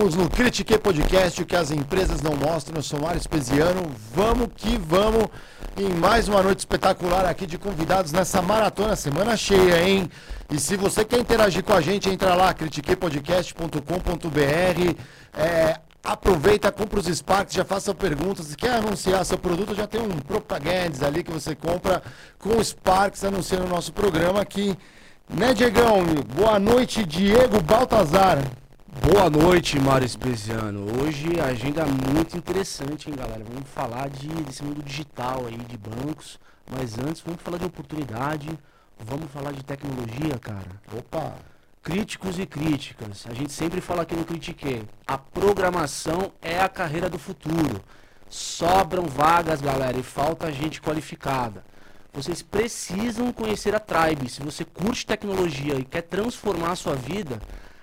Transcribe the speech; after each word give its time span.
estamos 0.00 0.14
no 0.14 0.30
Critique 0.30 0.78
Podcast, 0.78 1.42
o 1.42 1.44
que 1.44 1.54
as 1.54 1.70
empresas 1.70 2.22
não 2.22 2.34
mostram. 2.34 2.76
Eu 2.76 2.82
sou 2.82 2.98
Mário 2.98 3.18
Espesiano. 3.18 3.82
Vamos 4.14 4.48
que 4.56 4.78
vamos 4.78 5.26
em 5.76 5.90
mais 5.90 6.26
uma 6.26 6.42
noite 6.42 6.60
espetacular 6.60 7.26
aqui 7.26 7.44
de 7.44 7.58
convidados 7.58 8.10
nessa 8.10 8.40
maratona, 8.40 8.96
semana 8.96 9.36
cheia, 9.36 9.86
hein? 9.86 10.10
E 10.50 10.58
se 10.58 10.74
você 10.74 11.04
quer 11.04 11.18
interagir 11.18 11.62
com 11.62 11.74
a 11.74 11.82
gente, 11.82 12.08
entra 12.08 12.34
lá, 12.34 12.54
critiquepodcast.com.br. 12.54 14.96
É, 15.34 15.78
aproveita, 16.02 16.72
compra 16.72 16.98
os 16.98 17.06
Sparks, 17.06 17.54
já 17.54 17.66
faça 17.66 17.94
perguntas. 17.94 18.46
Se 18.46 18.56
quer 18.56 18.76
anunciar 18.76 19.22
seu 19.26 19.36
produto, 19.36 19.74
já 19.74 19.86
tem 19.86 20.00
um 20.00 20.08
Propagandas 20.08 21.02
ali 21.02 21.22
que 21.22 21.30
você 21.30 21.54
compra 21.54 22.02
com 22.38 22.56
o 22.56 22.64
Sparks 22.64 23.22
anunciando 23.22 23.66
o 23.66 23.68
nosso 23.68 23.92
programa 23.92 24.40
aqui. 24.40 24.74
Né, 25.28 25.52
Diegão? 25.52 26.06
Boa 26.34 26.58
noite, 26.58 27.04
Diego 27.04 27.60
Baltazar. 27.60 28.38
Boa 28.92 29.30
noite, 29.30 29.78
Mário 29.78 30.04
Espesiano. 30.04 30.84
Hoje 31.00 31.40
a 31.40 31.44
agenda 31.44 31.82
é 31.82 31.84
muito 32.12 32.36
interessante, 32.36 33.08
hein, 33.08 33.14
galera? 33.16 33.44
Vamos 33.44 33.68
falar 33.70 34.10
de, 34.10 34.26
desse 34.42 34.64
mundo 34.64 34.82
digital 34.82 35.46
aí, 35.46 35.56
de 35.56 35.78
bancos. 35.78 36.40
Mas 36.68 36.98
antes, 36.98 37.22
vamos 37.24 37.40
falar 37.40 37.58
de 37.58 37.66
oportunidade. 37.66 38.48
Vamos 38.98 39.30
falar 39.30 39.52
de 39.52 39.62
tecnologia, 39.62 40.36
cara. 40.40 40.66
Opa! 40.92 41.36
Críticos 41.80 42.36
e 42.40 42.46
críticas. 42.46 43.26
A 43.30 43.32
gente 43.32 43.52
sempre 43.52 43.80
fala 43.80 44.02
aqui 44.02 44.16
no 44.16 44.24
Critique. 44.24 44.82
A 45.06 45.16
programação 45.16 46.32
é 46.42 46.58
a 46.60 46.68
carreira 46.68 47.08
do 47.08 47.18
futuro. 47.18 47.80
Sobram 48.28 49.04
vagas, 49.04 49.60
galera, 49.60 49.96
e 49.96 50.02
falta 50.02 50.50
gente 50.50 50.82
qualificada. 50.82 51.64
Vocês 52.12 52.42
precisam 52.42 53.32
conhecer 53.32 53.72
a 53.72 53.78
Tribe. 53.78 54.28
Se 54.28 54.42
você 54.42 54.64
curte 54.64 55.06
tecnologia 55.06 55.76
e 55.76 55.84
quer 55.84 56.02
transformar 56.02 56.72
a 56.72 56.76
sua 56.76 56.96
vida, 56.96 57.40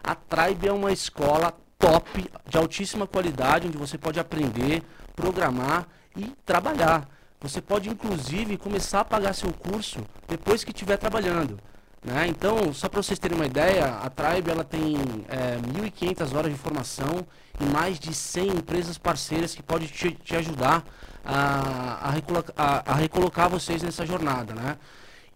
a 0.08 0.16
Tribe 0.16 0.70
é 0.70 0.72
uma 0.72 0.92
escola 0.94 1.54
top, 1.78 2.32
de 2.48 2.58
altíssima 2.58 3.06
qualidade, 3.06 3.68
onde 3.68 3.78
você 3.78 3.98
pode 3.98 4.18
aprender, 4.18 4.82
programar 5.14 5.86
e 6.16 6.34
trabalhar. 6.46 7.06
Você 7.42 7.62
pode, 7.62 7.90
inclusive, 7.90 8.58
começar 8.58 9.02
a 9.02 9.06
pagar 9.06 9.34
seu 9.34 9.52
curso 9.52 10.00
depois 10.26 10.64
que 10.64 10.72
estiver 10.72 10.96
trabalhando. 10.96 11.60
Né? 12.02 12.26
Então, 12.30 12.74
só 12.74 12.88
para 12.88 13.04
vocês 13.04 13.20
terem 13.20 13.36
uma 13.36 13.46
ideia, 13.46 13.98
a 14.02 14.10
Tribe 14.10 14.50
ela 14.50 14.64
tem 14.64 14.96
é, 15.28 15.58
1.500 15.58 16.36
horas 16.36 16.54
de 16.54 16.58
formação 16.58 17.28
e 17.60 17.66
mais 17.66 18.00
de 18.00 18.14
100 18.14 18.48
empresas 18.48 18.98
parceiras 18.98 19.54
que 19.54 19.62
podem 19.62 19.90
te, 19.90 20.12
te 20.12 20.38
ajudar 20.38 20.86
a, 21.26 22.08
a, 22.08 22.12
recolocar, 22.12 22.56
a, 22.58 22.94
a 22.94 22.96
recolocar 22.96 23.50
vocês 23.50 23.84
nessa 23.84 24.06
jornada. 24.06 24.56
Né? 24.56 24.78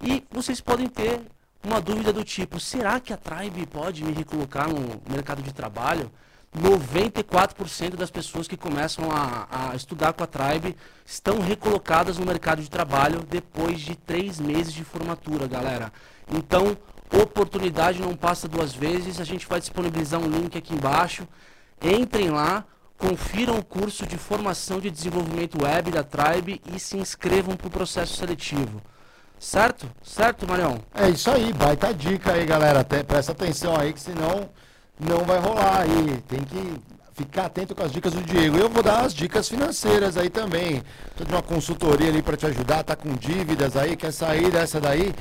E 0.02 0.24
vocês 0.32 0.62
podem 0.62 0.88
ter 0.88 1.22
uma 1.64 1.80
dúvida 1.82 2.12
do 2.12 2.24
tipo: 2.24 2.60
será 2.60 3.00
que 3.00 3.14
a 3.14 3.18
Tribe 3.18 3.66
pode 3.68 4.04
me 4.04 4.12
recolocar 4.12 4.68
no 4.70 5.02
mercado 5.10 5.42
de 5.42 5.54
trabalho? 5.54 6.12
94% 6.58 7.96
das 7.96 8.12
pessoas 8.12 8.46
que 8.46 8.58
começam 8.58 9.10
a, 9.10 9.48
a, 9.72 9.76
estudar 9.76 10.12
com 10.12 10.24
a 10.24 10.28
Tribe 10.28 10.76
estão 11.06 11.40
recolocadas 11.40 12.18
no 12.18 12.26
mercado 12.26 12.62
de 12.62 12.70
trabalho 12.70 13.24
depois 13.30 13.80
de 13.80 13.96
três 13.96 14.38
meses 14.38 14.74
de 14.74 14.84
formatura, 14.84 15.48
galera. 15.48 15.94
Então, 16.30 16.78
oportunidade 17.10 18.02
não 18.02 18.16
passa 18.16 18.50
duas 18.50 18.74
vezes. 18.74 19.20
A 19.22 19.24
gente 19.24 19.48
vai 19.48 19.62
disponibilizar 19.62 20.20
um 20.20 20.28
link 20.28 20.58
aqui 20.58 20.74
embaixo. 20.74 21.26
Entrem 21.82 22.30
lá, 22.30 22.66
confiram 22.98 23.58
o 23.58 23.64
curso 23.64 24.06
de 24.06 24.18
formação 24.18 24.82
de 24.82 24.92
desenvolvimento 24.92 25.64
web 25.64 25.90
da 25.90 26.04
Tribe 26.04 26.62
e 26.76 26.80
se 26.80 26.98
inscrevam 26.98 27.56
para 27.56 27.68
o 27.68 27.72
processo 27.72 28.18
seletivo. 28.18 28.82
Certo? 29.42 29.90
Certo, 30.04 30.48
Marião? 30.48 30.78
É 30.94 31.10
isso 31.10 31.32
aí, 31.32 31.52
baita 31.52 31.92
dica 31.92 32.34
aí, 32.34 32.46
galera. 32.46 32.82
Até, 32.82 33.02
presta 33.02 33.32
atenção 33.32 33.76
aí, 33.76 33.92
que 33.92 34.00
senão 34.00 34.48
não 35.00 35.26
vai 35.26 35.40
rolar 35.40 35.82
aí. 35.82 36.24
Tem 36.28 36.42
que 36.42 36.80
ficar 37.16 37.48
atento 37.48 37.74
com 37.74 37.84
as 37.84 37.92
dicas 37.92 38.14
do 38.14 38.22
Diego. 38.22 38.56
Eu 38.56 38.70
vou 38.70 38.84
dar 38.84 39.04
as 39.04 39.16
dicas 39.16 39.50
financeiras 39.50 40.16
aí 40.16 40.30
também. 40.30 40.84
Tô 41.18 41.24
de 41.26 41.32
uma 41.32 41.42
consultoria 41.42 42.10
ali 42.10 42.22
para 42.22 42.38
te 42.38 42.46
ajudar, 42.46 42.84
tá 42.84 42.96
com 42.96 43.16
dívidas 43.16 43.76
aí, 43.76 43.96
quer 43.96 44.14
sair 44.14 44.52
dessa 44.52 44.80
daí? 44.80 45.12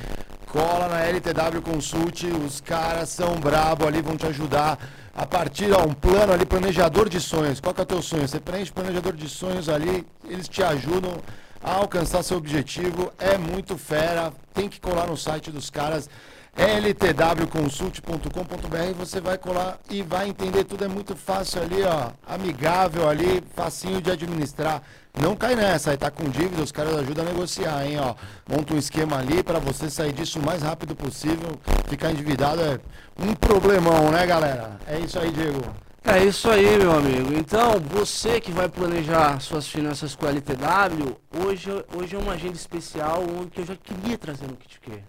Cola 0.51 0.87
na 0.87 1.01
LTW 1.01 1.61
Consult, 1.63 2.25
os 2.45 2.61
caras 2.61 3.09
são 3.09 3.39
brabo 3.39 3.87
ali, 3.87 4.03
vão 4.03 4.15
te 4.15 4.27
ajudar. 4.27 4.77
A 5.15 5.25
partir, 5.25 5.73
ó, 5.73 5.83
um 5.83 5.93
plano 5.93 6.31
ali, 6.31 6.45
planejador 6.45 7.09
de 7.09 7.19
sonhos. 7.19 7.59
Qual 7.59 7.73
que 7.73 7.81
é 7.81 7.83
o 7.83 7.87
teu 7.87 8.03
sonho? 8.03 8.27
Você 8.27 8.39
preenche 8.39 8.71
planejador 8.71 9.13
de 9.13 9.27
sonhos 9.27 9.67
ali, 9.67 10.05
eles 10.29 10.47
te 10.47 10.61
ajudam 10.61 11.17
a 11.63 11.75
alcançar 11.75 12.23
seu 12.23 12.37
objetivo. 12.37 13.11
É 13.19 13.37
muito 13.37 13.77
fera. 13.77 14.33
Tem 14.53 14.67
que 14.67 14.79
colar 14.79 15.07
no 15.07 15.17
site 15.17 15.51
dos 15.51 15.69
caras 15.69 16.09
ltwconsult.com.br 16.57 18.93
você 18.97 19.21
vai 19.21 19.37
colar 19.37 19.79
e 19.89 20.01
vai 20.01 20.27
entender 20.27 20.65
tudo 20.65 20.83
é 20.83 20.87
muito 20.87 21.15
fácil 21.15 21.61
ali, 21.61 21.81
ó, 21.83 22.09
amigável 22.27 23.07
ali, 23.07 23.41
facinho 23.55 24.01
de 24.01 24.11
administrar. 24.11 24.81
Não 25.19 25.35
cai 25.35 25.55
nessa, 25.55 25.91
aí 25.91 25.97
tá 25.97 26.11
com 26.11 26.29
dívida, 26.29 26.61
os 26.61 26.71
caras 26.71 26.95
ajudam 26.97 27.25
a 27.25 27.29
negociar, 27.29 27.85
hein, 27.85 27.97
ó. 27.99 28.15
Monta 28.47 28.73
um 28.73 28.77
esquema 28.77 29.17
ali 29.17 29.43
para 29.43 29.59
você 29.59 29.89
sair 29.89 30.13
disso 30.13 30.39
o 30.39 30.45
mais 30.45 30.61
rápido 30.61 30.95
possível. 30.95 31.59
Ficar 31.87 32.11
endividado 32.11 32.61
é 32.61 32.79
um 33.19 33.33
problemão, 33.33 34.09
né, 34.11 34.25
galera? 34.25 34.79
É 34.87 34.99
isso 34.99 35.19
aí, 35.19 35.31
Diego. 35.31 35.61
É 36.03 36.23
isso 36.23 36.49
aí, 36.49 36.77
meu 36.77 36.91
amigo. 36.91 37.31
Então, 37.33 37.79
você 37.79 38.41
que 38.41 38.51
vai 38.51 38.67
planejar 38.67 39.39
suas 39.39 39.67
finanças 39.67 40.15
com 40.15 40.25
a 40.25 40.29
LTW, 40.29 41.15
hoje, 41.45 41.69
hoje 41.95 42.15
é 42.15 42.19
uma 42.19 42.33
agenda 42.33 42.55
especial 42.55 43.21
onde 43.21 43.59
eu 43.59 43.65
já 43.65 43.75
queria 43.75 44.17
trazer 44.17 44.47
no 44.47 44.57
KitQ. 44.57 45.03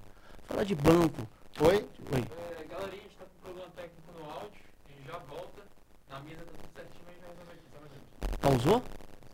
Falar 0.46 0.64
de 0.64 0.74
banco. 0.74 1.26
Oi? 1.60 1.88
Oi. 2.12 2.20
É, 2.20 2.64
galerinha, 2.64 3.00
a 3.00 3.04
gente 3.04 3.16
tá 3.18 3.24
com 3.24 3.42
problema 3.42 3.70
técnico 3.74 4.12
no 4.18 4.30
áudio, 4.30 4.60
a 4.84 4.92
gente 4.92 5.06
já 5.06 5.18
volta. 5.30 5.62
Na 6.10 6.20
mesa 6.20 6.36
tá 6.36 6.52
tudo 6.52 6.68
certinho, 6.76 7.04
mas 7.06 7.16
já 7.16 7.26
resolve 7.26 7.52
aqui, 7.52 7.66
tá, 7.72 7.78
gente? 7.88 8.38
Pausou? 8.38 8.82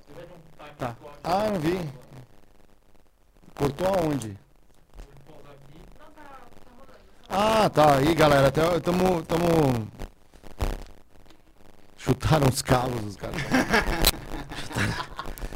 Tiver 0.06 0.26
de 0.26 0.32
um 0.32 0.74
Tá. 0.78 0.96
Ah, 1.24 1.50
não 1.50 1.58
vi. 1.60 1.80
Cortou 3.56 3.88
aonde? 3.88 4.38
vou 5.26 5.34
pausar 5.34 5.52
aqui. 5.52 5.80
Ah, 7.28 7.68
tá. 7.68 7.96
Aí, 7.96 8.14
galera, 8.14 8.50
tamo... 8.52 9.20
Chutaram 11.98 12.46
os 12.48 12.62
cabos, 12.62 13.04
os 13.04 13.16
caras. 13.16 13.36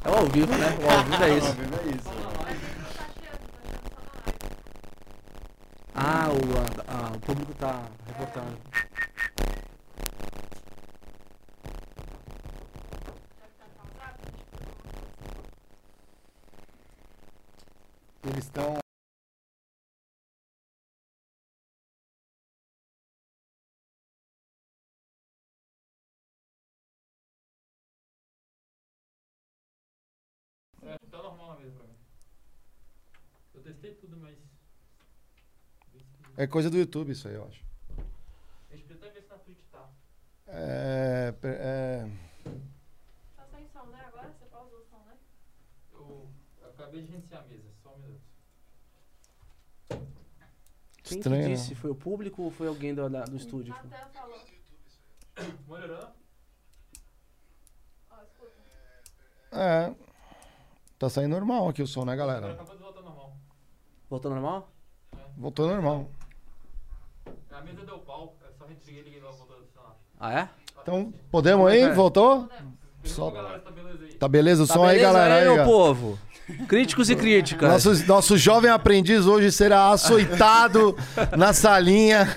É 0.04 0.10
o 0.10 0.14
ao 0.16 0.26
vivo, 0.26 0.52
né? 0.56 0.76
O 0.84 0.90
ao 0.90 1.04
vivo 1.04 1.22
é 1.22 1.38
isso. 1.38 1.46
É 1.46 1.90
isso. 1.94 2.10
Ah, 5.94 6.26
o, 6.28 6.34
a- 6.58 7.08
a- 7.08 7.12
o 7.14 7.20
público 7.20 7.54
tá 7.54 7.82
reportando. 8.08 8.58
Tá 31.62 31.68
mesa 31.68 31.78
pra 31.78 31.86
mim. 31.86 31.94
Eu 33.54 33.62
testei 33.62 33.94
tudo, 33.94 34.16
mas. 34.16 34.36
É 36.36 36.46
coisa 36.46 36.70
do 36.70 36.78
YouTube 36.78 37.12
isso 37.12 37.28
aí, 37.28 37.34
eu 37.34 37.44
acho. 37.46 37.62
Deixa 38.70 38.84
eu 38.90 38.96
até 38.96 39.10
ver 39.10 39.22
se 39.22 39.28
na 39.28 39.38
Twitch 39.38 39.58
tá. 39.70 39.90
É... 40.46 41.34
é... 41.44 42.10
Tá 43.36 43.46
sem 43.46 43.66
som, 43.68 43.84
né? 43.86 44.02
Agora 44.06 44.30
você 44.32 44.46
pausou 44.46 44.80
o 44.80 44.84
som, 44.84 44.98
né? 45.04 45.16
Eu 45.92 46.30
acabei 46.70 47.02
de 47.02 47.08
reiniciar 47.10 47.42
a 47.42 47.46
mesa, 47.46 47.68
só 47.82 47.94
um 47.94 47.98
minuto. 47.98 48.22
Quem 51.04 51.18
Estranho, 51.18 51.42
que 51.42 51.48
né? 51.48 51.54
disse? 51.54 51.74
Foi 51.74 51.90
o 51.90 51.94
público 51.94 52.42
ou 52.42 52.50
foi 52.50 52.68
alguém 52.68 52.94
do, 52.94 53.08
da- 53.10 53.24
do 53.24 53.36
estúdio? 53.36 53.74
Até 53.74 54.06
falou. 54.06 54.42
Melhorou? 55.68 56.12
Ó, 58.10 58.22
escuta. 58.22 58.62
É... 59.52 60.11
Tá 61.02 61.08
saindo 61.08 61.32
normal 61.34 61.68
aqui 61.68 61.82
o 61.82 61.86
som, 61.86 62.04
né, 62.04 62.14
galera? 62.14 62.52
acabou 62.52 62.76
de 62.76 62.82
voltar 62.84 63.02
normal. 63.02 63.36
Voltou 64.08 64.30
normal? 64.30 64.68
Voltou 65.36 65.66
normal. 65.66 66.10
A 67.50 67.60
mesa 67.60 67.84
deu 67.84 67.98
pau, 67.98 68.36
é 68.48 68.52
só 68.52 68.66
redesliguei 68.66 69.00
e 69.00 69.04
liguei 69.06 69.20
logo, 69.20 69.36
voltou 69.36 69.56
a 69.56 69.60
funcionar. 69.62 69.96
Ah, 70.20 70.32
é? 70.32 70.48
Então, 70.80 71.12
podemos 71.28 71.66
aí? 71.66 71.80
É. 71.80 71.92
Voltou? 71.92 72.46
Podemos. 72.46 72.74
Só- 73.04 73.30
galera, 73.30 73.58
tá 73.58 73.70
beleza 73.70 73.98
aí? 74.04 74.12
Tá 74.14 74.28
beleza 74.28 74.62
o 74.62 74.66
Tá 74.66 74.74
som 74.74 74.84
aí, 74.84 74.96
beleza 74.98 75.12
galera? 75.12 75.34
aí, 75.34 75.48
Aí, 75.48 75.54
meu 75.54 75.64
povo? 75.64 76.18
Críticos 76.68 77.08
e 77.08 77.14
críticas. 77.16 77.68
Nosso, 77.70 78.06
nosso 78.06 78.36
jovem 78.36 78.70
aprendiz 78.70 79.26
hoje 79.26 79.50
será 79.52 79.90
açoitado 79.90 80.94
na 81.38 81.52
salinha. 81.52 82.28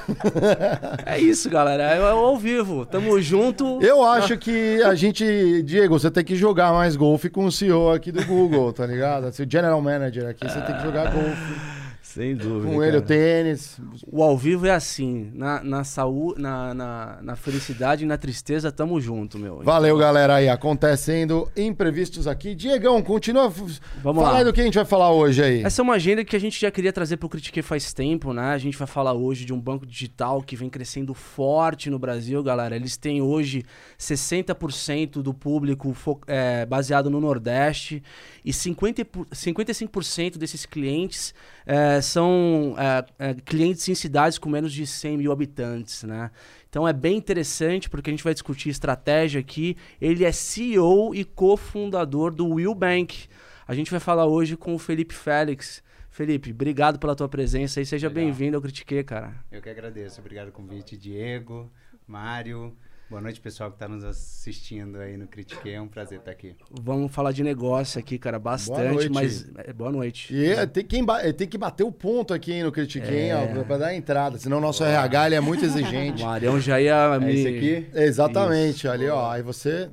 É 1.06 1.20
isso, 1.20 1.50
galera. 1.50 1.84
É 1.84 2.00
ao 2.12 2.38
vivo. 2.38 2.86
Tamo 2.86 3.20
junto. 3.20 3.80
Eu 3.82 4.04
acho 4.04 4.38
que 4.38 4.82
a 4.84 4.94
gente, 4.96 5.64
Diego, 5.64 5.98
você 6.00 6.10
tem 6.12 6.24
que 6.24 6.36
jogar 6.36 6.72
mais 6.72 6.96
golfe 6.96 7.30
com 7.30 7.46
o 7.46 7.52
CEO 7.52 7.92
aqui 7.92 8.12
do 8.12 8.24
Google, 8.26 8.72
tá 8.72 8.86
ligado? 8.86 9.32
Se 9.34 9.42
o 9.44 9.48
General 9.50 9.82
Manager 9.82 10.30
aqui, 10.30 10.48
você 10.48 10.62
tem 10.62 10.76
que 10.78 10.84
jogar 10.84 11.12
golfe. 11.12 11.75
Sem 12.16 12.34
dúvida. 12.36 12.74
Com 12.74 12.82
ele 12.82 12.98
o 12.98 13.02
cara. 13.02 13.06
tênis. 13.06 13.78
O 14.08 14.24
ao 14.24 14.38
vivo 14.38 14.66
é 14.66 14.72
assim. 14.72 15.30
Na, 15.34 15.62
na 15.62 15.84
saúde, 15.84 16.42
na, 16.42 16.74
na, 16.74 17.20
na 17.22 17.36
felicidade 17.36 18.06
e 18.06 18.08
na 18.08 18.18
tristeza, 18.18 18.72
tamo 18.72 19.02
junto, 19.02 19.38
meu. 19.38 19.62
Valeu, 19.64 19.98
galera 19.98 20.36
aí. 20.36 20.48
Acontecendo 20.48 21.52
imprevistos 21.58 22.26
aqui. 22.26 22.56
Diegão, 22.56 23.02
continua. 23.04 23.50
Vamos 23.50 23.80
Fala 24.24 24.32
lá. 24.32 24.38
aí 24.38 24.44
do 24.46 24.54
que 24.54 24.62
a 24.62 24.64
gente 24.64 24.76
vai 24.76 24.86
falar 24.86 25.12
hoje 25.12 25.44
aí. 25.44 25.64
Essa 25.64 25.82
é 25.82 25.84
uma 25.84 25.96
agenda 25.96 26.24
que 26.24 26.36
a 26.36 26.40
gente 26.40 26.60
já 26.60 26.72
queria 26.72 26.94
trazer 26.94 27.18
pro 27.18 27.28
Critique 27.28 27.62
faz 27.62 27.92
tempo, 27.92 28.32
né? 28.32 28.54
A 28.54 28.58
gente 28.58 28.78
vai 28.78 28.88
falar 28.88 29.12
hoje 29.14 29.44
de 29.44 29.54
um 29.54 29.60
banco 29.60 29.86
digital 29.86 30.42
que 30.42 30.56
vem 30.56 30.70
crescendo 30.70 31.14
forte 31.14 31.90
no 31.90 32.00
Brasil, 32.00 32.42
galera. 32.42 32.76
Eles 32.78 32.96
têm 32.96 33.22
hoje 33.22 33.64
60% 34.00 35.22
do 35.22 35.34
público 35.34 35.94
fo- 35.94 36.22
é, 36.28 36.66
baseado 36.66 37.10
no 37.10 37.20
Nordeste 37.20 38.02
e 38.44 38.54
50, 38.54 39.04
por- 39.06 39.28
55% 39.28 40.38
desses 40.38 40.66
clientes 40.66 41.34
é, 41.66 42.00
são 42.06 42.76
é, 42.78 43.06
é, 43.30 43.34
clientes 43.34 43.88
em 43.90 43.96
cidades 43.96 44.38
com 44.38 44.50
menos 44.50 44.72
de 44.72 44.86
100 44.86 45.18
mil 45.18 45.32
habitantes, 45.32 46.04
né? 46.04 46.32
Então 46.70 46.88
é 46.88 46.94
bem 46.94 47.18
interessante 47.18 47.90
porque 47.90 48.10
a 48.10 48.14
gente 48.14 48.24
vai 48.24 48.34
discutir 48.34 48.70
estratégia 48.70 49.40
aqui. 49.40 49.78
Ele 50.00 50.26
é 50.26 50.32
CEO 50.32 51.16
e 51.16 51.24
cofundador 51.24 52.34
do 52.34 52.48
Will 52.48 52.76
Bank. 52.76 53.28
A 53.68 53.74
gente 53.74 53.90
vai 53.90 54.00
falar 54.00 54.26
hoje 54.26 54.58
com 54.58 54.76
o 54.76 54.80
Felipe 54.80 55.14
Félix. 55.14 55.84
Felipe, 56.10 56.52
obrigado 56.52 56.98
pela 57.00 57.16
tua 57.16 57.28
presença 57.28 57.82
e 57.82 57.86
seja 57.86 58.10
bem-vindo 58.10 58.56
ao 58.56 58.62
Critique, 58.62 59.04
cara. 59.04 59.36
Eu 59.52 59.62
que 59.62 59.70
agradeço. 59.70 60.22
Obrigado 60.22 60.52
pelo 60.52 60.68
convite, 60.68 60.96
Diego, 60.96 61.70
Mário. 62.08 62.76
Boa 63.08 63.22
noite, 63.22 63.40
pessoal 63.40 63.70
que 63.70 63.76
está 63.76 63.88
nos 63.88 64.04
assistindo 64.04 64.98
aí 65.00 65.16
no 65.16 65.28
Critique. 65.28 65.70
É 65.70 65.80
um 65.80 65.88
prazer 65.88 66.18
estar 66.20 66.32
aqui. 66.32 66.56
Vamos 66.72 67.12
falar 67.12 67.32
de 67.32 67.44
negócio 67.44 68.00
aqui, 68.00 68.18
cara, 68.18 68.40
bastante, 68.40 68.94
noite. 68.94 69.10
mas 69.12 69.46
é, 69.60 69.72
boa 69.72 69.92
noite. 69.92 70.34
E 70.34 70.48
é, 70.52 70.66
tem, 70.66 70.84
que 70.84 70.98
é, 71.22 71.32
tem 71.32 71.48
que 71.48 71.58
bater 71.58 71.84
o 71.84 71.92
ponto 71.92 72.34
aqui 72.34 72.52
hein, 72.54 72.64
no 72.64 72.72
Critiquem, 72.72 73.30
É. 73.30 73.36
ó, 73.60 73.64
pra 73.64 73.78
dar 73.78 73.88
a 73.88 73.96
entrada. 73.96 74.40
Senão 74.40 74.58
o 74.58 74.62
nosso 74.62 74.84
RH 74.84 75.28
ele 75.28 75.36
é 75.36 75.40
muito 75.40 75.64
exigente. 75.66 76.24
O 76.24 76.26
Marião 76.26 76.60
já 76.60 76.82
ia 76.82 77.20
me... 77.20 77.28
É 77.28 77.34
esse 77.34 77.48
aqui? 77.48 77.90
Exatamente, 77.94 78.78
Isso. 78.78 78.90
ali, 78.90 79.08
ó. 79.08 79.30
Aí 79.30 79.44
você. 79.44 79.88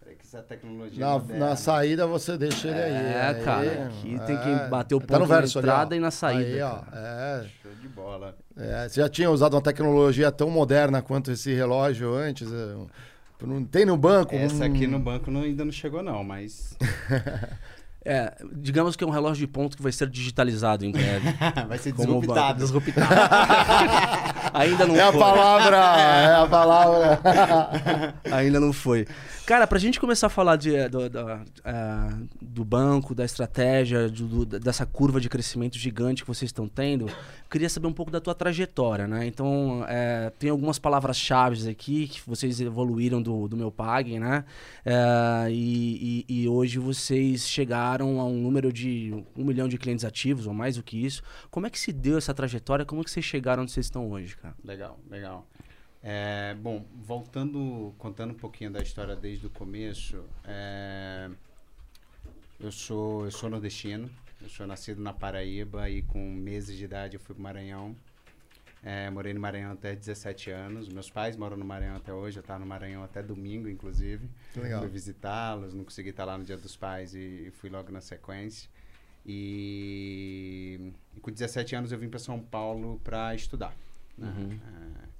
Peraí 0.00 0.16
que 0.16 0.22
essa 0.26 0.42
tecnologia 0.42 1.06
Na, 1.06 1.12
moderna. 1.12 1.46
na 1.50 1.56
saída 1.56 2.04
você 2.04 2.36
deixa 2.36 2.66
ele 2.66 2.80
aí. 2.80 2.92
É, 2.92 3.26
aí, 3.28 3.44
cara, 3.44 3.86
aqui 3.86 4.18
tem 4.26 4.36
que 4.38 4.68
bater 4.70 4.96
o 4.96 5.00
Tá 5.00 5.06
ponto 5.06 5.20
no 5.20 5.28
na 5.28 5.38
verso 5.38 5.58
ali, 5.60 5.68
ó. 5.68 5.70
entrada 5.70 5.96
e 5.96 6.00
na 6.00 6.10
saída, 6.10 6.48
Aí, 6.50 6.62
ó. 6.62 6.82
É, 6.92 7.46
Show 7.62 7.72
de 7.80 7.88
bola. 7.88 8.36
É. 8.56 8.88
Você 8.88 9.00
já 9.00 9.08
tinha 9.08 9.30
usado 9.30 9.54
uma 9.54 9.62
tecnologia 9.62 10.30
tão 10.32 10.50
moderna 10.50 11.00
quanto 11.02 11.30
esse 11.32 11.52
relógio 11.54 12.14
antes? 12.14 12.48
É, 12.52 12.74
Não 13.46 13.64
tem 13.64 13.84
no 13.84 13.96
banco? 13.96 14.34
Essa 14.34 14.64
Hum, 14.64 14.66
aqui 14.74 14.86
no 14.86 14.98
banco 14.98 15.30
não- 15.30 15.42
ainda 15.42 15.64
não 15.64 15.72
chegou, 15.72 16.02
não, 16.02 16.22
mas 16.24 16.76
É, 18.06 18.34
digamos 18.52 18.96
que 18.96 19.02
é 19.02 19.06
um 19.06 19.10
relógio 19.10 19.46
de 19.46 19.50
ponto 19.50 19.76
que 19.78 19.82
vai 19.82 19.90
ser 19.90 20.08
digitalizado 20.10 20.84
em 20.84 20.90
breve. 20.92 21.26
vai 21.66 21.78
ser 21.78 21.92
Como 21.94 22.18
o 22.18 22.20
banco. 22.20 22.26
disruptado. 22.26 22.58
Disruptado. 22.58 23.08
Ainda 24.52 24.86
não 24.86 24.94
É 24.94 25.02
a 25.02 25.10
foi. 25.10 25.20
palavra, 25.20 25.76
é 25.76 26.34
a 26.36 26.46
palavra. 26.46 27.20
Ainda 28.30 28.60
não 28.60 28.72
foi. 28.74 29.06
Cara, 29.46 29.66
pra 29.66 29.78
gente 29.78 30.00
começar 30.00 30.28
a 30.28 30.30
falar 30.30 30.56
de, 30.56 30.74
eh, 30.74 30.88
do, 30.88 31.06
da, 31.10 31.44
ah, 31.62 32.18
do 32.40 32.64
banco, 32.64 33.14
da 33.14 33.26
estratégia, 33.26 34.08
do- 34.08 34.46
do- 34.46 34.58
dessa 34.58 34.86
curva 34.86 35.20
de 35.20 35.28
crescimento 35.28 35.76
gigante 35.76 36.22
que 36.22 36.26
vocês 36.28 36.48
estão 36.48 36.66
tendo, 36.66 37.10
queria 37.50 37.68
saber 37.68 37.86
um 37.86 37.92
pouco 37.92 38.10
da 38.10 38.22
tua 38.22 38.34
trajetória, 38.34 39.06
né? 39.06 39.26
Então, 39.26 39.84
eh, 39.86 40.32
tem 40.38 40.48
algumas 40.48 40.78
palavras-chave 40.78 41.68
aqui 41.68 42.08
que 42.08 42.22
vocês 42.26 42.58
evoluíram 42.58 43.20
do, 43.20 43.46
do 43.46 43.54
meu 43.54 43.70
Pag, 43.70 44.18
né? 44.18 44.46
Eh, 44.82 45.48
e, 45.50 46.24
e- 46.26 46.42
e 46.44 46.48
hoje 46.48 46.78
vocês 46.78 47.46
chegaram 47.46 48.20
a 48.20 48.24
um 48.24 48.40
número 48.40 48.72
de 48.72 49.12
um 49.36 49.44
milhão 49.44 49.68
de 49.68 49.76
clientes 49.76 50.06
ativos, 50.06 50.46
ou 50.46 50.54
mais 50.54 50.76
do 50.76 50.82
que 50.82 50.96
isso. 51.04 51.22
Como 51.50 51.66
é 51.66 51.70
que 51.70 51.78
se 51.78 51.92
deu 51.92 52.16
essa 52.16 52.32
trajetória? 52.32 52.86
Como 52.86 53.02
é 53.02 53.04
que 53.04 53.10
vocês 53.10 53.26
chegaram 53.26 53.64
onde 53.64 53.72
vocês 53.72 53.84
estão 53.84 54.10
hoje, 54.10 54.36
cara? 54.38 54.54
Legal, 54.64 54.98
legal. 55.10 55.46
É, 56.06 56.54
bom, 56.56 56.84
voltando, 56.94 57.94
contando 57.96 58.32
um 58.32 58.36
pouquinho 58.36 58.70
da 58.70 58.82
história 58.82 59.16
desde 59.16 59.46
o 59.46 59.50
começo, 59.50 60.22
é, 60.44 61.30
eu 62.60 62.70
sou 62.70 63.24
eu 63.24 63.30
sou 63.30 63.48
nordestino, 63.48 64.10
eu 64.42 64.50
sou 64.50 64.66
nascido 64.66 65.00
na 65.00 65.14
Paraíba 65.14 65.88
e 65.88 66.02
com 66.02 66.30
meses 66.30 66.76
de 66.76 66.84
idade 66.84 67.16
eu 67.16 67.20
fui 67.20 67.34
para 67.34 67.42
Maranhão. 67.42 67.96
É, 68.82 69.08
morei 69.08 69.32
no 69.32 69.40
Maranhão 69.40 69.72
até 69.72 69.96
17 69.96 70.50
anos. 70.50 70.90
Meus 70.90 71.08
pais 71.08 71.38
moram 71.38 71.56
no 71.56 71.64
Maranhão 71.64 71.96
até 71.96 72.12
hoje. 72.12 72.36
Eu 72.36 72.42
estava 72.42 72.58
no 72.60 72.66
Maranhão 72.66 73.02
até 73.02 73.22
domingo, 73.22 73.66
inclusive. 73.66 74.28
Legal. 74.54 74.80
Fui 74.80 74.90
visitá-los, 74.90 75.72
não 75.72 75.84
consegui 75.84 76.10
estar 76.10 76.26
lá 76.26 76.36
no 76.36 76.44
Dia 76.44 76.58
dos 76.58 76.76
Pais 76.76 77.14
e, 77.14 77.46
e 77.46 77.50
fui 77.50 77.70
logo 77.70 77.90
na 77.90 78.02
sequência. 78.02 78.68
E, 79.24 80.92
e 81.16 81.20
com 81.20 81.30
17 81.30 81.74
anos 81.74 81.92
eu 81.92 81.98
vim 81.98 82.10
para 82.10 82.18
São 82.18 82.38
Paulo 82.38 83.00
para 83.02 83.34
estudar. 83.34 83.74
né? 84.18 84.28
Uhum. 84.36 84.52
É, 84.52 85.13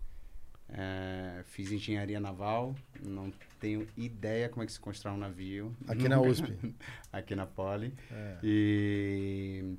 é, 0.76 1.44
fiz 1.44 1.70
engenharia 1.70 2.18
naval, 2.18 2.74
não 3.00 3.32
tenho 3.60 3.86
ideia 3.96 4.48
como 4.48 4.64
é 4.64 4.66
que 4.66 4.72
se 4.72 4.80
constrói 4.80 5.14
um 5.14 5.18
navio. 5.18 5.74
Aqui 5.86 6.08
na 6.08 6.20
USP. 6.20 6.52
aqui 7.12 7.36
na 7.36 7.46
Poli. 7.46 7.94
É. 8.10 8.38
E, 8.42 9.76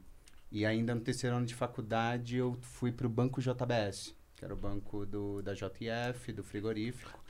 e 0.50 0.66
ainda 0.66 0.96
no 0.96 1.02
terceiro 1.02 1.36
ano 1.36 1.46
de 1.46 1.54
faculdade 1.54 2.38
eu 2.38 2.58
fui 2.62 2.94
para 2.94 3.06
o 3.06 3.10
Banco 3.10 3.42
JBS, 3.42 4.16
que 4.38 4.46
era 4.46 4.54
o 4.54 4.58
banco 4.58 5.06
do, 5.06 5.42
da 5.42 5.54
JF, 5.54 6.32
do 6.32 6.44
frigorífico. 6.44 7.22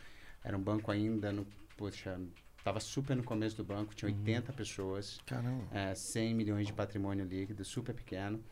Era 0.43 0.55
um 0.55 0.61
banco 0.61 0.91
ainda, 0.91 1.31
no, 1.31 1.47
poxa, 1.75 2.19
estava 2.55 2.79
super 2.79 3.15
no 3.15 3.23
começo 3.23 3.57
do 3.57 3.63
banco, 3.63 3.95
tinha 3.95 4.11
80 4.11 4.53
pessoas, 4.53 5.19
Caramba. 5.25 5.63
é, 5.71 5.95
100 5.95 6.35
milhões 6.35 6.67
de 6.67 6.73
patrimônio 6.73 7.25
líquido, 7.25 7.65
super 7.65 7.95
pequeno. 7.95 8.43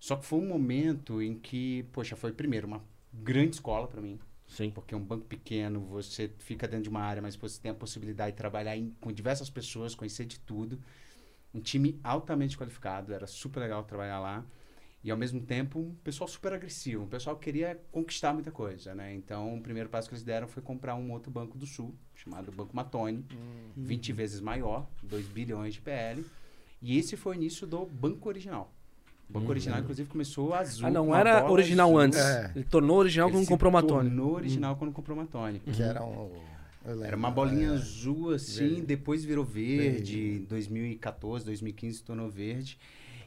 Só 0.00 0.16
que 0.16 0.24
foi 0.24 0.38
um 0.38 0.48
momento 0.48 1.20
em 1.20 1.38
que, 1.38 1.82
poxa, 1.92 2.16
foi 2.16 2.32
primeiro 2.32 2.66
uma 2.66 2.82
grande 3.12 3.56
escola 3.56 3.86
para 3.86 4.00
mim, 4.00 4.18
Sim. 4.48 4.70
porque 4.70 4.94
um 4.94 5.02
banco 5.02 5.24
pequeno, 5.26 5.80
você 5.80 6.30
fica 6.38 6.66
dentro 6.66 6.84
de 6.84 6.88
uma 6.88 7.00
área, 7.00 7.20
mas 7.20 7.36
você 7.36 7.60
tem 7.60 7.70
a 7.70 7.74
possibilidade 7.74 8.32
de 8.32 8.36
trabalhar 8.38 8.76
em- 8.76 8.94
com 9.00 9.12
diversas 9.12 9.50
pessoas, 9.50 9.94
conhecer 9.94 10.24
de 10.24 10.38
tudo. 10.40 10.80
Um 11.54 11.60
time 11.60 11.98
altamente 12.04 12.56
qualificado, 12.56 13.12
era 13.12 13.26
super 13.26 13.60
legal 13.60 13.82
trabalhar 13.84 14.20
lá. 14.20 14.44
E 15.02 15.10
ao 15.10 15.16
mesmo 15.16 15.40
tempo, 15.40 15.78
um 15.78 15.94
pessoal 16.02 16.26
super 16.26 16.52
agressivo, 16.52 17.04
um 17.04 17.08
pessoal 17.08 17.36
que 17.36 17.44
queria 17.44 17.80
conquistar 17.92 18.32
muita 18.32 18.50
coisa, 18.50 18.94
né? 18.94 19.14
Então, 19.14 19.56
o 19.56 19.62
primeiro 19.62 19.88
passo 19.88 20.08
que 20.08 20.14
eles 20.14 20.24
deram 20.24 20.48
foi 20.48 20.62
comprar 20.62 20.96
um 20.96 21.12
outro 21.12 21.30
banco 21.30 21.56
do 21.56 21.64
Sul, 21.66 21.94
chamado 22.14 22.50
Banco 22.50 22.74
Matone, 22.74 23.24
20 23.76 24.12
vezes 24.12 24.40
maior, 24.40 24.88
2 25.02 25.26
bilhões 25.26 25.74
de 25.74 25.80
PL. 25.80 26.24
E 26.82 26.98
esse 26.98 27.16
foi 27.16 27.36
o 27.36 27.38
início 27.38 27.66
do 27.66 27.86
banco 27.86 28.28
original. 28.28 28.72
O 29.28 29.32
banco 29.32 29.50
original, 29.50 29.80
inclusive, 29.80 30.08
começou 30.08 30.54
azul. 30.54 30.86
Ah, 30.86 30.90
não 30.90 31.14
era 31.14 31.50
original 31.50 31.88
azul. 31.88 31.98
antes. 32.00 32.18
É. 32.18 32.52
Ele 32.54 32.64
tornou 32.64 32.96
original 32.98 33.28
Ele 33.28 33.38
quando 33.38 33.48
comprou 33.48 33.70
uma 33.70 33.82
Tony. 33.82 34.08
tornou 34.08 34.34
original 34.34 34.76
quando 34.76 34.92
comprou 34.92 35.16
uma 35.18 35.26
Tony. 35.26 35.58
Que 35.60 35.82
era 35.82 36.04
um. 36.04 36.30
Era 37.02 37.16
uma 37.16 37.30
bolinha 37.32 37.70
é. 37.70 37.72
azul 37.72 38.30
assim, 38.30 38.68
Verde. 38.68 38.82
depois 38.82 39.24
virou 39.24 39.44
verde, 39.44 40.14
Verde. 40.16 40.20
em 40.42 40.44
2014, 40.44 41.44
2015 41.44 41.96
se 41.98 42.04
tornou 42.04 42.30
verde. 42.30 42.78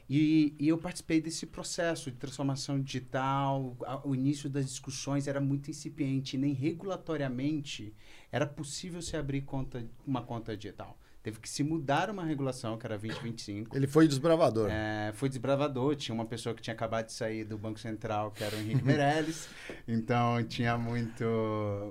E, 0.08 0.54
e 0.58 0.66
eu 0.66 0.76
participei 0.78 1.20
desse 1.20 1.44
processo 1.46 2.10
de 2.10 2.16
transformação 2.16 2.80
digital. 2.80 3.76
A- 3.84 4.00
O 4.02 4.14
início 4.14 4.48
das 4.48 4.64
discussões 4.66 5.28
era 5.28 5.40
muito 5.40 5.70
incipiente, 5.70 6.38
nem 6.38 6.52
regulatoriamente 6.54 7.92
era 8.32 8.46
possível 8.46 9.02
se 9.02 9.16
abrir 9.16 9.42
conta, 9.42 9.84
uma 10.06 10.22
conta 10.22 10.56
digital. 10.56 10.96
Teve 11.22 11.38
que 11.38 11.48
se 11.48 11.62
mudar 11.62 12.08
uma 12.08 12.24
regulação, 12.24 12.78
que 12.78 12.86
era 12.86 12.96
2025. 12.96 13.76
Ele 13.76 13.86
foi 13.86 14.08
desbravador. 14.08 14.70
É, 14.70 15.12
foi 15.14 15.28
desbravador. 15.28 15.94
Tinha 15.94 16.14
uma 16.14 16.24
pessoa 16.24 16.54
que 16.54 16.62
tinha 16.62 16.72
acabado 16.72 17.06
de 17.06 17.12
sair 17.12 17.44
do 17.44 17.58
Banco 17.58 17.78
Central, 17.78 18.30
que 18.30 18.42
era 18.42 18.56
o 18.56 18.58
Henrique 18.58 18.84
Meirelles. 18.84 19.48
Então 19.86 20.42
tinha 20.44 20.78
muito, 20.78 21.24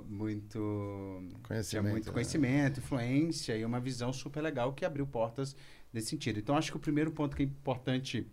muito 0.08 1.22
tinha 1.22 1.40
Conhecimento, 1.44 1.92
muito 1.92 2.06
né? 2.08 2.14
conhecimento, 2.14 2.80
influência 2.80 3.58
e 3.58 3.66
uma 3.66 3.80
visão 3.80 4.12
super 4.14 4.42
legal 4.42 4.74
que 4.74 4.86
abriu 4.86 5.06
portas 5.06 5.56
nesse 5.92 6.08
sentido. 6.08 6.40
Então 6.40 6.56
acho 6.56 6.72
que 6.72 6.78
o 6.78 6.80
primeiro 6.80 7.12
ponto 7.12 7.36
que 7.36 7.44
é 7.44 7.46
importante 7.46 8.26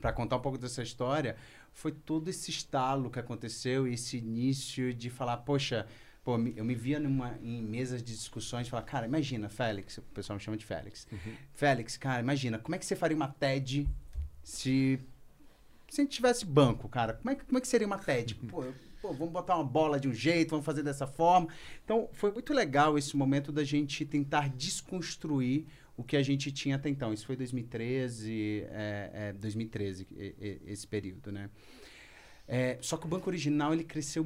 para 0.00 0.12
contar 0.12 0.36
um 0.36 0.40
pouco 0.40 0.58
dessa 0.58 0.82
história 0.82 1.36
foi 1.72 1.92
todo 1.92 2.28
esse 2.28 2.50
estalo 2.50 3.10
que 3.10 3.18
aconteceu 3.18 3.86
e 3.88 3.94
esse 3.94 4.18
início 4.18 4.92
de 4.92 5.08
falar, 5.08 5.38
poxa, 5.38 5.86
pô, 6.24 6.34
eu 6.56 6.64
me 6.64 6.74
via 6.74 7.00
numa, 7.00 7.36
em 7.42 7.60
mesas 7.62 8.02
de 8.02 8.12
discussões 8.12 8.66
e 8.66 8.70
falar, 8.70 8.82
cara, 8.84 9.06
imagina, 9.06 9.48
Félix, 9.48 9.98
o 9.98 10.02
pessoal 10.02 10.36
me 10.38 10.42
chama 10.42 10.56
de 10.56 10.64
Félix. 10.64 11.06
Félix, 11.54 11.96
cara, 11.96 12.20
imagina, 12.20 12.58
como 12.58 12.74
é 12.74 12.78
que 12.78 12.86
você 12.86 12.94
faria 12.96 13.16
uma 13.16 13.28
TED 13.28 13.88
se 14.42 14.98
se 15.88 16.00
a 16.00 16.04
gente 16.04 16.14
tivesse 16.14 16.46
banco, 16.46 16.88
cara, 16.88 17.12
como 17.14 17.30
é 17.30 17.34
que, 17.34 17.44
como 17.44 17.58
é 17.58 17.60
que 17.60 17.68
seria 17.68 17.86
uma 17.86 17.98
TED? 17.98 18.34
Pô, 18.48 18.64
eu- 18.64 18.74
pô, 19.02 19.12
vamos 19.12 19.30
botar 19.32 19.56
uma 19.56 19.64
bola 19.64 20.00
de 20.00 20.08
um 20.08 20.14
jeito, 20.14 20.50
vamos 20.50 20.64
fazer 20.64 20.82
dessa 20.82 21.06
forma. 21.06 21.48
Então, 21.84 22.08
foi 22.12 22.30
muito 22.32 22.54
legal 22.54 22.96
esse 22.96 23.14
momento 23.16 23.50
da 23.52 23.62
gente 23.64 24.04
tentar 24.06 24.48
desconstruir 24.48 25.66
o 25.96 26.02
que 26.02 26.16
a 26.16 26.22
gente 26.22 26.50
tinha 26.50 26.76
até 26.76 26.88
então. 26.88 27.12
Isso 27.12 27.26
foi 27.26 27.36
2013, 27.36 28.64
é, 28.70 29.10
é, 29.12 29.32
2013, 29.34 30.06
e- 30.12 30.34
e- 30.40 30.60
esse 30.72 30.86
período, 30.86 31.30
né? 31.30 31.50
É, 32.48 32.78
só 32.80 32.96
que 32.96 33.04
o 33.04 33.08
banco 33.08 33.28
original, 33.28 33.74
ele 33.74 33.84
cresceu 33.84 34.24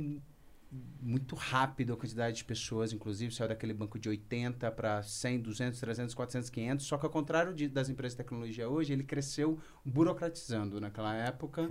muito 1.00 1.35
rápido 1.37 1.92
a 1.92 1.96
quantidade 1.96 2.37
de 2.38 2.44
pessoas, 2.44 2.92
inclusive 2.92 3.32
saiu 3.32 3.49
daquele 3.49 3.73
banco 3.73 3.99
de 3.99 4.08
80 4.08 4.70
para 4.73 5.02
100, 5.02 5.40
200, 5.40 5.78
300, 5.78 6.14
400, 6.14 6.50
500. 6.50 6.85
Só 6.87 6.99
que 6.99 7.06
ao 7.06 7.11
contrário 7.11 7.54
de- 7.54 7.68
das 7.68 7.88
empresas 7.88 8.14
de 8.14 8.18
tecnologia 8.18 8.68
hoje, 8.68 8.92
ele 8.92 9.04
cresceu 9.04 9.58
burocratizando 9.85 10.80
naquela 10.80 11.14
época. 11.14 11.70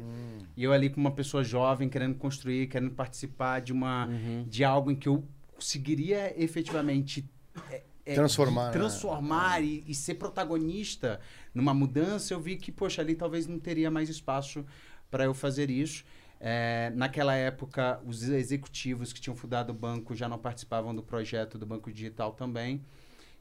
E 0.56 0.64
eu 0.64 0.72
ali 0.72 0.90
com 0.90 1.00
uma 1.00 1.12
pessoa 1.12 1.44
jovem 1.44 1.90
querendo 1.90 2.16
construir, 2.16 2.68
querendo 2.68 2.92
participar 2.92 3.60
de 3.62 3.74
uma 3.74 4.08
Uhum. 4.08 4.46
de 4.48 4.64
algo 4.64 4.90
em 4.92 4.96
que 4.96 5.08
eu 5.10 5.24
conseguiria 5.54 6.34
efetivamente 6.42 7.30
é, 7.70 7.84
é, 8.06 8.14
Transformar, 8.16 8.66
né? 8.68 8.72
transformar 8.74 9.64
e, 9.64 9.84
e 9.88 9.96
ser 9.96 10.16
protagonista 10.16 11.20
numa 11.54 11.74
mudança, 11.74 12.34
eu 12.34 12.40
vi 12.40 12.56
que, 12.58 12.72
poxa, 12.72 13.02
ali 13.02 13.16
talvez 13.16 13.48
não 13.48 13.58
teria 13.60 13.90
mais 13.90 14.10
espaço 14.10 14.66
para 15.10 15.24
eu 15.26 15.34
fazer 15.34 15.70
isso. 15.70 16.04
É, 16.40 16.92
naquela 16.96 17.36
época, 17.36 18.02
os 18.06 18.24
executivos 18.24 19.14
que 19.14 19.22
tinham 19.22 19.36
fundado 19.36 19.72
o 19.72 19.76
banco 19.76 20.16
já 20.16 20.28
não 20.28 20.38
participavam 20.38 20.94
do 20.94 21.02
projeto 21.02 21.58
do 21.58 21.66
Banco 21.66 21.92
Digital 21.92 22.34
também. 22.34 22.84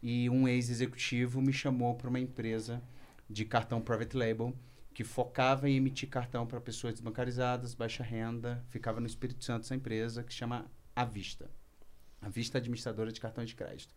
E 0.03 0.29
um 0.31 0.47
ex-executivo 0.47 1.41
me 1.41 1.53
chamou 1.53 1.95
para 1.95 2.09
uma 2.09 2.21
empresa 2.21 2.83
de 3.29 3.45
cartão 3.45 3.81
private 3.81 4.17
label 4.17 4.55
que 4.93 5.03
focava 5.03 5.69
em 5.69 5.77
emitir 5.77 6.09
cartão 6.09 6.47
para 6.47 6.61
pessoas 6.61 6.95
desbancarizadas, 6.95 7.75
baixa 7.75 8.05
renda. 8.05 8.65
Ficava 8.69 9.01
no 9.01 9.07
Espírito 9.07 9.43
Santo 9.45 9.65
essa 9.65 9.75
empresa 9.75 10.23
que 10.23 10.33
chama 10.33 10.71
Avista. 10.95 11.51
A 12.23 12.29
Vista 12.29 12.59
Administradora 12.59 13.11
de 13.11 13.21
Cartões 13.21 13.49
de 13.49 13.57
Crédito. 13.57 13.95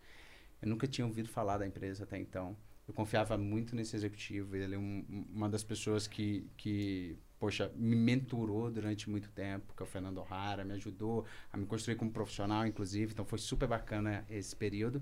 Eu 0.61 0.67
nunca 0.67 0.87
tinha 0.87 1.05
ouvido 1.05 1.29
falar 1.29 1.59
da 1.59 1.67
empresa 1.67 2.03
até 2.03 2.17
então. 2.17 2.57
Eu 2.87 2.93
confiava 2.93 3.37
muito 3.37 3.75
nesse 3.75 3.95
executivo. 3.95 4.55
Ele 4.55 4.75
é 4.75 4.77
um- 4.77 5.25
uma 5.29 5.47
das 5.49 5.63
pessoas 5.63 6.07
que, 6.07 6.49
que, 6.57 7.15
poxa, 7.39 7.71
me 7.75 7.95
mentorou 7.95 8.71
durante 8.71 9.09
muito 9.09 9.29
tempo, 9.29 9.73
que 9.75 9.81
é 9.81 9.85
o 9.85 9.87
Fernando 9.87 10.17
O'Hara, 10.19 10.65
me 10.65 10.73
ajudou 10.73 11.25
a 11.51 11.57
me 11.57 11.65
construir 11.65 11.95
como 11.95 12.11
profissional, 12.11 12.65
inclusive. 12.65 13.13
Então 13.13 13.25
foi 13.25 13.37
super 13.37 13.67
bacana 13.67 14.25
esse 14.29 14.55
período. 14.55 15.01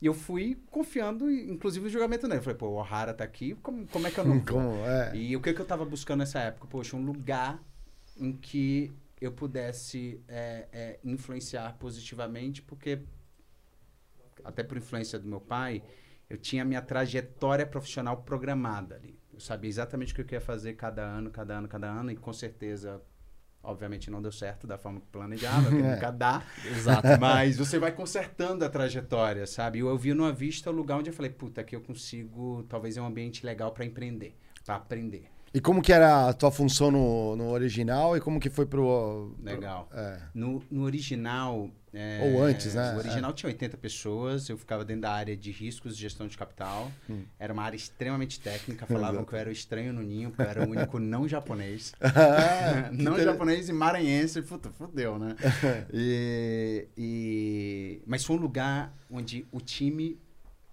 E 0.00 0.06
eu 0.06 0.14
fui 0.14 0.58
confiando, 0.70 1.30
inclusive, 1.30 1.84
no 1.84 1.90
julgamento 1.90 2.28
nele. 2.28 2.40
Eu 2.40 2.42
falei, 2.42 2.58
pô, 2.58 2.68
o 2.68 2.74
O'Hara 2.74 3.14
tá 3.14 3.24
aqui, 3.24 3.54
como, 3.62 3.86
como 3.86 4.06
é 4.06 4.10
que 4.10 4.18
eu 4.18 4.24
não 4.24 4.38
vou? 4.44 4.44
Como 4.44 4.86
é? 4.86 5.16
E 5.16 5.36
o 5.36 5.40
que, 5.40 5.52
que 5.52 5.60
eu 5.60 5.64
tava 5.64 5.84
buscando 5.84 6.20
nessa 6.20 6.40
época? 6.40 6.66
Poxa, 6.66 6.96
um 6.96 7.04
lugar 7.04 7.62
em 8.16 8.32
que 8.32 8.92
eu 9.20 9.32
pudesse 9.32 10.20
é, 10.28 10.68
é, 10.72 11.00
influenciar 11.02 11.74
positivamente, 11.78 12.60
porque, 12.62 13.00
até 14.44 14.62
por 14.62 14.76
influência 14.76 15.18
do 15.18 15.26
meu 15.26 15.40
pai, 15.40 15.82
eu 16.28 16.36
tinha 16.36 16.62
a 16.62 16.64
minha 16.64 16.82
trajetória 16.82 17.66
profissional 17.66 18.18
programada 18.18 18.96
ali. 18.96 19.18
Eu 19.34 19.40
sabia 19.40 19.68
exatamente 19.68 20.12
o 20.12 20.14
que 20.14 20.20
eu 20.20 20.24
queria 20.24 20.40
fazer 20.40 20.74
cada 20.74 21.02
ano, 21.02 21.30
cada 21.30 21.54
ano, 21.58 21.66
cada 21.68 21.88
ano, 21.88 22.10
e 22.10 22.16
com 22.16 22.32
certeza, 22.32 23.02
obviamente, 23.62 24.08
não 24.10 24.22
deu 24.22 24.30
certo 24.30 24.66
da 24.66 24.78
forma 24.78 25.00
que 25.00 25.06
planejava, 25.08 25.70
que 25.70 25.76
É. 25.82 25.94
nunca 25.94 26.10
dá. 26.12 26.42
Exato. 26.64 27.08
Mas 27.20 27.56
você 27.56 27.78
vai 27.78 27.90
consertando 27.92 28.64
a 28.64 28.68
trajetória, 28.68 29.46
sabe? 29.46 29.80
Eu, 29.80 29.88
eu 29.88 29.98
vi 29.98 30.14
numa 30.14 30.32
vista 30.32 30.70
o 30.70 30.72
lugar 30.72 30.98
onde 30.98 31.10
eu 31.10 31.14
falei, 31.14 31.32
puta, 31.32 31.60
aqui 31.62 31.74
eu 31.74 31.80
consigo, 31.80 32.62
talvez 32.68 32.96
é 32.96 33.02
um 33.02 33.06
ambiente 33.06 33.44
legal 33.44 33.72
para 33.72 33.84
empreender, 33.84 34.38
para 34.64 34.76
aprender. 34.76 35.28
E 35.56 35.60
como 35.60 35.80
que 35.80 35.92
era 35.92 36.28
a 36.30 36.32
tua 36.32 36.50
função 36.50 36.90
no, 36.90 37.36
no 37.36 37.50
original 37.50 38.16
e 38.16 38.20
como 38.20 38.40
que 38.40 38.50
foi 38.50 38.66
pro... 38.66 39.36
Legal. 39.40 39.88
É. 39.94 40.18
No, 40.34 40.60
no 40.68 40.82
original. 40.82 41.70
é, 41.92 42.20
Ou 42.34 42.42
antes, 42.42 42.74
né? 42.74 42.92
O 42.94 42.98
original 42.98 43.32
tinha 43.32 43.48
80 43.50 43.76
pessoas, 43.76 44.48
eu 44.48 44.58
ficava 44.58 44.84
dentro 44.84 45.02
da 45.02 45.12
área 45.12 45.36
de 45.36 45.52
riscos 45.52 45.94
e 45.94 45.96
gestão 45.96 46.26
de 46.26 46.36
capital. 46.36 46.90
Era 47.38 47.52
uma 47.52 47.62
área 47.62 47.76
extremamente 47.76 48.40
técnica, 48.40 48.84
falavam 48.84 49.10
Hum. 49.10 49.14
Exato. 49.18 49.26
que 49.28 49.34
eu 49.36 49.38
era 49.38 49.48
o 49.48 49.52
estranho 49.52 49.92
no 49.92 50.02
ninho, 50.02 50.30
porque 50.30 50.42
eu 50.42 50.46
era 50.50 50.66
o 50.66 50.68
único 50.68 50.98
não 50.98 51.28
japonês. 51.28 51.92
Ah, 52.02 52.90
não 52.92 53.16
japonês 53.22 53.68
e 53.68 53.72
maranhense, 53.72 54.42
puta, 54.42 54.70
fudeu, 54.70 55.20
né? 55.20 55.36
e, 55.92 56.88
e- 56.98 58.02
Mas 58.06 58.24
foi 58.24 58.34
um 58.34 58.40
lugar 58.40 58.92
onde 59.08 59.46
o 59.52 59.60
time 59.60 60.18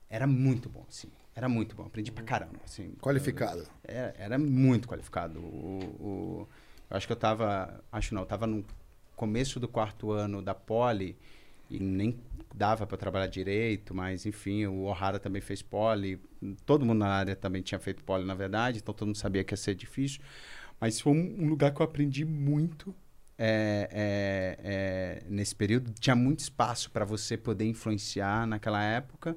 era 0.09 0.25
muito 0.25 0.67
bom, 0.69 0.83
assim. 0.89 1.07
Era 1.35 1.47
muito 1.47 1.75
bom, 1.75 1.83
aprendi 1.85 2.11
pra 2.11 2.23
caramba, 2.23 2.59
assim. 2.65 2.93
Qualificado. 3.01 3.65
Era, 3.83 4.13
era 4.17 4.37
muito 4.37 4.87
qualificado. 4.87 5.39
O, 5.39 5.79
o- 5.99 6.47
eu 6.89 6.97
acho 6.97 7.07
que 7.07 7.13
eu 7.13 7.17
tava. 7.17 7.81
Acho 7.91 8.13
não, 8.13 8.21
eu 8.23 8.25
tava 8.25 8.45
no 8.45 8.65
começo 9.15 9.59
do 9.59 9.67
quarto 9.67 10.11
ano 10.11 10.41
da 10.41 10.53
Poli 10.53 11.17
e 11.69 11.79
nem 11.79 12.17
dava 12.53 12.85
para 12.85 12.97
trabalhar 12.97 13.27
direito, 13.27 13.93
mas 13.95 14.25
enfim, 14.25 14.65
o 14.65 14.83
O'Hara 14.83 15.19
também 15.19 15.41
fez 15.41 15.61
Poli. 15.61 16.19
Todo 16.65 16.85
mundo 16.85 16.99
na 16.99 17.07
área 17.09 17.35
também 17.35 17.61
tinha 17.61 17.79
feito 17.79 18.03
Poli, 18.03 18.25
na 18.25 18.33
verdade, 18.35 18.79
então 18.79 18.93
todo 18.93 19.07
mundo 19.07 19.17
sabia 19.17 19.43
que 19.43 19.53
ia 19.53 19.57
ser 19.57 19.73
difícil. 19.75 20.21
Mas 20.79 20.99
foi 20.99 21.13
um, 21.13 21.47
lugar 21.47 21.73
que 21.73 21.81
eu 21.81 21.85
aprendi 21.85 22.25
muito. 22.25 22.93
é, 23.37 23.89
é, 24.63 25.21
é, 25.23 25.29
nesse 25.29 25.55
período 25.55 25.91
tinha 25.99 26.15
muito 26.15 26.39
espaço 26.39 26.91
para 26.91 27.05
você 27.05 27.37
poder 27.37 27.65
influenciar 27.65 28.45
naquela 28.45 28.83
época 28.83 29.35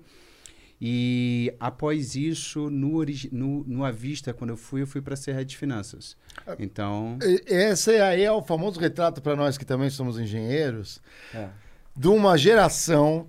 e 0.86 1.50
após 1.58 2.14
isso, 2.14 2.68
no, 2.68 2.96
origi- 2.96 3.30
no, 3.32 3.64
no 3.66 3.82
Avista, 3.86 4.34
quando 4.34 4.50
eu 4.50 4.56
fui, 4.58 4.82
eu 4.82 4.86
fui 4.86 5.00
para 5.00 5.16
ser 5.16 5.32
head 5.32 5.46
de 5.48 5.56
finanças. 5.56 6.14
Então, 6.58 7.18
E- 7.22 7.42
Esse 7.46 7.92
aí 7.92 8.22
é 8.22 8.30
o 8.30 8.42
famoso 8.42 8.78
retrato 8.78 9.22
para 9.22 9.34
nós 9.34 9.56
que 9.56 9.64
também 9.64 9.88
somos 9.88 10.18
engenheiros 10.18 11.00
É. 11.34 11.48
de 11.96 12.08
uma 12.08 12.36
geração 12.36 13.26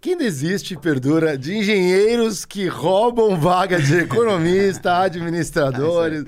que 0.00 0.10
ainda 0.10 0.22
existe 0.24 0.76
perdura 0.76 1.36
de 1.36 1.56
engenheiros 1.56 2.44
que 2.44 2.68
roubam 2.68 3.36
vaga 3.40 3.80
de 3.82 3.96
economista, 3.98 4.98
administradores. 5.02 6.24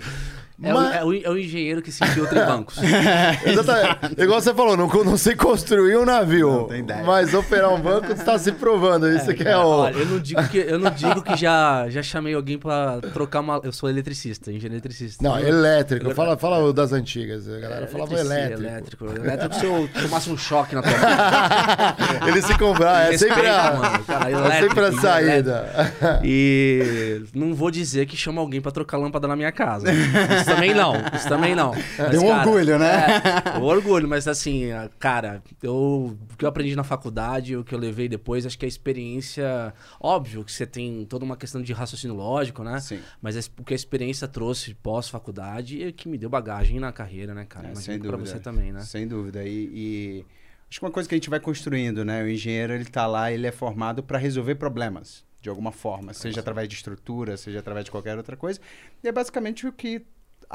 É, 0.62 0.72
o, 0.72 0.76
Mas- 0.76 0.94
é 0.94 1.04
o- 1.04 1.12
é 1.14 1.30
o 1.30 1.36
engenheiro 1.36 1.82
que 1.82 1.90
se 1.90 2.02
infiltra 2.04 2.42
em 2.42 2.46
bancos. 2.46 2.76
Exatamente. 3.44 3.98
Igual 4.22 4.40
você 4.40 4.54
falou, 4.54 4.76
não, 4.76 4.86
não 4.86 5.16
sei 5.16 5.34
construir 5.34 5.96
um 5.96 6.04
navio, 6.04 6.48
Não 6.48 6.64
tem 6.68 6.78
ideia. 6.80 7.02
mas 7.02 7.34
operar 7.34 7.74
um 7.74 7.80
banco 7.80 8.12
está 8.12 8.38
se 8.38 8.52
provando. 8.52 9.08
Isso 9.10 9.34
que 9.34 9.42
é 9.42 9.56
o... 9.56 9.66
Olha, 9.66 9.96
eu 9.96 10.06
não 10.06 10.18
digo 10.20 10.48
que, 10.48 10.58
eu 10.58 10.78
não 10.78 10.90
digo 10.92 11.22
que 11.22 11.34
já, 11.36 11.86
já 11.88 12.02
chamei 12.04 12.34
alguém 12.34 12.56
pra 12.56 13.00
trocar 13.12 13.40
uma. 13.40 13.60
Eu 13.64 13.72
sou 13.72 13.90
eletricista, 13.90 14.50
engenheiro 14.50 14.74
eletricista. 14.74 15.22
Não, 15.24 15.36
Eu- 15.38 15.48
elétrico. 15.48 16.06
eu- 16.10 16.14
Fala, 16.14 16.36
fala 16.38 16.58
o 16.64 16.72
das 16.72 16.92
antigas. 16.92 17.48
A 17.48 17.58
galera 17.58 17.86
falava 17.88 18.14
elétrico. 18.14 18.62
Elétrico. 18.62 19.06
Elétrico 19.06 19.54
se 19.56 19.66
eu 19.66 19.88
tomasse 20.02 20.30
um 20.30 20.36
choque 20.38 20.76
na 20.76 20.82
tua 20.82 20.92
mão. 20.92 22.28
Ele 22.28 22.40
se 22.42 22.56
comprar, 22.56 23.12
é 23.12 23.18
sempre 23.18 23.48
a, 23.48 23.72
mano, 23.74 24.04
cara, 24.04 24.30
é 24.30 24.32
elétrico, 24.32 24.60
sempre 24.62 24.80
a 24.80 24.88
elétrico. 24.88 25.02
saída. 25.02 25.92
E 26.22 27.22
não 27.34 27.54
vou 27.54 27.70
dizer 27.72 28.06
que 28.06 28.16
chama 28.16 28.40
alguém 28.40 28.60
pra 28.60 28.70
trocar 28.70 28.98
lâmpada 28.98 29.26
na 29.26 29.34
minha 29.34 29.50
casa. 29.52 29.88
Isso 30.44 30.54
também 30.54 30.74
não. 30.74 30.94
Isso 31.14 31.28
também 31.28 31.54
não. 31.54 31.72
Mas, 31.98 32.10
Tem 32.10 32.18
um 32.20 32.26
orgulho, 32.26 32.78
né? 32.78 33.22
É, 33.54 33.58
orgulho, 33.58 34.08
mas 34.08 34.28
assim, 34.28 34.68
cara, 34.98 35.42
eu, 35.62 36.16
o 36.30 36.36
que 36.36 36.44
eu 36.44 36.48
aprendi 36.48 36.76
na 36.76 36.84
faculdade, 36.84 37.56
o 37.56 37.64
que 37.64 37.74
eu 37.74 37.78
levei 37.78 38.08
depois, 38.08 38.44
acho 38.46 38.58
que 38.58 38.64
a 38.64 38.68
experiência. 38.68 39.72
Óbvio 40.00 40.44
que 40.44 40.52
você 40.52 40.66
tem 40.66 41.04
toda 41.06 41.24
uma 41.24 41.36
questão 41.36 41.62
de 41.62 41.72
raciocínio 41.72 42.16
lógico, 42.16 42.62
né? 42.62 42.80
Sim. 42.80 43.00
Mas 43.20 43.50
o 43.58 43.64
que 43.64 43.72
a 43.72 43.76
experiência 43.76 44.28
trouxe 44.28 44.74
pós-faculdade 44.74 45.82
é 45.82 45.92
que 45.92 46.08
me 46.08 46.18
deu 46.18 46.28
bagagem 46.28 46.78
na 46.78 46.92
carreira, 46.92 47.34
né, 47.34 47.44
cara? 47.44 47.68
É, 47.68 47.74
sem 47.74 47.98
que 47.98 48.06
pra 48.06 48.16
dúvida. 48.16 48.30
você 48.30 48.40
também, 48.40 48.72
né? 48.72 48.80
Sem 48.82 49.06
dúvida. 49.06 49.44
E, 49.44 49.70
e 49.72 50.26
acho 50.68 50.80
que 50.80 50.84
uma 50.84 50.92
coisa 50.92 51.08
que 51.08 51.14
a 51.14 51.18
gente 51.18 51.30
vai 51.30 51.40
construindo, 51.40 52.04
né? 52.04 52.22
O 52.22 52.28
engenheiro, 52.28 52.72
ele 52.72 52.84
tá 52.84 53.06
lá, 53.06 53.32
ele 53.32 53.46
é 53.46 53.52
formado 53.52 54.02
para 54.02 54.18
resolver 54.18 54.56
problemas, 54.56 55.24
de 55.40 55.48
alguma 55.48 55.72
forma. 55.72 56.12
Seja 56.12 56.40
através 56.40 56.68
de 56.68 56.74
estrutura, 56.74 57.36
seja 57.36 57.58
através 57.60 57.84
de 57.84 57.90
qualquer 57.90 58.16
outra 58.16 58.36
coisa. 58.36 58.60
E 59.02 59.08
é 59.08 59.12
basicamente 59.12 59.66
o 59.66 59.72
que 59.72 60.04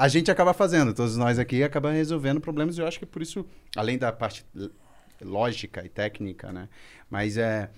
a 0.03 0.08
gente 0.08 0.32
acaba 0.32 0.53
fazendo. 0.53 0.94
Todos 0.94 1.18
nós 1.18 1.38
aqui 1.38 1.63
acabamos 1.63 1.98
resolvendo 1.98 2.39
problemas. 2.39 2.77
E 2.77 2.82
eu 2.82 2.88
acho 2.88 3.00
que 3.00 3.06
por 3.06 3.22
isso, 3.22 3.46
além 3.75 3.98
da 3.98 4.12
parte 4.12 4.46
lógica 5.22 5.86
e 5.86 5.89
técnica, 5.89 6.51
né? 6.51 6.70
Mas 7.10 7.38
é... 7.38 7.70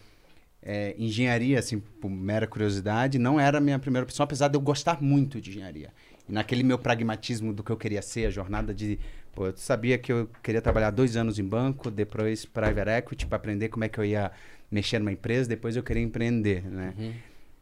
é, 0.62 0.96
engenharia, 0.98 1.58
assim, 1.58 1.80
por 1.80 2.10
mera 2.10 2.46
curiosidade, 2.46 3.18
não 3.18 3.40
era 3.40 3.58
a 3.58 3.62
minha 3.62 3.80
primeira 3.80 4.04
opção, 4.04 4.24
apesar 4.24 4.48
de 4.48 4.56
eu 4.56 4.62
gostar 4.62 5.02
muito 5.02 5.42
de 5.42 5.50
engenharia. 5.50 5.92
E 6.30 6.32
naquele 6.32 6.62
meu 6.64 6.78
pragmatismo 6.78 7.52
do 7.52 7.64
que 7.64 7.72
eu 7.72 7.78
queria 7.78 8.02
ser, 8.02 8.28
a 8.28 8.30
jornada 8.30 8.74
de. 8.74 9.00
Pô, 9.34 9.48
eu 9.48 9.58
sabia 9.58 9.98
que 9.98 10.12
eu 10.12 10.30
queria 10.44 10.62
trabalhar 10.62 10.92
dois 10.92 11.16
anos 11.16 11.40
em 11.40 11.44
banco, 11.44 11.90
depois 11.90 12.46
private 12.46 12.90
equity, 12.90 13.26
para 13.26 13.38
aprender 13.38 13.70
como 13.70 13.84
é 13.84 13.90
que 13.90 13.98
eu 13.98 14.06
ia 14.06 14.32
mexer 14.70 15.00
numa 15.00 15.12
empresa, 15.12 15.50
depois 15.50 15.76
eu 15.76 15.82
queria 15.82 16.04
empreender, 16.04 16.64
né? 16.70 16.94
Uhum. 16.98 17.14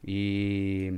E. 0.03 0.93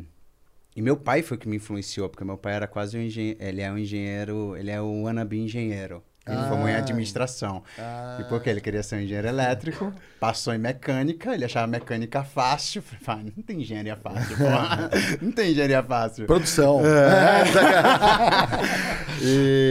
E 0.76 0.82
meu 0.82 0.96
pai 0.96 1.22
foi 1.22 1.36
o 1.36 1.40
que 1.40 1.48
me 1.50 1.58
influenciou, 1.58 2.08
porque 2.10 2.24
meu 2.24 2.38
pai 2.38 2.54
era 2.54 2.68
quase 2.68 2.98
um 2.98 3.02
engenheiro. 3.02 3.38
Ele 3.44 3.62
é 3.62 3.72
um 3.72 3.78
engenheiro, 3.78 4.56
ele 4.56 4.72
é 4.72 4.82
um 4.82 5.04
wannabe 5.04 5.38
engenheiro. 5.40 6.02
Ele 6.26 6.38
Ah. 6.38 6.48
formou 6.48 6.70
em 6.70 6.76
administração. 6.76 7.64
Ah. 7.80 8.20
E 8.22 8.24
porque 8.26 8.48
ele 8.48 8.62
queria 8.62 8.84
ser 8.84 8.96
um 8.98 9.00
engenheiro 9.00 9.28
elétrico, 9.28 9.92
passou 10.20 10.54
em 10.54 10.60
mecânica, 10.60 11.34
ele 11.34 11.44
achava 11.44 11.66
mecânica 11.66 12.24
fácil. 12.24 12.84
Falei, 12.84 13.26
"Ah, 13.28 13.32
não 13.36 13.44
tem 13.44 13.60
engenharia 13.62 13.96
fácil, 13.98 14.38
porra. 14.38 14.90
Não 15.20 15.32
tem 15.32 15.52
engenharia 15.52 15.82
fácil. 15.84 16.28
Produção. 16.28 16.80
É. 16.86 17.44
e 19.24 19.71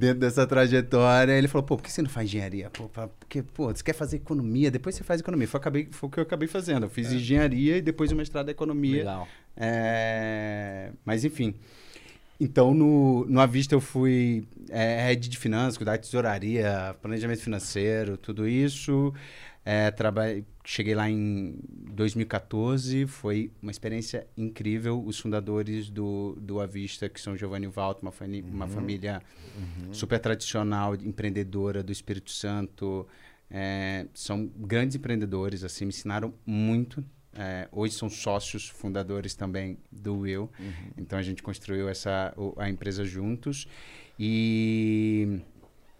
dentro 0.00 0.20
dessa 0.20 0.46
trajetória, 0.46 1.32
ele 1.32 1.46
falou, 1.46 1.62
pô, 1.62 1.76
por 1.76 1.82
que 1.82 1.92
você 1.92 2.00
não 2.00 2.08
faz 2.08 2.26
engenharia? 2.26 2.70
Pô, 2.70 2.88
porque, 3.18 3.42
pô, 3.42 3.66
você 3.66 3.84
quer 3.84 3.92
fazer 3.92 4.16
economia, 4.16 4.70
depois 4.70 4.94
você 4.94 5.04
faz 5.04 5.20
economia. 5.20 5.46
Foi, 5.46 5.60
acabei, 5.60 5.88
foi 5.90 6.08
o 6.08 6.10
que 6.10 6.18
eu 6.18 6.22
acabei 6.22 6.48
fazendo. 6.48 6.86
Eu 6.86 6.90
fiz 6.90 7.12
engenharia 7.12 7.76
e 7.76 7.82
depois 7.82 8.10
o 8.10 8.16
mestrado 8.16 8.48
em 8.48 8.52
economia. 8.52 8.98
Legal. 8.98 9.28
É, 9.54 10.90
mas 11.04 11.22
enfim. 11.24 11.54
Então, 12.40 12.72
no, 12.72 13.26
no 13.26 13.38
Avista 13.38 13.74
eu 13.74 13.80
fui 13.82 14.48
é, 14.70 15.04
head 15.04 15.28
de 15.28 15.36
finanças, 15.36 15.76
cuidar 15.76 15.98
de 15.98 16.06
tesouraria, 16.06 16.96
planejamento 17.02 17.42
financeiro, 17.42 18.16
tudo 18.16 18.48
isso. 18.48 19.12
É, 19.72 19.88
trabalhei, 19.92 20.44
cheguei 20.64 20.96
lá 20.96 21.08
em 21.08 21.54
2014, 21.92 23.06
foi 23.06 23.52
uma 23.62 23.70
experiência 23.70 24.26
incrível. 24.36 25.00
Os 25.04 25.20
fundadores 25.20 25.88
do, 25.88 26.36
do 26.40 26.58
Avista, 26.60 27.08
que 27.08 27.20
são 27.20 27.36
Giovanni 27.36 27.68
Valto, 27.68 28.02
uma, 28.02 28.10
fami- 28.10 28.42
uma 28.42 28.66
família 28.66 29.22
super 29.92 30.18
tradicional, 30.18 30.96
empreendedora 30.96 31.84
do 31.84 31.92
Espírito 31.92 32.32
Santo, 32.32 33.06
é, 33.48 34.06
são 34.12 34.46
grandes 34.56 34.96
empreendedores, 34.96 35.62
assim, 35.62 35.84
me 35.84 35.90
ensinaram 35.90 36.34
muito. 36.44 37.04
É, 37.32 37.68
hoje 37.70 37.94
são 37.94 38.10
sócios 38.10 38.68
fundadores 38.68 39.34
também 39.36 39.78
do 39.92 40.18
Will. 40.18 40.50
Então 40.98 41.16
a 41.16 41.22
gente 41.22 41.44
construiu 41.44 41.88
essa, 41.88 42.34
a 42.56 42.68
empresa 42.68 43.04
juntos. 43.04 43.68
E 44.22 45.40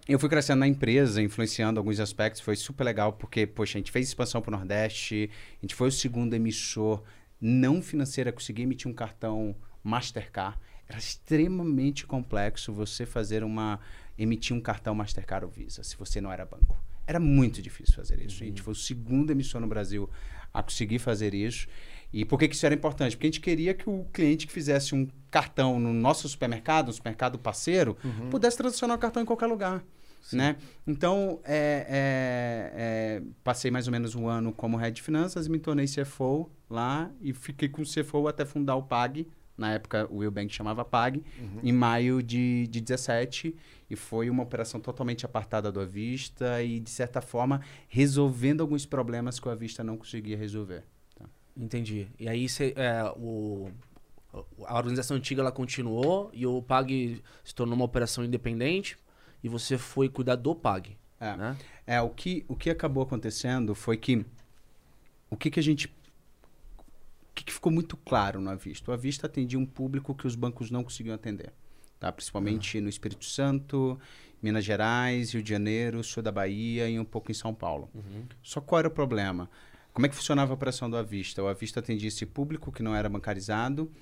eu 0.08 0.18
fui 0.18 0.28
crescendo 0.28 0.60
na 0.60 0.66
empresa, 0.66 1.22
influenciando 1.22 1.78
alguns 1.78 2.00
aspectos. 2.00 2.40
Foi 2.40 2.56
super 2.56 2.84
legal, 2.84 3.12
porque, 3.12 3.46
poxa, 3.46 3.78
a 3.78 3.80
gente 3.80 3.92
fez 3.92 4.08
expansão 4.08 4.40
para 4.40 4.54
o 4.54 4.56
Nordeste, 4.56 5.30
a 5.58 5.60
gente 5.60 5.74
foi 5.74 5.88
o 5.88 5.92
segundo 5.92 6.34
emissor 6.34 7.02
não 7.40 7.80
financeiro 7.80 8.28
a 8.28 8.32
conseguir 8.32 8.62
emitir 8.62 8.90
um 8.90 8.94
cartão 8.94 9.56
Mastercard. 9.82 10.58
Era 10.88 10.98
extremamente 10.98 12.06
complexo 12.06 12.72
você 12.72 13.06
fazer 13.06 13.44
uma. 13.44 13.80
emitir 14.18 14.54
um 14.54 14.60
cartão 14.60 14.94
Mastercard 14.94 15.46
ou 15.46 15.50
Visa, 15.50 15.82
se 15.82 15.96
você 15.96 16.20
não 16.20 16.32
era 16.32 16.44
banco. 16.44 16.76
Era 17.06 17.18
muito 17.18 17.62
difícil 17.62 17.94
fazer 17.94 18.20
isso. 18.20 18.42
A 18.42 18.46
gente 18.46 18.60
foi 18.60 18.72
o 18.72 18.76
segundo 18.76 19.30
emissor 19.30 19.60
no 19.60 19.66
Brasil 19.66 20.08
a 20.52 20.62
conseguir 20.62 20.98
fazer 20.98 21.34
isso. 21.34 21.66
E 22.12 22.24
por 22.24 22.38
que, 22.38 22.48
que 22.48 22.54
isso 22.54 22.66
era 22.66 22.74
importante? 22.74 23.16
Porque 23.16 23.26
a 23.26 23.30
gente 23.30 23.40
queria 23.40 23.72
que 23.72 23.88
o 23.88 24.04
cliente 24.12 24.46
que 24.46 24.52
fizesse 24.52 24.94
um 24.94 25.06
cartão 25.30 25.78
no 25.78 25.92
nosso 25.92 26.28
supermercado, 26.28 26.88
um 26.88 26.92
supermercado 26.92 27.38
parceiro, 27.38 27.96
pudesse 28.30 28.56
transacionar 28.56 28.96
o 28.96 29.00
cartão 29.00 29.22
em 29.22 29.26
qualquer 29.26 29.46
lugar. 29.46 29.84
Né? 30.32 30.56
Então, 30.86 31.40
é, 31.44 31.86
é, 31.88 32.72
é, 32.74 33.22
passei 33.42 33.70
mais 33.70 33.86
ou 33.86 33.92
menos 33.92 34.14
um 34.14 34.28
ano 34.28 34.52
como 34.52 34.76
head 34.76 34.94
de 34.94 35.02
finanças, 35.02 35.48
me 35.48 35.58
tornei 35.58 35.86
CFO 35.86 36.50
lá 36.68 37.10
e 37.20 37.32
fiquei 37.32 37.68
com 37.68 37.82
o 37.82 37.84
CFO 37.84 38.28
até 38.28 38.44
fundar 38.44 38.76
o 38.76 38.82
PAG. 38.82 39.26
Na 39.56 39.72
época, 39.72 40.06
o 40.10 40.18
Will 40.18 40.30
Bank 40.30 40.54
chamava 40.54 40.84
PAG, 40.84 41.22
em 41.62 41.72
maio 41.72 42.22
de, 42.22 42.66
de 42.68 42.80
17. 42.80 43.54
E 43.90 43.96
foi 43.96 44.30
uma 44.30 44.42
operação 44.42 44.80
totalmente 44.80 45.26
apartada 45.26 45.70
do 45.70 45.80
Avista 45.80 46.62
e, 46.62 46.80
de 46.80 46.88
certa 46.88 47.20
forma, 47.20 47.60
resolvendo 47.86 48.62
alguns 48.62 48.86
problemas 48.86 49.38
que 49.38 49.46
o 49.46 49.50
Avista 49.50 49.84
não 49.84 49.98
conseguia 49.98 50.36
resolver. 50.36 50.84
Entendi. 51.56 52.08
E 52.18 52.28
aí 52.28 52.48
cê, 52.48 52.72
é, 52.76 53.02
o, 53.16 53.70
a 54.66 54.76
organização 54.76 55.16
antiga 55.16 55.42
ela 55.42 55.52
continuou 55.52 56.30
e 56.32 56.46
o 56.46 56.62
PAG 56.62 57.22
se 57.44 57.54
tornou 57.54 57.74
uma 57.74 57.84
operação 57.84 58.24
independente 58.24 58.96
e 59.42 59.48
você 59.48 59.76
foi 59.76 60.08
cuidar 60.08 60.36
do 60.36 60.54
PAG. 60.54 60.96
É. 61.18 61.36
Né? 61.36 61.56
É, 61.86 62.00
o 62.00 62.10
que, 62.10 62.44
o 62.48 62.56
que 62.56 62.70
acabou 62.70 63.02
acontecendo 63.02 63.74
foi 63.74 63.96
que 63.96 64.24
o 65.30 65.36
que, 65.36 65.50
que 65.50 65.60
a 65.60 65.62
gente. 65.62 65.86
O 65.86 67.32
que, 67.34 67.44
que 67.44 67.52
ficou 67.52 67.70
muito 67.70 67.96
claro 67.96 68.40
no 68.40 68.50
Avista? 68.50 68.90
O 68.90 68.94
Avista 68.94 69.26
atendia 69.26 69.58
um 69.58 69.64
público 69.64 70.14
que 70.14 70.26
os 70.26 70.34
bancos 70.34 70.70
não 70.70 70.82
conseguiam 70.82 71.14
atender. 71.14 71.52
Tá? 71.98 72.10
Principalmente 72.10 72.80
no 72.80 72.88
Espírito 72.88 73.24
Santo, 73.24 73.98
Minas 74.42 74.64
Gerais, 74.64 75.32
Rio 75.32 75.42
de 75.42 75.48
Janeiro, 75.48 76.02
sul 76.02 76.22
da 76.22 76.32
Bahia 76.32 76.88
e 76.88 76.98
um 76.98 77.04
pouco 77.04 77.30
em 77.30 77.34
São 77.34 77.54
Paulo. 77.54 77.88
Só 78.42 78.60
qual 78.60 78.80
era 78.80 78.88
o 78.88 78.90
problema? 78.90 79.48
Como 80.00 80.06
é 80.06 80.08
que 80.08 80.16
funcionava 80.16 80.50
a 80.50 80.54
operação 80.54 80.88
do 80.88 80.96
Avista? 80.96 81.42
O 81.42 81.46
Avista 81.46 81.80
atendia 81.80 82.08
esse 82.08 82.24
público 82.24 82.72
que 82.72 82.82
não 82.82 82.96
era 82.96 83.06
bancarizado 83.06 83.92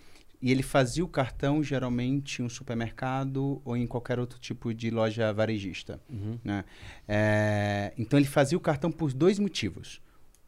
e 0.41 0.53
ele 0.53 0.63
fazia 0.63 1.05
o 1.05 1.09
cartão 1.09 1.61
geralmente 1.61 2.41
em 2.41 2.45
um 2.45 2.49
supermercado 2.49 3.61
ou 3.65 3.77
em 3.77 3.85
qualquer 3.85 4.21
outro 4.21 4.39
tipo 4.39 4.73
de 4.73 4.91
loja 4.91 5.33
varejista. 5.33 6.01
né? 6.45 6.65
É, 7.09 7.93
então 7.99 8.17
ele 8.17 8.29
fazia 8.29 8.57
o 8.57 8.61
cartão 8.61 8.93
por 8.93 9.13
dois 9.13 9.41
motivos. 9.41 10.01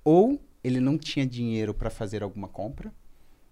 Ou 0.05 0.41
ele 0.63 0.79
não 0.79 0.97
tinha 0.97 1.27
dinheiro 1.27 1.75
para 1.75 1.91
fazer 1.91 2.23
alguma 2.23 2.47
compra, 2.47 2.93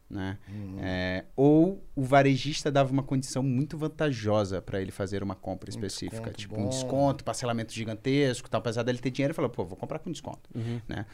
né? 0.09 0.39
É, 0.79 1.25
ou 1.35 1.83
o 1.97 2.05
varejista 2.05 2.71
dava 2.71 2.93
uma 2.93 3.03
condição 3.03 3.43
muito 3.43 3.77
vantajosa 3.77 4.63
para 4.63 4.81
ele 4.81 4.93
fazer 4.93 5.21
uma 5.21 5.35
compra 5.35 5.69
específica, 5.69 6.31
desconto 6.31 6.39
tipo 6.39 6.55
um 6.61 6.63
bom. 6.63 6.69
desconto, 6.69 7.25
parcelamento 7.25 7.73
gigantesco, 7.73 8.49
tal. 8.49 8.61
apesar 8.61 8.85
dele 8.85 8.99
ter 8.99 9.11
dinheiro, 9.11 9.33
ele 9.33 9.37
falou, 9.37 9.51
pô, 9.51 9.65
vou 9.65 9.77
comprar 9.77 9.99
com 9.99 10.13
desconto, 10.13 10.49
né? 10.87 11.05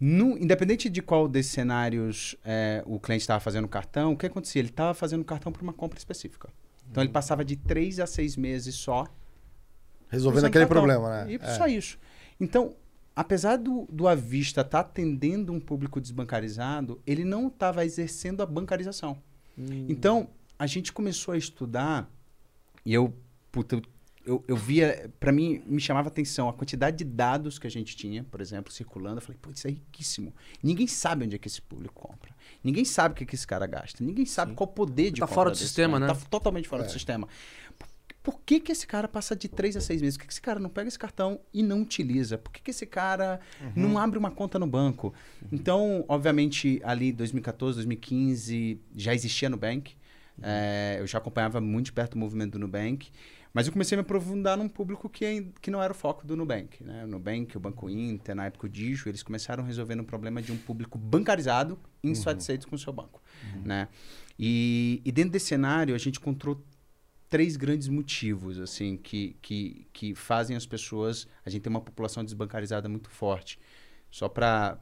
No- 0.00 0.38
independente 0.38 0.88
de 0.88 1.02
qual 1.02 1.28
desses 1.28 1.52
cenários 1.52 2.34
é, 2.44 2.82
o 2.86 2.98
cliente 2.98 3.20
estava 3.22 3.38
fazendo 3.40 3.66
o 3.66 3.68
cartão, 3.68 4.12
o 4.12 4.16
que 4.16 4.24
acontecia? 4.26 4.60
Ele 4.60 4.68
estava 4.70 4.94
fazendo 4.94 5.20
o 5.20 5.24
cartão 5.24 5.52
para 5.52 5.62
uma 5.62 5.72
compra 5.74 5.98
específica. 5.98 6.48
Então 6.90 7.02
ele 7.02 7.12
passava 7.12 7.44
de 7.44 7.54
três 7.56 8.00
a 8.00 8.06
seis 8.06 8.36
meses 8.36 8.74
só 8.74 9.06
Resolvendo 10.08 10.46
aquele 10.46 10.64
cartão. 10.66 10.82
problema, 10.82 11.24
né? 11.24 11.32
E 11.32 11.34
É. 11.36 11.54
só 11.54 11.66
isso. 11.68 11.98
Então, 12.40 12.74
apesar 13.14 13.56
do, 13.56 13.86
do 13.92 14.08
Avista 14.08 14.62
estar 14.62 14.80
atendendo 14.80 15.52
um 15.52 15.60
público 15.60 16.00
desbancarizado, 16.00 17.00
ele 17.06 17.22
não 17.24 17.46
estava 17.48 17.84
exercendo 17.84 18.42
a 18.42 18.46
bancarização. 18.46 19.18
Então, 19.88 20.30
a 20.58 20.66
gente 20.66 20.92
começou 20.92 21.32
a 21.34 21.36
estudar 21.36 22.10
e 22.84 22.94
eu, 22.94 23.14
puta, 23.52 23.80
eu, 24.30 24.44
eu, 24.46 24.56
via, 24.56 25.10
para 25.18 25.32
mim, 25.32 25.60
me 25.66 25.80
chamava 25.80 26.06
atenção 26.06 26.48
a 26.48 26.52
quantidade 26.52 26.98
de 26.98 27.04
dados 27.04 27.58
que 27.58 27.66
a 27.66 27.70
gente 27.70 27.96
tinha, 27.96 28.22
por 28.22 28.40
exemplo, 28.40 28.72
circulando. 28.72 29.16
Eu 29.16 29.22
falei, 29.22 29.36
pô, 29.42 29.50
isso 29.50 29.66
é 29.66 29.70
riquíssimo. 29.70 30.32
Ninguém 30.62 30.86
sabe 30.86 31.24
onde 31.24 31.34
é 31.34 31.38
que 31.38 31.48
esse 31.48 31.60
público 31.60 31.94
compra. 31.94 32.30
Ninguém 32.62 32.84
sabe 32.84 33.12
o 33.12 33.16
que, 33.16 33.26
que 33.26 33.34
esse 33.34 33.46
cara 33.46 33.66
gasta. 33.66 34.04
Ninguém 34.04 34.24
sabe 34.24 34.52
Sim. 34.52 34.54
qual 34.56 34.70
o 34.70 34.72
poder 34.72 35.10
de 35.10 35.20
Tá 35.20 35.26
compra 35.26 35.34
fora 35.34 35.50
do 35.50 35.56
sistema, 35.56 35.98
cara. 35.98 36.12
né? 36.14 36.18
Tá 36.20 36.26
totalmente 36.30 36.68
fora 36.68 36.84
do 36.84 36.92
sistema. 36.92 37.26
Por, 37.76 37.88
por 38.22 38.40
que, 38.46 38.60
que 38.60 38.70
esse 38.70 38.86
cara 38.86 39.08
passa 39.08 39.34
de 39.34 39.48
três 39.48 39.76
a 39.76 39.80
seis 39.80 40.00
meses? 40.00 40.16
Por 40.16 40.22
que, 40.22 40.26
que 40.28 40.32
esse 40.34 40.40
cara 40.40 40.60
não 40.60 40.70
pega 40.70 40.86
esse 40.86 40.98
cartão 40.98 41.40
e 41.52 41.60
não 41.60 41.82
utiliza? 41.82 42.38
Por 42.38 42.52
que, 42.52 42.62
que 42.62 42.70
esse 42.70 42.86
cara 42.86 43.40
não 43.74 43.98
abre 43.98 44.16
uma 44.16 44.30
conta 44.30 44.60
no 44.60 44.66
banco? 44.66 45.12
Então, 45.50 46.04
obviamente, 46.08 46.80
ali 46.84 47.10
2014, 47.12 47.76
2015, 47.78 48.80
já 48.94 49.12
existia 49.12 49.50
Nubank. 49.50 49.98
É, 50.42 50.96
eu 51.00 51.06
já 51.06 51.18
acompanhava 51.18 51.60
muito 51.60 51.86
de 51.86 51.92
perto 51.92 52.14
o 52.14 52.18
movimento 52.18 52.52
do 52.52 52.58
Nubank. 52.60 53.10
Mas 53.52 53.66
eu 53.66 53.72
comecei 53.72 53.96
a 53.96 53.98
me 53.98 54.02
aprofundar 54.02 54.56
num 54.56 54.68
público 54.68 55.08
que, 55.08 55.52
que 55.60 55.70
não 55.70 55.82
era 55.82 55.92
o 55.92 55.96
foco 55.96 56.24
do 56.24 56.36
Nubank. 56.36 56.82
Né? 56.84 57.04
O 57.04 57.08
Nubank, 57.08 57.56
o 57.56 57.60
Banco 57.60 57.90
Inter, 57.90 58.34
na 58.34 58.46
época 58.46 58.66
o 58.66 58.68
Digio, 58.68 59.08
eles 59.08 59.22
começaram 59.22 59.64
resolvendo 59.64 60.00
um 60.00 60.04
problema 60.04 60.40
de 60.40 60.52
um 60.52 60.56
público 60.56 60.96
bancarizado 60.96 61.78
insatisfeito 62.02 62.68
com 62.68 62.76
o 62.76 62.78
seu 62.78 62.92
banco. 62.92 63.20
Né? 63.64 63.88
E, 64.38 65.02
e 65.04 65.10
dentro 65.10 65.32
desse 65.32 65.46
cenário, 65.46 65.94
a 65.94 65.98
gente 65.98 66.18
encontrou 66.18 66.64
três 67.28 67.56
grandes 67.56 67.88
motivos 67.88 68.58
assim 68.58 68.96
que, 68.96 69.36
que, 69.42 69.86
que 69.92 70.14
fazem 70.14 70.56
as 70.56 70.66
pessoas... 70.66 71.26
A 71.44 71.50
gente 71.50 71.62
tem 71.62 71.70
uma 71.70 71.80
população 71.80 72.24
desbancarizada 72.24 72.88
muito 72.88 73.10
forte. 73.10 73.58
Só 74.10 74.28
para 74.28 74.78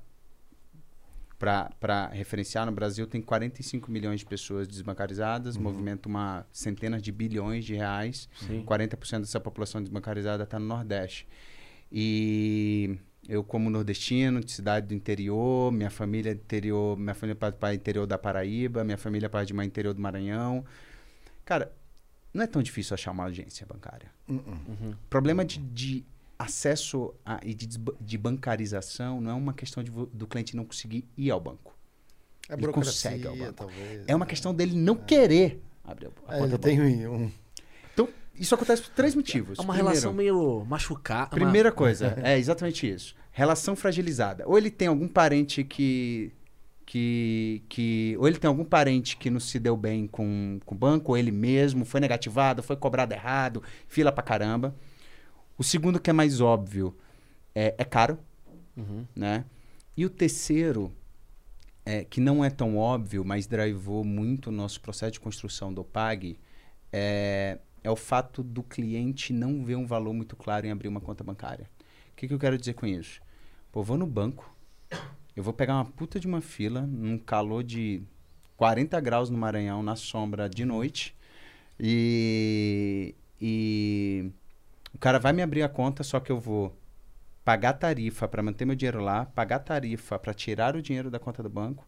para 1.38 2.08
referenciar, 2.12 2.66
no 2.66 2.72
Brasil 2.72 3.06
tem 3.06 3.22
45 3.22 3.90
milhões 3.90 4.20
de 4.20 4.26
pessoas 4.26 4.66
desbancarizadas, 4.66 5.56
movimenta 5.56 6.08
uma 6.08 6.44
centenas 6.52 7.00
de 7.00 7.12
bilhões 7.12 7.64
de 7.64 7.74
reais. 7.74 8.28
Sim. 8.46 8.64
40% 8.64 9.20
dessa 9.20 9.38
população 9.38 9.80
desbancarizada 9.80 10.42
está 10.42 10.58
no 10.58 10.66
Nordeste. 10.66 11.28
E 11.92 12.98
eu, 13.28 13.44
como 13.44 13.70
nordestino, 13.70 14.40
de 14.40 14.50
cidade 14.50 14.88
do 14.88 14.94
interior, 14.94 15.70
minha 15.70 15.90
família 15.90 16.30
é 16.30 16.34
interior, 16.34 16.98
minha 16.98 17.14
família 17.14 17.38
é 17.40 17.50
pai 17.52 17.74
interior 17.74 18.06
da 18.06 18.18
Paraíba, 18.18 18.82
minha 18.82 18.98
família 18.98 19.26
é 19.26 19.28
pai 19.28 19.46
de 19.46 19.54
mãe 19.54 19.66
interior 19.66 19.94
do 19.94 20.00
Maranhão. 20.00 20.64
Cara, 21.44 21.72
não 22.34 22.42
é 22.42 22.46
tão 22.46 22.62
difícil 22.62 22.94
achar 22.94 23.12
uma 23.12 23.24
agência 23.24 23.64
bancária. 23.66 24.10
Uhum. 24.28 24.94
Problema 25.08 25.44
de, 25.44 25.58
de 25.58 26.04
acesso 26.38 27.12
a, 27.24 27.40
e 27.42 27.52
de, 27.54 27.66
de 28.00 28.18
bancarização 28.18 29.20
não 29.20 29.30
é 29.32 29.34
uma 29.34 29.52
questão 29.52 29.82
de 29.82 29.90
do 29.90 30.26
cliente 30.26 30.54
não 30.56 30.64
conseguir 30.64 31.04
ir 31.16 31.30
ao 31.30 31.40
banco. 31.40 31.76
É 32.48 32.54
Ele 32.54 32.68
consegue 32.68 33.26
ao 33.26 33.36
banco. 33.36 33.52
talvez. 33.52 34.04
É 34.06 34.14
uma 34.14 34.24
questão 34.26 34.54
dele 34.54 34.74
não 34.76 34.94
querer 34.96 35.60
abrir 35.84 36.06
a 36.06 36.08
É, 36.08 36.12
conta 36.12 36.38
ele 36.38 36.48
do 36.48 36.58
tem 36.58 36.78
banco. 36.78 37.14
um... 37.14 37.30
Então, 37.92 38.08
isso 38.34 38.54
acontece 38.54 38.82
por 38.82 38.90
três 38.92 39.14
motivos. 39.14 39.58
É 39.58 39.62
uma 39.62 39.74
Primeiro- 39.74 39.88
relação 39.88 40.12
meio 40.14 40.64
machucada. 40.64 41.30
Primeira 41.30 41.72
coisa, 41.72 42.14
é 42.22 42.38
exatamente 42.38 42.88
isso. 42.88 43.14
Relação 43.32 43.74
fragilizada. 43.76 44.44
Ou 44.46 44.56
ele 44.56 44.70
tem 44.70 44.88
algum 44.88 45.08
parente 45.08 45.62
que. 45.64 46.32
que, 46.86 47.62
que 47.68 48.16
ou 48.18 48.26
ele 48.26 48.38
tem 48.38 48.48
algum 48.48 48.64
parente 48.64 49.16
que 49.16 49.28
não 49.28 49.38
se 49.40 49.58
deu 49.58 49.76
bem 49.76 50.06
com, 50.06 50.58
com 50.64 50.74
o 50.74 50.78
banco, 50.78 51.12
ou 51.12 51.18
ele 51.18 51.30
mesmo, 51.30 51.84
foi 51.84 52.00
negativado, 52.00 52.62
foi 52.62 52.76
cobrado 52.76 53.12
errado, 53.12 53.62
fila 53.86 54.10
pra 54.10 54.22
caramba. 54.22 54.74
O 55.58 55.64
segundo, 55.64 55.98
que 56.00 56.08
é 56.08 56.12
mais 56.12 56.40
óbvio, 56.40 56.96
é, 57.54 57.74
é 57.76 57.84
caro, 57.84 58.18
Uhum. 58.76 59.04
né? 59.14 59.44
E 59.96 60.06
o 60.06 60.10
terceiro, 60.10 60.92
é, 61.84 62.04
que 62.04 62.20
não 62.20 62.44
é 62.44 62.48
tão 62.50 62.76
óbvio, 62.76 63.24
mas 63.24 63.46
drivou 63.48 64.04
muito 64.04 64.46
o 64.46 64.52
nosso 64.52 64.80
processo 64.80 65.12
de 65.12 65.20
construção 65.20 65.74
do 65.74 65.82
PAG, 65.82 66.38
é, 66.92 67.58
é 67.82 67.90
o 67.90 67.96
fato 67.96 68.42
do 68.42 68.62
cliente 68.62 69.32
não 69.32 69.64
ver 69.64 69.74
um 69.76 69.84
valor 69.86 70.14
muito 70.14 70.36
claro 70.36 70.66
em 70.66 70.70
abrir 70.70 70.86
uma 70.88 71.00
conta 71.00 71.24
bancária. 71.24 71.68
O 72.12 72.16
que, 72.16 72.28
que 72.28 72.34
eu 72.34 72.38
quero 72.38 72.56
dizer 72.56 72.74
com 72.74 72.86
isso? 72.86 73.20
Pô, 73.72 73.82
vou 73.82 73.96
no 73.98 74.06
banco, 74.06 74.54
eu 75.34 75.42
vou 75.42 75.52
pegar 75.52 75.74
uma 75.74 75.84
puta 75.84 76.20
de 76.20 76.26
uma 76.28 76.40
fila, 76.40 76.82
num 76.82 77.18
calor 77.18 77.64
de 77.64 78.00
40 78.56 79.00
graus 79.00 79.28
no 79.30 79.38
Maranhão, 79.38 79.82
na 79.82 79.96
sombra, 79.96 80.48
de 80.48 80.64
noite, 80.64 81.16
E, 81.80 83.14
e 83.40 84.30
o 84.92 84.98
cara 84.98 85.18
vai 85.18 85.32
me 85.32 85.42
abrir 85.42 85.62
a 85.62 85.68
conta, 85.68 86.02
só 86.02 86.20
que 86.20 86.32
eu 86.32 86.40
vou 86.40 86.76
pagar 87.44 87.74
tarifa 87.74 88.28
para 88.28 88.42
manter 88.42 88.64
meu 88.64 88.76
dinheiro 88.76 89.00
lá, 89.00 89.24
pagar 89.26 89.60
tarifa 89.60 90.18
para 90.18 90.34
tirar 90.34 90.76
o 90.76 90.82
dinheiro 90.82 91.10
da 91.10 91.18
conta 91.18 91.42
do 91.42 91.48
banco. 91.48 91.86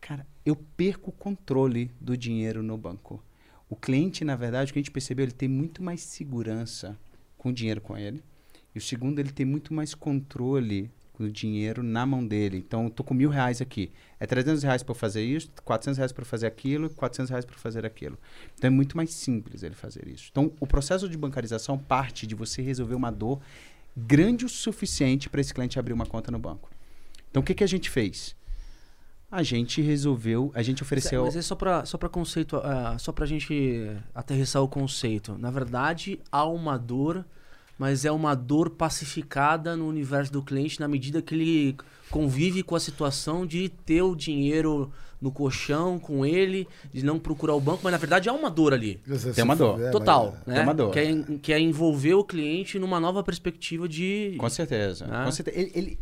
Cara, 0.00 0.26
eu 0.44 0.56
perco 0.56 1.10
o 1.10 1.12
controle 1.12 1.90
do 2.00 2.16
dinheiro 2.16 2.62
no 2.62 2.76
banco. 2.76 3.22
O 3.70 3.76
cliente, 3.76 4.24
na 4.24 4.36
verdade, 4.36 4.70
o 4.70 4.72
que 4.74 4.78
a 4.78 4.82
gente 4.82 4.90
percebeu, 4.90 5.24
ele 5.24 5.32
tem 5.32 5.48
muito 5.48 5.82
mais 5.82 6.02
segurança 6.02 6.98
com 7.38 7.50
o 7.50 7.52
dinheiro 7.52 7.80
com 7.80 7.96
ele. 7.96 8.22
E 8.74 8.78
o 8.78 8.82
segundo, 8.82 9.18
ele 9.18 9.30
tem 9.30 9.46
muito 9.46 9.72
mais 9.72 9.94
controle 9.94 10.90
com 11.22 11.26
o 11.26 11.30
dinheiro 11.30 11.82
na 11.82 12.04
mão 12.04 12.26
dele. 12.26 12.56
Então, 12.56 12.90
tô 12.90 13.04
com 13.04 13.14
mil 13.14 13.30
reais 13.30 13.60
aqui. 13.60 13.92
É 14.18 14.26
300 14.26 14.62
reais 14.62 14.82
para 14.82 14.94
fazer 14.94 15.22
isso, 15.22 15.50
400 15.64 15.98
reais 15.98 16.12
para 16.12 16.24
fazer 16.24 16.46
aquilo, 16.46 16.90
400 16.90 17.30
reais 17.30 17.44
para 17.44 17.56
fazer 17.56 17.86
aquilo. 17.86 18.18
Então, 18.54 18.68
é 18.68 18.70
muito 18.70 18.96
mais 18.96 19.14
simples 19.14 19.62
ele 19.62 19.74
fazer 19.74 20.08
isso. 20.08 20.28
Então, 20.30 20.52
o 20.58 20.66
processo 20.66 21.08
de 21.08 21.16
bancarização 21.16 21.78
parte 21.78 22.26
de 22.26 22.34
você 22.34 22.60
resolver 22.60 22.94
uma 22.94 23.10
dor 23.10 23.40
grande 23.96 24.44
o 24.44 24.48
suficiente 24.48 25.28
para 25.28 25.40
esse 25.40 25.54
cliente 25.54 25.78
abrir 25.78 25.92
uma 25.92 26.06
conta 26.06 26.30
no 26.30 26.38
banco. 26.38 26.70
Então, 27.30 27.40
o 27.40 27.44
que, 27.44 27.54
que 27.54 27.64
a 27.64 27.68
gente 27.68 27.88
fez? 27.88 28.34
A 29.30 29.42
gente 29.42 29.80
resolveu, 29.80 30.50
a 30.54 30.62
gente 30.62 30.82
ofereceu... 30.82 31.24
Mas 31.24 31.36
é 31.36 31.42
só 31.42 31.54
para 31.54 31.86
só 31.86 31.96
pra 31.96 32.08
conceito, 32.08 32.56
uh, 32.58 32.98
só 32.98 33.12
pra 33.12 33.24
gente 33.24 33.90
aterrissar 34.14 34.62
o 34.62 34.68
conceito. 34.68 35.38
Na 35.38 35.50
verdade, 35.50 36.20
há 36.30 36.44
uma 36.44 36.76
dor, 36.76 37.24
mas 37.82 38.04
é 38.04 38.12
uma 38.12 38.32
dor 38.36 38.70
pacificada 38.70 39.76
no 39.76 39.88
universo 39.88 40.32
do 40.32 40.40
cliente 40.40 40.78
na 40.78 40.86
medida 40.86 41.20
que 41.20 41.34
ele 41.34 41.76
convive 42.12 42.62
com 42.62 42.76
a 42.76 42.80
situação 42.80 43.44
de 43.44 43.68
ter 43.68 44.02
o 44.02 44.14
dinheiro 44.14 44.92
no 45.20 45.32
colchão 45.32 45.98
com 45.98 46.24
ele, 46.24 46.68
de 46.92 47.04
não 47.04 47.18
procurar 47.18 47.54
o 47.56 47.60
banco, 47.60 47.80
mas 47.82 47.90
na 47.90 47.98
verdade 47.98 48.28
há 48.28 48.32
uma 48.32 48.48
dor 48.48 48.72
ali. 48.72 49.00
Tem 49.34 49.42
uma 49.42 49.56
dor. 49.56 49.80
É, 49.82 49.90
Total, 49.90 50.32
mas- 50.32 50.46
né? 50.46 50.54
Tem 50.54 50.62
uma 50.62 50.74
dor. 50.74 50.92
Que 50.92 50.98
é, 51.00 51.22
que 51.42 51.52
é 51.52 51.58
envolver 51.58 52.14
o 52.14 52.22
cliente 52.22 52.78
numa 52.78 53.00
nova 53.00 53.20
perspectiva 53.24 53.88
de... 53.88 54.36
Com 54.38 54.48
certeza. 54.48 55.04
Né? 55.08 55.24
Com 55.24 55.32
certeza. 55.32 55.58
Ele- 55.58 55.72
ele- 55.74 55.98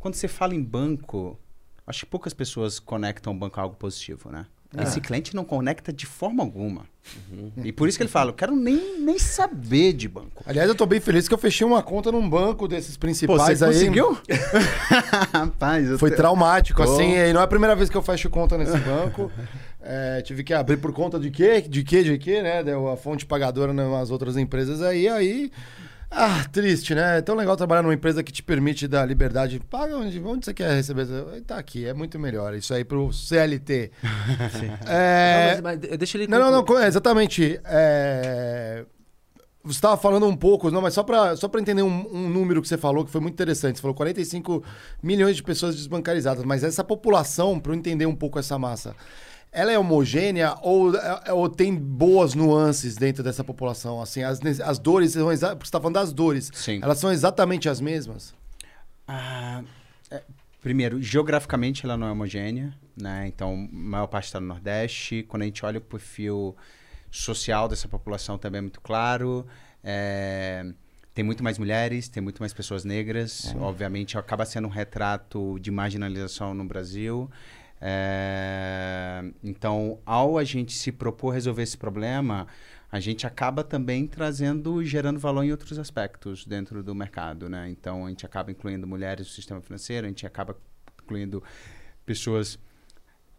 quando 0.00 0.14
você 0.14 0.26
fala 0.26 0.52
em 0.52 0.62
banco, 0.62 1.38
acho 1.86 2.00
que 2.00 2.06
poucas 2.06 2.34
pessoas 2.34 2.80
conectam 2.80 3.32
o 3.32 3.36
banco 3.36 3.60
a 3.60 3.62
algo 3.62 3.76
positivo, 3.76 4.30
né? 4.32 4.46
Esse 4.78 5.00
cliente 5.00 5.34
não 5.34 5.44
conecta 5.44 5.92
de 5.92 6.06
forma 6.06 6.42
alguma. 6.44 6.84
E 7.64 7.72
por 7.72 7.88
isso 7.88 7.98
que 7.98 8.04
ele 8.04 8.10
fala, 8.10 8.30
eu 8.30 8.34
quero 8.34 8.54
nem, 8.54 9.00
nem 9.00 9.18
saber 9.18 9.92
de 9.92 10.08
banco. 10.08 10.44
Aliás, 10.46 10.68
eu 10.68 10.74
tô 10.76 10.86
bem 10.86 11.00
feliz 11.00 11.26
que 11.26 11.34
eu 11.34 11.38
fechei 11.38 11.66
uma 11.66 11.82
conta 11.82 12.12
num 12.12 12.28
banco 12.28 12.68
desses 12.68 12.96
Pô, 12.96 13.00
principais 13.00 13.58
você 13.58 13.64
aí. 13.64 13.72
conseguiu? 13.72 14.16
Rapaz, 15.32 15.88
eu 15.88 15.98
Foi 15.98 16.10
te- 16.10 16.16
traumático, 16.16 16.82
Pô. 16.82 16.92
assim, 16.92 17.14
e 17.14 17.32
não 17.32 17.40
é 17.40 17.44
a 17.44 17.48
primeira 17.48 17.74
vez 17.74 17.90
que 17.90 17.96
eu 17.96 18.02
fecho 18.02 18.30
conta 18.30 18.56
nesse 18.56 18.76
banco. 18.78 19.30
É, 19.82 20.20
tive 20.20 20.44
que 20.44 20.52
abrir 20.52 20.76
por 20.76 20.92
conta 20.92 21.18
de 21.18 21.30
quê? 21.30 21.62
De 21.62 21.82
quê, 21.82 22.02
de 22.02 22.18
quê, 22.18 22.42
né? 22.42 22.62
Deu 22.62 22.86
a 22.90 22.98
fonte 22.98 23.24
pagadora 23.24 23.72
nas 23.72 24.10
outras 24.10 24.36
empresas 24.36 24.82
aí, 24.82 25.08
aí... 25.08 25.50
Ah, 26.10 26.44
triste, 26.50 26.92
né? 26.94 27.18
É 27.18 27.22
tão 27.22 27.36
legal 27.36 27.56
trabalhar 27.56 27.82
numa 27.82 27.94
empresa 27.94 28.22
que 28.22 28.32
te 28.32 28.42
permite 28.42 28.88
dar 28.88 29.06
liberdade. 29.06 29.60
Paga 29.70 29.96
onde, 29.96 30.18
onde 30.20 30.44
você 30.44 30.52
quer 30.52 30.72
receber. 30.74 31.06
Tá 31.46 31.56
aqui, 31.56 31.86
é 31.86 31.94
muito 31.94 32.18
melhor. 32.18 32.52
Isso 32.54 32.74
aí 32.74 32.84
pro 32.84 33.12
CLT. 33.12 33.92
É... 34.88 35.54
Não, 35.56 35.62
mas- 35.62 35.78
mas 35.80 35.98
deixa 35.98 36.18
ele 36.18 36.26
Não, 36.26 36.38
não, 36.38 36.50
não, 36.50 36.64
co- 36.64 36.78
exatamente. 36.80 37.60
É... 37.64 38.84
Você 39.62 39.76
estava 39.76 39.96
falando 39.96 40.26
um 40.26 40.34
pouco, 40.36 40.70
não, 40.70 40.80
mas 40.80 40.94
só 40.94 41.02
para 41.02 41.36
só 41.36 41.46
pra 41.46 41.60
entender 41.60 41.82
um, 41.82 42.06
um 42.16 42.28
número 42.30 42.62
que 42.62 42.66
você 42.68 42.78
falou, 42.78 43.04
que 43.04 43.10
foi 43.10 43.20
muito 43.20 43.34
interessante. 43.34 43.76
Você 43.76 43.82
falou 43.82 43.94
45 43.94 44.64
milhões 45.02 45.36
de 45.36 45.42
pessoas 45.42 45.76
desbancarizadas, 45.76 46.42
mas 46.44 46.64
essa 46.64 46.82
população, 46.82 47.60
para 47.60 47.72
eu 47.72 47.76
entender 47.76 48.06
um 48.06 48.16
pouco 48.16 48.38
essa 48.38 48.58
massa, 48.58 48.96
ela 49.52 49.72
é 49.72 49.78
homogênea 49.78 50.54
ou, 50.62 50.94
é- 50.96 51.32
ou 51.32 51.48
tem 51.48 51.74
boas 51.74 52.34
nuances 52.34 52.96
dentro 52.96 53.22
dessa 53.22 53.42
população? 53.42 54.00
Assim, 54.00 54.22
as, 54.22 54.40
as 54.60 54.78
dores, 54.78 55.12
são 55.12 55.30
exa- 55.32 55.48
porque 55.50 55.64
você 55.64 55.68
está 55.68 55.80
falando 55.80 55.94
das 55.94 56.12
dores, 56.12 56.50
Sim. 56.54 56.80
elas 56.82 56.98
são 56.98 57.10
exatamente 57.12 57.68
as 57.68 57.80
mesmas? 57.80 58.34
Ah, 59.08 59.62
é, 60.10 60.22
primeiro, 60.62 61.02
geograficamente 61.02 61.84
ela 61.84 61.96
não 61.96 62.06
é 62.06 62.12
homogênea, 62.12 62.72
né? 62.96 63.26
Então, 63.26 63.68
a 63.72 63.74
maior 63.76 64.06
parte 64.06 64.26
está 64.26 64.40
no 64.40 64.46
Nordeste. 64.46 65.24
Quando 65.28 65.42
a 65.42 65.46
gente 65.46 65.64
olha 65.64 65.78
o 65.78 65.82
perfil 65.82 66.56
social 67.10 67.66
dessa 67.68 67.88
população 67.88 68.38
também 68.38 68.58
é 68.58 68.62
muito 68.62 68.80
claro. 68.80 69.44
É, 69.82 70.64
tem 71.12 71.24
muito 71.24 71.42
mais 71.42 71.58
mulheres, 71.58 72.08
tem 72.08 72.22
muito 72.22 72.38
mais 72.40 72.52
pessoas 72.52 72.84
negras. 72.84 73.52
Obviamente, 73.58 74.16
acaba 74.16 74.44
sendo 74.44 74.68
um 74.68 74.70
retrato 74.70 75.58
de 75.58 75.70
marginalização 75.72 76.54
no 76.54 76.64
Brasil. 76.64 77.28
É, 77.80 79.22
então, 79.42 79.98
ao 80.04 80.36
a 80.36 80.44
gente 80.44 80.72
se 80.72 80.92
propor 80.92 81.30
resolver 81.30 81.62
esse 81.62 81.78
problema, 81.78 82.46
a 82.92 83.00
gente 83.00 83.26
acaba 83.26 83.64
também 83.64 84.06
trazendo, 84.06 84.84
gerando 84.84 85.18
valor 85.18 85.44
em 85.44 85.50
outros 85.50 85.78
aspectos 85.78 86.44
dentro 86.44 86.82
do 86.82 86.94
mercado, 86.94 87.48
né? 87.48 87.70
Então, 87.70 88.06
a 88.06 88.08
gente 88.08 88.26
acaba 88.26 88.50
incluindo 88.50 88.86
mulheres 88.86 89.26
no 89.26 89.32
sistema 89.32 89.60
financeiro, 89.60 90.06
a 90.06 90.08
gente 90.08 90.26
acaba 90.26 90.56
incluindo 91.02 91.42
pessoas 92.04 92.58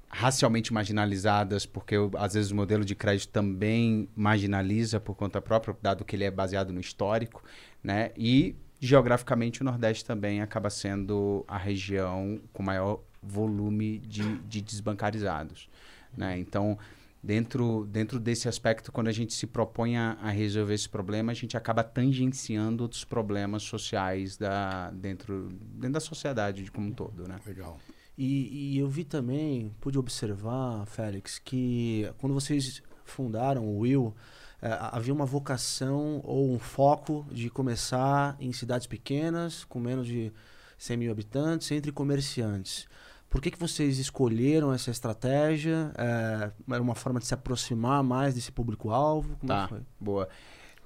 racialmente 0.07 0.73
marginalizadas, 0.73 1.65
porque 1.65 1.95
às 2.17 2.33
vezes 2.33 2.51
o 2.51 2.55
modelo 2.55 2.83
de 2.83 2.93
crédito 2.95 3.31
também 3.31 4.09
marginaliza 4.15 4.99
por 4.99 5.15
conta 5.15 5.41
própria, 5.41 5.75
dado 5.81 6.03
que 6.03 6.15
ele 6.15 6.25
é 6.25 6.31
baseado 6.31 6.73
no 6.73 6.81
histórico, 6.81 7.43
né? 7.81 8.11
E 8.17 8.55
geograficamente 8.79 9.61
o 9.61 9.63
Nordeste 9.63 10.03
também 10.03 10.41
acaba 10.41 10.69
sendo 10.69 11.45
a 11.47 11.57
região 11.57 12.41
com 12.51 12.61
maior 12.61 13.01
volume 13.21 13.99
de, 13.99 14.37
de 14.39 14.61
desbancarizados, 14.61 15.69
né? 16.15 16.39
Então, 16.39 16.77
dentro, 17.23 17.85
dentro 17.85 18.19
desse 18.19 18.47
aspecto, 18.47 18.91
quando 18.91 19.07
a 19.07 19.11
gente 19.11 19.33
se 19.33 19.45
propõe 19.45 19.97
a, 19.97 20.17
a 20.21 20.29
resolver 20.29 20.73
esse 20.73 20.89
problema, 20.89 21.31
a 21.31 21.35
gente 21.35 21.55
acaba 21.55 21.83
tangenciando 21.83 22.83
outros 22.83 23.03
problemas 23.03 23.63
sociais 23.63 24.37
da, 24.37 24.89
dentro, 24.91 25.49
dentro 25.49 25.93
da 25.93 25.99
sociedade 25.99 26.63
de 26.63 26.71
como 26.71 26.87
um 26.87 26.91
todo, 26.91 27.27
né? 27.27 27.39
Legal. 27.45 27.79
E, 28.17 28.73
e 28.73 28.77
eu 28.77 28.87
vi 28.87 29.03
também, 29.03 29.73
pude 29.79 29.97
observar, 29.97 30.85
Félix, 30.85 31.39
que 31.39 32.11
quando 32.17 32.33
vocês 32.33 32.81
fundaram 33.05 33.65
o 33.65 33.79
Will, 33.79 34.13
eh, 34.61 34.77
havia 34.79 35.13
uma 35.13 35.25
vocação 35.25 36.21
ou 36.23 36.53
um 36.53 36.59
foco 36.59 37.25
de 37.31 37.49
começar 37.49 38.35
em 38.39 38.51
cidades 38.53 38.85
pequenas, 38.85 39.63
com 39.63 39.79
menos 39.79 40.05
de 40.05 40.31
100 40.77 40.97
mil 40.97 41.11
habitantes, 41.11 41.71
entre 41.71 41.91
comerciantes. 41.91 42.87
Por 43.31 43.41
que, 43.41 43.49
que 43.49 43.57
vocês 43.57 43.97
escolheram 43.97 44.73
essa 44.73 44.91
estratégia? 44.91 45.93
Eh, 45.97 46.51
era 46.69 46.81
uma 46.83 46.95
forma 46.95 47.17
de 47.17 47.25
se 47.25 47.33
aproximar 47.33 48.03
mais 48.03 48.35
desse 48.35 48.51
público-alvo? 48.51 49.37
Como 49.37 49.53
é 49.53 49.55
Tá, 49.55 49.67
foi? 49.69 49.81
boa. 49.97 50.27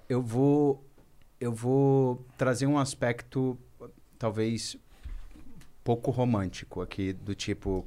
Eu 0.08 0.22
vou, 0.22 0.86
eu 1.40 1.52
vou 1.52 2.24
trazer 2.38 2.68
um 2.68 2.78
aspecto 2.78 3.58
talvez 4.20 4.78
pouco 5.84 6.12
romântico 6.12 6.82
aqui, 6.82 7.14
do 7.14 7.34
tipo 7.34 7.84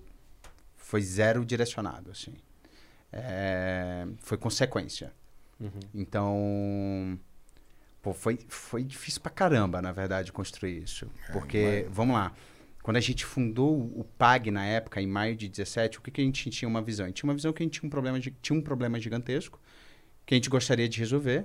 foi 0.77 1.03
zero 1.03 1.45
direcionado, 1.45 2.11
assim. 2.11 2.35
É, 3.13 4.09
foi 4.19 4.37
consequência. 4.37 5.13
Então, 5.95 7.17
pô, 8.03 8.13
foi, 8.13 8.39
foi 8.49 8.83
difícil 8.83 9.21
pra 9.21 9.31
caramba, 9.31 9.81
na 9.81 9.93
verdade, 9.93 10.33
construir 10.33 10.83
isso. 10.83 11.09
Porque, 11.33 11.87
vamos 11.91 12.15
lá, 12.17 12.33
quando 12.89 12.97
a 12.97 13.01
gente 13.01 13.23
fundou 13.23 13.93
o 13.95 14.03
PAG 14.03 14.51
na 14.51 14.65
época, 14.65 14.99
em 14.99 15.07
maio 15.07 15.37
de 15.37 15.47
17, 15.47 15.99
o 15.99 16.01
que, 16.01 16.11
que 16.11 16.23
a 16.23 16.25
gente 16.25 16.49
tinha 16.49 16.67
uma 16.67 16.81
visão? 16.81 17.05
A 17.05 17.09
gente 17.09 17.17
tinha 17.17 17.29
uma 17.29 17.35
visão 17.35 17.53
que 17.53 17.63
a 17.63 17.67
gente 17.67 17.79
tinha 17.79 17.87
um 17.87 17.91
problema, 17.91 18.19
tinha 18.19 18.59
um 18.59 18.63
problema 18.63 18.99
gigantesco, 18.99 19.61
que 20.25 20.33
a 20.33 20.39
gente 20.39 20.49
gostaria 20.49 20.89
de 20.89 20.99
resolver. 20.99 21.45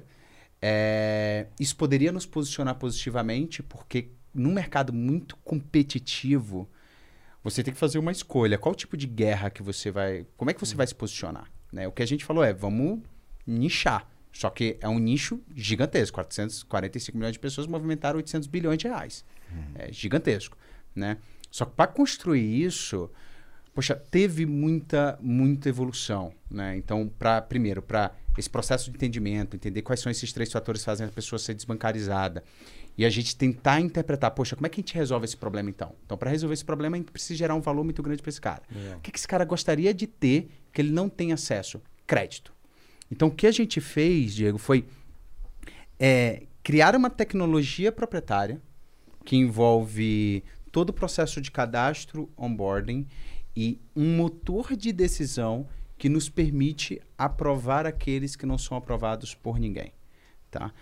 É, 0.62 1.47
isso 1.60 1.75
poderia 1.75 2.13
nos 2.13 2.25
posicionar 2.25 2.75
positivamente, 2.75 3.62
porque 3.62 4.08
num 4.34 4.53
mercado 4.53 4.93
muito 4.93 5.36
competitivo, 5.43 6.65
você 7.43 7.62
tem 7.62 7.73
que 7.73 7.79
fazer 7.82 7.99
uma 7.99 8.13
escolha. 8.13 8.58
Qual 8.58 8.73
tipo 8.73 8.95
de 8.95 9.06
guerra 9.06 9.49
que 9.49 9.62
você 9.62 9.91
vai. 9.91 10.25
Como 10.38 10.49
é 10.49 10.53
que 10.53 10.62
você 10.62 10.75
vai 10.75 10.88
se 10.88 10.95
posicionar? 10.95 11.51
Né? 11.73 11.86
O 11.86 11.91
que 11.91 12.01
a 12.01 12.08
gente 12.08 12.23
falou 12.23 12.45
é: 12.45 12.53
vamos 12.53 13.01
nichar. 13.45 14.10
Só 14.32 14.49
que 14.49 14.77
é 14.79 14.88
um 14.88 14.97
nicho 14.97 15.41
gigantesco. 15.53 16.15
445 16.15 17.17
milhões 17.17 17.34
de 17.34 17.39
pessoas 17.39 17.67
movimentaram 17.67 18.15
800 18.15 18.47
bilhões 18.47 18.77
de 18.77 18.88
reais. 18.88 19.25
É 19.75 19.91
gigantesco. 19.91 20.58
Né? 20.95 21.17
Só 21.53 21.65
que 21.65 21.75
para 21.75 21.85
construir 21.85 22.65
isso, 22.65 23.11
poxa, 23.75 23.93
teve 23.93 24.43
muita, 24.43 25.19
muita 25.21 25.69
evolução. 25.69 26.33
Né? 26.49 26.75
Então, 26.77 27.07
pra, 27.07 27.43
primeiro, 27.43 27.79
para 27.79 28.11
esse 28.35 28.49
processo 28.49 28.89
de 28.89 28.97
entendimento, 28.97 29.55
entender 29.55 29.83
quais 29.83 29.99
são 29.99 30.11
esses 30.11 30.33
três 30.33 30.51
fatores 30.51 30.81
que 30.81 30.85
fazem 30.85 31.05
a 31.05 31.11
pessoa 31.11 31.37
ser 31.37 31.53
desbancarizada. 31.53 32.43
E 32.97 33.05
a 33.05 33.09
gente 33.11 33.35
tentar 33.35 33.79
interpretar, 33.79 34.31
poxa, 34.31 34.55
como 34.55 34.65
é 34.65 34.69
que 34.69 34.79
a 34.79 34.81
gente 34.81 34.95
resolve 34.95 35.25
esse 35.25 35.37
problema 35.37 35.69
então? 35.69 35.93
Então, 36.03 36.17
para 36.17 36.31
resolver 36.31 36.55
esse 36.55 36.65
problema, 36.65 36.95
a 36.95 36.99
gente 36.99 37.11
precisa 37.11 37.37
gerar 37.37 37.53
um 37.53 37.61
valor 37.61 37.83
muito 37.83 38.01
grande 38.01 38.23
para 38.23 38.29
esse 38.29 38.41
cara. 38.41 38.63
O 38.97 39.01
que, 39.01 39.11
que 39.11 39.19
esse 39.19 39.27
cara 39.27 39.45
gostaria 39.45 39.93
de 39.93 40.07
ter 40.07 40.49
que 40.71 40.81
ele 40.81 40.91
não 40.91 41.07
tem 41.07 41.33
acesso? 41.33 41.79
Crédito. 42.07 42.51
Então, 43.11 43.27
o 43.27 43.31
que 43.31 43.45
a 43.45 43.51
gente 43.51 43.79
fez, 43.79 44.33
Diego, 44.33 44.57
foi 44.57 44.87
é, 45.99 46.47
criar 46.63 46.95
uma 46.95 47.11
tecnologia 47.11 47.91
proprietária 47.91 48.59
que 49.23 49.35
envolve 49.35 50.43
todo 50.73 50.89
o 50.89 50.93
processo 50.93 51.39
de 51.39 51.51
cadastro, 51.51 52.27
onboarding 52.36 53.07
e 53.55 53.79
um 53.95 54.17
motor 54.17 54.75
de 54.75 54.91
decisão 54.91 55.67
que 55.99 56.09
nos 56.09 56.29
permite 56.29 56.99
aprovar 57.15 57.86
aqueles 57.86 58.36
que 58.36 58.47
não 58.47 58.57
são 58.57 58.75
aprovados 58.75 59.36
por 59.36 59.59
ninguém, 59.59 59.93
tá? 60.49 60.73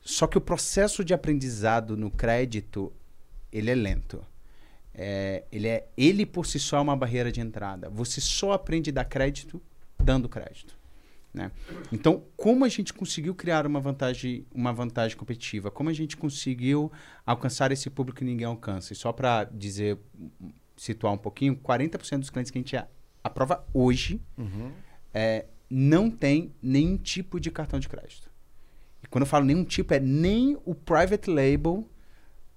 Só 0.00 0.26
que 0.26 0.38
o 0.38 0.40
processo 0.40 1.04
de 1.04 1.12
aprendizado 1.12 1.94
no 1.94 2.10
crédito, 2.10 2.90
ele 3.52 3.70
é 3.70 3.74
lento. 3.74 4.24
É, 4.94 5.44
ele, 5.52 5.68
é, 5.68 5.88
ele 5.94 6.24
por 6.24 6.46
si 6.46 6.58
só 6.58 6.78
é 6.78 6.80
uma 6.80 6.96
barreira 6.96 7.30
de 7.30 7.42
entrada. 7.42 7.90
Você 7.90 8.22
só 8.22 8.52
aprende 8.52 8.88
a 8.88 8.94
dar 8.94 9.04
crédito 9.04 9.60
dando 10.02 10.26
crédito. 10.26 10.74
Né? 11.34 11.50
Então, 11.92 12.22
como 12.36 12.64
a 12.64 12.68
gente 12.68 12.94
conseguiu 12.94 13.34
criar 13.34 13.66
uma 13.66 13.80
vantagem, 13.80 14.46
uma 14.54 14.72
vantagem 14.72 15.16
competitiva? 15.16 15.68
Como 15.68 15.90
a 15.90 15.92
gente 15.92 16.16
conseguiu 16.16 16.92
alcançar 17.26 17.72
esse 17.72 17.90
público 17.90 18.20
que 18.20 18.24
ninguém 18.24 18.46
alcança? 18.46 18.92
E 18.92 18.96
só 18.96 19.12
para 19.12 19.42
dizer, 19.44 19.98
situar 20.76 21.12
um 21.12 21.18
pouquinho, 21.18 21.56
40% 21.56 22.20
dos 22.20 22.30
clientes 22.30 22.52
que 22.52 22.58
a 22.58 22.60
gente 22.60 22.76
aprova 23.24 23.66
hoje 23.74 24.20
é, 25.12 25.46
não 25.68 26.08
tem 26.08 26.52
nenhum 26.62 26.96
tipo 26.96 27.40
de 27.40 27.50
cartão 27.50 27.80
de 27.80 27.88
crédito. 27.88 28.30
E 29.02 29.06
quando 29.08 29.22
eu 29.22 29.26
falo 29.28 29.44
nenhum 29.44 29.64
tipo, 29.64 29.92
é 29.92 29.98
nem 29.98 30.56
o 30.64 30.72
private 30.72 31.28
label 31.28 31.84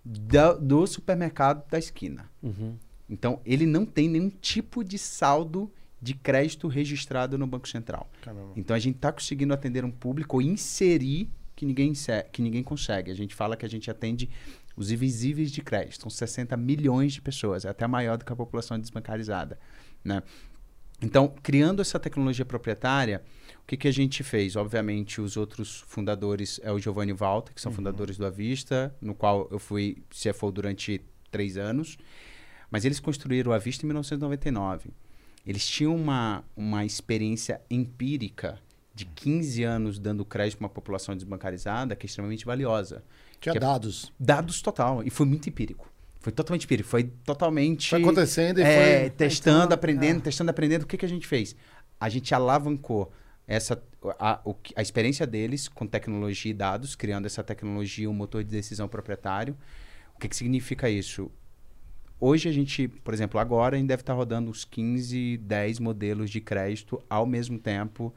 da- 0.06 0.54
do 0.54 0.86
supermercado 0.86 1.68
da 1.68 1.80
esquina. 1.80 2.30
Uhum. 2.44 2.76
Então, 3.10 3.42
ele 3.44 3.66
não 3.66 3.86
tem 3.88 4.08
nenhum 4.08 4.30
tipo 4.30 4.84
de 4.84 5.00
saldo 5.00 5.72
de 6.02 6.14
crédito 6.14 6.68
registrado 6.68 7.38
no 7.38 7.48
Banco 7.48 7.68
Central. 7.68 8.10
Caramba. 8.22 8.54
Então, 8.56 8.76
a 8.76 8.80
gente 8.80 8.96
está 8.98 9.12
conseguindo 9.12 9.54
atender 9.54 9.84
um 9.84 9.92
público 9.92 10.38
ou 10.38 10.42
inserir 10.42 11.30
que 11.56 11.66
ninguém, 11.66 11.92
que 12.32 12.42
ninguém 12.42 12.64
consegue. 12.64 13.12
A 13.12 13.16
gente 13.16 13.34
fala 13.34 13.58
que 13.58 13.66
a 13.66 13.70
gente 13.70 13.90
atende 13.90 14.30
os 14.76 14.92
invisíveis 14.92 15.52
de 15.52 15.62
crédito. 15.62 16.02
São 16.02 16.10
60 16.10 16.56
milhões 16.56 17.14
de 17.14 17.22
pessoas. 17.22 17.66
É 17.66 17.70
até 17.70 17.88
maior 17.88 18.18
do 18.18 18.24
que 18.24 18.32
a 18.32 18.36
população 18.36 18.80
desbancarizada. 18.80 19.60
Né? 20.06 20.22
Então, 21.02 21.34
criando 21.42 21.82
essa 21.82 22.00
tecnologia 22.00 22.46
proprietária, 22.46 23.24
o 23.64 23.68
que, 23.68 23.76
que 23.76 23.88
a 23.88 23.92
gente 23.92 24.24
fez? 24.24 24.56
Obviamente, 24.56 25.20
os 25.20 25.36
outros 25.36 25.84
fundadores 25.88 26.60
é 26.64 26.72
o 26.72 26.80
Giovanni 26.80 27.14
Walter, 27.14 27.54
que 27.54 27.62
são 27.62 27.72
fundadores 27.72 28.18
do 28.18 28.26
Avista, 28.26 28.96
no 29.02 29.14
qual 29.14 29.48
eu 29.52 29.60
fui 29.60 30.04
CFO 30.10 30.52
durante 30.52 31.02
três 31.30 31.58
anos. 31.58 31.98
Mas 32.70 32.86
eles 32.86 33.00
construíram 33.00 33.52
o 33.52 33.54
Avista 33.54 33.84
em 33.84 33.88
1999. 33.88 34.92
Eles 35.48 35.66
tinham 35.66 35.96
uma, 35.96 36.44
uma 36.56 36.84
experiência 36.86 37.62
empírica 37.70 38.60
de 38.94 39.06
15 39.06 39.64
anos 39.64 39.98
dando 40.00 40.26
crédito 40.26 40.58
para 40.58 40.66
uma 40.66 40.70
população 40.70 41.16
desbancarizada 41.16 41.96
que 41.96 42.06
é 42.06 42.08
extremamente 42.08 42.46
valiosa. 42.46 43.04
Tinha 43.40 43.54
Que 43.54 43.58
é- 43.58 43.62
dados. 43.62 44.12
Dados 44.20 44.62
total. 44.62 45.04
E 45.04 45.10
foi 45.10 45.26
muito 45.26 45.48
empírico. 45.48 45.90
Foi 46.20 46.32
totalmente 46.34 46.66
empírico. 46.66 46.90
Foi 46.90 47.04
totalmente. 47.24 47.90
Foi 47.92 48.02
acontecendo 48.02 48.60
e 48.60 48.64
É, 48.64 49.00
foi... 49.02 49.10
testando, 49.12 49.66
Então, 49.66 49.76
aprendendo, 49.76 50.18
é. 50.18 50.22
testando, 50.22 50.50
aprendendo. 50.52 50.84
O 50.84 50.86
que, 50.88 50.98
que 50.98 51.06
a 51.06 51.10
gente 51.10 51.26
fez? 51.26 51.56
A 52.00 52.10
gente 52.10 52.34
alavancou 52.36 53.12
essa, 53.48 53.82
a, 54.20 54.42
a 54.76 54.82
experiência 54.82 55.26
deles 55.26 55.70
com 55.70 55.88
tecnologia 55.88 56.52
e 56.52 56.54
dados, 56.54 56.96
criando 56.96 57.26
essa 57.28 57.42
tecnologia, 57.44 58.10
um 58.10 58.14
motor 58.14 58.44
de 58.44 58.50
decisão 58.50 58.90
proprietário. 58.90 59.56
O 60.16 60.20
que, 60.20 60.28
que 60.28 60.36
significa 60.36 60.90
isso? 60.90 61.32
Hoje 62.20 62.50
a 62.50 62.52
gente, 62.52 62.88
por 62.88 63.14
exemplo, 63.14 63.40
agora 63.40 63.76
a 63.76 63.80
gente 63.80 63.88
deve 63.88 64.02
estar 64.02 64.14
rodando 64.14 64.50
uns 64.50 64.66
15, 64.66 65.38
10 65.38 65.80
modelos 65.80 66.32
de 66.32 66.42
crédito 66.42 67.02
ao 67.08 67.28
mesmo 67.28 67.60
tempo 67.60 68.14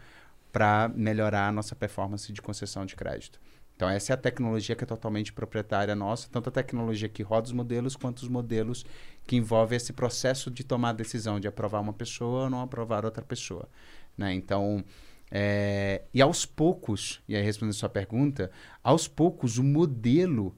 para 0.50 0.90
melhorar 0.94 1.48
a 1.48 1.52
nossa 1.52 1.76
performance 1.76 2.32
de 2.32 2.40
concessão 2.40 2.86
de 2.86 2.96
crédito. 2.96 3.38
Então, 3.76 3.88
essa 3.88 4.12
é 4.12 4.14
a 4.14 4.16
tecnologia 4.16 4.74
que 4.74 4.84
é 4.84 4.86
totalmente 4.86 5.32
proprietária 5.32 5.94
nossa, 5.94 6.28
tanto 6.30 6.48
a 6.48 6.52
tecnologia 6.52 7.08
que 7.08 7.22
roda 7.22 7.46
os 7.46 7.52
modelos, 7.52 7.94
quanto 7.96 8.18
os 8.18 8.28
modelos 8.28 8.84
que 9.26 9.36
envolvem 9.36 9.76
esse 9.76 9.92
processo 9.92 10.50
de 10.50 10.64
tomar 10.64 10.90
a 10.90 10.94
decisão 10.94 11.38
de 11.38 11.48
aprovar 11.48 11.80
uma 11.80 11.92
pessoa 11.92 12.44
ou 12.44 12.50
não 12.50 12.60
aprovar 12.60 13.04
outra 13.04 13.22
pessoa. 13.22 13.68
Né? 14.16 14.34
Então, 14.34 14.84
é, 15.30 16.02
e 16.12 16.20
aos 16.20 16.44
poucos, 16.44 17.22
e 17.28 17.36
aí 17.36 17.42
respondendo 17.42 17.74
a 17.74 17.78
sua 17.78 17.88
pergunta, 17.88 18.50
aos 18.82 19.06
poucos 19.06 19.56
o 19.56 19.62
modelo 19.62 20.54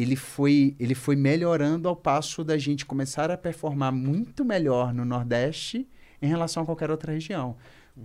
ele 0.00 0.16
foi, 0.16 0.74
ele 0.78 0.94
foi 0.94 1.16
melhorando 1.16 1.88
ao 1.88 1.96
passo 1.96 2.42
da 2.44 2.56
gente 2.58 2.86
começar 2.86 3.30
a 3.30 3.36
performar 3.36 3.92
muito 3.92 4.44
melhor 4.44 4.92
no 4.94 5.04
Nordeste 5.04 5.88
em 6.22 6.26
relação 6.28 6.62
a 6.62 6.66
qualquer 6.66 6.90
outra 6.90 7.12
região. 7.12 7.56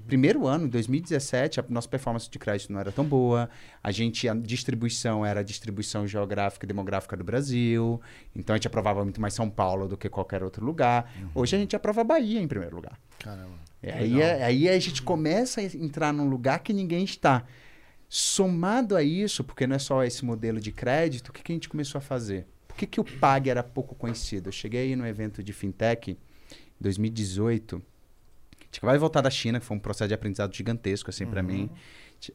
Primeiro 0.08 0.45
ano, 0.45 0.65
em 0.65 0.69
2017, 0.69 1.60
a 1.60 1.65
nossa 1.69 1.88
performance 1.88 2.29
de 2.29 2.38
crédito 2.38 2.73
não 2.73 2.79
era 2.79 2.91
tão 2.91 3.05
boa. 3.05 3.49
A 3.81 3.91
gente, 3.91 4.27
a 4.27 4.34
distribuição 4.34 5.25
era 5.25 5.39
a 5.39 5.43
distribuição 5.43 6.05
geográfica 6.08 6.65
e 6.65 6.67
demográfica 6.67 7.15
do 7.15 7.23
Brasil. 7.23 8.01
Então 8.36 8.53
a 8.53 8.58
gente 8.58 8.67
aprovava 8.67 9.03
muito 9.03 9.21
mais 9.21 9.34
São 9.34 9.49
Paulo 9.49 9.88
do 9.88 9.95
que 9.95 10.10
qualquer 10.10 10.43
outro 10.43 10.65
lugar. 10.65 11.10
Hoje 11.34 11.55
a 11.55 11.60
gente 11.60 11.75
aprova 11.75 12.03
Bahia 12.03 12.41
em 12.41 12.47
primeiro 12.47 12.75
lugar. 12.75 12.99
Caramba. 13.19 13.55
E 13.81 13.89
aí, 13.89 14.21
é- 14.21 14.43
aí 14.43 14.67
a 14.67 14.79
gente 14.79 15.01
começa 15.01 15.62
a 15.62 15.63
entrar 15.63 16.12
num 16.12 16.27
lugar 16.27 16.60
que 16.60 16.73
ninguém 16.73 17.03
está. 17.03 17.43
Somado 18.07 18.95
a 18.95 19.03
isso, 19.03 19.43
porque 19.43 19.65
não 19.67 19.75
é 19.75 19.79
só 19.79 20.03
esse 20.03 20.23
modelo 20.23 20.59
de 20.59 20.71
crédito, 20.71 21.29
o 21.29 21.33
que, 21.33 21.41
que 21.43 21.51
a 21.51 21.55
gente 21.55 21.67
começou 21.69 21.99
a 21.99 22.01
fazer? 22.01 22.47
Por 22.67 22.75
que, 22.77 22.85
que 22.87 22.99
o 22.99 23.03
PAG 23.03 23.49
era 23.49 23.63
pouco 23.63 23.95
conhecido? 23.95 24.47
Eu 24.49 24.51
cheguei 24.51 24.81
aí 24.83 24.95
no 24.95 25.05
evento 25.07 25.41
de 25.43 25.53
fintech 25.53 26.11
em 26.11 26.17
2018. 26.79 27.75
A 27.77 28.63
gente 28.65 28.77
acabava 28.79 28.97
de 28.97 28.99
voltar 29.01 29.21
da 29.21 29.29
China, 29.29 29.59
que 29.59 29.65
foi 29.65 29.77
um 29.77 29.79
processo 29.79 30.07
de 30.09 30.13
aprendizado 30.13 30.53
gigantesco 30.55 31.09
assim 31.09 31.25
para 31.25 31.41
mim. 31.41 31.69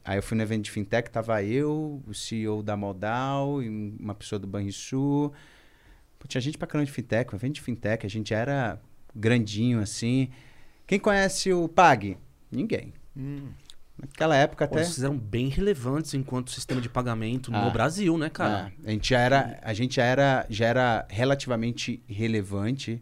Aí 0.05 0.17
eu 0.17 0.23
fui 0.23 0.35
no 0.37 0.43
evento 0.43 0.63
de 0.63 0.71
fintech, 0.71 1.09
tava 1.09 1.43
eu, 1.43 2.01
o 2.07 2.13
CEO 2.13 2.63
da 2.63 2.75
Modal 2.77 3.61
e 3.61 3.69
um- 3.69 3.95
uma 3.99 4.15
pessoa 4.15 4.39
do 4.39 4.47
Banrisul. 4.47 5.31
Tinha 6.27 6.39
gente 6.41 6.57
pra 6.57 6.67
caramba 6.67 6.85
de 6.85 6.91
fintech, 6.91 7.33
um 7.33 7.37
evento 7.37 7.55
de 7.55 7.61
fintech, 7.61 8.05
a 8.05 8.09
gente 8.09 8.33
era 8.33 8.79
grandinho 9.15 9.79
assim. 9.79 10.29
Quem 10.87 10.99
conhece 10.99 11.51
o 11.51 11.67
PAG? 11.67 12.17
Ninguém. 12.51 12.93
Naquela 14.01 14.35
época 14.35 14.67
Pô, 14.67 14.73
até. 14.75 14.83
vocês 14.83 15.03
eram 15.03 15.15
bem 15.17 15.47
relevantes 15.47 16.13
enquanto 16.15 16.49
sistema 16.49 16.81
de 16.81 16.89
pagamento 16.89 17.51
Ah. 17.53 17.65
no 17.65 17.71
Brasil, 17.71 18.17
né, 18.17 18.29
cara? 18.31 18.73
É, 18.83 18.89
a 18.89 18.91
gente 18.91 19.09
já 19.09 19.19
era, 19.19 19.59
a 19.61 19.73
gente 19.73 19.95
já 19.97 20.03
era, 20.03 20.45
já 20.49 20.65
era 20.65 21.05
relativamente 21.07 22.01
relevante, 22.07 22.99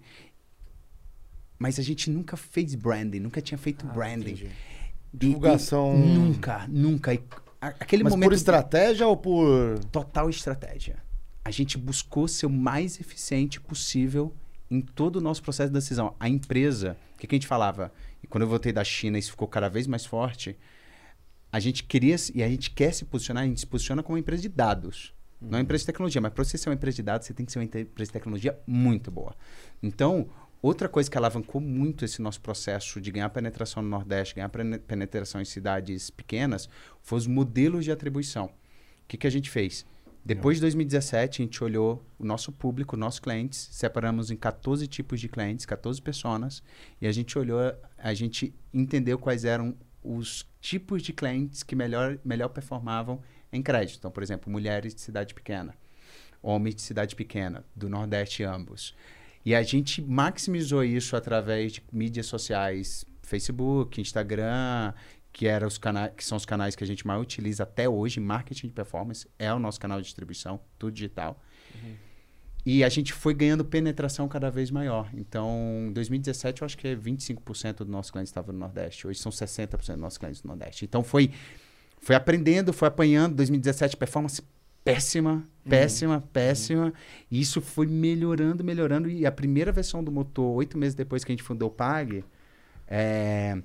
mas 1.57 1.79
a 1.79 1.81
gente 1.81 2.09
nunca 2.09 2.35
fez 2.38 2.75
branding, 2.75 3.19
nunca 3.19 3.41
tinha 3.41 3.57
feito 3.57 3.85
Ah, 3.89 3.93
branding. 3.93 4.31
entendi. 4.31 4.45
E- 5.13 5.17
Divulgação- 5.17 5.95
e 5.95 6.07
nunca, 6.13 6.67
nunca. 6.67 7.13
E 7.13 7.23
a- 7.62 7.67
aquele 7.79 8.03
Mas 8.03 8.12
momento 8.12 8.29
por 8.29 8.33
estratégia 8.35 9.07
ou 9.07 9.15
por... 9.17 9.79
total 9.91 10.29
estratégia. 10.29 10.97
A 11.43 11.51
gente 11.51 11.77
buscou 11.77 12.27
ser 12.27 12.45
o 12.45 12.49
mais 12.49 12.99
eficiente 12.99 13.59
possível 13.59 14.33
em 14.69 14.81
todo 14.81 15.15
o 15.15 15.21
nosso 15.21 15.41
processo 15.41 15.69
de 15.69 15.73
decisão. 15.73 16.13
A 16.19 16.29
empresa, 16.29 16.95
o 17.15 17.17
que, 17.19 17.25
que 17.25 17.35
a 17.35 17.38
gente 17.38 17.47
falava? 17.47 17.91
E 18.21 18.27
quando 18.27 18.43
eu 18.43 18.47
voltei 18.49 18.71
da 18.71 18.83
China, 18.83 19.17
isso 19.17 19.31
ficou 19.31 19.47
cada 19.47 19.67
vez 19.69 19.88
mais 19.88 20.05
forte. 20.05 20.55
A 21.51 21.59
gente 21.59 21.83
queria 21.83 22.15
e 22.33 22.43
a 22.43 22.47
gente 22.49 22.71
quer 22.71 22.93
se 22.93 23.05
posicionar, 23.05 23.43
a 23.43 23.47
gente 23.47 23.59
se 23.59 23.67
posiciona 23.67 24.03
como 24.03 24.15
uma 24.15 24.19
empresa 24.19 24.41
de 24.41 24.49
dados. 24.49 25.13
Não 25.41 25.57
é 25.57 25.62
empresa 25.62 25.83
de 25.83 25.85
tecnologia, 25.88 26.21
mas 26.21 26.33
para 26.33 26.43
você 26.43 26.57
ser 26.57 26.69
uma 26.69 26.75
empresa 26.75 26.95
de 26.95 27.03
dados, 27.03 27.25
você 27.25 27.33
tem 27.33 27.45
que 27.45 27.51
ser 27.51 27.59
uma 27.59 27.65
empre- 27.65 27.81
empresa 27.81 28.09
de 28.09 28.13
tecnologia 28.13 28.59
muito 28.67 29.09
boa. 29.09 29.33
Então, 29.81 30.29
outra 30.62 30.89
coisa 30.89 31.09
que 31.09 31.17
alavancou 31.17 31.62
muito 31.62 32.03
esse 32.03 32.21
nosso 32.21 32.41
processo 32.41 32.99
de 32.99 33.09
ganhar 33.09 33.29
penetração 33.29 33.81
no 33.81 33.89
Nordeste, 33.89 34.35
ganhar 34.35 34.49
penetração 34.49 35.41
em 35.41 35.45
cidades 35.45 36.09
pequenas, 36.09 36.69
foi 37.01 37.17
os 37.17 37.25
modelos 37.25 37.85
de 37.85 37.91
atribuição. 37.91 38.47
O 38.47 38.51
que, 39.07 39.17
que 39.17 39.27
a 39.27 39.31
gente 39.31 39.49
fez? 39.49 39.85
Depois 40.23 40.57
de 40.57 40.62
2017, 40.62 41.41
a 41.41 41.45
gente 41.45 41.63
olhou 41.63 42.03
o 42.19 42.25
nosso 42.25 42.51
público, 42.51 42.97
nossos 42.97 43.19
clientes, 43.19 43.69
separamos 43.71 44.29
em 44.29 44.35
14 44.35 44.85
tipos 44.88 45.19
de 45.19 45.29
clientes, 45.29 45.65
14 45.65 46.01
pessoas, 46.01 46.62
e 47.01 47.07
a 47.07 47.12
gente 47.12 47.39
olhou, 47.39 47.59
a 47.97 48.13
gente 48.13 48.53
entendeu 48.73 49.17
quais 49.17 49.45
eram 49.45 49.75
os 50.03 50.47
tipos 50.62 51.01
de 51.01 51.13
clientes 51.13 51.63
que 51.63 51.75
melhor, 51.75 52.17
melhor 52.23 52.49
performavam 52.49 53.21
em 53.51 53.62
crédito. 53.62 53.97
Então, 53.97 54.12
por 54.12 54.23
exemplo, 54.23 54.51
mulheres 54.51 54.93
de 54.93 55.01
cidade 55.01 55.33
pequena, 55.33 55.75
homens 56.41 56.75
de 56.75 56.81
cidade 56.81 57.15
pequena, 57.15 57.63
do 57.75 57.89
Nordeste 57.89 58.43
ambos. 58.43 58.95
E 59.45 59.55
a 59.55 59.63
gente 59.63 60.01
maximizou 60.01 60.83
isso 60.83 61.15
através 61.15 61.73
de 61.73 61.83
mídias 61.91 62.25
sociais, 62.25 63.05
Facebook, 63.21 64.01
Instagram, 64.01 64.93
que, 65.31 65.47
era 65.47 65.65
os 65.65 65.79
que 66.15 66.23
são 66.23 66.38
os 66.38 66.45
canais 66.45 66.75
que 66.75 66.83
a 66.83 66.88
gente 66.88 67.05
mais 67.05 67.21
utiliza 67.21 67.63
até 67.63 67.88
hoje, 67.88 68.19
marketing 68.19 68.67
de 68.67 68.73
performance, 68.73 69.27
é 69.38 69.53
o 69.53 69.59
nosso 69.59 69.79
canal 69.79 69.99
de 69.99 70.05
distribuição, 70.05 70.59
tudo 70.77 70.91
digital. 70.91 71.41
E 72.71 72.84
a 72.84 72.89
gente 72.89 73.13
foi 73.13 73.34
ganhando 73.34 73.65
penetração 73.65 74.27
cada 74.27 74.51
vez 74.51 74.69
maior. 74.69 75.10
Então, 75.15 75.86
em 75.88 75.91
2017, 75.93 76.62
eu 76.62 76.65
acho 76.67 76.77
que 76.77 76.88
é 76.89 76.95
25% 76.95 77.77
dos 77.77 77.88
nossos 77.88 78.12
clientes 78.12 78.29
estavam 78.29 78.53
no 78.53 78.60
Nordeste. 78.60 79.08
Hoje 79.08 79.17
são 79.19 79.32
60% 79.32 79.77
dos 79.93 80.01
nossos 80.01 80.17
clientes 80.19 80.43
no 80.43 80.49
Nordeste. 80.49 80.86
Então, 80.86 81.03
foi, 81.03 81.32
foi 81.99 82.15
aprendendo, 82.15 82.71
foi 82.71 82.88
apanhando. 82.88 83.36
2017, 83.38 83.97
performance 83.97 84.43
péssima, 84.84 85.43
péssima, 85.67 86.21
péssima. 86.32 86.93
E 87.32 87.41
isso 87.41 87.60
foi 87.60 87.88
melhorando, 87.88 88.63
melhorando. 88.63 89.10
E 89.10 89.25
a 89.25 89.32
primeira 89.32 89.71
versão 89.71 90.03
do 90.03 90.12
motor, 90.12 90.55
oito 90.58 90.77
meses 90.77 90.93
depois 90.93 91.23
que 91.23 91.32
a 91.32 91.34
gente 91.34 91.43
fundou 91.43 91.69
o 91.69 91.71
PAG, 91.71 92.23
é, 92.88 93.58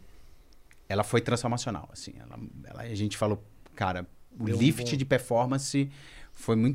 ela 0.89 1.03
foi 1.05 1.21
transformacional. 1.21 1.89
Assim, 1.93 2.15
ela, 2.19 2.39
ela- 2.65 2.83
a 2.83 2.95
gente 2.95 3.17
falou, 3.19 3.43
cara, 3.75 4.07
o 4.39 4.45
Deu 4.45 4.57
um 4.57 4.59
lift 4.59 4.91
bom- 4.91 4.97
de 4.97 5.05
performance 5.05 5.91
foi 6.33 6.57
muito 6.57 6.75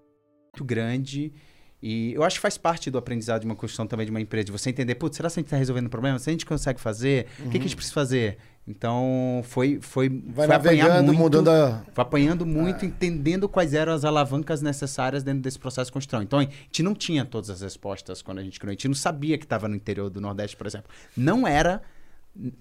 Muito 0.51 0.63
grande. 0.63 1.33
E 1.81 2.13
eu 2.13 2.23
acho 2.23 2.35
que 2.35 2.41
faz 2.41 2.59
parte 2.59 2.91
do 2.91 2.97
aprendizado 2.97 3.41
de 3.41 3.47
uma 3.47 3.55
construção 3.55 3.87
também 3.87 4.05
de 4.05 4.11
uma 4.11 4.21
empresa, 4.21 4.45
de 4.45 4.51
você 4.51 4.69
entender, 4.69 4.93
putz, 4.95 5.17
será 5.17 5.29
que 5.29 5.33
a 5.33 5.39
gente 5.39 5.47
está 5.47 5.57
resolvendo 5.57 5.87
o 5.87 5.89
problema? 5.89 6.19
Se 6.19 6.29
a 6.29 6.33
gente 6.33 6.45
consegue 6.45 6.79
fazer, 6.79 7.25
o 7.39 7.43
que, 7.45 7.51
que 7.51 7.57
a 7.57 7.61
gente 7.61 7.75
precisa 7.75 7.95
fazer? 7.95 8.37
Então, 8.67 9.41
foi, 9.45 9.79
foi, 9.81 10.07
Vai 10.07 10.45
foi 10.45 10.55
apanhar 10.55 11.01
muito, 11.01 11.17
mudando 11.17 11.49
a. 11.49 11.83
Foi 11.91 12.01
apanhando 12.03 12.45
muito, 12.45 12.85
entendendo 12.85 13.49
quais 13.49 13.73
eram 13.73 13.93
as 13.93 14.05
alavancas 14.05 14.61
necessárias 14.61 15.23
dentro 15.23 15.41
desse 15.41 15.57
processo 15.57 15.87
de 15.87 15.93
construção. 15.93 16.21
Então, 16.21 16.37
a 16.37 16.43
gente 16.43 16.83
não 16.83 16.93
tinha 16.93 17.25
todas 17.25 17.49
as 17.49 17.61
respostas 17.61 18.21
quando 18.21 18.37
a 18.37 18.43
gente 18.43 18.59
criou. 18.59 18.69
A 18.69 18.73
gente 18.73 18.87
não 18.87 18.93
sabia 18.93 19.35
que 19.39 19.45
estava 19.45 19.67
no 19.67 19.75
interior 19.75 20.07
do 20.11 20.21
Nordeste, 20.21 20.55
por 20.55 20.67
exemplo. 20.67 20.91
Não 21.17 21.47
era, 21.47 21.81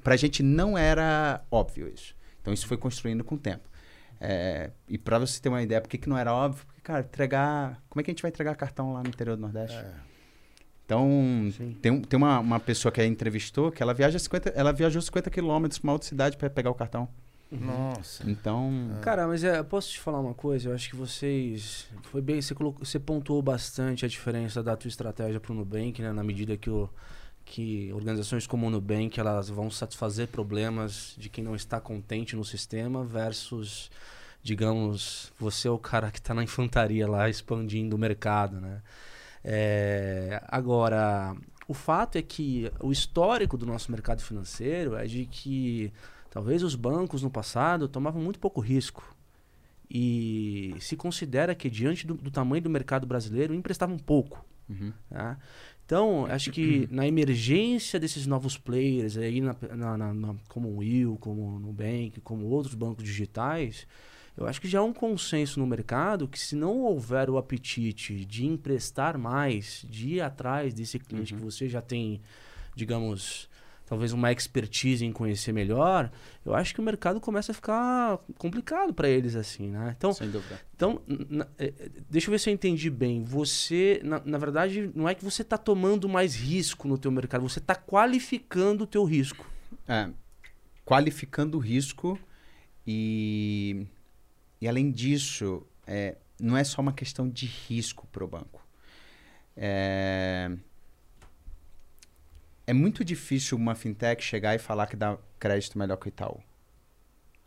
pra 0.03 0.17
gente 0.17 0.43
não 0.43 0.79
era 0.79 1.43
óbvio 1.51 1.93
isso. 1.95 2.17
Então, 2.41 2.55
isso 2.55 2.67
foi 2.67 2.79
construindo 2.79 3.23
com 3.23 3.35
o 3.35 3.39
tempo. 3.39 3.69
É, 4.19 4.71
e 4.89 4.97
para 4.97 5.19
você 5.19 5.39
ter 5.39 5.51
uma 5.51 5.63
ideia, 5.63 5.83
por 5.83 5.89
que, 5.89 5.99
que 5.99 6.09
não 6.09 6.17
era 6.17 6.33
óbvio? 6.33 6.65
Cara, 6.83 7.01
entregar. 7.01 7.83
Como 7.89 8.01
é 8.01 8.05
que 8.05 8.11
a 8.11 8.13
gente 8.13 8.23
vai 8.23 8.31
entregar 8.31 8.55
cartão 8.57 8.93
lá 8.93 9.03
no 9.03 9.09
interior 9.09 9.37
do 9.37 9.43
Nordeste? 9.43 9.79
Então, 10.85 11.09
Sim. 11.57 11.77
tem, 11.81 11.93
um- 11.93 12.03
tem 12.03 12.17
uma, 12.17 12.41
uma 12.41 12.59
pessoa 12.61 12.91
que 12.91 13.01
a 13.01 13.07
entrevistou 13.07 13.71
que 13.71 13.83
ela 13.83 13.95
viaja 13.95 14.19
50, 14.19 14.49
ela 14.51 14.73
viajou 14.73 15.01
50 15.01 15.31
quilômetros 15.31 15.79
para 15.79 15.87
uma 15.89 15.93
outra 15.93 16.09
cidade 16.09 16.37
para 16.37 16.51
pegar 16.51 16.71
o 16.71 16.75
cartão. 16.75 17.09
Nossa. 17.53 18.29
Então, 18.31 18.99
Cara, 19.03 19.27
mas 19.27 19.43
é, 19.43 19.61
posso 19.63 19.91
te 19.91 19.99
falar 20.01 20.21
uma 20.21 20.35
coisa? 20.35 20.69
Eu 20.69 20.75
acho 20.75 20.89
que 20.89 20.95
vocês. 20.97 21.89
Foi 22.05 22.21
bem. 22.23 22.41
Você, 22.41 22.55
colocou, 22.55 22.85
você 22.85 22.99
pontuou 22.99 23.43
bastante 23.43 24.05
a 24.05 24.09
diferença 24.09 24.63
da 24.63 24.77
tua 24.77 24.89
estratégia 24.89 25.41
pro 25.41 25.53
Nubank, 25.55 26.01
né? 26.01 26.13
Na 26.13 26.23
medida 26.23 26.57
que, 26.57 26.71
o, 26.71 26.89
que 27.45 27.93
organizações 27.93 28.47
como 28.47 28.67
o 28.69 28.71
Nubank 28.71 29.19
elas 29.19 29.49
vão 29.49 29.69
satisfazer 29.69 30.29
problemas 30.29 31.15
de 31.19 31.29
quem 31.29 31.43
não 31.43 31.57
está 31.57 31.81
contente 31.81 32.37
no 32.37 32.45
sistema 32.45 33.05
versus, 33.05 33.91
digamos, 34.43 35.33
você 35.39 35.69
é 35.69 35.71
o 35.71 35.79
cara 35.79 36.11
que 36.11 36.19
está 36.19 36.33
na 36.35 36.43
infantaria 36.43 37.09
lá 37.09 37.29
expandindo 37.29 37.97
o 37.97 37.99
mercado, 37.99 38.61
né? 38.61 38.83
É, 39.45 40.43
agora, 40.49 41.35
o 41.67 41.75
fato 41.75 42.17
é 42.17 42.23
que 42.23 42.71
o 42.81 42.93
histórico 42.93 43.57
do 43.57 43.67
nosso 43.67 43.91
mercado 43.91 44.23
financeiro 44.23 44.95
é 44.97 45.07
de 45.07 45.27
que 45.27 45.93
talvez 46.31 46.63
os 46.63 46.75
bancos 46.75 47.23
no 47.23 47.31
passado 47.31 47.89
tomavam 47.89 48.23
muito 48.23 48.39
pouco 48.39 48.61
risco. 48.61 49.17
E 49.93 50.75
se 50.79 50.97
considera 50.97 51.55
que, 51.55 51.69
diante 51.69 52.07
do, 52.07 52.15
do 52.15 52.31
tamanho 52.31 52.63
do 52.63 52.71
mercado 52.71 53.07
brasileiro, 53.07 53.53
emprestavam 53.55 53.99
pouco. 53.99 54.45
uhum. 54.69 54.93
tá? 55.09 55.37
Então, 55.85 56.27
acho 56.27 56.53
que 56.53 56.87
na 56.93 57.07
emergência 57.09 57.99
desses 57.99 58.25
novos 58.27 58.57
players, 58.57 59.17
aí 59.17 59.41
na, 59.41 59.57
na, 59.97 60.15
na- 60.15 60.35
como 60.49 60.69
o 60.69 60.77
Will, 60.77 61.17
como 61.21 61.57
o 61.57 61.59
Nubank, 61.59 62.21
como 62.23 62.47
outros 62.47 62.75
bancos 62.77 63.03
digitais, 63.03 63.87
eu 64.37 64.47
acho 64.47 64.61
que 64.61 64.69
já 64.69 64.79
há 64.81 64.83
um 64.85 64.93
consenso 64.93 65.59
no 65.61 65.67
mercado 65.67 66.27
que 66.29 66.39
se 66.39 66.57
não 66.57 66.79
houver 66.81 67.29
o 67.29 67.37
apetite 67.39 68.25
de 68.25 68.47
emprestar 68.47 69.19
mais, 69.19 69.85
de 69.89 70.15
ir 70.15 70.21
atrás 70.21 70.73
desse 70.73 70.99
cliente 70.99 71.35
que 71.35 71.41
você 71.41 71.69
já 71.69 71.83
tem, 71.83 72.21
digamos, 72.75 73.49
talvez 73.87 74.13
uma 74.13 74.31
expertise 74.31 75.05
em 75.05 75.13
conhecer 75.13 75.53
melhor, 75.53 76.11
eu 76.47 76.55
acho 76.55 76.73
que 76.73 76.81
o 76.81 76.83
mercado 76.83 77.21
começa 77.21 77.51
a 77.51 77.55
ficar 77.55 78.19
complicado 78.39 78.95
para 78.95 79.09
eles 79.09 79.35
assim, 79.35 79.69
né? 79.69 79.95
Então, 79.99 80.13
sem 80.13 80.31
dúvida. 80.31 80.61
então, 80.77 81.03
na- 81.29 81.49
eh, 81.59 81.73
deixa 82.09 82.29
eu 82.29 82.31
ver 82.31 82.39
se 82.39 82.49
eu 82.49 82.55
entendi 82.55 82.89
bem. 82.89 83.25
Você, 83.25 84.01
na, 84.05 84.23
na 84.25 84.39
verdade, 84.39 84.91
não 84.95 85.09
é 85.09 85.15
que 85.15 85.25
você 85.25 85.43
está 85.43 85.59
tomando 85.59 86.09
mais 86.09 86.37
risco 86.37 86.87
no 86.87 86.97
teu 86.97 87.11
mercado, 87.11 87.43
você 87.47 87.59
está 87.59 87.75
qualificando 87.75 88.85
o 88.85 88.87
teu 88.87 89.03
risco. 89.05 89.45
É, 89.89 90.09
qualificando 90.85 91.57
o 91.59 91.61
risco 91.61 92.17
e, 92.87 93.87
e 94.61 94.69
além 94.69 94.91
disso, 94.91 95.67
é, 95.87 96.17
não 96.39 96.57
é 96.57 96.65
só 96.65 96.81
uma 96.81 96.93
questão 96.93 97.29
de 97.29 97.47
risco 97.47 98.07
para 98.09 98.25
o 98.25 98.29
banco. 98.29 98.67
É, 99.57 100.51
é 102.67 102.73
muito 102.73 103.05
difícil 103.05 103.57
uma 103.57 103.75
fintech 103.75 104.23
chegar 104.23 104.55
e 104.55 104.59
falar 104.59 104.87
que 104.87 104.97
dá 104.97 105.19
crédito 105.39 105.79
melhor 105.79 105.97
que 105.97 106.07
o 106.07 106.09
Itaú. 106.09 106.41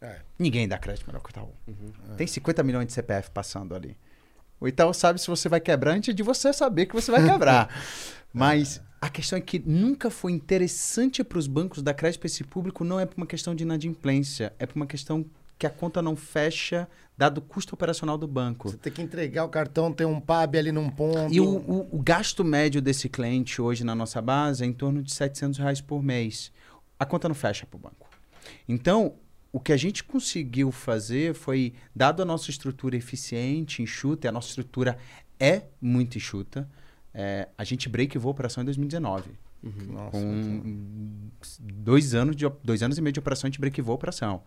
É. 0.02 0.19
Ninguém 0.38 0.67
dá 0.67 0.78
crédito 0.78 1.08
melhor 1.08 1.21
que 1.21 1.30
o 1.30 1.32
Itaú. 1.32 1.54
Tem 2.17 2.28
50 2.28 2.62
milhões 2.63 2.88
de 2.88 2.93
CPF 2.93 3.32
passando 3.32 3.73
ali. 3.73 3.97
O 4.60 4.67
Itaú 4.67 4.93
sabe 4.93 5.19
se 5.19 5.28
você 5.28 5.47
vai 5.47 5.62
quebrar 5.62 5.93
antes 5.93 6.13
de 6.13 6.23
você 6.23 6.52
saber 6.52 6.88
que 6.88 6.93
você 6.93 7.12
vai 7.12 7.26
quebrar. 7.26 7.69
Mas 8.34 8.82
a 8.99 9.10
questão 9.10 9.38
é 9.38 9.41
que 9.41 9.60
nunca 9.60 10.10
foi 10.10 10.32
interessante 10.32 11.23
para 11.23 11.38
os 11.38 11.47
bancos 11.47 11.82
dar 11.82 11.93
crédito 11.93 12.21
para 12.21 12.28
esse 12.28 12.43
público, 12.43 12.84
não 12.84 12.99
é 12.99 13.06
por 13.06 13.17
uma 13.17 13.28
questão 13.28 13.54
de 13.54 13.63
inadimplência, 13.63 14.54
é 14.58 14.65
por 14.65 14.76
uma 14.76 14.88
questão 14.88 15.26
que 15.58 15.66
a 15.68 15.70
conta 15.70 16.02
não 16.02 16.16
fecha, 16.16 16.88
dado 17.18 17.38
o 17.38 17.42
custo 17.42 17.76
operacional 17.76 18.18
do 18.18 18.28
banco. 18.28 18.70
Você 18.70 18.78
tem 18.78 18.92
que 18.92 19.02
entregar 19.02 19.46
o 19.46 19.50
cartão, 19.50 19.92
tem 19.94 20.06
um 20.06 20.20
PAB 20.20 20.56
ali 20.58 20.72
num 20.72 20.89
ponto. 20.89 21.34
E 21.34 21.39
o, 21.39 21.46
o- 21.46 21.89
o 21.96 22.00
gasto 22.02 22.44
médio 22.44 22.82
desse 22.82 23.08
cliente 23.08 23.62
hoje 23.62 23.84
na 23.84 23.94
nossa 23.96 24.22
base 24.22 24.63
é 24.63 24.68
em 24.68 24.74
torno 24.74 25.02
de 25.02 25.13
700 25.13 25.60
reais 25.60 25.80
por 25.82 26.02
mês. 26.04 26.52
A 27.00 27.06
conta 27.06 27.28
não 27.28 27.36
fecha 27.36 27.66
para 27.66 27.78
o 27.78 27.80
banco. 27.80 28.10
Então, 28.68 29.13
o 29.52 29.60
que 29.60 29.72
a 29.72 29.78
gente 29.78 30.04
conseguiu 30.04 30.72
fazer 30.72 31.34
foi, 31.34 31.74
dado 31.96 32.22
a 32.22 32.26
nossa 32.26 32.50
estrutura 32.50 32.96
eficiente, 32.98 33.82
enxuta, 33.84 34.26
e 34.26 34.30
a 34.30 34.32
nossa 34.32 34.50
estrutura 34.50 34.98
é 35.39 35.63
muito 35.80 36.18
enxuta, 36.18 36.68
é, 37.13 37.48
a 37.58 37.63
gente 37.63 37.88
break-vou 37.88 38.30
a 38.30 38.32
operação 38.32 38.62
em 38.63 38.66
2019. 38.66 39.32
Nossa, 39.63 40.12
Com 40.12 41.30
dois 41.60 42.13
anos, 42.13 42.36
de, 42.36 42.45
dois 42.63 42.84
anos 42.84 42.97
e 42.97 43.02
meio 43.02 43.13
de 43.13 43.19
operação, 43.19 43.47
a 43.47 43.49
gente 43.49 43.60
break-vou 43.60 43.93
a 43.93 43.95
operação. 43.95 44.43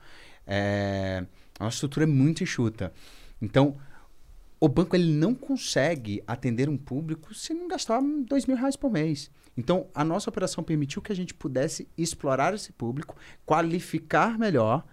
É, 0.46 1.24
a 1.58 1.64
nossa 1.64 1.76
estrutura 1.76 2.04
é 2.04 2.06
muito 2.06 2.42
enxuta. 2.42 2.92
Então, 3.40 3.76
o 4.60 4.68
banco 4.68 4.94
ele 4.96 5.12
não 5.12 5.34
consegue 5.34 6.22
atender 6.26 6.68
um 6.68 6.76
público 6.76 7.34
se 7.34 7.52
não 7.54 7.68
gastar 7.68 8.00
dois 8.26 8.46
mil 8.46 8.56
reais 8.56 8.76
por 8.76 8.90
mês. 8.90 9.30
Então, 9.56 9.86
a 9.94 10.04
nossa 10.04 10.28
operação 10.28 10.62
permitiu 10.62 11.00
que 11.00 11.12
a 11.12 11.16
gente 11.16 11.32
pudesse 11.32 11.88
explorar 11.96 12.54
esse 12.54 12.72
público, 12.72 13.16
qualificar 13.44 14.38
melhor, 14.38 14.84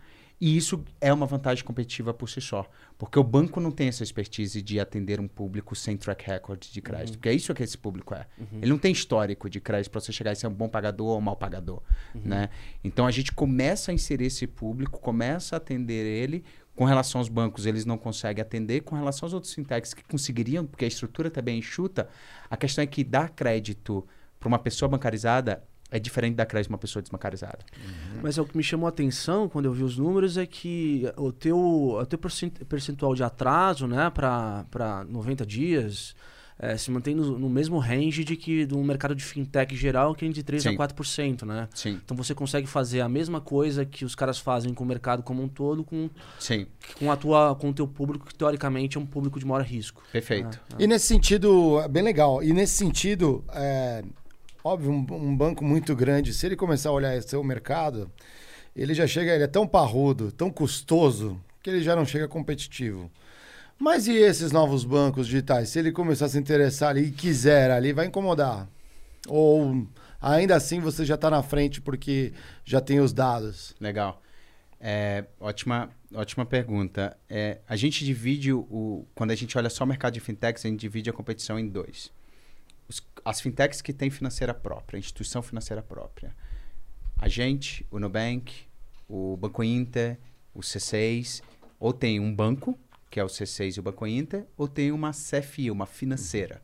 e 0.46 0.58
isso 0.58 0.84
é 1.00 1.14
uma 1.14 1.26
vantagem 1.26 1.64
competitiva 1.64 2.14
por 2.14 2.30
si 2.30 2.42
só. 2.42 2.70
Porque 2.98 3.18
o 3.18 3.24
banco 3.24 3.62
não 3.62 3.72
tem 3.72 3.88
essa 3.88 4.04
expertise 4.04 4.62
de 4.62 4.78
atender 4.78 5.22
um 5.22 5.28
público 5.28 5.74
sem 5.74 5.96
track 5.96 6.26
record 6.26 6.60
de 6.70 6.82
crédito. 6.82 7.14
Porque 7.14 7.30
é 7.30 7.34
isso 7.34 7.54
que 7.54 7.64
esse 7.64 7.78
público 7.78 8.14
é. 8.14 8.28
Ele 8.62 8.70
não 8.70 8.78
tem 8.78 8.92
histórico 8.92 9.50
de 9.50 9.62
crédito 9.62 9.90
para 9.90 10.02
você 10.02 10.12
chegar 10.12 10.34
e 10.34 10.36
ser 10.36 10.48
um 10.48 10.54
bom 10.54 10.68
pagador 10.68 11.12
ou 11.12 11.18
um 11.18 11.22
mau 11.22 11.38
pagador. 11.38 11.82
Né? 12.14 12.50
Então, 12.84 13.08
a 13.08 13.12
gente 13.12 13.32
começa 13.32 13.90
a 13.90 13.94
inserir 13.94 14.26
esse 14.26 14.46
público, 14.46 15.00
começa 15.00 15.56
a 15.56 15.58
atender 15.58 16.06
ele. 16.06 16.44
Com 16.76 16.84
relação 16.84 17.22
aos 17.22 17.30
bancos, 17.30 17.66
eles 17.66 17.86
não 17.86 17.98
conseguem 17.98 18.42
atender. 18.42 18.82
Com 18.82 18.98
relação 18.98 19.28
aos 19.28 19.34
outros 19.34 19.54
fintechs 19.54 19.94
que 19.94 20.04
conseguiriam, 20.04 20.66
porque 20.66 20.84
a 20.84 20.90
estrutura 20.90 21.32
também 21.32 21.60
enxuta, 21.60 22.10
a 22.50 22.58
questão 22.58 22.84
é 22.84 22.86
que 22.86 23.02
dar 23.02 23.30
crédito 23.30 24.06
para 24.42 24.50
uma 24.50 24.60
pessoa 24.60 24.90
bancarizada 24.90 25.64
é 25.96 26.00
diferente 26.00 26.32
de 26.32 26.38
dar 26.38 26.46
crédito 26.48 26.70
para 26.70 26.74
uma 26.74 26.80
pessoa 26.80 27.02
desbancarizada. 27.04 27.60
Mas 28.22 28.38
é 28.38 28.42
o 28.42 28.46
que 28.46 28.58
me 28.58 28.64
chamou 28.64 28.88
a 28.88 28.90
atenção 28.90 29.48
quando 29.48 29.66
eu 29.66 29.74
vi 29.74 29.84
os 29.84 29.96
números 29.98 30.38
é 30.38 30.46
que 30.46 31.04
o 31.16 31.32
teu, 31.32 31.58
o 31.58 32.06
teu 32.06 32.18
percent- 32.18 32.64
percentual 32.66 33.14
de 33.14 33.24
atraso, 33.24 33.86
né, 33.88 34.10
para 34.10 35.06
90 35.08 35.46
dias, 35.46 36.16
eh, 36.58 36.78
se 36.78 36.90
mantém 36.90 37.14
no, 37.14 37.38
no 37.38 37.48
mesmo 37.50 37.78
range 37.78 38.24
de 38.24 38.36
que 38.36 38.66
do 38.66 38.78
mercado 38.84 39.14
de 39.14 39.24
fintech 39.24 39.76
geral, 39.76 40.16
que 40.16 40.26
é 40.26 40.30
de 40.30 40.42
3 40.42 40.64
Sim. 40.64 40.70
a 40.70 40.74
4%, 40.74 41.44
né? 41.46 41.68
Sim, 41.76 42.00
Então 42.04 42.16
você 42.18 42.34
consegue 42.34 42.66
fazer 42.68 43.02
a 43.02 43.10
mesma 43.10 43.40
coisa 43.40 43.86
que 43.86 44.04
os 44.04 44.16
caras 44.16 44.40
fazem 44.40 44.74
com 44.74 44.84
o 44.84 44.88
mercado 44.88 45.22
como 45.22 45.44
um 45.44 45.48
todo, 45.48 45.84
com, 45.84 46.10
sim, 46.40 46.66
com, 46.98 47.12
a 47.12 47.16
tua, 47.16 47.56
com 47.56 47.70
o 47.70 47.74
teu 47.74 47.88
público, 47.88 48.26
que 48.28 48.34
teoricamente 48.36 48.98
é 48.98 49.00
um 49.00 49.06
público 49.06 49.40
de 49.40 49.46
maior 49.46 49.64
risco. 49.64 50.02
perfeito. 50.12 50.60
E 50.80 50.88
nesse 50.88 51.06
sentido, 51.06 51.80
é 51.82 51.88
bem 51.88 52.02
legal. 52.04 52.42
E 52.44 52.52
nesse 52.52 52.74
sentido, 52.78 53.44
é, 53.54 54.04
óbvio, 54.64 54.92
um, 54.92 55.06
um 55.16 55.36
banco 55.36 55.64
muito 55.64 55.96
grande, 55.96 56.34
se 56.34 56.46
ele 56.46 56.56
começar 56.56 56.90
a 56.90 56.94
olhar 56.94 57.22
seu 57.22 57.44
mercado, 57.44 58.12
ele 58.76 58.94
já 58.94 59.06
chega, 59.06 59.34
ele 59.34 59.44
é 59.44 59.48
tão 59.48 59.68
parrudo, 59.68 60.32
tão 60.32 60.50
custoso, 60.50 61.40
que 61.62 61.70
ele 61.70 61.82
já 61.82 61.96
não 61.96 62.06
chega 62.06 62.28
competitivo. 62.28 63.12
Mas 63.78 64.08
e 64.08 64.14
esses 64.14 64.52
novos 64.52 64.86
bancos 64.86 65.28
digitais? 65.28 65.70
Se 65.70 65.80
ele 65.80 65.92
começar 65.92 66.26
a 66.26 66.30
se 66.30 66.38
interessar 66.38 66.90
ali 66.90 67.06
e 67.08 67.12
quiser 67.12 67.72
ali, 67.72 67.92
vai 67.92 68.06
incomodar? 68.06 68.68
Ou 69.28 69.86
ainda 70.22 70.56
assim 70.56 70.80
você 70.80 71.06
já 71.06 71.16
está 71.16 71.30
na 71.30 71.42
frente 71.44 71.82
porque 71.82 72.34
já 72.64 72.80
tem 72.80 73.00
os 73.00 73.12
dados? 73.14 73.76
Legal. 73.80 74.22
É, 74.80 75.26
ótima, 75.40 75.90
ótima 76.14 76.46
pergunta. 76.46 77.16
É, 77.30 77.60
a 77.68 77.76
gente 77.76 78.04
divide 78.06 78.52
o- 78.54 79.06
Quando 79.16 79.32
a 79.32 79.36
gente 79.36 79.58
olha 79.58 79.70
só 79.70 79.84
o 79.86 79.88
mercado 79.88 80.14
de 80.14 80.20
fintechs, 80.20 80.66
a 80.66 80.70
gente 80.70 80.80
divide 80.82 81.10
a 81.10 81.14
competição 81.14 81.58
em 81.58 81.68
dois. 81.68 82.12
Os- 82.94 83.02
as 83.26 83.42
fintechs 83.42 83.82
que 83.82 83.92
têm 83.92 84.10
financeira 84.12 84.54
própria, 84.54 85.00
instituição 85.00 85.42
financeira 85.42 85.82
própria. 85.82 86.36
A 87.18 87.28
gente, 87.28 87.86
o 87.90 88.00
Nubank, 88.00 88.54
o 89.08 89.36
Banco 89.38 89.64
Inter, 89.64 90.20
o 90.54 90.60
C6, 90.60 91.42
ou 91.80 91.92
tem 91.92 92.20
um 92.20 92.34
banco, 92.34 92.78
que 93.10 93.20
é 93.20 93.24
o 93.24 93.28
C6 93.28 93.78
e 93.78 93.80
o 93.80 93.84
Banco 93.84 94.06
Inter, 94.06 94.46
ou 94.58 94.68
tem 94.68 94.92
uma 94.92 95.12
CFI, 95.12 95.72
uma 95.72 95.86
financeira, 95.86 96.62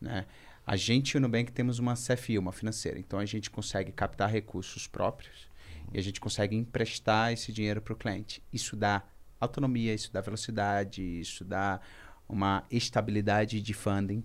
né? 0.00 0.26
A 0.64 0.76
gente 0.76 1.12
e 1.12 1.16
o 1.16 1.20
Nubank 1.20 1.50
temos 1.50 1.80
uma 1.80 1.94
CFI, 1.94 2.38
uma 2.38 2.52
financeira. 2.52 2.96
Então 2.96 3.18
a 3.18 3.24
gente 3.26 3.50
consegue 3.50 3.90
captar 3.90 4.30
recursos 4.30 4.86
próprios 4.86 5.48
e 5.92 5.98
a 5.98 6.02
gente 6.02 6.20
consegue 6.20 6.54
emprestar 6.54 7.32
esse 7.32 7.52
dinheiro 7.52 7.82
para 7.82 7.92
o 7.92 7.96
cliente. 7.96 8.40
Isso 8.52 8.76
dá 8.76 9.02
autonomia, 9.40 9.92
isso 9.92 10.12
dá 10.12 10.20
velocidade, 10.20 11.02
isso 11.02 11.44
dá 11.44 11.80
uma 12.28 12.64
estabilidade 12.70 13.60
de 13.60 13.74
funding. 13.74 14.22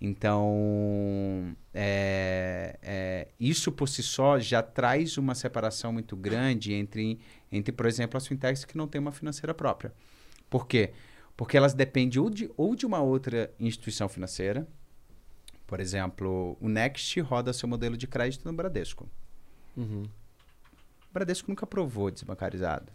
Então, 0.00 1.54
é, 1.74 2.78
é, 2.82 3.28
isso 3.38 3.70
por 3.70 3.86
si 3.86 4.02
só 4.02 4.38
já 4.38 4.62
traz 4.62 5.18
uma 5.18 5.34
separação 5.34 5.92
muito 5.92 6.16
grande 6.16 6.72
entre, 6.72 7.20
entre, 7.52 7.70
por 7.70 7.84
exemplo, 7.84 8.16
as 8.16 8.26
fintechs 8.26 8.64
que 8.64 8.78
não 8.78 8.88
têm 8.88 8.98
uma 8.98 9.12
financeira 9.12 9.52
própria. 9.52 9.92
Por 10.48 10.66
quê? 10.66 10.94
Porque 11.36 11.56
elas 11.56 11.74
dependem 11.74 12.20
ou 12.20 12.30
de, 12.30 12.50
ou 12.56 12.74
de 12.74 12.86
uma 12.86 13.00
outra 13.00 13.52
instituição 13.60 14.08
financeira. 14.08 14.66
Por 15.66 15.80
exemplo, 15.80 16.56
o 16.60 16.68
Next 16.68 17.20
roda 17.20 17.52
seu 17.52 17.68
modelo 17.68 17.96
de 17.96 18.06
crédito 18.06 18.46
no 18.46 18.54
Bradesco. 18.54 19.06
Uhum. 19.76 20.02
O 20.02 21.12
Bradesco 21.12 21.50
nunca 21.50 21.64
aprovou 21.64 22.10
desbancarizado. 22.10 22.90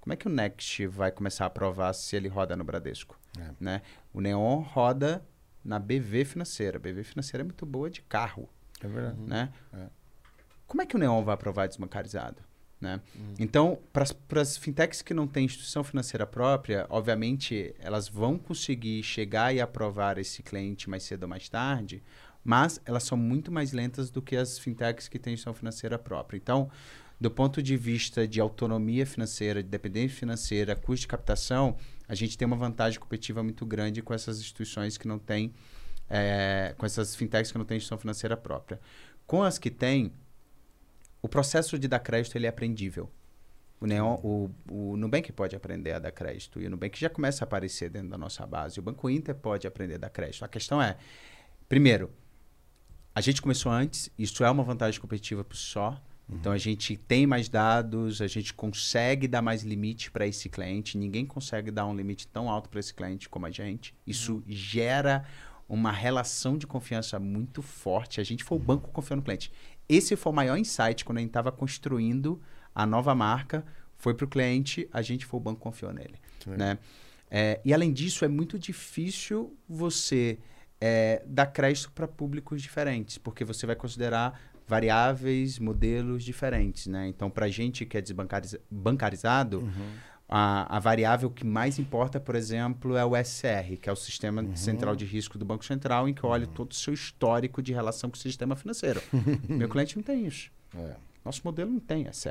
Como 0.00 0.14
é 0.14 0.16
que 0.16 0.26
o 0.26 0.30
Next 0.30 0.86
vai 0.86 1.12
começar 1.12 1.44
a 1.44 1.48
aprovar 1.48 1.92
se 1.92 2.16
ele 2.16 2.28
roda 2.28 2.56
no 2.56 2.64
Bradesco? 2.64 3.20
É. 3.38 3.50
Né? 3.60 3.82
O 4.14 4.20
Neon 4.22 4.60
roda 4.60 5.22
na 5.68 5.78
BV 5.78 6.24
Financeira. 6.24 6.78
BV 6.78 7.04
Financeira 7.04 7.42
é 7.42 7.44
muito 7.44 7.66
boa 7.66 7.90
de 7.90 8.00
carro. 8.00 8.48
É 8.82 8.88
verdade. 8.88 9.20
Né? 9.20 9.52
É. 9.74 9.86
Como 10.66 10.80
é 10.80 10.86
que 10.86 10.96
o 10.96 10.98
Neon 10.98 11.22
vai 11.22 11.34
aprovar 11.34 11.68
desbancarizado? 11.68 12.42
Né? 12.80 13.00
Então, 13.38 13.78
para 13.92 14.40
as 14.40 14.56
fintechs 14.56 15.02
que 15.02 15.12
não 15.12 15.26
têm 15.26 15.44
instituição 15.44 15.84
financeira 15.84 16.26
própria, 16.26 16.86
obviamente 16.88 17.74
elas 17.78 18.08
vão 18.08 18.38
conseguir 18.38 19.02
chegar 19.02 19.54
e 19.54 19.60
aprovar 19.60 20.16
esse 20.16 20.42
cliente 20.42 20.88
mais 20.88 21.02
cedo 21.02 21.24
ou 21.24 21.28
mais 21.28 21.48
tarde, 21.48 22.02
mas 22.42 22.80
elas 22.86 23.02
são 23.02 23.18
muito 23.18 23.50
mais 23.52 23.72
lentas 23.72 24.10
do 24.10 24.22
que 24.22 24.36
as 24.36 24.58
fintechs 24.58 25.08
que 25.08 25.18
têm 25.18 25.34
instituição 25.34 25.52
financeira 25.52 25.98
própria. 25.98 26.36
Então, 26.38 26.70
do 27.20 27.30
ponto 27.30 27.60
de 27.60 27.76
vista 27.76 28.26
de 28.26 28.40
autonomia 28.40 29.04
financeira, 29.04 29.62
de 29.62 29.68
dependência 29.68 30.16
financeira, 30.16 30.76
custo 30.76 31.02
de 31.02 31.08
captação, 31.08 31.76
a 32.08 32.14
gente 32.14 32.38
tem 32.38 32.46
uma 32.46 32.56
vantagem 32.56 32.98
competitiva 32.98 33.42
muito 33.42 33.66
grande 33.66 34.02
com 34.02 34.14
essas 34.14 34.38
instituições 34.38 34.96
que 34.96 35.06
não 35.06 35.18
têm, 35.18 35.52
eh, 36.08 36.74
com 36.78 36.86
essas 36.86 37.14
fintechs 37.14 37.52
que 37.52 37.58
não 37.58 37.64
têm 37.64 37.76
instituição 37.76 37.98
financeira 37.98 38.36
própria. 38.36 38.80
Com 39.26 39.42
as 39.42 39.58
que 39.58 39.70
têm, 39.70 40.12
o 41.20 41.28
processo 41.28 41.78
de 41.78 41.86
dar 41.86 41.98
crédito 41.98 42.36
ele 42.36 42.46
é 42.46 42.48
aprendível. 42.48 43.10
O, 43.80 43.86
Neon, 43.86 44.18
o, 44.24 44.50
o 44.70 44.96
Nubank 44.96 45.30
pode 45.32 45.54
aprender 45.54 45.92
a 45.92 45.98
dar 45.98 46.10
crédito 46.10 46.60
e 46.60 46.66
o 46.66 46.70
Nubank 46.70 46.98
já 46.98 47.10
começa 47.10 47.44
a 47.44 47.46
aparecer 47.46 47.90
dentro 47.90 48.08
da 48.08 48.18
nossa 48.18 48.44
base. 48.46 48.80
O 48.80 48.82
Banco 48.82 49.08
Inter 49.08 49.34
pode 49.34 49.66
aprender 49.66 49.96
a 49.96 49.98
dar 49.98 50.10
crédito. 50.10 50.44
A 50.44 50.48
questão 50.48 50.82
é, 50.82 50.96
primeiro, 51.68 52.10
a 53.14 53.20
gente 53.20 53.42
começou 53.42 53.70
antes, 53.70 54.10
isso 54.18 54.42
é 54.42 54.50
uma 54.50 54.64
vantagem 54.64 55.00
competitiva 55.00 55.44
por 55.44 55.56
só. 55.56 56.00
Então 56.30 56.52
a 56.52 56.58
gente 56.58 56.96
tem 56.96 57.26
mais 57.26 57.48
dados, 57.48 58.20
a 58.20 58.26
gente 58.26 58.52
consegue 58.52 59.26
dar 59.26 59.40
mais 59.40 59.62
limite 59.62 60.10
para 60.10 60.26
esse 60.26 60.48
cliente. 60.48 60.98
Ninguém 60.98 61.24
consegue 61.24 61.70
dar 61.70 61.86
um 61.86 61.96
limite 61.96 62.28
tão 62.28 62.50
alto 62.50 62.68
para 62.68 62.80
esse 62.80 62.92
cliente 62.92 63.28
como 63.28 63.46
a 63.46 63.50
gente. 63.50 63.94
Isso 64.06 64.42
gera 64.46 65.24
uma 65.68 65.90
relação 65.90 66.58
de 66.58 66.66
confiança 66.66 67.18
muito 67.18 67.62
forte. 67.62 68.20
A 68.20 68.24
gente 68.24 68.44
foi 68.44 68.58
o 68.58 68.60
banco 68.60 68.90
confiando 68.90 69.20
no 69.20 69.24
cliente. 69.24 69.50
Esse 69.88 70.16
foi 70.16 70.32
o 70.32 70.34
maior 70.34 70.58
insight 70.58 71.04
quando 71.04 71.18
a 71.18 71.20
gente 71.20 71.30
estava 71.30 71.50
construindo 71.50 72.40
a 72.74 72.84
nova 72.84 73.14
marca. 73.14 73.64
Foi 73.96 74.14
para 74.14 74.24
o 74.24 74.28
cliente, 74.28 74.88
a 74.92 75.00
gente 75.02 75.24
foi 75.24 75.40
o 75.40 75.42
banco 75.42 75.60
confiou 75.60 75.92
nele. 75.92 76.20
Né? 76.46 76.78
É, 77.30 77.60
e 77.64 77.74
além 77.74 77.92
disso, 77.92 78.24
é 78.24 78.28
muito 78.28 78.58
difícil 78.58 79.56
você 79.68 80.38
é, 80.80 81.22
dar 81.26 81.46
crédito 81.46 81.90
para 81.92 82.06
públicos 82.06 82.62
diferentes, 82.62 83.18
porque 83.18 83.44
você 83.44 83.66
vai 83.66 83.76
considerar 83.76 84.40
variáveis, 84.68 85.58
modelos 85.58 86.22
diferentes. 86.22 86.86
Né? 86.86 87.08
Então, 87.08 87.30
para 87.30 87.46
a 87.46 87.50
gente 87.50 87.86
que 87.86 87.96
é 87.96 88.00
desbancarizado, 88.00 89.68
a, 90.28 90.76
a 90.76 90.78
variável 90.78 91.30
que 91.30 91.44
mais 91.44 91.78
importa, 91.78 92.20
por 92.20 92.34
exemplo, 92.34 92.96
é 92.96 93.04
o 93.04 93.16
SR, 93.16 93.78
que 93.80 93.88
é 93.88 93.92
o 93.92 93.96
Sistema 93.96 94.44
Central 94.54 94.94
de 94.94 95.06
Risco 95.06 95.38
do 95.38 95.44
Banco 95.44 95.64
Central, 95.64 96.08
em 96.08 96.12
que 96.12 96.22
eu 96.22 96.28
olho 96.28 96.46
todo 96.46 96.72
o 96.72 96.74
seu 96.74 96.92
histórico 96.92 97.62
de 97.62 97.72
relação 97.72 98.10
com 98.10 98.16
o 98.16 98.18
sistema 98.18 98.54
financeiro. 98.54 99.02
Meu 99.48 99.68
cliente 99.68 99.96
não 99.96 100.02
tem 100.02 100.26
isso. 100.26 100.50
É. 100.76 100.96
Nosso 101.24 101.40
modelo 101.44 101.70
não 101.70 101.80
tem 101.80 102.06
SR. 102.12 102.28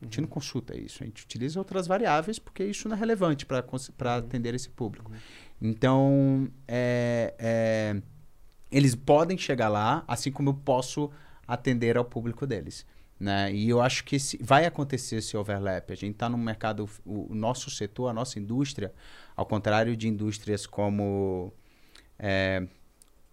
A 0.00 0.04
gente 0.04 0.20
não 0.20 0.28
consulta 0.28 0.76
isso. 0.78 1.02
A 1.02 1.06
gente 1.06 1.24
utiliza 1.24 1.58
outras 1.58 1.86
variáveis 1.86 2.38
porque 2.38 2.62
isso 2.62 2.88
não 2.88 2.96
é 2.96 2.98
relevante 2.98 3.46
para 3.46 4.16
atender 4.16 4.54
esse 4.54 4.68
público. 4.68 5.10
Então, 5.60 6.48
é, 6.68 7.34
é, 7.38 8.02
eles 8.70 8.94
podem 8.94 9.38
chegar 9.38 9.68
lá, 9.68 10.04
assim 10.06 10.30
como 10.30 10.50
eu 10.50 10.54
posso 10.54 11.10
atender 11.46 11.96
ao 11.96 12.04
público 12.04 12.46
deles. 12.46 12.86
Né? 13.18 13.52
E 13.52 13.68
eu 13.68 13.80
acho 13.80 14.04
que 14.04 14.16
esse, 14.16 14.38
vai 14.42 14.66
acontecer 14.66 15.16
esse 15.16 15.36
overlap. 15.36 15.90
A 15.90 15.94
gente 15.94 16.14
está 16.14 16.28
no 16.28 16.36
mercado, 16.36 16.88
o, 17.04 17.32
o 17.32 17.34
nosso 17.34 17.70
setor, 17.70 18.08
a 18.08 18.12
nossa 18.12 18.38
indústria, 18.38 18.92
ao 19.36 19.46
contrário 19.46 19.96
de 19.96 20.08
indústrias 20.08 20.66
como 20.66 21.52
é, 22.18 22.66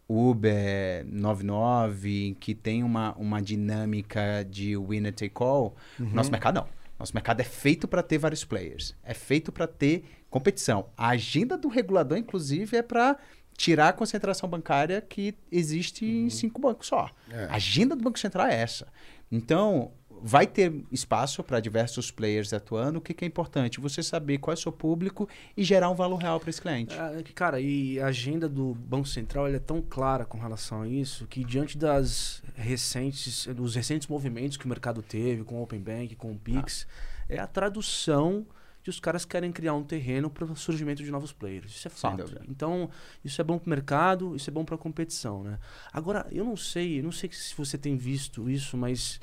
Uber, 0.07 1.05
99, 1.05 2.37
que 2.39 2.53
tem 2.53 2.83
uma, 2.83 3.13
uma 3.15 3.41
dinâmica 3.41 4.45
de 4.49 4.77
winner 4.77 5.13
take 5.13 5.33
all, 5.39 5.75
o 5.99 6.03
nosso 6.03 6.31
mercado 6.31 6.55
não. 6.55 6.81
Nosso 6.99 7.15
mercado 7.15 7.39
é 7.39 7.43
feito 7.43 7.87
para 7.87 8.03
ter 8.03 8.19
vários 8.19 8.45
players. 8.45 8.95
É 9.01 9.15
feito 9.15 9.51
para 9.51 9.65
ter 9.65 10.03
competição. 10.29 10.89
A 10.95 11.09
agenda 11.09 11.57
do 11.57 11.67
regulador, 11.67 12.15
inclusive, 12.15 12.77
é 12.77 12.83
para 12.83 13.17
tirar 13.57 13.89
a 13.89 13.93
concentração 13.93 14.49
bancária 14.49 15.01
que 15.01 15.35
existe 15.51 16.05
em 16.05 16.29
cinco 16.29 16.59
bancos 16.59 16.87
só. 16.87 17.09
É. 17.29 17.45
A 17.45 17.55
agenda 17.55 17.95
do 17.95 18.03
Banco 18.03 18.19
Central 18.19 18.47
é 18.47 18.55
essa. 18.55 18.87
Então, 19.31 19.91
vai 20.21 20.45
ter 20.45 20.83
espaço 20.91 21.43
para 21.43 21.59
diversos 21.59 22.11
players 22.11 22.53
atuando. 22.53 22.99
O 22.99 23.01
que, 23.01 23.13
que 23.13 23.25
é 23.25 23.27
importante? 23.27 23.79
Você 23.79 24.03
saber 24.03 24.37
qual 24.37 24.53
é 24.53 24.57
o 24.57 24.61
seu 24.61 24.71
público 24.71 25.27
e 25.57 25.63
gerar 25.63 25.89
um 25.89 25.95
valor 25.95 26.17
real 26.17 26.39
para 26.39 26.49
esse 26.49 26.61
cliente. 26.61 26.95
É, 26.95 27.23
que, 27.23 27.33
cara, 27.33 27.59
e 27.59 27.99
a 27.99 28.07
agenda 28.07 28.47
do 28.47 28.75
Banco 28.75 29.07
Central 29.07 29.47
é 29.47 29.59
tão 29.59 29.81
clara 29.81 30.25
com 30.25 30.37
relação 30.37 30.83
a 30.83 30.87
isso 30.87 31.25
que 31.25 31.43
diante 31.43 31.77
das 31.77 32.43
recentes, 32.55 33.47
dos 33.47 33.75
recentes 33.75 34.07
movimentos 34.07 34.57
que 34.57 34.65
o 34.65 34.69
mercado 34.69 35.01
teve 35.01 35.43
com 35.43 35.55
o 35.55 35.63
Open 35.63 35.79
Bank, 35.79 36.15
com 36.15 36.31
o 36.31 36.37
Pix, 36.37 36.87
é 37.27 37.39
a 37.39 37.47
tradução 37.47 38.45
de 38.83 38.89
os 38.89 38.99
caras 38.99 39.25
querem 39.25 39.51
criar 39.51 39.73
um 39.73 39.83
terreno 39.83 40.29
para 40.29 40.45
o 40.45 40.55
surgimento 40.55 41.03
de 41.03 41.11
novos 41.11 41.31
players. 41.31 41.71
Isso 41.75 41.87
é 41.87 41.91
fato. 41.91 42.17
Então, 42.49 42.89
isso 43.23 43.39
é 43.39 43.43
bom 43.43 43.57
para 43.57 43.67
o 43.67 43.69
mercado, 43.69 44.35
isso 44.35 44.49
é 44.49 44.53
bom 44.53 44.65
para 44.65 44.75
a 44.75 44.77
competição, 44.77 45.43
né? 45.43 45.59
Agora, 45.93 46.25
eu 46.31 46.43
não 46.43 46.57
sei, 46.57 47.01
não 47.01 47.11
sei 47.11 47.29
se 47.31 47.55
você 47.55 47.77
tem 47.77 47.95
visto 47.95 48.49
isso, 48.49 48.75
mas 48.77 49.19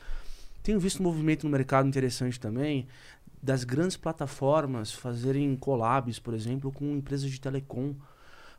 tenho 0.63 0.79
visto 0.79 1.01
um 1.01 1.03
movimento 1.05 1.45
no 1.45 1.51
mercado 1.51 1.89
interessante 1.89 2.39
também 2.39 2.87
das 3.43 3.63
grandes 3.65 3.97
plataformas 3.97 4.93
fazerem 4.93 5.55
collabs, 5.57 6.19
por 6.19 6.35
exemplo, 6.35 6.73
com 6.73 6.95
empresas 6.97 7.31
de 7.31 7.41
telecom. 7.41 7.95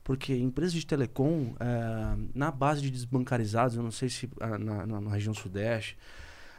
Porque 0.04 0.34
empresas 0.36 0.74
de 0.74 0.86
telecom, 0.86 1.54
eh, 1.60 2.18
na 2.34 2.50
base 2.50 2.82
de 2.82 2.90
desbancarizados, 2.90 3.76
eu 3.76 3.84
não 3.84 3.92
sei 3.92 4.10
se 4.10 4.30
ah, 4.40 4.58
na, 4.58 4.86
na- 4.88 5.02
na 5.02 5.12
região 5.12 5.34
sudeste, 5.34 5.98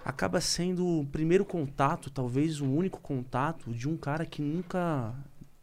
acaba 0.05 0.41
sendo 0.41 1.01
o 1.01 1.07
primeiro 1.07 1.45
contato, 1.45 2.11
talvez 2.11 2.61
o 2.61 2.67
único 2.67 3.01
contato 3.01 3.73
de 3.73 3.89
um 3.89 3.97
cara 3.97 4.25
que 4.25 4.43
nunca. 4.43 5.15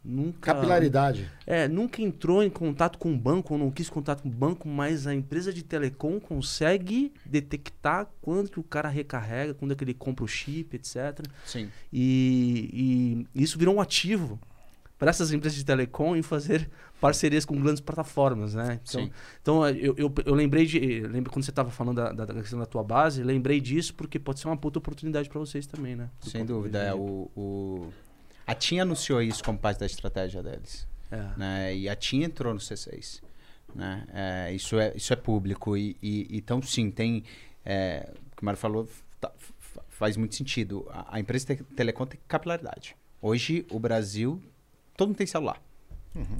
Nunca, 0.04 0.54
Capilaridade. 0.54 1.28
é, 1.46 1.68
nunca 1.68 2.00
entrou 2.00 2.42
em 2.42 2.48
contato 2.48 2.98
com 2.98 3.12
o 3.12 3.18
banco 3.18 3.52
ou 3.52 3.58
não 3.58 3.70
quis 3.70 3.90
contato 3.90 4.22
com 4.22 4.28
o 4.28 4.32
banco, 4.32 4.66
mas 4.66 5.06
a 5.06 5.14
empresa 5.14 5.52
de 5.52 5.62
telecom 5.62 6.18
consegue 6.18 7.12
detectar 7.26 8.08
quando 8.22 8.48
que 8.48 8.60
o 8.60 8.62
cara 8.62 8.88
recarrega, 8.88 9.52
quando 9.52 9.72
é 9.72 9.74
que 9.74 9.84
ele 9.84 9.92
compra 9.92 10.24
o 10.24 10.28
chip, 10.28 10.74
etc. 10.74 11.26
Sim. 11.44 11.68
E, 11.92 13.26
e 13.34 13.42
isso 13.42 13.58
virou 13.58 13.74
um 13.74 13.80
ativo 13.82 14.40
para 14.98 15.10
essas 15.10 15.32
empresas 15.32 15.56
de 15.56 15.64
telecom 15.64 16.16
em 16.16 16.22
fazer 16.22 16.68
parcerias 17.00 17.44
com 17.44 17.54
grandes 17.60 17.80
plataformas, 17.80 18.54
né? 18.54 18.80
Então, 18.82 19.02
Sim. 19.02 19.10
então 19.40 19.68
eu, 19.68 19.94
eu, 19.96 20.12
eu 20.24 20.34
lembrei 20.34 20.66
de. 20.66 20.78
Lembra 21.00 21.30
quando 21.32 21.44
você 21.44 21.50
estava 21.50 21.70
falando 21.70 21.96
da, 21.96 22.12
da, 22.12 22.34
questão 22.34 22.58
da 22.58 22.66
tua 22.66 22.82
base? 22.82 23.22
Lembrei 23.22 23.60
disso 23.60 23.94
porque 23.94 24.18
pode 24.18 24.40
ser 24.40 24.48
uma 24.48 24.56
puta 24.56 24.78
oportunidade 24.78 25.28
para 25.28 25.38
vocês 25.38 25.66
também, 25.66 25.94
né? 25.94 26.10
Do 26.20 26.28
Sem 26.28 26.44
dúvida. 26.44 26.80
É, 26.80 26.94
o, 26.94 27.30
o... 27.36 27.92
A 28.46 28.54
TIM 28.54 28.80
anunciou 28.80 29.22
isso 29.22 29.44
como 29.44 29.56
parte 29.58 29.78
da 29.78 29.86
estratégia 29.86 30.42
deles. 30.42 30.86
É. 31.10 31.38
né? 31.38 31.76
E 31.76 31.88
a 31.88 31.94
TIM 31.94 32.22
entrou 32.24 32.52
no 32.52 32.60
C6. 32.60 33.22
Né? 33.74 34.06
É, 34.12 34.52
isso, 34.52 34.78
é, 34.78 34.92
isso 34.96 35.12
é 35.12 35.16
público. 35.16 35.76
E, 35.76 35.96
e- 36.02 36.26
então, 36.32 36.60
sim, 36.60 36.90
tem. 36.90 37.22
É, 37.64 38.10
o 38.32 38.36
que 38.36 38.42
o 38.42 38.44
Mário 38.44 38.58
falou 38.58 38.88
tá- 39.20 39.32
fa- 39.58 39.82
faz 39.88 40.16
muito 40.16 40.34
sentido. 40.34 40.86
A, 40.90 41.16
a 41.16 41.20
empresa 41.20 41.54
de 41.54 41.62
telecom 41.62 42.06
tem 42.06 42.18
capilaridade. 42.26 42.96
Hoje, 43.20 43.66
o 43.70 43.78
Brasil, 43.78 44.40
todo 44.98 45.08
mundo 45.08 45.16
tem 45.16 45.26
celular. 45.26 45.62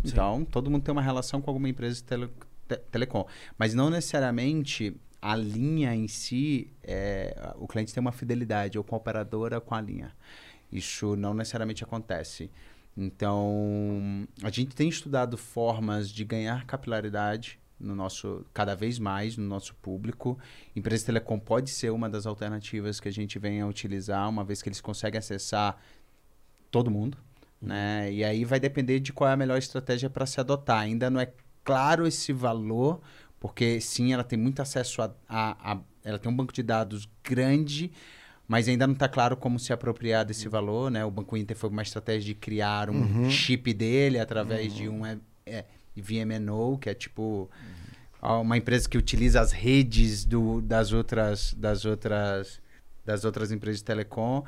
Então, 0.05 0.45
todo 0.45 0.69
mundo 0.71 0.83
tem 0.83 0.93
uma 0.93 1.01
relação 1.01 1.41
com 1.41 1.49
alguma 1.49 1.69
empresa 1.69 1.95
de 1.97 2.03
tele, 2.03 2.29
te- 2.67 2.77
telecom. 2.91 3.25
Mas 3.57 3.73
não 3.73 3.89
necessariamente 3.89 4.95
a 5.23 5.37
linha 5.37 5.95
em 5.95 6.09
si, 6.09 6.71
é, 6.83 7.53
o 7.57 7.67
cliente 7.69 7.95
tem 7.95 8.01
uma 8.01 8.11
fidelidade, 8.13 8.77
ou 8.77 8.83
com 8.83 8.97
a 8.97 8.99
operadora 8.99 9.61
com 9.61 9.75
a 9.75 9.81
linha. 9.81 10.13
Isso 10.71 11.15
não 11.17 11.33
necessariamente 11.33 11.85
acontece. 11.85 12.51
Então, 12.97 14.27
a 14.43 14.51
gente 14.51 14.75
tem 14.75 14.89
estudado 14.89 15.37
formas 15.37 16.11
de 16.11 16.25
ganhar 16.25 16.67
capilaridade 16.67 17.61
no 17.79 17.95
nosso 17.95 18.45
cada 18.53 18.75
vez 18.75 18.99
mais 18.99 19.37
no 19.37 19.45
nosso 19.47 19.73
público. 19.77 20.37
Empresa 20.75 21.03
de 21.03 21.07
telecom 21.07 21.39
pode 21.39 21.71
ser 21.71 21.91
uma 21.91 22.11
das 22.11 22.27
alternativas 22.27 22.99
que 22.99 23.07
a 23.07 23.13
gente 23.13 23.39
venha 23.39 23.63
a 23.63 23.69
utilizar, 23.69 24.29
uma 24.29 24.43
vez 24.43 24.61
que 24.61 24.69
eles 24.69 24.81
conseguem 24.81 25.19
acessar 25.19 25.81
todo 26.73 26.91
mundo, 26.91 27.17
né? 27.61 28.13
E 28.13 28.25
aí 28.25 28.45
vai 28.45 28.61
depender 28.61 29.01
de 29.01 29.13
qual 29.13 29.31
é 29.31 29.33
a 29.33 29.37
melhor 29.37 29.59
estratégia 29.59 30.09
para 30.09 30.27
se 30.27 30.41
adotar. 30.41 30.81
Ainda 30.81 31.11
não 31.11 31.21
é 31.21 31.31
claro 31.65 32.07
esse 32.07 32.33
valor, 32.33 33.01
porque 33.41 33.81
sim, 33.81 34.13
ela 34.13 34.25
tem 34.25 34.39
muito 34.39 34.63
acesso 34.63 35.03
a, 35.03 35.11
a, 35.29 35.73
a 35.73 35.79
ela 36.05 36.19
tem 36.19 36.31
um 36.31 36.35
banco 36.35 36.53
de 36.53 36.63
dados 36.63 37.09
grande, 37.23 37.93
mas 38.47 38.67
ainda 38.67 38.87
não 38.87 38.95
está 38.95 39.09
claro 39.09 39.37
como 39.37 39.59
se 39.59 39.73
apropriar 39.73 40.25
desse 40.25 40.49
valor, 40.49 40.91
né? 40.91 41.05
O 41.05 41.11
Banco 41.11 41.37
Inter 41.37 41.55
foi 41.55 41.69
uma 41.69 41.83
estratégia 41.83 42.33
de 42.33 42.35
criar 42.35 42.89
um 42.89 43.29
chip 43.29 43.75
dele 43.75 44.19
através 44.19 44.75
de 44.75 44.89
um 44.89 45.05
é, 45.05 45.19
é, 45.45 45.65
VMNO, 45.95 46.79
que 46.79 46.89
é 46.89 46.95
tipo 46.95 47.51
ó, 48.23 48.41
uma 48.41 48.57
empresa 48.57 48.89
que 48.89 48.97
utiliza 48.97 49.41
as 49.41 49.53
redes 49.53 50.25
do, 50.25 50.63
das 50.63 50.93
outras 50.93 51.53
das 51.53 51.85
outras 51.85 52.61
das 53.05 53.25
outras 53.25 53.53
empresas 53.53 53.81
de 53.81 53.85
telecom. 53.85 54.45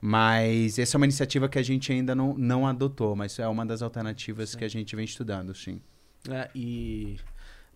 Mas 0.00 0.78
essa 0.78 0.96
é 0.96 0.98
uma 0.98 1.06
iniciativa 1.06 1.48
que 1.48 1.58
a 1.58 1.62
gente 1.62 1.92
ainda 1.92 2.14
não, 2.14 2.34
não 2.36 2.66
adotou, 2.66 3.14
mas 3.14 3.38
é 3.38 3.46
uma 3.46 3.66
das 3.66 3.82
alternativas 3.82 4.54
que 4.54 4.64
a 4.64 4.68
gente 4.68 4.96
vem 4.96 5.04
estudando, 5.04 5.54
sim. 5.54 5.80
É, 6.28 6.50
e 6.54 7.18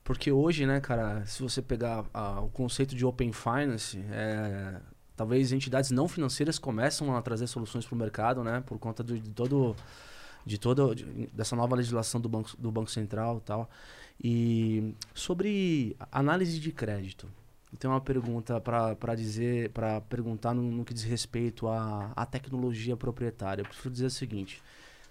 porque 0.03 0.31
hoje, 0.33 0.67
né, 0.67 0.81
cara, 0.81 1.25
se 1.27 1.43
você 1.43 1.61
pegar 1.63 2.05
ah, 2.13 2.41
o 2.41 2.49
conceito 2.49 2.95
de 2.95 3.05
Open 3.05 3.33
Finance, 3.33 3.99
é, 4.11 4.81
talvez 5.17 5.53
entidades 5.53 5.91
não 5.91 6.09
financeiras 6.09 6.59
começam 6.59 7.15
a 7.17 7.23
trazer 7.23 7.47
soluções 7.47 7.87
para 7.87 7.95
o 7.95 7.99
mercado, 7.99 8.43
né, 8.45 8.63
por 8.65 8.79
conta 8.79 9.03
de, 9.05 9.19
de 9.21 9.31
todo 9.31 9.77
de 10.47 10.59
toda 10.59 10.95
de- 10.95 11.27
dessa 11.33 11.57
nova 11.57 11.75
legislação 11.75 12.21
do 12.21 12.29
banco 12.29 12.51
do 12.59 12.71
banco 12.71 12.91
central, 12.91 13.41
tal. 13.41 13.69
E 14.23 14.95
sobre 15.15 15.97
análise 16.13 16.59
de 16.61 16.71
crédito, 16.71 17.27
tenho 17.77 17.93
uma 17.93 18.01
pergunta 18.01 18.61
para 18.61 19.15
dizer, 19.15 19.71
para 19.71 20.01
perguntar 20.01 20.55
no, 20.55 20.63
no 20.63 20.85
que 20.85 20.95
diz 20.95 21.05
respeito 21.05 21.67
à, 21.67 22.13
à 22.15 22.27
tecnologia 22.27 22.97
proprietária. 22.97 23.63
Eu 23.63 23.67
preciso 23.67 23.91
dizer 23.91 24.07
o 24.07 24.11
seguinte: 24.11 24.63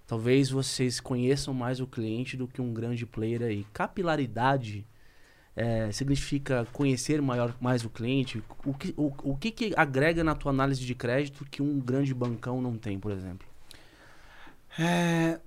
talvez 0.07 0.49
vocês 0.49 0.99
conheçam 0.99 1.53
mais 1.53 1.79
o 1.79 1.87
cliente 1.87 2.37
do 2.37 2.47
que 2.47 2.61
um 2.61 2.73
grande 2.73 3.05
player 3.05 3.41
aí. 3.41 3.65
Capilaridade 3.73 4.85
é, 5.55 5.91
significa 5.91 6.67
conhecer 6.71 7.21
maior, 7.21 7.55
mais 7.59 7.85
o 7.85 7.89
cliente. 7.89 8.43
O 8.65 8.73
que, 8.73 8.93
o, 8.97 9.13
o 9.23 9.37
que, 9.37 9.51
que 9.51 9.73
agrega 9.75 10.23
na 10.23 10.35
tua 10.35 10.51
análise 10.51 10.83
de 10.83 10.95
crédito 10.95 11.45
que 11.45 11.61
um 11.61 11.79
grande 11.79 12.13
bancão 12.13 12.61
não 12.61 12.77
tem, 12.77 12.99
por 12.99 13.11
exemplo? 13.11 13.47
É, 14.79 15.39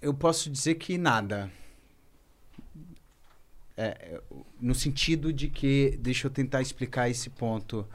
eu 0.00 0.12
posso 0.12 0.50
dizer 0.50 0.74
que 0.76 0.98
nada. 0.98 1.50
É, 3.76 4.20
no 4.60 4.74
sentido 4.74 5.32
de 5.32 5.48
que, 5.48 5.98
deixa 6.00 6.26
eu 6.26 6.30
tentar 6.30 6.62
explicar 6.62 7.10
esse 7.10 7.28
ponto. 7.28 7.86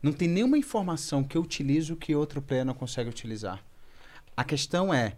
Não 0.00 0.12
tem 0.12 0.28
nenhuma 0.28 0.56
informação 0.56 1.24
que 1.24 1.36
eu 1.36 1.42
utilizo 1.42 1.96
que 1.96 2.14
outro 2.14 2.40
player 2.40 2.64
não 2.64 2.74
consegue 2.74 3.10
utilizar. 3.10 3.64
A 4.36 4.44
questão 4.44 4.94
é 4.94 5.16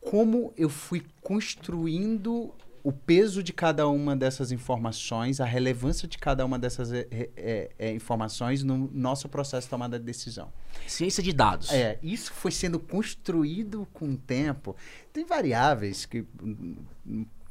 como 0.00 0.52
eu 0.56 0.68
fui 0.68 1.02
construindo 1.22 2.54
o 2.86 2.92
peso 2.92 3.42
de 3.42 3.52
cada 3.52 3.88
uma 3.88 4.14
dessas 4.14 4.52
informações, 4.52 5.40
a 5.40 5.44
relevância 5.44 6.06
de 6.06 6.16
cada 6.16 6.46
uma 6.46 6.56
dessas 6.56 6.92
eh, 6.92 7.08
eh, 7.10 7.70
eh, 7.76 7.92
informações 7.92 8.62
no 8.62 8.88
nosso 8.94 9.28
processo 9.28 9.66
de 9.66 9.70
tomada 9.70 9.98
de 9.98 10.04
decisão. 10.04 10.52
Ciência 10.86 11.20
de 11.20 11.32
dados. 11.32 11.72
É, 11.72 11.98
isso 12.00 12.32
foi 12.32 12.52
sendo 12.52 12.78
construído 12.78 13.88
com 13.92 14.10
o 14.10 14.16
tempo. 14.16 14.76
Tem 15.12 15.24
variáveis 15.24 16.06
que 16.06 16.24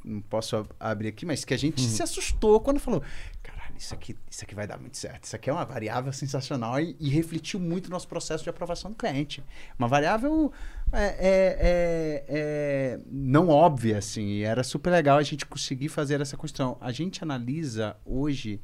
não 0.06 0.20
posso 0.20 0.56
ab- 0.56 0.70
abrir 0.78 1.08
aqui, 1.08 1.26
mas 1.26 1.44
que 1.44 1.52
a 1.52 1.56
gente 1.58 1.80
se 1.80 2.02
assustou 2.02 2.60
quando 2.60 2.78
falou: 2.80 3.02
caralho, 3.42 3.76
isso 3.76 3.92
aqui, 3.92 4.16
isso 4.30 4.44
aqui 4.44 4.54
vai 4.54 4.66
dar 4.66 4.78
muito 4.78 4.96
certo. 4.96 5.24
Isso 5.24 5.34
aqui 5.36 5.50
é 5.50 5.52
uma 5.52 5.64
variável 5.64 6.12
sensacional 6.12 6.78
e, 6.80 6.96
e 7.00 7.08
refletiu 7.10 7.58
muito 7.60 7.88
o 7.88 7.90
nosso 7.90 8.06
processo 8.08 8.44
de 8.44 8.48
aprovação 8.50 8.90
do 8.92 8.96
cliente. 8.96 9.42
Uma 9.78 9.88
variável 9.88 10.52
é, 10.92 11.04
é- 11.04 11.56
é- 11.60 12.24
é 12.28 13.00
não 13.10 13.48
óbvia, 13.48 13.98
assim, 13.98 14.26
e 14.28 14.42
era 14.44 14.62
super 14.62 14.90
legal 14.90 15.18
a 15.18 15.22
gente 15.22 15.44
conseguir 15.44 15.88
fazer 15.88 16.20
essa 16.20 16.36
questão. 16.36 16.78
A 16.80 16.92
gente 16.92 17.22
analisa 17.22 17.96
hoje 18.06 18.60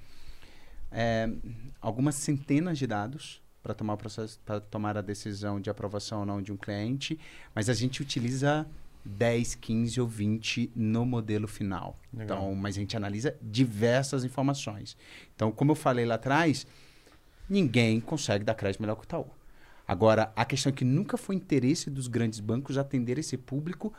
é, 0.90 1.28
algumas 1.80 2.14
centenas 2.14 2.78
de 2.78 2.86
dados 2.86 3.42
para 3.62 3.74
tomar 3.74 3.94
o 3.94 3.96
processo, 3.96 4.40
para 4.44 4.60
tomar 4.60 4.96
a 4.98 5.00
decisão 5.00 5.60
de 5.60 5.70
aprovação 5.70 6.20
ou 6.20 6.26
não 6.26 6.42
de 6.42 6.52
um 6.52 6.56
cliente, 6.56 7.18
mas 7.54 7.68
a 7.68 7.74
gente 7.74 8.02
utiliza 8.02 8.66
10, 9.04 9.56
15 9.56 10.00
ou 10.00 10.06
20 10.06 10.72
no 10.74 11.04
modelo 11.04 11.48
final. 11.48 11.98
Legal. 12.12 12.38
Então, 12.38 12.54
mas 12.54 12.76
a 12.76 12.80
gente 12.80 12.96
analisa 12.96 13.36
diversas 13.42 14.24
informações. 14.24 14.96
Então, 15.34 15.50
como 15.50 15.72
eu 15.72 15.74
falei 15.74 16.04
lá 16.04 16.14
atrás, 16.14 16.66
ninguém 17.48 18.00
consegue 18.00 18.44
dar 18.44 18.54
crédito 18.54 18.80
melhor 18.80 18.94
que 18.94 19.02
o 19.02 19.04
Itaú. 19.04 19.26
Agora, 19.86 20.32
a 20.36 20.44
questão 20.44 20.70
é 20.70 20.74
que 20.74 20.84
nunca 20.84 21.16
foi 21.16 21.34
interesse 21.34 21.90
dos 21.90 22.06
grandes 22.06 22.40
bancos 22.40 22.78
atender 22.78 23.18
esse 23.18 23.36
público 23.36 23.92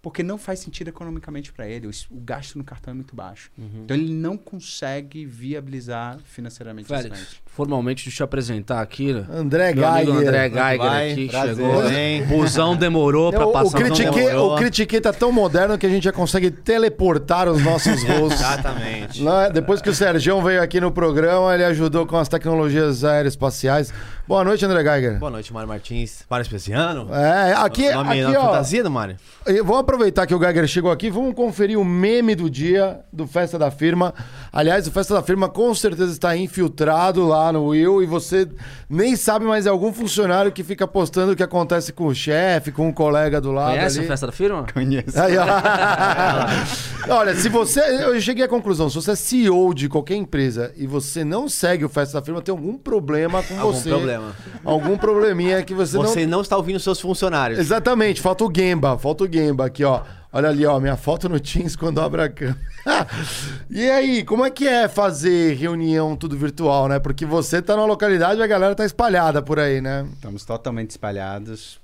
porque 0.00 0.22
não 0.22 0.38
faz 0.38 0.60
sentido 0.60 0.88
economicamente 0.88 1.52
para 1.52 1.66
ele. 1.68 1.86
O, 1.86 1.90
o 2.10 2.20
gasto 2.20 2.56
no 2.56 2.64
cartão 2.64 2.92
é 2.92 2.94
muito 2.94 3.14
baixo. 3.16 3.50
Então, 3.58 3.96
ele 3.96 4.12
não 4.12 4.36
consegue 4.36 5.24
viabilizar 5.26 6.18
financeiramente 6.24 6.86
cliente. 6.88 7.42
formalmente 7.46 8.04
deixa 8.04 8.14
eu 8.14 8.16
te 8.18 8.22
apresentar 8.22 8.80
aqui. 8.80 9.12
né? 9.12 9.26
André 9.30 9.74
Meu 9.74 9.86
amigo 9.86 10.12
Geiger. 10.12 10.28
André 10.28 10.48
Geiger 10.50 10.78
vai? 10.78 11.12
aqui, 11.12 11.28
Prazer, 11.28 11.56
chegou. 11.56 11.90
hein? 11.90 12.22
Busão 12.26 12.76
demorou 12.76 13.32
pra 13.32 13.46
o, 13.46 13.50
o, 13.50 13.52
passar. 13.52 13.78
critiquei, 13.78 14.26
demorou. 14.28 14.54
o 14.54 14.56
critiquei 14.56 15.00
tá 15.00 15.12
tão 15.12 15.32
moderno 15.32 15.76
que 15.76 15.86
a 15.86 15.90
gente 15.90 16.04
já 16.04 16.12
consegue 16.12 16.50
teleportar 16.50 17.48
os 17.48 17.62
nossos 17.62 18.02
rostos. 18.04 18.40
Exatamente. 18.40 19.22
Não? 19.22 19.50
Depois 19.50 19.82
que 19.82 19.90
o 19.90 19.94
Sergião 19.94 20.42
veio 20.42 20.62
aqui 20.62 20.80
no 20.80 20.92
programa, 20.92 21.52
ele 21.54 21.64
ajudou 21.64 22.06
com 22.06 22.16
as 22.16 22.28
tecnologias 22.28 23.02
aeroespaciais. 23.04 23.92
Boa 24.28 24.44
noite, 24.44 24.64
André 24.64 24.82
Geiger. 24.84 25.18
Boa 25.18 25.30
noite, 25.30 25.52
Mário 25.52 25.68
Martins. 25.68 26.24
Mário 26.30 26.42
Especiano. 26.42 27.08
É, 27.12 27.54
aqui, 27.54 27.88
O 27.88 27.94
nome 27.94 28.22
aqui 28.22 28.36
ó, 28.36 28.42
fantasia 28.46 28.82
do 28.82 28.90
Mário? 28.90 29.16
Vamos 29.64 29.86
aproveitar 29.88 30.26
que 30.26 30.34
o 30.34 30.38
Geiger 30.38 30.68
chegou 30.68 30.90
aqui, 30.90 31.08
vamos 31.08 31.34
conferir 31.34 31.78
o 31.78 31.84
meme 31.84 32.34
do 32.34 32.50
dia 32.50 33.00
do 33.10 33.26
Festa 33.26 33.58
da 33.58 33.70
Firma. 33.70 34.12
Aliás, 34.52 34.86
o 34.86 34.90
Festa 34.90 35.14
da 35.14 35.22
Firma 35.22 35.48
com 35.48 35.74
certeza 35.74 36.12
está 36.12 36.36
infiltrado 36.36 37.26
lá 37.26 37.52
no 37.52 37.66
Will 37.66 38.02
e 38.02 38.06
você 38.06 38.48
nem 38.88 39.14
sabe, 39.16 39.44
mas 39.44 39.66
é 39.66 39.68
algum 39.68 39.92
funcionário 39.92 40.50
que 40.50 40.64
fica 40.64 40.86
postando 40.86 41.32
o 41.32 41.36
que 41.36 41.42
acontece 41.42 41.92
com 41.92 42.06
o 42.06 42.14
chefe, 42.14 42.72
com 42.72 42.88
o 42.88 42.92
colega 42.92 43.40
do 43.40 43.52
lado 43.52 43.72
Conhece 43.76 43.98
ali. 43.98 44.06
a 44.06 44.10
festa 44.10 44.26
da 44.26 44.32
firma? 44.32 44.66
Conheço. 44.72 45.20
Aí. 45.20 45.34
Olha, 47.08 47.34
se 47.34 47.48
você. 47.48 47.80
Eu 47.80 48.20
cheguei 48.20 48.44
à 48.44 48.48
conclusão: 48.48 48.88
se 48.88 48.96
você 48.96 49.12
é 49.12 49.16
CEO 49.16 49.72
de 49.74 49.88
qualquer 49.88 50.16
empresa 50.16 50.72
e 50.76 50.86
você 50.86 51.24
não 51.24 51.48
segue 51.48 51.84
o 51.84 51.88
Festa 51.88 52.18
da 52.20 52.24
Firma, 52.24 52.42
tem 52.42 52.52
algum 52.52 52.76
problema 52.76 53.42
com 53.42 53.58
Algum 53.58 53.72
você. 53.72 53.88
problema. 53.88 54.32
Algum 54.64 54.96
probleminha 54.96 55.62
que 55.62 55.74
você, 55.74 55.96
Você 55.96 56.22
não. 56.24 56.32
não 56.38 56.40
está 56.42 56.56
ouvindo 56.56 56.78
seus 56.80 57.00
funcionários. 57.00 57.58
Exatamente, 57.58 58.20
falta 58.20 58.44
o 58.44 58.52
Gemba, 58.54 58.98
falta 58.98 59.24
o 59.24 59.32
Gemba 59.32 59.66
aqui, 59.66 59.84
ó. 59.84 60.00
Olha 60.30 60.50
ali, 60.50 60.66
ó, 60.66 60.78
minha 60.78 60.96
foto 60.96 61.28
no 61.28 61.40
Teams 61.40 61.74
quando 61.74 62.00
abre 62.00 62.22
a 62.22 62.28
câmera. 62.28 62.60
e 63.70 63.90
aí, 63.90 64.24
como 64.24 64.44
é 64.44 64.50
que 64.50 64.68
é 64.68 64.86
fazer 64.86 65.54
reunião 65.54 66.14
tudo 66.16 66.36
virtual, 66.36 66.86
né? 66.86 66.98
Porque 66.98 67.24
você 67.24 67.62
tá 67.62 67.74
numa 67.74 67.86
localidade 67.86 68.38
e 68.38 68.42
a 68.42 68.46
galera 68.46 68.74
tá 68.74 68.84
espalhada 68.84 69.40
por 69.40 69.58
aí, 69.58 69.80
né? 69.80 70.06
Estamos 70.12 70.44
totalmente 70.44 70.90
espalhados. 70.90 71.80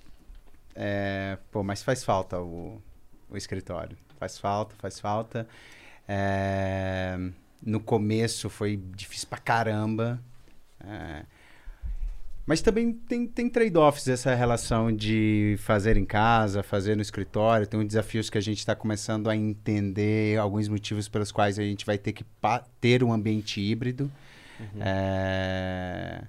É, 0.74 1.38
pô, 1.50 1.62
mas 1.62 1.82
faz 1.82 2.04
falta 2.04 2.38
o, 2.38 2.82
o 3.30 3.36
escritório. 3.36 3.96
Faz 4.18 4.38
falta, 4.38 4.74
faz 4.78 5.00
falta. 5.00 5.48
É, 6.06 7.16
no 7.62 7.80
começo 7.80 8.50
foi 8.50 8.76
difícil 8.76 9.28
pra 9.28 9.38
caramba. 9.38 10.20
É, 10.86 11.22
mas 12.46 12.60
também 12.60 12.92
tem, 12.92 13.26
tem 13.26 13.48
trade-offs 13.48 14.06
essa 14.08 14.34
relação 14.34 14.94
de 14.94 15.56
fazer 15.58 15.96
em 15.96 16.04
casa, 16.04 16.62
fazer 16.62 16.94
no 16.94 17.02
escritório. 17.02 17.66
Tem 17.66 17.78
uns 17.80 17.86
desafios 17.86 18.28
que 18.28 18.36
a 18.38 18.40
gente 18.40 18.58
está 18.58 18.74
começando 18.74 19.30
a 19.30 19.36
entender, 19.36 20.38
alguns 20.38 20.68
motivos 20.68 21.08
pelos 21.08 21.32
quais 21.32 21.58
a 21.58 21.62
gente 21.62 21.86
vai 21.86 21.96
ter 21.98 22.12
que 22.12 22.24
ter 22.80 23.02
um 23.02 23.12
ambiente 23.12 23.60
híbrido. 23.60 24.10
É, 24.78 26.22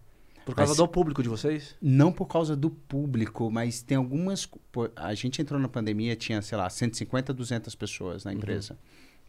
Por 0.46 0.56
causa 0.56 0.72
Mas- 0.72 0.78
do 0.78 0.88
público 0.88 1.22
de 1.24 1.30
vocês? 1.30 1.76
não 1.82 2.12
por 2.12 2.28
causa 2.28 2.56
do 2.56 2.70
público, 2.70 3.50
mas 3.52 3.82
tem 3.82 3.98
algumas. 3.98 4.48
A 4.96 5.14
gente 5.14 5.42
entrou 5.42 5.60
na 5.60 5.68
pandemia, 5.68 6.16
tinha, 6.16 6.42
sei 6.42 6.58
lá, 6.58 6.70
150, 6.70 7.34
200 7.34 7.74
pessoas 7.76 8.24
na 8.24 8.32
empresa. 8.34 8.78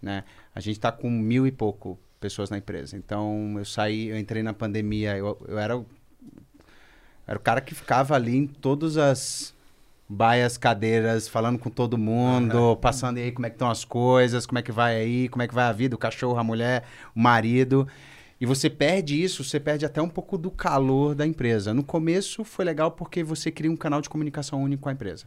Né? 0.01 0.25
A 0.55 0.61
gente 0.61 0.77
está 0.77 0.93
com 0.93 1.11
mil 1.11 1.47
e 1.47 1.51
pouco 1.51 1.99
pessoas 2.21 2.51
na 2.51 2.59
empresa. 2.59 2.97
Então, 2.97 3.55
eu 3.59 3.65
saí, 3.65 4.09
eu 4.09 4.19
entrei 4.19 4.43
na 4.43 4.53
pandemia, 4.53 5.17
eu, 5.17 5.39
eu 5.49 5.59
era, 5.59 5.83
era 7.27 7.39
o 7.39 7.41
cara 7.41 7.61
que 7.61 7.75
ficava 7.75 8.15
ali 8.15 8.37
em 8.37 8.47
todas 8.47 8.97
as 8.97 9.55
baias, 10.09 10.57
cadeiras, 10.57 11.27
falando 11.27 11.59
com 11.59 11.69
todo 11.69 11.99
mundo, 11.99 12.77
passando 12.77 13.19
e 13.19 13.23
aí 13.23 13.33
como 13.33 13.47
é 13.47 13.51
que 13.51 13.57
estão 13.57 13.69
as 13.69 13.85
coisas, 13.85 14.47
como 14.47 14.59
é 14.59 14.63
que 14.63 14.71
vai 14.71 14.97
aí, 14.97 15.29
como 15.29 15.43
é 15.43 15.49
que 15.49 15.55
vai 15.55 15.65
a 15.65 15.73
vida, 15.73 15.97
o 15.97 15.99
cachorro, 15.99 16.39
a 16.39 16.45
mulher, 16.45 16.85
o 17.15 17.21
marido. 17.21 17.89
E 18.41 18.47
você 18.47 18.71
perde 18.71 19.21
isso, 19.21 19.43
você 19.43 19.59
perde 19.59 19.85
até 19.85 20.01
um 20.01 20.09
pouco 20.09 20.39
do 20.39 20.51
calor 20.51 21.15
da 21.15 21.27
empresa. 21.27 21.75
No 21.75 21.83
começo 21.83 22.45
foi 22.45 22.65
legal 22.65 22.93
porque 22.93 23.25
você 23.25 23.51
cria 23.51 23.71
um 23.71 23.77
canal 23.77 24.01
de 24.01 24.09
comunicação 24.09 24.63
único 24.63 24.85
com 24.85 24.89
a 24.89 24.93
empresa. 24.93 25.25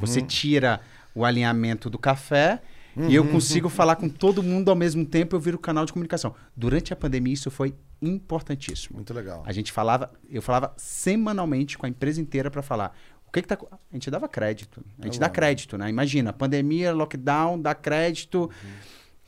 Você 0.00 0.22
tira 0.22 0.80
o 1.14 1.24
alinhamento 1.24 1.90
do 1.90 1.98
café 1.98 2.62
e 2.96 3.14
eu 3.14 3.26
consigo 3.26 3.68
falar 3.68 3.96
com 3.96 4.08
todo 4.08 4.42
mundo 4.42 4.70
ao 4.70 4.76
mesmo 4.76 5.04
tempo, 5.04 5.36
eu 5.36 5.40
viro 5.40 5.58
canal 5.58 5.84
de 5.84 5.92
comunicação. 5.92 6.34
Durante 6.56 6.92
a 6.92 6.96
pandemia 6.96 7.34
isso 7.34 7.50
foi 7.50 7.74
importantíssimo. 8.06 8.96
Muito 8.96 9.12
legal. 9.12 9.42
A 9.46 9.52
gente 9.52 9.72
falava, 9.72 10.12
eu 10.28 10.42
falava 10.42 10.74
semanalmente 10.76 11.76
com 11.78 11.86
a 11.86 11.88
empresa 11.88 12.20
inteira 12.20 12.50
para 12.50 12.62
falar. 12.62 12.96
O 13.26 13.32
que 13.32 13.42
que 13.42 13.48
tá, 13.48 13.58
a 13.70 13.94
gente 13.94 14.10
dava 14.10 14.28
crédito. 14.28 14.84
A 15.00 15.06
gente 15.06 15.18
dá 15.18 15.28
crédito, 15.28 15.76
né? 15.76 15.88
Imagina, 15.88 16.32
pandemia, 16.32 16.92
lockdown, 16.92 17.60
dá 17.60 17.74
crédito. 17.74 18.50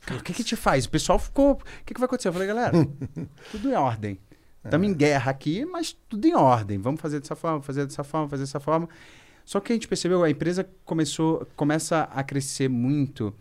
Cara, 0.01 0.21
o 0.21 0.23
que 0.23 0.33
que 0.33 0.43
te 0.43 0.55
faz? 0.55 0.85
O 0.85 0.89
pessoal 0.89 1.19
ficou, 1.19 1.53
o 1.53 1.57
que 1.85 1.93
que 1.93 1.99
vai 1.99 2.05
acontecer? 2.05 2.29
Eu 2.29 2.33
falei, 2.33 2.47
galera, 2.47 2.71
tudo 3.51 3.69
em 3.69 3.73
ordem. 3.73 4.19
Estamos 4.63 4.87
em 4.87 4.93
guerra 4.93 5.31
aqui, 5.31 5.65
mas 5.65 5.95
tudo 6.09 6.25
em 6.25 6.35
ordem. 6.35 6.77
Vamos 6.77 6.99
fazer 6.99 7.19
dessa 7.19 7.35
forma, 7.35 7.61
fazer 7.61 7.85
dessa 7.85 8.03
forma, 8.03 8.29
fazer 8.29 8.43
dessa 8.43 8.59
forma. 8.59 8.89
Só 9.45 9.61
que 9.61 9.71
a 9.71 9.75
gente 9.75 9.87
percebeu, 9.87 10.23
a 10.23 10.29
empresa 10.29 10.69
começou, 10.83 11.47
começa 11.55 12.03
a 12.03 12.21
crescer 12.23 12.69
muito 12.69 13.33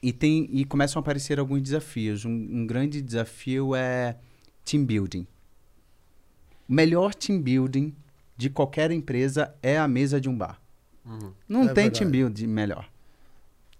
e 0.00 0.12
tem 0.12 0.48
e 0.52 0.64
começam 0.64 1.00
a 1.00 1.02
aparecer 1.02 1.40
alguns 1.40 1.62
desafios. 1.62 2.24
Um, 2.24 2.30
um 2.30 2.66
grande 2.66 3.02
desafio 3.02 3.74
é 3.74 4.16
team 4.66 4.84
building. 4.84 5.26
O 6.68 6.72
melhor 6.74 7.14
team 7.14 7.40
building 7.40 7.94
de 8.36 8.50
qualquer 8.50 8.90
empresa 8.90 9.54
é 9.62 9.78
a 9.78 9.88
mesa 9.88 10.20
de 10.20 10.28
um 10.28 10.36
bar. 10.36 10.60
Não 11.48 11.62
É 11.62 11.64
tem 11.66 11.74
verdade. 11.84 11.98
team 12.00 12.10
building 12.10 12.46
melhor. 12.48 12.86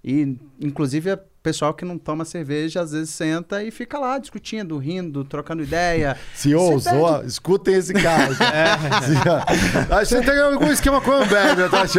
E, 0.03 0.39
inclusive, 0.61 1.12
o 1.12 1.18
pessoal 1.43 1.74
que 1.74 1.84
não 1.84 1.99
toma 1.99 2.24
cerveja, 2.24 2.80
às 2.80 2.93
vezes 2.93 3.11
senta 3.11 3.61
e 3.64 3.72
fica 3.72 3.99
lá 3.99 4.16
discutindo, 4.18 4.78
rindo, 4.78 5.24
trocando 5.24 5.64
ideia. 5.64 6.16
CEOs, 6.32 6.84
Você 6.84 6.91
perde- 6.91 7.26
escutem 7.26 7.74
esse 7.74 7.93
cara. 7.93 8.32
É. 8.55 8.72
Acho 9.97 10.14
que 10.16 10.22
você 10.22 10.22
tem 10.22 10.39
algum 10.41 10.70
esquema 10.70 11.01
com 11.01 11.11
a 11.11 11.24
Ambev, 11.24 11.59
né, 11.59 11.68
Tati? 11.68 11.99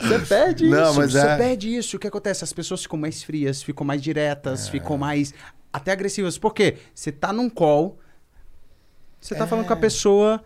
Você 0.00 0.18
perde 0.26 0.68
Não, 0.68 0.90
isso. 0.90 0.98
mas 0.98 1.12
você 1.12 1.18
é. 1.26 1.36
perde 1.36 1.76
isso. 1.76 1.96
O 1.96 2.00
que 2.00 2.06
acontece? 2.08 2.42
As 2.44 2.52
pessoas 2.52 2.82
ficam 2.82 2.98
mais 2.98 3.22
frias, 3.22 3.62
ficam 3.62 3.86
mais 3.86 4.00
É. 4.00 4.04
diretas, 4.04 4.68
ficam 4.68 4.98
mais 4.98 5.32
até 5.72 5.92
agressivas. 5.92 6.38
Por 6.38 6.52
quê? 6.52 6.78
Você 6.94 7.10
tá 7.10 7.32
num 7.32 7.48
call, 7.48 7.98
você 9.20 9.34
tá 9.34 9.46
falando 9.46 9.66
com 9.66 9.72
a 9.72 9.76
pessoa, 9.76 10.44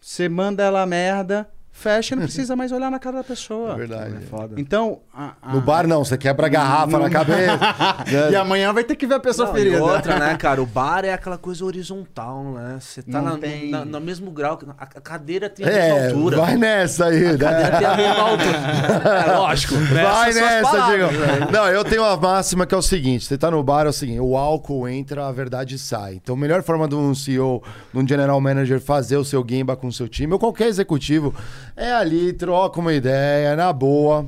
você 0.00 0.28
manda 0.28 0.62
ela 0.62 0.82
a 0.82 0.86
merda, 0.86 1.50
fecha 1.72 2.14
e 2.14 2.16
não 2.16 2.24
precisa 2.24 2.54
mais 2.56 2.72
olhar 2.72 2.90
na 2.90 2.98
cara 2.98 3.18
da 3.18 3.24
pessoa. 3.24 3.72
É 3.72 3.76
verdade. 3.76 4.14
Então, 4.56 5.00
a- 5.14 5.32
a- 5.40 5.52
No 5.54 5.60
bar 5.60 5.86
não, 5.86 6.04
você 6.04 6.18
quebra 6.18 6.46
a 6.46 6.48
garrafa 6.48 6.98
na 6.98 7.08
cabeça. 7.08 7.58
E 8.30 8.36
amanhã 8.36 8.72
vai 8.72 8.84
ter 8.84 8.96
que 8.96 9.06
ver 9.06 9.14
a 9.14 9.20
pessoa 9.20 9.48
Não, 9.48 9.54
e 9.56 9.58
ferida. 9.58 9.82
outra, 9.82 10.18
né, 10.18 10.36
cara? 10.36 10.60
O 10.60 10.66
bar 10.66 11.04
é 11.04 11.12
aquela 11.12 11.38
coisa 11.38 11.64
horizontal, 11.64 12.44
né? 12.52 12.76
Você 12.80 13.02
tá 13.02 13.22
na- 13.22 13.38
tem- 13.38 13.70
na- 13.70 13.84
no 13.84 14.00
mesmo 14.00 14.30
grau. 14.30 14.56
que- 14.58 14.66
A, 14.66 14.82
a 14.82 14.86
cadeira 15.00 15.48
tem 15.48 15.64
a 15.64 15.68
mesma 15.68 15.84
É, 15.84 16.06
altura. 16.08 16.36
vai 16.38 16.56
nessa 16.56 17.06
aí, 17.06 17.26
A 17.26 17.38
cadeira 17.38 17.70
né? 17.70 17.78
tem 17.78 17.86
a 17.86 17.96
mesma 17.96 18.22
altura. 18.22 18.50
É 19.30 19.36
lógico. 19.36 19.74
Vai 19.76 20.32
são 20.32 20.44
as 20.44 20.50
nessa, 20.52 20.86
Diego. 20.86 21.12
né? 21.12 21.48
Não, 21.52 21.68
eu 21.68 21.84
tenho 21.84 22.02
uma 22.02 22.16
máxima 22.16 22.66
que 22.66 22.74
é 22.74 22.78
o 22.78 22.82
seguinte: 22.82 23.24
você 23.24 23.38
tá 23.38 23.50
no 23.50 23.62
bar, 23.62 23.86
é 23.86 23.88
o 23.88 23.92
seguinte, 23.92 24.20
o 24.20 24.36
álcool 24.36 24.88
entra, 24.88 25.26
a 25.26 25.32
verdade 25.32 25.78
sai. 25.78 26.14
Então, 26.14 26.34
a 26.34 26.38
melhor 26.38 26.62
forma 26.62 26.86
de 26.88 26.94
um 26.94 27.14
CEO, 27.14 27.62
de 27.92 27.98
um 27.98 28.06
general 28.06 28.40
manager 28.40 28.80
fazer 28.80 29.16
o 29.16 29.24
seu 29.24 29.44
gimba 29.48 29.76
com 29.76 29.86
o 29.86 29.92
seu 29.92 30.08
time, 30.08 30.32
ou 30.32 30.38
qualquer 30.38 30.68
executivo, 30.68 31.34
é 31.80 31.92
ali, 31.92 32.32
troca 32.32 32.78
uma 32.78 32.92
ideia, 32.92 33.56
na 33.56 33.72
boa. 33.72 34.26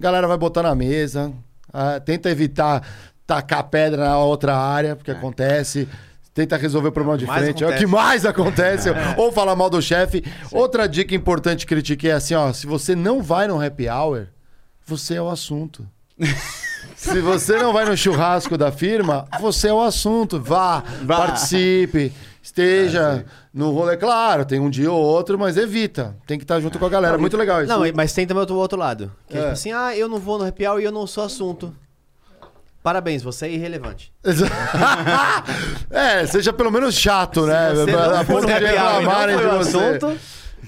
Galera 0.00 0.26
vai 0.26 0.38
botar 0.38 0.62
na 0.62 0.74
mesa, 0.74 1.32
ah, 1.72 2.00
tenta 2.00 2.30
evitar 2.30 2.82
tacar 3.26 3.64
pedra 3.64 4.04
na 4.04 4.18
outra 4.18 4.56
área, 4.56 4.96
porque 4.96 5.10
acontece. 5.10 5.86
Tenta 6.32 6.56
resolver 6.56 6.88
o 6.88 6.92
problema 6.92 7.18
de 7.18 7.26
mais 7.26 7.42
frente. 7.42 7.62
É 7.64 7.66
o 7.66 7.70
que 7.70 7.84
acontece. 7.84 7.92
mais 7.92 8.24
acontece. 8.24 8.88
Ou 9.16 9.32
falar 9.32 9.56
mal 9.56 9.68
do 9.68 9.82
chefe. 9.82 10.24
Outra 10.52 10.88
dica 10.88 11.14
importante 11.14 11.66
que 11.66 11.74
critiquei 11.74 12.10
é 12.10 12.14
assim, 12.14 12.34
ó. 12.34 12.52
Se 12.52 12.66
você 12.66 12.94
não 12.94 13.20
vai 13.20 13.48
no 13.48 13.60
happy 13.60 13.88
hour, 13.88 14.28
você 14.86 15.16
é 15.16 15.22
o 15.22 15.28
assunto. 15.28 15.86
Se 16.96 17.20
você 17.20 17.56
não 17.56 17.72
vai 17.72 17.84
no 17.84 17.96
churrasco 17.96 18.56
da 18.56 18.72
firma, 18.72 19.24
você 19.40 19.68
é 19.68 19.72
o 19.72 19.80
assunto. 19.80 20.40
Vá, 20.40 20.82
Vá. 21.02 21.16
participe, 21.16 22.12
esteja 22.48 23.24
no 23.52 23.70
rolê. 23.70 23.96
Claro, 23.96 24.44
tem 24.44 24.58
um 24.58 24.68
dia 24.70 24.90
ou 24.90 25.00
outro, 25.00 25.38
mas 25.38 25.56
evita. 25.56 26.16
Tem 26.26 26.38
que 26.38 26.44
estar 26.44 26.60
junto 26.60 26.78
com 26.78 26.86
a 26.86 26.88
galera. 26.88 27.16
Muito 27.16 27.36
legal 27.36 27.62
isso. 27.62 27.72
Não, 27.72 27.82
mas 27.94 28.12
tem 28.12 28.26
também 28.26 28.44
o 28.44 28.54
outro 28.54 28.78
lado. 28.78 29.12
Que 29.28 29.36
é. 29.36 29.40
É. 29.40 29.42
tipo 29.42 29.52
assim, 29.52 29.72
ah, 29.72 29.96
eu 29.96 30.08
não 30.08 30.18
vou 30.18 30.38
no 30.38 30.46
happy 30.46 30.66
hour 30.66 30.80
e 30.80 30.84
eu 30.84 30.92
não 30.92 31.06
sou 31.06 31.24
assunto. 31.24 31.74
Parabéns, 32.82 33.22
você 33.22 33.46
é 33.46 33.50
irrelevante. 33.50 34.12
é, 35.90 36.26
seja 36.26 36.52
pelo 36.52 36.70
menos 36.70 36.94
chato, 36.94 37.44
né? 37.44 37.70
Se 37.70 37.84
você 37.84 37.90
A 37.90 38.08
não 38.08 38.24
for 38.24 38.26
ponto 38.26 38.40
no 38.42 38.46
de 38.46 38.52
happy 38.52 40.18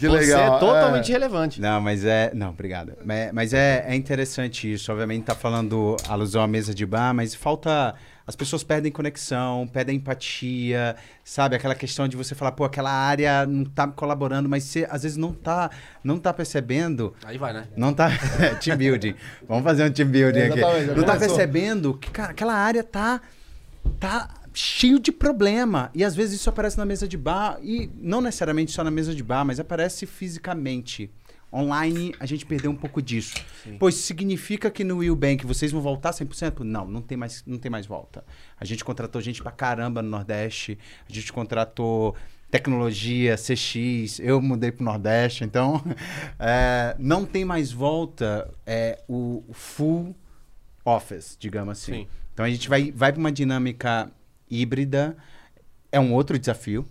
você. 0.09 0.19
Que 0.19 0.25
você 0.27 0.37
legal. 0.37 0.57
é 0.57 0.61
totalmente 0.61 1.07
é. 1.07 1.11
irrelevante. 1.11 1.61
Não, 1.61 1.81
mas 1.81 2.05
é. 2.05 2.31
Não, 2.35 2.51
obrigado. 2.51 2.93
Mas, 3.05 3.33
mas 3.33 3.55
é, 3.55 3.85
é 3.89 3.95
interessante 3.95 4.73
isso. 4.73 4.91
Obviamente 4.91 5.25
tá 5.25 5.35
falando 5.35 5.97
alusão 6.09 6.43
à 6.43 6.47
mesa 6.47 6.75
de 6.75 6.87
bar, 6.87 7.15
mas 7.15 7.35
falta. 7.35 7.95
As 8.27 8.37
pessoas 8.37 8.63
perdem 8.63 8.93
conexão, 8.93 9.69
perdem 9.73 9.97
empatia, 9.97 10.95
sabe? 11.25 11.57
Aquela 11.57 11.75
questão 11.75 12.07
de 12.07 12.17
você 12.17 12.33
falar, 12.33 12.53
pô, 12.53 12.63
aquela 12.63 12.93
área 12.93 13.45
não 13.45 13.65
tá 13.65 13.89
colaborando, 13.89 14.49
mas 14.49 14.63
você 14.63 14.87
às 14.89 15.03
vezes 15.03 15.17
não 15.17 15.33
tá, 15.33 15.69
não 16.05 16.17
tá 16.17 16.33
percebendo. 16.33 17.13
Aí 17.25 17.37
vai, 17.37 17.53
né? 17.53 17.65
Não 17.77 17.93
tá. 17.93 18.09
team 18.63 18.77
building. 18.77 19.17
Vamos 19.49 19.65
fazer 19.65 19.85
um 19.85 19.91
team 19.91 20.09
building 20.09 20.43
aqui. 20.43 20.59
Exatamente, 20.61 20.87
já 20.87 20.95
Não 20.95 21.03
tá 21.03 21.17
percebendo 21.17 21.95
que, 21.95 22.09
cara, 22.13 22.31
aquela 22.31 22.55
área 22.55 22.85
tá. 22.85 23.21
tá 23.99 24.29
cheio 24.53 24.99
de 24.99 25.13
problema. 25.13 25.91
E 25.95 26.05
às 26.05 26.15
vezes 26.15 26.41
isso 26.41 26.51
aparece 26.51 26.77
na 26.79 26.85
mesa 26.85 27.07
de 27.07 27.17
bar, 27.17 27.59
e 27.63 27.91
não 27.97 28.21
necessariamente 28.21 28.73
só 28.73 28.85
na 28.85 28.91
mesa 28.91 29.15
de 29.15 29.23
bar, 29.23 29.45
mas 29.45 29.61
aparece 29.61 30.07
fisicamente. 30.07 31.11
Online, 31.53 32.15
a 32.21 32.27
gente 32.27 32.47
perdeu 32.47 32.71
um 32.71 32.77
pouco 32.77 33.03
disso. 33.03 33.35
Pois 33.77 33.97
significa 33.97 34.71
que 34.71 34.85
no 34.85 34.99
Will 34.99 35.17
Bank 35.17 35.45
vocês 35.45 35.73
vão 35.73 35.81
voltar 35.81 36.13
100%? 36.13 36.61
Não, 36.61 36.87
não 36.87 37.03
tem 37.03 37.19
mais, 37.19 37.43
não 37.45 37.59
tem 37.59 37.69
mais 37.69 37.87
volta. 37.87 38.25
A 38.59 38.65
gente 38.65 38.85
contratou 38.85 39.21
gente 39.21 39.43
pra 39.43 39.51
caramba 39.51 40.01
no 40.01 40.09
Nordeste, 40.09 40.79
a 41.09 41.13
gente 41.13 41.33
contratou 41.33 42.15
tecnologia, 42.51 43.37
CX, 43.37 44.21
eu 44.21 44.41
mudei 44.41 44.71
pro 44.73 44.85
Nordeste, 44.85 45.45
então 45.45 45.83
é, 46.39 46.95
não 46.99 47.25
tem 47.25 47.45
mais 47.45 47.73
volta 47.73 48.49
é, 48.67 49.03
o, 49.09 49.45
full 49.53 50.15
office, 50.85 51.37
digamos 51.39 51.73
assim. 51.73 51.93
Sim. 51.93 52.09
Então 52.33 52.45
a 52.45 52.51
gente 52.51 52.69
vai, 52.69 52.91
vai 52.91 53.13
para 53.13 53.21
uma 53.21 53.33
dinâmica 53.33 54.11
híbrida, 54.51 55.17
é 55.93 55.99
um 56.01 56.13
outro 56.13 56.39
desafio, 56.39 56.87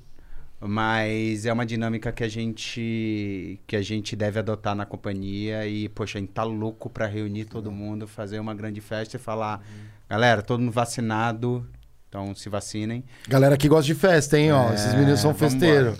mas 0.60 1.46
é 1.46 1.54
uma 1.54 1.66
dinâmica 1.66 2.12
que 2.12 2.24
a 2.24 2.28
gente 2.28 3.60
que 3.66 3.76
a 3.76 3.82
gente 3.82 4.16
deve 4.16 4.40
adotar 4.40 4.76
na 4.76 4.86
companhia 4.86 5.66
e 5.66 5.88
poxa, 5.90 6.18
a 6.18 6.22
gente 6.22 6.32
tá 6.34 6.44
louco 6.44 6.90
para 6.90 7.06
reunir 7.06 7.46
todo 7.46 7.72
mundo, 7.72 8.08
fazer 8.08 8.40
uma 8.40 8.54
grande 8.54 8.82
festa 8.82 9.16
e 9.16 9.20
falar, 9.20 9.64
galera, 10.10 10.42
todo 10.42 10.60
mundo 10.60 10.72
vacinado, 10.72 11.66
então 12.10 12.34
se 12.36 12.50
vacinem. 12.50 13.04
Galera 13.28 13.56
que 13.56 13.70
gosta 13.70 13.86
de 13.86 13.96
festa, 13.96 14.38
hein, 14.38 14.52
ó. 14.52 14.74
Esses 14.74 14.94
meninos 14.96 15.20
são 15.20 15.32
É, 15.32 15.34
festeiros. 15.36 15.98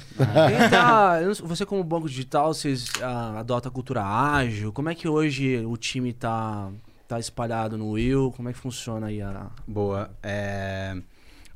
Tá- 0.70 1.20
sei, 1.36 1.46
você 1.48 1.66
como 1.66 1.84
banco 1.84 2.10
digital, 2.10 2.54
vocês 2.54 2.88
ah, 3.02 3.40
adotam 3.40 3.70
a 3.70 3.74
cultura 3.74 4.04
ágil? 4.04 4.74
Como 4.74 4.90
é 4.90 4.96
que 4.96 5.08
hoje 5.08 5.64
o 5.66 5.78
time 5.78 6.12
tá, 6.12 6.72
tá 7.08 7.20
espalhado 7.20 7.78
no 7.78 7.92
Will? 7.92 8.34
Como 8.36 8.50
é 8.50 8.54
que 8.54 8.60
funciona 8.60 9.08
aí 9.08 9.22
a... 9.22 9.52
Boa. 9.68 10.10
É, 10.24 10.98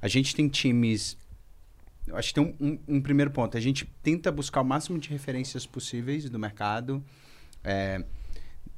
a 0.04 0.08
gente 0.10 0.36
tem 0.36 0.50
times. 0.50 1.18
Eu 2.06 2.18
acho 2.18 2.28
que 2.28 2.34
tem 2.42 2.44
um, 2.60 2.68
um- 2.68 2.98
um 2.98 3.02
primeiro 3.02 3.32
ponto. 3.32 3.56
A 3.58 3.62
gente 3.62 3.86
tenta 4.04 4.30
buscar 4.30 4.60
o 4.60 4.66
máximo 4.66 5.00
de 5.00 5.08
referências 5.08 5.66
possíveis 5.66 6.30
do 6.30 6.38
mercado. 6.38 7.02
É, 7.64 8.04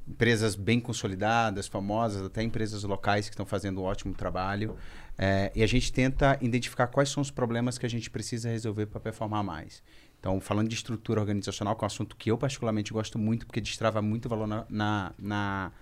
empresas 0.06 0.54
bem 0.54 0.78
consolidadas, 0.78 1.66
famosas, 1.66 2.22
até 2.24 2.44
empresas 2.44 2.84
locais 2.84 3.28
que 3.28 3.34
estão 3.34 3.44
fazendo 3.44 3.80
um 3.80 3.84
ótimo 3.84 4.14
trabalho. 4.14 4.76
É, 5.18 5.50
e 5.52 5.64
a 5.64 5.66
gente 5.66 5.92
tenta 5.92 6.38
identificar 6.40 6.86
quais 6.86 7.08
são 7.08 7.20
os 7.20 7.30
problemas 7.32 7.76
que 7.76 7.84
a 7.84 7.90
gente 7.90 8.08
precisa 8.08 8.48
resolver 8.48 8.86
para 8.86 9.00
performar 9.00 9.42
mais. 9.42 9.82
Então, 10.20 10.40
falando 10.40 10.68
de 10.68 10.76
estrutura 10.76 11.20
organizacional, 11.20 11.74
que 11.74 11.82
é 11.82 11.86
um 11.86 11.88
assunto 11.88 12.14
que 12.14 12.30
eu 12.30 12.38
particularmente 12.38 12.92
gosto 12.92 13.18
muito, 13.18 13.46
porque 13.46 13.60
destrava 13.60 14.00
muito 14.00 14.28
valor 14.28 14.46
na, 14.46 14.64
na, 14.70 15.12
na, 15.18 15.72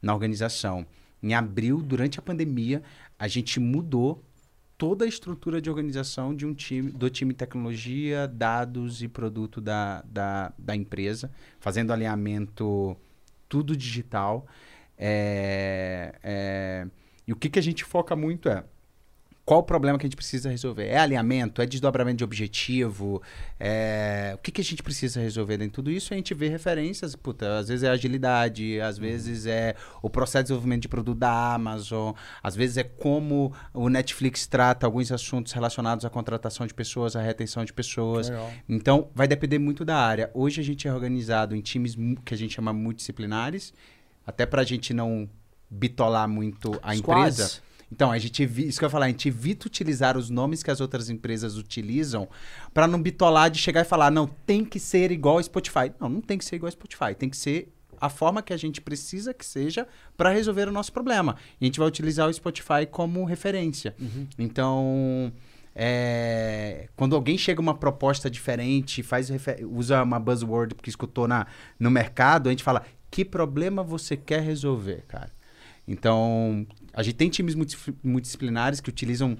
na 0.00 0.14
organização. 0.14 0.86
Em 1.20 1.34
abril, 1.34 1.82
durante 1.82 2.20
a 2.20 2.22
pandemia, 2.22 2.84
a 3.18 3.26
gente 3.26 3.58
mudou 3.58 4.22
toda 4.82 5.04
a 5.04 5.08
estrutura 5.08 5.62
de 5.62 5.70
organização 5.70 6.34
de 6.34 6.44
um 6.44 6.52
time, 6.52 6.90
do 6.90 7.08
time 7.08 7.32
tecnologia, 7.32 8.26
dados 8.26 9.00
e 9.00 9.06
produto 9.06 9.60
da, 9.60 10.02
da, 10.02 10.52
da 10.58 10.74
empresa, 10.74 11.30
fazendo 11.60 11.92
alinhamento 11.92 12.96
tudo 13.48 13.76
digital. 13.76 14.44
É, 14.98 16.18
é, 16.20 16.86
e 17.24 17.32
o 17.32 17.36
que, 17.36 17.48
que 17.48 17.60
a 17.60 17.62
gente 17.62 17.84
foca 17.84 18.16
muito 18.16 18.48
é 18.48 18.64
qual 19.44 19.58
o 19.60 19.62
problema 19.62 19.98
que 19.98 20.06
a 20.06 20.08
gente 20.08 20.16
precisa 20.16 20.48
resolver? 20.48 20.86
É 20.86 20.98
alinhamento? 20.98 21.60
É 21.60 21.66
desdobramento 21.66 22.18
de 22.18 22.24
objetivo? 22.24 23.20
É... 23.58 24.32
O 24.36 24.38
que, 24.38 24.52
que 24.52 24.60
a 24.60 24.64
gente 24.64 24.82
precisa 24.82 25.20
resolver 25.20 25.56
dentro 25.56 25.70
de 25.70 25.74
tudo 25.74 25.90
isso? 25.90 26.14
A 26.14 26.16
gente 26.16 26.32
vê 26.32 26.48
referências, 26.48 27.16
puta, 27.16 27.58
às 27.58 27.68
vezes 27.68 27.82
é 27.82 27.88
agilidade, 27.88 28.80
às 28.80 28.98
vezes 28.98 29.46
é 29.46 29.74
o 30.00 30.08
processo 30.08 30.44
de 30.44 30.48
desenvolvimento 30.48 30.82
de 30.82 30.88
produto 30.88 31.18
da 31.18 31.54
Amazon, 31.54 32.12
às 32.40 32.54
vezes 32.54 32.76
é 32.76 32.84
como 32.84 33.52
o 33.74 33.88
Netflix 33.88 34.46
trata 34.46 34.86
alguns 34.86 35.10
assuntos 35.10 35.52
relacionados 35.52 36.04
à 36.04 36.10
contratação 36.10 36.64
de 36.64 36.72
pessoas, 36.72 37.16
à 37.16 37.20
retenção 37.20 37.64
de 37.64 37.72
pessoas. 37.72 38.28
Legal. 38.28 38.52
Então, 38.68 39.10
vai 39.12 39.26
depender 39.26 39.58
muito 39.58 39.84
da 39.84 39.96
área. 39.96 40.30
Hoje 40.34 40.60
a 40.60 40.64
gente 40.64 40.86
é 40.86 40.94
organizado 40.94 41.56
em 41.56 41.60
times 41.60 41.96
que 42.24 42.32
a 42.32 42.36
gente 42.36 42.54
chama 42.54 42.72
multidisciplinares, 42.72 43.74
até 44.24 44.46
para 44.46 44.62
a 44.62 44.64
gente 44.64 44.94
não 44.94 45.28
bitolar 45.68 46.28
muito 46.28 46.78
a 46.80 46.94
Squads. 46.94 47.38
empresa. 47.40 47.71
Então, 47.92 48.10
a 48.10 48.16
gente 48.16 48.42
isso 48.42 48.78
que 48.78 48.84
eu 48.84 48.86
ia 48.86 48.90
falar, 48.90 49.04
a 49.04 49.08
gente 49.08 49.28
evita 49.28 49.66
utilizar 49.66 50.16
os 50.16 50.30
nomes 50.30 50.62
que 50.62 50.70
as 50.70 50.80
outras 50.80 51.10
empresas 51.10 51.58
utilizam 51.58 52.26
para 52.72 52.86
não 52.86 53.00
bitolar 53.00 53.50
de 53.50 53.58
chegar 53.58 53.82
e 53.82 53.84
falar, 53.84 54.10
não, 54.10 54.26
tem 54.26 54.64
que 54.64 54.80
ser 54.80 55.12
igual 55.12 55.36
ao 55.36 55.42
Spotify. 55.42 55.92
Não, 56.00 56.08
não 56.08 56.22
tem 56.22 56.38
que 56.38 56.44
ser 56.46 56.56
igual 56.56 56.68
ao 56.68 56.72
Spotify, 56.72 57.14
tem 57.14 57.28
que 57.28 57.36
ser 57.36 57.70
a 58.00 58.08
forma 58.08 58.42
que 58.42 58.50
a 58.54 58.56
gente 58.56 58.80
precisa 58.80 59.34
que 59.34 59.44
seja 59.44 59.86
para 60.16 60.30
resolver 60.30 60.68
o 60.68 60.72
nosso 60.72 60.90
problema. 60.90 61.36
E 61.60 61.64
a 61.64 61.66
gente 61.66 61.78
vai 61.78 61.86
utilizar 61.86 62.26
o 62.26 62.32
Spotify 62.32 62.86
como 62.90 63.26
referência. 63.26 63.94
Então, 64.38 65.30
é, 65.74 66.88
quando 66.96 67.14
alguém 67.14 67.36
chega 67.36 67.60
uma 67.60 67.74
proposta 67.74 68.30
diferente, 68.30 69.02
faz 69.02 69.30
usa 69.70 70.02
uma 70.02 70.18
buzzword 70.18 70.74
que 70.76 70.88
escutou 70.88 71.28
na, 71.28 71.46
no 71.78 71.90
mercado, 71.90 72.48
a 72.48 72.52
gente 72.52 72.64
fala, 72.64 72.82
que 73.10 73.22
problema 73.22 73.82
você 73.82 74.16
quer 74.16 74.40
resolver, 74.40 75.04
cara? 75.06 75.30
Então, 75.86 76.66
a 76.92 77.02
gente 77.02 77.14
tem 77.14 77.28
times 77.28 77.54
multi- 77.54 77.94
multidisciplinares 78.02 78.80
que 78.80 78.88
utilizam. 78.88 79.36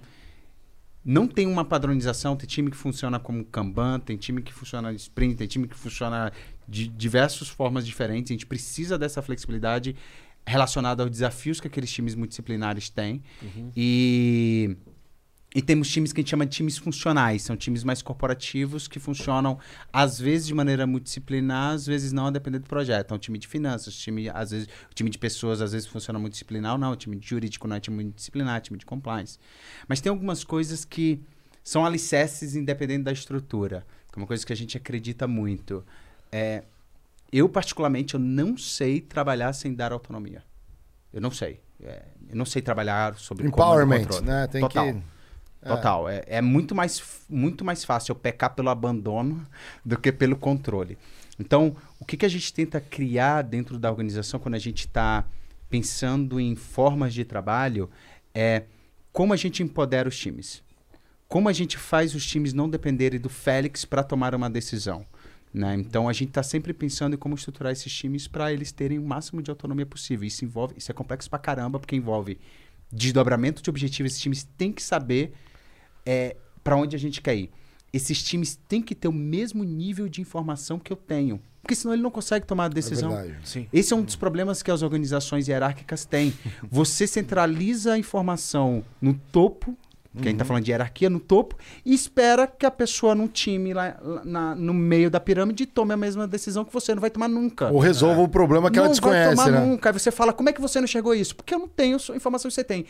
Não 1.04 1.26
tem 1.26 1.46
uma 1.48 1.64
padronização, 1.64 2.36
tem 2.36 2.46
time 2.46 2.70
que 2.70 2.76
funciona 2.76 3.18
como 3.18 3.44
Kanban, 3.44 3.98
tem 3.98 4.16
time 4.16 4.40
que 4.40 4.52
funciona 4.52 4.94
de 4.94 5.00
sprint, 5.00 5.34
tem 5.34 5.48
time 5.48 5.66
que 5.66 5.74
funciona 5.76 6.32
de 6.68 6.86
diversas 6.86 7.48
formas 7.48 7.84
diferentes. 7.84 8.30
A 8.30 8.34
gente 8.34 8.46
precisa 8.46 8.96
dessa 8.96 9.20
flexibilidade 9.20 9.96
relacionada 10.46 11.02
aos 11.02 11.10
desafios 11.10 11.60
que 11.60 11.66
aqueles 11.66 11.90
times 11.92 12.14
multidisciplinares 12.14 12.88
têm. 12.88 13.20
E, 13.76 14.76
e 15.54 15.60
temos 15.60 15.88
times 15.88 16.12
que 16.12 16.20
a 16.20 16.22
gente 16.22 16.30
chama 16.30 16.46
de 16.46 16.56
times 16.56 16.78
funcionais, 16.78 17.42
são 17.42 17.56
times 17.56 17.84
mais 17.84 18.00
corporativos 18.00 18.88
que 18.88 18.98
funcionam 18.98 19.58
às 19.92 20.18
vezes 20.18 20.46
de 20.46 20.54
maneira 20.54 20.86
multidisciplinar, 20.86 21.74
às 21.74 21.86
vezes 21.86 22.12
não, 22.12 22.26
a 22.26 22.30
depender 22.30 22.58
do 22.58 22.66
projeto. 22.66 23.06
Então, 23.06 23.18
time 23.18 23.38
de 23.38 23.46
finanças, 23.46 23.94
time, 23.94 24.30
às 24.30 24.50
vezes, 24.50 24.66
o 24.90 24.94
time 24.94 25.10
de 25.10 25.18
pessoas 25.18 25.60
às 25.60 25.72
vezes 25.72 25.86
funciona 25.86 26.18
multidisciplinar 26.18 26.72
ou 26.72 26.78
não, 26.78 26.92
o 26.92 26.96
time 26.96 27.16
de 27.16 27.28
jurídico 27.28 27.68
não 27.68 27.76
é 27.76 27.80
time 27.80 28.02
multidisciplinar, 28.02 28.60
time 28.62 28.78
de 28.78 28.86
compliance. 28.86 29.38
Mas 29.86 30.00
tem 30.00 30.10
algumas 30.10 30.42
coisas 30.42 30.84
que 30.84 31.20
são 31.62 31.84
alicerces 31.84 32.56
independente 32.56 33.04
da 33.04 33.12
estrutura, 33.12 33.86
que 34.10 34.18
é 34.18 34.22
uma 34.22 34.26
coisa 34.26 34.44
que 34.44 34.52
a 34.52 34.56
gente 34.56 34.76
acredita 34.76 35.28
muito. 35.28 35.84
É, 36.30 36.64
eu, 37.30 37.48
particularmente, 37.48 38.14
eu 38.14 38.20
não 38.20 38.56
sei 38.56 39.00
trabalhar 39.00 39.52
sem 39.52 39.74
dar 39.74 39.92
autonomia. 39.92 40.42
Eu 41.12 41.20
não 41.20 41.30
sei. 41.30 41.60
É, 41.82 42.02
eu 42.30 42.36
não 42.36 42.44
sei 42.44 42.62
trabalhar 42.62 43.16
sobre 43.16 43.46
Empowerment, 43.46 44.20
né? 44.22 44.46
Tem 44.46 44.60
Total. 44.60 44.92
que. 44.92 45.11
Total. 45.64 46.08
É, 46.08 46.24
é 46.26 46.40
muito, 46.40 46.74
mais, 46.74 47.02
muito 47.28 47.64
mais 47.64 47.84
fácil 47.84 48.12
eu 48.12 48.16
pecar 48.16 48.54
pelo 48.54 48.68
abandono 48.68 49.46
do 49.84 49.96
que 49.96 50.10
pelo 50.10 50.36
controle. 50.36 50.98
Então, 51.38 51.76
o 51.98 52.04
que, 52.04 52.16
que 52.16 52.26
a 52.26 52.28
gente 52.28 52.52
tenta 52.52 52.80
criar 52.80 53.42
dentro 53.42 53.78
da 53.78 53.90
organização 53.90 54.40
quando 54.40 54.56
a 54.56 54.58
gente 54.58 54.86
está 54.86 55.24
pensando 55.70 56.38
em 56.38 56.54
formas 56.54 57.14
de 57.14 57.24
trabalho 57.24 57.88
é 58.34 58.64
como 59.12 59.32
a 59.32 59.36
gente 59.36 59.62
empodera 59.62 60.08
os 60.08 60.18
times. 60.18 60.62
Como 61.28 61.48
a 61.48 61.52
gente 61.52 61.78
faz 61.78 62.14
os 62.14 62.26
times 62.26 62.52
não 62.52 62.68
dependerem 62.68 63.18
do 63.18 63.28
Félix 63.28 63.84
para 63.84 64.02
tomar 64.02 64.34
uma 64.34 64.50
decisão. 64.50 65.06
Né? 65.52 65.74
Então, 65.76 66.08
a 66.08 66.12
gente 66.12 66.28
está 66.28 66.42
sempre 66.42 66.72
pensando 66.72 67.14
em 67.14 67.18
como 67.18 67.34
estruturar 67.34 67.72
esses 67.72 67.92
times 67.92 68.26
para 68.26 68.52
eles 68.52 68.72
terem 68.72 68.98
o 68.98 69.02
máximo 69.02 69.40
de 69.42 69.50
autonomia 69.50 69.86
possível. 69.86 70.26
Isso 70.26 70.44
envolve, 70.44 70.74
isso 70.76 70.90
é 70.90 70.94
complexo 70.94 71.30
pra 71.30 71.38
caramba, 71.38 71.78
porque 71.78 71.94
envolve 71.94 72.38
desdobramento 72.90 73.62
de 73.62 73.70
objetivos. 73.70 74.12
Esses 74.12 74.22
times 74.22 74.44
têm 74.56 74.72
que 74.72 74.82
saber 74.82 75.32
é, 76.04 76.36
para 76.62 76.76
onde 76.76 76.94
a 76.96 76.98
gente 76.98 77.20
quer 77.20 77.34
ir. 77.36 77.50
Esses 77.92 78.22
times 78.22 78.58
têm 78.68 78.80
que 78.80 78.94
ter 78.94 79.08
o 79.08 79.12
mesmo 79.12 79.62
nível 79.64 80.08
de 80.08 80.20
informação 80.20 80.78
que 80.78 80.92
eu 80.92 80.96
tenho. 80.96 81.40
Porque 81.60 81.74
senão 81.74 81.94
ele 81.94 82.02
não 82.02 82.10
consegue 82.10 82.44
tomar 82.46 82.64
a 82.64 82.66
É 82.66 82.70
decisão. 82.70 83.12
Sim. 83.44 83.68
Esse 83.72 83.92
é 83.92 83.96
um 83.96 84.02
dos 84.02 84.16
problemas 84.16 84.62
que 84.62 84.70
as 84.70 84.82
organizações 84.82 85.46
hierárquicas 85.46 86.04
têm. 86.04 86.32
Você 86.70 87.06
centraliza 87.06 87.92
a 87.92 87.98
informação 87.98 88.82
no 89.00 89.14
topo, 89.14 89.76
que 90.14 90.20
a 90.20 90.22
gente 90.24 90.32
está 90.32 90.44
falando 90.44 90.64
de 90.64 90.70
hierarquia, 90.72 91.08
no 91.08 91.20
topo, 91.20 91.56
e 91.86 91.94
espera 91.94 92.46
que 92.46 92.66
a 92.66 92.70
pessoa 92.70 93.14
num 93.14 93.28
time 93.28 93.72
lá, 93.72 93.96
lá 94.02 94.24
na- 94.24 94.54
no 94.54 94.74
meio 94.74 95.10
da 95.10 95.18
pirâmide 95.20 95.64
tome 95.64 95.94
a 95.94 95.96
mesma 95.96 96.26
decisão 96.26 96.64
que 96.64 96.72
você 96.72 96.94
não 96.94 97.00
vai 97.00 97.10
tomar 97.10 97.28
nunca. 97.28 97.70
Ou 97.70 97.78
resolva 97.78 98.20
o 98.20 98.28
problema 98.28 98.70
que 98.70 98.76
não 98.76 98.84
ela 98.86 98.90
desconhece, 98.92 99.36
vai 99.36 99.46
tomar 99.46 99.60
né? 99.60 99.66
nunca. 99.66 99.88
Aí 99.88 99.92
você 99.92 100.10
fala, 100.10 100.32
como 100.32 100.48
é 100.48 100.52
que 100.52 100.60
você 100.60 100.80
não 100.80 100.84
enxergou 100.84 101.14
isso? 101.14 101.34
Porque 101.36 101.54
eu 101.54 101.58
não 101.58 101.68
tenho 101.68 101.96
a 101.96 102.16
informação 102.16 102.48
que 102.48 102.54
você 102.54 102.64
tem. 102.64 102.84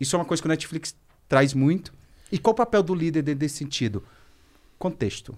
Isso 0.00 0.14
é 0.14 0.18
uma 0.18 0.24
coisa 0.24 0.42
que 0.42 0.46
o 0.46 0.50
Netflix 0.50 0.94
traz 1.28 1.52
muito. 1.54 1.92
E 2.32 2.38
qual 2.38 2.52
o 2.52 2.56
papel 2.56 2.82
do 2.82 2.94
líder 2.94 3.20
dentro 3.20 3.40
desse 3.40 3.58
sentido? 3.58 4.02
Contexto. 4.78 5.36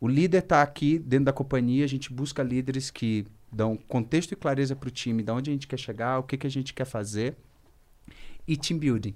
O 0.00 0.06
líder 0.06 0.38
está 0.38 0.62
aqui 0.62 0.96
dentro 0.96 1.24
da 1.24 1.32
companhia, 1.32 1.84
a 1.84 1.88
gente 1.88 2.12
busca 2.12 2.40
líderes 2.40 2.88
que 2.88 3.26
dão 3.50 3.76
contexto 3.76 4.30
e 4.30 4.36
clareza 4.36 4.76
para 4.76 4.88
o 4.88 4.90
time, 4.92 5.24
de 5.24 5.30
onde 5.32 5.50
a 5.50 5.52
gente 5.52 5.66
quer 5.66 5.78
chegar, 5.78 6.20
o 6.20 6.22
que, 6.22 6.36
que 6.36 6.46
a 6.46 6.50
gente 6.50 6.72
quer 6.72 6.84
fazer. 6.84 7.36
E 8.46 8.56
team 8.56 8.78
building. 8.78 9.14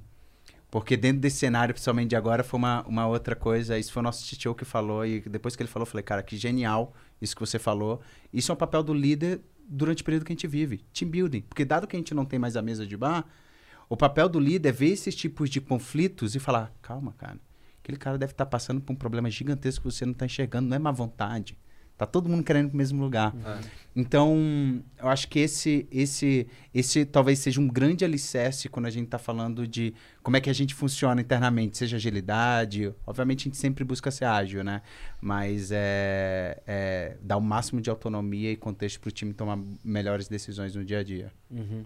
Porque 0.68 0.96
dentro 0.96 1.20
desse 1.20 1.36
cenário, 1.38 1.72
principalmente 1.72 2.10
de 2.10 2.16
agora, 2.16 2.42
foi 2.42 2.58
uma, 2.58 2.82
uma 2.86 3.06
outra 3.06 3.36
coisa. 3.36 3.78
Isso 3.78 3.92
foi 3.92 4.00
o 4.00 4.04
nosso 4.04 4.24
tio 4.36 4.54
que 4.54 4.64
falou. 4.64 5.06
E 5.06 5.20
depois 5.20 5.54
que 5.54 5.62
ele 5.62 5.70
falou, 5.70 5.86
eu 5.86 5.90
falei, 5.90 6.02
cara, 6.02 6.22
que 6.22 6.36
genial 6.36 6.92
isso 7.22 7.34
que 7.34 7.40
você 7.40 7.58
falou. 7.58 8.00
Isso 8.32 8.50
é 8.50 8.54
um 8.54 8.58
papel 8.58 8.82
do 8.82 8.92
líder 8.92 9.40
durante 9.68 10.02
o 10.02 10.04
período 10.04 10.24
que 10.24 10.32
a 10.32 10.34
gente 10.34 10.46
vive. 10.46 10.84
Team 10.92 11.10
building. 11.10 11.42
Porque 11.42 11.64
dado 11.64 11.86
que 11.86 11.96
a 11.96 11.98
gente 11.98 12.12
não 12.12 12.24
tem 12.24 12.38
mais 12.38 12.56
a 12.56 12.62
mesa 12.62 12.84
de 12.84 12.96
bar, 12.96 13.24
o 13.88 13.96
papel 13.96 14.28
do 14.28 14.40
líder 14.40 14.70
é 14.70 14.72
ver 14.72 14.88
esses 14.88 15.14
tipos 15.14 15.48
de 15.48 15.60
conflitos 15.60 16.34
e 16.34 16.40
falar, 16.40 16.72
calma, 16.82 17.14
cara. 17.16 17.38
Aquele 17.82 17.98
cara 17.98 18.18
deve 18.18 18.32
estar 18.32 18.46
passando 18.46 18.80
por 18.80 18.92
um 18.92 18.96
problema 18.96 19.30
gigantesco 19.30 19.88
que 19.88 19.94
você 19.94 20.04
não 20.04 20.12
está 20.12 20.26
enxergando. 20.26 20.68
Não 20.68 20.76
é 20.76 20.78
má 20.78 20.90
vontade. 20.90 21.56
Tá 21.96 22.04
todo 22.04 22.28
mundo 22.28 22.44
querendo 22.44 22.66
ir 22.66 22.68
pro 22.70 22.76
mesmo 22.76 23.02
lugar. 23.02 23.32
Então, 23.94 24.82
eu 24.98 25.08
acho 25.08 25.26
que 25.28 25.38
esse, 25.38 25.88
esse, 25.90 26.46
esse 26.74 27.06
talvez 27.06 27.38
seja 27.38 27.58
um 27.58 27.66
grande 27.66 28.04
alicerce 28.04 28.68
quando 28.68 28.84
a 28.84 28.90
gente 28.90 29.06
está 29.06 29.18
falando 29.18 29.66
de 29.66 29.94
como 30.22 30.36
é 30.36 30.40
que 30.40 30.50
a 30.50 30.52
gente 30.52 30.74
funciona 30.74 31.22
internamente, 31.22 31.78
seja 31.78 31.96
agilidade. 31.96 32.92
Obviamente, 33.06 33.42
a 33.42 33.44
gente 33.44 33.56
sempre 33.56 33.82
busca 33.82 34.10
ser 34.10 34.26
ágil, 34.26 34.62
né? 34.62 34.82
Mas 35.22 35.70
é, 35.72 36.60
é 36.66 37.16
dar 37.22 37.38
o 37.38 37.40
máximo 37.40 37.80
de 37.80 37.88
autonomia 37.88 38.52
e 38.52 38.56
contexto 38.56 39.00
para 39.00 39.08
o 39.08 39.12
time 39.12 39.32
tomar 39.32 39.58
melhores 39.82 40.28
decisões 40.28 40.74
no 40.74 40.84
dia 40.84 40.98
a 40.98 41.02
dia. 41.02 41.32
Uhum. 41.50 41.82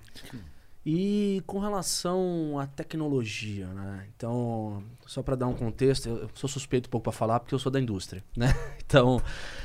E 0.85 1.43
com 1.47 1.59
relação 1.59 2.59
à 2.59 2.66
tecnologia, 2.66 3.66
né? 3.66 4.07
Então, 4.16 4.83
só 5.07 5.22
para 5.22 5.37
dar 5.37 5.47
um 5.47 5.53
contexto, 5.53 6.09
eu 6.09 6.31
sou 6.33 6.49
suspeito 6.49 6.89
um 6.89 6.91
pouco 6.91 7.05
para 7.05 7.12
falar 7.12 7.39
porque 7.39 7.55
eu 7.55 7.59
sou 7.59 7.70
da 7.70 7.78
indústria, 7.78 8.24
né? 8.37 8.49
Então, 8.91 9.22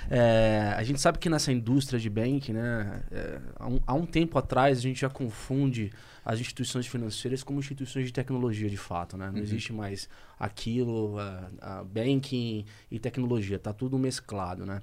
é, 0.07 0.75
a 0.77 0.83
gente 0.83 1.01
sabe 1.01 1.17
que 1.17 1.27
nessa 1.29 1.51
indústria 1.51 1.99
de 1.99 2.11
banking, 2.11 2.53
né? 2.53 3.03
é, 3.11 3.41
há, 3.55 3.67
um, 3.67 3.79
há 3.87 3.93
um 3.95 4.05
tempo 4.05 4.37
atrás 4.37 4.77
a 4.77 4.81
gente 4.81 5.01
já 5.01 5.09
confunde 5.09 5.91
as 6.23 6.39
instituições 6.39 6.85
financeiras 6.85 7.43
como 7.43 7.59
instituições 7.59 8.05
de 8.05 8.13
tecnologia, 8.13 8.69
de 8.69 8.77
fato, 8.77 9.17
né? 9.17 9.31
Não 9.31 9.39
existe 9.39 9.73
mais 9.73 10.09
aquilo, 10.37 11.17
a, 11.17 11.49
a 11.61 11.83
banking 11.83 12.65
e 12.91 12.99
tecnologia, 12.99 13.57
tá 13.57 13.73
tudo 13.73 13.97
mesclado, 13.97 14.65
né? 14.65 14.81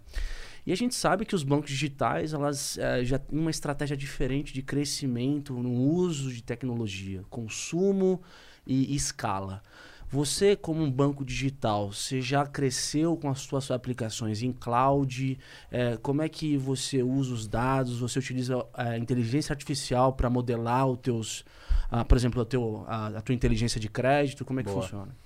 E 0.65 0.73
a 0.73 0.77
gente 0.77 0.95
sabe 0.95 1.25
que 1.25 1.35
os 1.35 1.43
bancos 1.43 1.71
digitais 1.71 2.33
elas 2.33 2.79
eh, 2.79 3.05
já 3.05 3.19
têm 3.19 3.39
uma 3.39 3.51
estratégia 3.51 3.97
diferente 3.97 4.55
de 4.55 4.63
crescimento 4.63 5.55
no 5.55 5.73
uso 5.73 6.33
de 6.33 6.43
tecnologia, 6.43 7.25
consumo 7.29 8.23
e 8.67 8.95
escala. 8.95 9.63
Você, 10.09 10.55
como 10.55 10.83
um 10.83 10.91
banco 10.91 11.25
digital, 11.25 11.91
você 11.91 12.21
já 12.21 12.47
cresceu 12.47 13.17
com 13.17 13.31
as 13.31 13.41
suas 13.41 13.71
aplicações 13.71 14.43
em 14.43 14.53
cloud? 14.53 15.39
Eh, 15.71 15.99
como 16.03 16.21
é 16.21 16.29
que 16.29 16.57
você 16.57 17.03
usa 17.03 17.33
os 17.33 17.49
dados? 17.49 17.99
Você 17.99 18.19
utiliza 18.19 18.65
a 18.75 18.99
inteligência 18.99 19.55
artificial 19.55 20.13
para 20.13 20.29
modelar 20.29 20.87
os 20.87 20.99
teus, 20.99 21.45
ah, 21.91 22.05
por 22.05 22.17
exemplo, 22.17 22.43
o 22.43 22.45
teu, 22.45 22.85
a, 22.87 23.07
a 23.07 23.23
tua 23.23 23.35
inteligência 23.35 23.81
de 23.81 23.89
crédito? 23.89 24.45
Como 24.45 24.61
é 24.61 24.63
que 24.63 24.71
Boa. 24.71 24.83
funciona? 24.83 25.17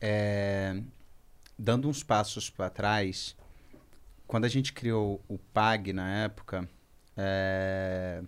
É, 0.00 0.82
dando 1.58 1.88
uns 1.88 2.02
passos 2.02 2.50
para 2.50 2.68
trás, 2.68 3.34
quando 4.26 4.44
a 4.44 4.48
gente 4.48 4.72
criou 4.72 5.22
o 5.28 5.38
PAG 5.38 5.92
na 5.92 6.24
época, 6.24 6.68
é, 7.16 8.22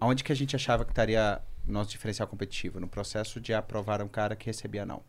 onde 0.00 0.22
que 0.22 0.32
a 0.32 0.36
gente 0.36 0.54
achava 0.54 0.84
que 0.84 0.92
estaria 0.92 1.40
nosso 1.66 1.90
diferencial 1.90 2.28
competitivo? 2.28 2.78
No 2.78 2.88
processo 2.88 3.40
de 3.40 3.54
aprovar 3.54 4.02
um 4.02 4.08
cara 4.08 4.36
que 4.36 4.46
recebia 4.46 4.84
não. 4.84 5.02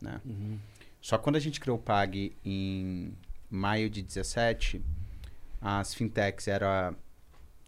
Né? 0.00 0.20
Uhum. 0.24 0.58
Só 1.00 1.18
quando 1.18 1.36
a 1.36 1.40
gente 1.40 1.60
criou 1.60 1.78
o 1.78 1.80
PAG 1.80 2.36
em 2.44 3.14
maio 3.50 3.88
de 3.88 4.02
17, 4.02 4.82
as 5.60 5.94
fintechs 5.94 6.48
era 6.48 6.94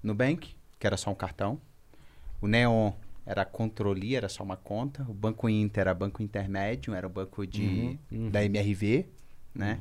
Nubank, 0.03 0.55
que 0.79 0.87
era 0.87 0.97
só 0.97 1.11
um 1.11 1.15
cartão, 1.15 1.61
o 2.41 2.47
Neon, 2.47 2.93
era 3.27 3.43
a 3.43 3.45
Controli, 3.45 4.15
era 4.15 4.29
só 4.29 4.43
uma 4.43 4.57
conta. 4.57 5.03
O 5.09 5.15
Banco 5.15 5.49
Inter 5.49 5.83
era 5.83 5.95
banco 5.95 6.23
intermédio, 6.23 6.95
era 6.95 7.07
o 7.07 7.11
banco 7.11 7.47
de, 7.47 7.99
da 8.31 8.45
MRV, 8.45 9.07
né? 9.55 9.79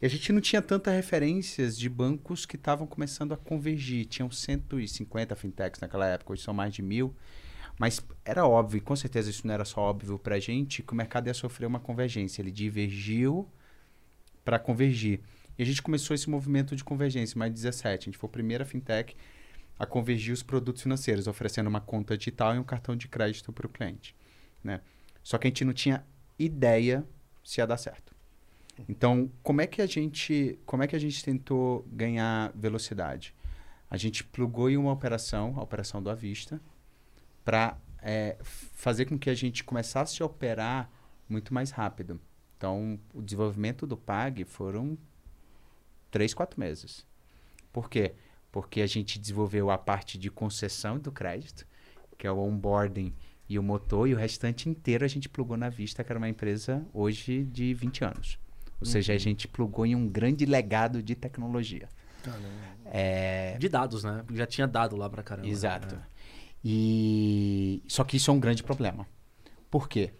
E 0.00 0.06
a 0.06 0.08
gente 0.08 0.32
não 0.32 0.40
tinha 0.40 0.62
tantas 0.62 0.94
referências 0.94 1.78
de 1.78 1.88
bancos 1.88 2.46
que 2.46 2.56
estavam 2.56 2.86
começando 2.86 3.32
a 3.32 3.36
convergir. 3.36 4.06
Tinham 4.06 4.30
150 4.30 5.36
fintechs 5.36 5.80
naquela 5.80 6.06
época, 6.06 6.32
hoje 6.32 6.42
são 6.42 6.54
mais 6.54 6.72
de 6.72 6.80
mil. 6.80 7.14
Mas 7.78 8.00
era 8.24 8.46
óbvio, 8.46 8.82
com 8.82 8.96
certeza 8.96 9.28
isso 9.28 9.46
não 9.46 9.54
era 9.54 9.64
só 9.64 9.80
óbvio 9.80 10.18
para 10.18 10.36
a 10.36 10.40
gente, 10.40 10.82
que 10.82 10.92
o 10.92 10.96
mercado 10.96 11.26
ia 11.26 11.34
sofrer 11.34 11.66
uma 11.66 11.80
convergência. 11.80 12.40
Ele 12.40 12.50
divergiu 12.50 13.46
para 14.44 14.58
convergir. 14.58 15.20
E 15.58 15.62
a 15.62 15.66
gente 15.66 15.82
começou 15.82 16.14
esse 16.14 16.30
movimento 16.30 16.74
de 16.74 16.82
convergência 16.82 17.38
mais 17.38 17.52
de 17.52 17.56
17. 17.60 18.02
A 18.02 18.04
gente 18.10 18.18
foi 18.18 18.28
a 18.28 18.32
primeira 18.32 18.64
fintech 18.64 19.14
a 19.78 19.84
convergir 19.84 20.32
os 20.32 20.42
produtos 20.42 20.82
financeiros, 20.82 21.26
oferecendo 21.26 21.68
uma 21.68 21.80
conta 21.80 22.16
digital 22.16 22.54
e 22.54 22.58
um 22.58 22.64
cartão 22.64 22.96
de 22.96 23.08
crédito 23.08 23.52
para 23.52 23.66
o 23.66 23.70
cliente. 23.70 24.14
Né? 24.64 24.80
Só 25.22 25.36
que 25.36 25.46
a 25.46 25.50
gente 25.50 25.64
não 25.64 25.72
tinha 25.72 26.04
ideia 26.38 27.04
se 27.44 27.60
ia 27.60 27.66
dar 27.66 27.76
certo. 27.76 28.09
Então, 28.88 29.30
como 29.42 29.60
é 29.60 29.66
que 29.66 29.82
a 29.82 29.86
gente, 29.86 30.58
como 30.66 30.82
é 30.82 30.86
que 30.86 30.96
a 30.96 30.98
gente 30.98 31.24
tentou 31.24 31.86
ganhar 31.90 32.52
velocidade? 32.54 33.34
A 33.90 33.96
gente 33.96 34.22
plugou 34.24 34.70
em 34.70 34.76
uma 34.76 34.92
operação, 34.92 35.54
a 35.56 35.62
operação 35.62 36.02
do 36.02 36.10
Avista, 36.10 36.60
para 37.44 37.76
fazer 38.42 39.04
com 39.06 39.18
que 39.18 39.28
a 39.28 39.34
gente 39.34 39.62
começasse 39.62 40.22
a 40.22 40.26
operar 40.26 40.90
muito 41.28 41.52
mais 41.52 41.70
rápido. 41.70 42.20
Então, 42.56 42.98
o 43.14 43.22
desenvolvimento 43.22 43.86
do 43.86 43.96
PAG 43.96 44.44
foram 44.44 44.96
três, 46.10 46.34
quatro 46.34 46.58
meses. 46.58 47.06
Por 47.72 47.88
quê? 47.88 48.14
Porque 48.50 48.80
a 48.80 48.86
gente 48.86 49.18
desenvolveu 49.18 49.70
a 49.70 49.78
parte 49.78 50.18
de 50.18 50.30
concessão 50.30 50.98
do 50.98 51.12
crédito, 51.12 51.66
que 52.18 52.26
é 52.26 52.32
o 52.32 52.38
onboarding 52.38 53.14
e 53.48 53.58
o 53.58 53.62
motor, 53.62 54.08
e 54.08 54.14
o 54.14 54.16
restante 54.16 54.68
inteiro 54.68 55.04
a 55.04 55.08
gente 55.08 55.28
plugou 55.28 55.56
na 55.56 55.68
Vista, 55.68 56.04
que 56.04 56.12
era 56.12 56.18
uma 56.18 56.28
empresa 56.28 56.86
hoje 56.92 57.44
de 57.44 57.74
20 57.74 58.04
anos. 58.04 58.38
Ou 58.80 58.86
seja, 58.86 59.12
a 59.12 59.18
gente 59.18 59.46
plugou 59.46 59.84
em 59.84 59.94
um 59.94 60.08
grande 60.08 60.44
legado 60.46 61.02
de 61.02 61.14
tecnologia. 61.14 61.88
É, 62.86 63.56
De 63.58 63.68
dados, 63.68 64.02
né? 64.04 64.24
Já 64.34 64.46
tinha 64.46 64.66
dado 64.66 64.96
lá 64.96 65.08
pra 65.08 65.22
caramba. 65.22 65.46
Exato. 65.48 65.94
É. 65.94 65.98
E 66.64 67.82
só 67.86 68.04
que 68.04 68.16
isso 68.16 68.30
é 68.30 68.34
um 68.34 68.40
grande 68.40 68.62
problema. 68.62 69.06
Por 69.70 69.88
quê? 69.88 70.12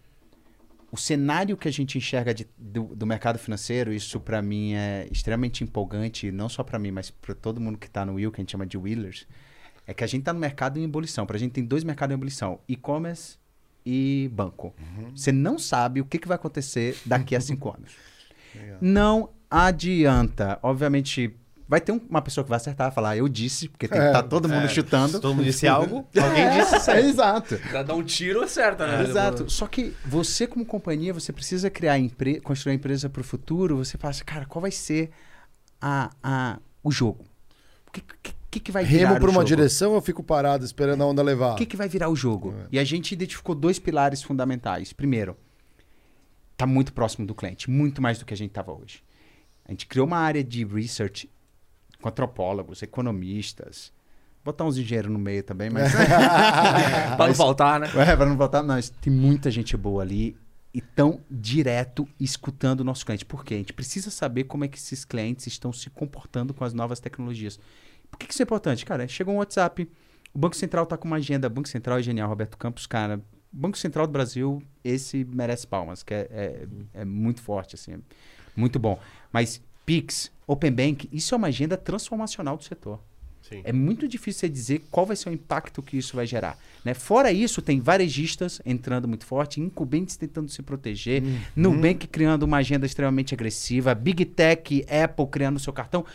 O 0.92 0.96
cenário 0.96 1.56
que 1.56 1.68
a 1.68 1.70
gente 1.70 1.96
enxerga 1.98 2.34
de- 2.34 2.48
do, 2.58 2.84
do 2.96 3.06
mercado 3.06 3.38
financeiro, 3.38 3.92
isso 3.92 4.18
para 4.20 4.42
mim 4.42 4.74
é 4.74 5.06
extremamente 5.10 5.62
empolgante, 5.62 6.30
não 6.32 6.48
só 6.48 6.64
para 6.64 6.78
mim, 6.78 6.90
mas 6.90 7.10
para 7.10 7.34
todo 7.34 7.60
mundo 7.60 7.78
que 7.78 7.86
está 7.86 8.04
no 8.04 8.14
Will, 8.14 8.32
que 8.32 8.40
a 8.40 8.42
gente 8.42 8.50
chama 8.52 8.66
de 8.66 8.76
Wheelers, 8.76 9.26
é 9.86 9.94
que 9.94 10.02
a 10.02 10.06
gente 10.06 10.20
está 10.22 10.32
no 10.32 10.40
mercado 10.40 10.78
em 10.78 10.84
ebulição. 10.84 11.26
Para 11.26 11.36
a 11.36 11.38
gente 11.38 11.52
tem 11.52 11.64
dois 11.64 11.84
mercados 11.84 12.12
em 12.12 12.16
ebulição: 12.16 12.60
e-commerce 12.68 13.38
e 13.86 14.28
banco. 14.32 14.74
Você 15.14 15.30
não 15.30 15.58
sabe 15.58 16.00
o 16.00 16.04
que, 16.04 16.18
que 16.18 16.26
vai 16.28 16.34
acontecer 16.36 16.96
daqui 17.06 17.36
a 17.36 17.40
cinco 17.40 17.68
anos. 17.74 17.92
Não 18.80 19.30
adianta. 19.50 20.58
Obviamente, 20.62 21.34
vai 21.68 21.80
ter 21.80 21.92
um- 21.92 22.00
uma 22.08 22.20
pessoa 22.22 22.42
que 22.44 22.50
vai 22.50 22.56
acertar, 22.56 22.92
falar, 22.92 23.16
eu 23.16 23.28
disse, 23.28 23.68
porque 23.68 23.86
tem 23.88 24.00
que 24.00 24.06
estar 24.06 24.22
todo 24.24 24.48
mundo 24.48 24.68
chutando. 24.68 25.12
Se 25.14 25.20
todo 25.20 25.34
mundo 25.34 25.44
disse 25.44 25.66
algo, 25.68 26.06
alguém 26.20 26.42
É, 26.44 26.58
disse 26.58 26.80
certo. 26.80 27.04
é, 27.04 27.08
exato. 27.08 27.58
Pra 27.70 27.82
dar 27.82 27.94
um 27.94 28.02
tiro, 28.02 28.42
acerta, 28.42 28.86
né? 28.86 29.02
Exato. 29.08 29.50
Só 29.50 29.66
que 29.66 29.94
você, 30.04 30.46
como 30.46 30.64
companhia, 30.64 31.12
você 31.14 31.32
precisa 31.32 31.70
criar 31.70 31.98
empre... 31.98 32.40
construir 32.40 32.72
a 32.72 32.74
empresa 32.76 33.08
para 33.08 33.20
o 33.20 33.24
futuro. 33.24 33.76
Você 33.78 33.96
fala 33.98 34.10
assim, 34.10 34.24
cara, 34.24 34.46
qual 34.46 34.60
vai 34.62 34.70
ser 34.70 35.10
a, 35.80 36.10
a... 36.22 36.58
o 36.82 36.90
jogo? 36.90 37.24
O 37.86 37.92
que, 37.92 38.02
que, 38.22 38.34
que, 38.50 38.60
que 38.60 38.72
vai 38.72 38.84
virar 38.84 39.08
Remo 39.08 39.16
o 39.16 39.20
pra 39.20 39.28
uma 39.30 39.34
jogo? 39.40 39.46
direção, 39.46 39.94
eu 39.94 40.00
fico 40.02 40.22
parado 40.22 40.64
esperando 40.64 41.02
a 41.02 41.06
onda 41.06 41.22
levar. 41.22 41.52
O 41.52 41.56
que, 41.56 41.66
que 41.66 41.76
vai 41.76 41.88
virar 41.88 42.08
o 42.08 42.14
jogo? 42.16 42.54
E 42.70 42.78
a 42.78 42.84
gente 42.84 43.12
identificou 43.12 43.54
dois 43.54 43.78
pilares 43.80 44.22
fundamentais. 44.22 44.92
Primeiro, 44.92 45.36
tá 46.60 46.66
muito 46.66 46.92
próximo 46.92 47.26
do 47.26 47.34
cliente, 47.34 47.70
muito 47.70 48.00
mais 48.02 48.18
do 48.18 48.24
que 48.24 48.34
a 48.34 48.36
gente 48.36 48.50
estava 48.50 48.72
hoje. 48.72 49.02
A 49.64 49.70
gente 49.70 49.86
criou 49.86 50.06
uma 50.06 50.18
área 50.18 50.42
de 50.42 50.64
research 50.64 51.30
com 52.00 52.08
antropólogos, 52.08 52.82
economistas, 52.82 53.92
botar 54.44 54.64
uns 54.64 54.76
engenheiros 54.76 55.10
no 55.10 55.18
meio 55.18 55.42
também, 55.42 55.70
mas 55.70 55.92
Pra 57.16 57.26
não 57.26 57.34
faltar, 57.34 57.80
né? 57.80 57.88
É, 57.96 58.16
para 58.16 58.26
não 58.26 58.36
voltar, 58.36 58.62
não. 58.62 58.78
Tem 59.00 59.12
muita 59.12 59.50
gente 59.50 59.76
boa 59.76 60.02
ali 60.02 60.36
e 60.72 60.80
tão 60.80 61.20
direto 61.30 62.08
escutando 62.18 62.80
o 62.80 62.84
nosso 62.84 63.04
cliente. 63.04 63.24
Por 63.24 63.44
quê? 63.44 63.54
A 63.54 63.58
gente 63.58 63.72
precisa 63.72 64.10
saber 64.10 64.44
como 64.44 64.64
é 64.64 64.68
que 64.68 64.78
esses 64.78 65.04
clientes 65.04 65.46
estão 65.46 65.72
se 65.72 65.90
comportando 65.90 66.54
com 66.54 66.64
as 66.64 66.72
novas 66.72 67.00
tecnologias. 67.00 67.58
Por 68.10 68.18
que, 68.18 68.26
que 68.26 68.32
isso 68.32 68.42
é 68.42 68.44
importante? 68.44 68.84
Cara, 68.84 69.06
chegou 69.08 69.34
um 69.34 69.38
WhatsApp, 69.38 69.88
o 70.32 70.38
Banco 70.38 70.56
Central 70.56 70.86
tá 70.86 70.96
com 70.96 71.06
uma 71.06 71.16
agenda, 71.16 71.46
o 71.46 71.50
Banco 71.50 71.68
Central 71.68 71.98
é 71.98 72.02
genial, 72.02 72.28
Roberto 72.28 72.56
Campos, 72.56 72.86
cara. 72.86 73.20
Banco 73.52 73.76
Central 73.76 74.06
do 74.06 74.12
Brasil, 74.12 74.62
esse 74.84 75.24
merece 75.24 75.66
palmas, 75.66 76.02
que 76.02 76.14
é, 76.14 76.28
é, 76.30 76.66
é 77.00 77.04
muito 77.04 77.42
forte, 77.42 77.74
assim, 77.74 77.94
é 77.94 77.98
muito 78.56 78.78
bom. 78.78 78.98
Mas 79.32 79.60
Pix, 79.84 80.30
Open 80.46 80.72
Bank, 80.72 81.08
isso 81.12 81.34
é 81.34 81.38
uma 81.38 81.48
agenda 81.48 81.76
transformacional 81.76 82.56
do 82.56 82.64
setor. 82.64 83.00
Sim. 83.42 83.62
É 83.64 83.72
muito 83.72 84.06
difícil 84.06 84.40
você 84.40 84.48
dizer 84.48 84.84
qual 84.90 85.04
vai 85.04 85.16
ser 85.16 85.28
o 85.28 85.32
impacto 85.32 85.82
que 85.82 85.96
isso 85.96 86.14
vai 86.14 86.24
gerar. 86.26 86.56
Né? 86.84 86.94
Fora 86.94 87.32
isso, 87.32 87.60
tem 87.60 87.80
varejistas 87.80 88.60
entrando 88.64 89.08
muito 89.08 89.26
forte, 89.26 89.60
incumbentes 89.60 90.16
tentando 90.16 90.48
se 90.48 90.62
proteger, 90.62 91.22
Nubank 91.56 92.06
criando 92.06 92.44
uma 92.44 92.58
agenda 92.58 92.86
extremamente 92.86 93.34
agressiva, 93.34 93.94
Big 93.94 94.24
Tech, 94.26 94.86
Apple 94.88 95.26
criando 95.26 95.58
seu 95.58 95.72
cartão. 95.72 96.06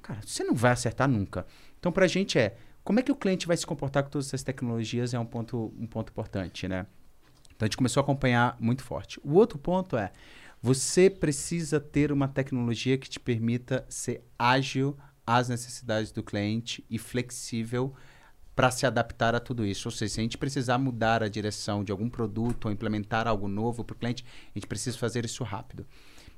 Cara, 0.00 0.20
você 0.24 0.44
não 0.44 0.54
vai 0.54 0.70
acertar 0.70 1.08
nunca. 1.08 1.44
Então, 1.80 1.90
pra 1.90 2.06
gente 2.06 2.38
é, 2.38 2.54
como 2.86 3.00
é 3.00 3.02
que 3.02 3.10
o 3.10 3.16
cliente 3.16 3.48
vai 3.48 3.56
se 3.56 3.66
comportar 3.66 4.04
com 4.04 4.10
todas 4.10 4.28
essas 4.28 4.44
tecnologias 4.44 5.12
é 5.12 5.18
um 5.18 5.26
ponto, 5.26 5.74
um 5.76 5.88
ponto 5.88 6.10
importante, 6.10 6.68
né? 6.68 6.86
Então, 7.46 7.66
a 7.66 7.66
gente 7.66 7.76
começou 7.76 8.00
a 8.00 8.04
acompanhar 8.04 8.56
muito 8.60 8.84
forte. 8.84 9.18
O 9.24 9.34
outro 9.34 9.58
ponto 9.58 9.96
é, 9.96 10.12
você 10.62 11.10
precisa 11.10 11.80
ter 11.80 12.12
uma 12.12 12.28
tecnologia 12.28 12.96
que 12.96 13.10
te 13.10 13.18
permita 13.18 13.84
ser 13.88 14.22
ágil 14.38 14.96
às 15.26 15.48
necessidades 15.48 16.12
do 16.12 16.22
cliente 16.22 16.84
e 16.88 16.96
flexível 16.96 17.92
para 18.54 18.70
se 18.70 18.86
adaptar 18.86 19.34
a 19.34 19.40
tudo 19.40 19.66
isso. 19.66 19.88
Ou 19.88 19.92
seja, 19.92 20.14
se 20.14 20.20
a 20.20 20.22
gente 20.22 20.38
precisar 20.38 20.78
mudar 20.78 21.24
a 21.24 21.28
direção 21.28 21.82
de 21.82 21.90
algum 21.90 22.08
produto 22.08 22.66
ou 22.66 22.70
implementar 22.70 23.26
algo 23.26 23.48
novo 23.48 23.82
para 23.82 23.94
o 23.94 23.98
cliente, 23.98 24.24
a 24.54 24.58
gente 24.60 24.68
precisa 24.68 24.96
fazer 24.96 25.24
isso 25.24 25.42
rápido. 25.42 25.84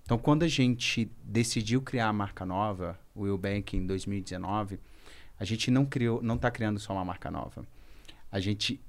Então, 0.03 0.17
quando 0.17 0.45
a 0.45 0.49
gente 0.49 1.13
decidiu 1.23 1.83
criar 1.83 2.09
a 2.09 2.13
marca 2.15 2.47
nova, 2.47 2.99
o 3.15 3.25
Will 3.25 3.37
Bank 3.37 3.77
em 3.77 3.87
2019, 3.87 4.81
a 5.39 5.45
gente 5.45 5.71
não 5.71 5.85
criou, 5.85 6.23
não 6.23 6.35
está 6.35 6.51
criando 6.51 6.79
só 6.81 6.93
uma 6.93 7.05
marca 7.05 7.31
nova. 7.31 7.65
A 8.31 8.41
gente 8.41 8.81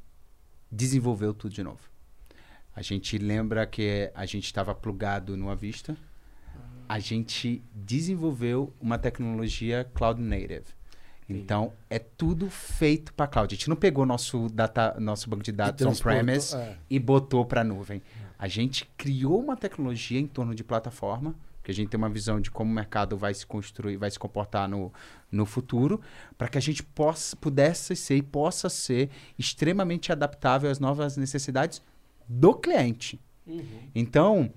desenvolveu 0.72 1.34
tudo 1.34 1.54
de 1.54 1.64
novo. 1.64 1.90
A 2.76 2.82
gente 2.82 3.18
lembra 3.18 3.66
que 3.66 4.12
a 4.14 4.26
gente 4.26 4.46
estava 4.46 4.74
plugado 4.74 5.36
no 5.36 5.50
Avista. 5.50 5.98
A 6.88 6.98
gente 7.00 7.64
desenvolveu 7.74 8.74
uma 8.80 8.98
tecnologia 8.98 9.90
cloud 9.94 10.22
native. 10.22 10.64
Então, 11.30 11.74
é 11.90 12.00
tudo 12.00 12.50
feito 12.50 13.14
para 13.14 13.28
cloud. 13.28 13.54
A 13.54 13.56
gente 13.56 13.70
não 13.70 13.76
pegou 13.76 14.06
nosso, 14.06 14.50
data, 14.50 14.96
nosso 15.00 15.30
banco 15.30 15.44
de 15.44 15.52
dados 15.52 15.86
on-premise 15.86 16.56
é. 16.56 16.78
e 16.90 16.98
botou 16.98 17.46
para 17.46 17.62
a 17.62 17.64
nuvem. 17.64 18.02
A 18.38 18.48
gente 18.48 18.90
criou 18.98 19.40
uma 19.40 19.56
tecnologia 19.56 20.20
em 20.20 20.26
torno 20.26 20.56
de 20.56 20.64
plataforma, 20.64 21.36
que 21.70 21.72
a 21.72 21.76
gente 21.76 21.90
tem 21.90 21.98
uma 22.00 22.10
visão 22.10 22.42
de 22.42 22.50
como 22.50 22.72
o 22.72 22.74
mercado 22.74 23.16
vai 23.16 23.32
se 23.32 23.46
construir, 23.46 23.96
vai 23.96 24.10
se 24.10 24.18
comportar 24.18 24.68
no, 24.68 24.92
no 25.32 25.46
futuro, 25.46 26.02
para 26.36 26.48
que 26.48 26.58
a 26.58 26.62
gente 26.62 26.82
possa, 26.82 27.36
pudesse 27.36 27.96
ser 27.96 28.16
e 28.16 28.24
possa 28.24 28.70
ser 28.70 29.12
extremamente 29.38 30.12
adaptável 30.12 30.70
às 30.72 30.80
novas 30.80 31.16
necessidades 31.16 31.80
do 32.28 32.56
cliente. 32.56 33.20
Então, 33.94 34.52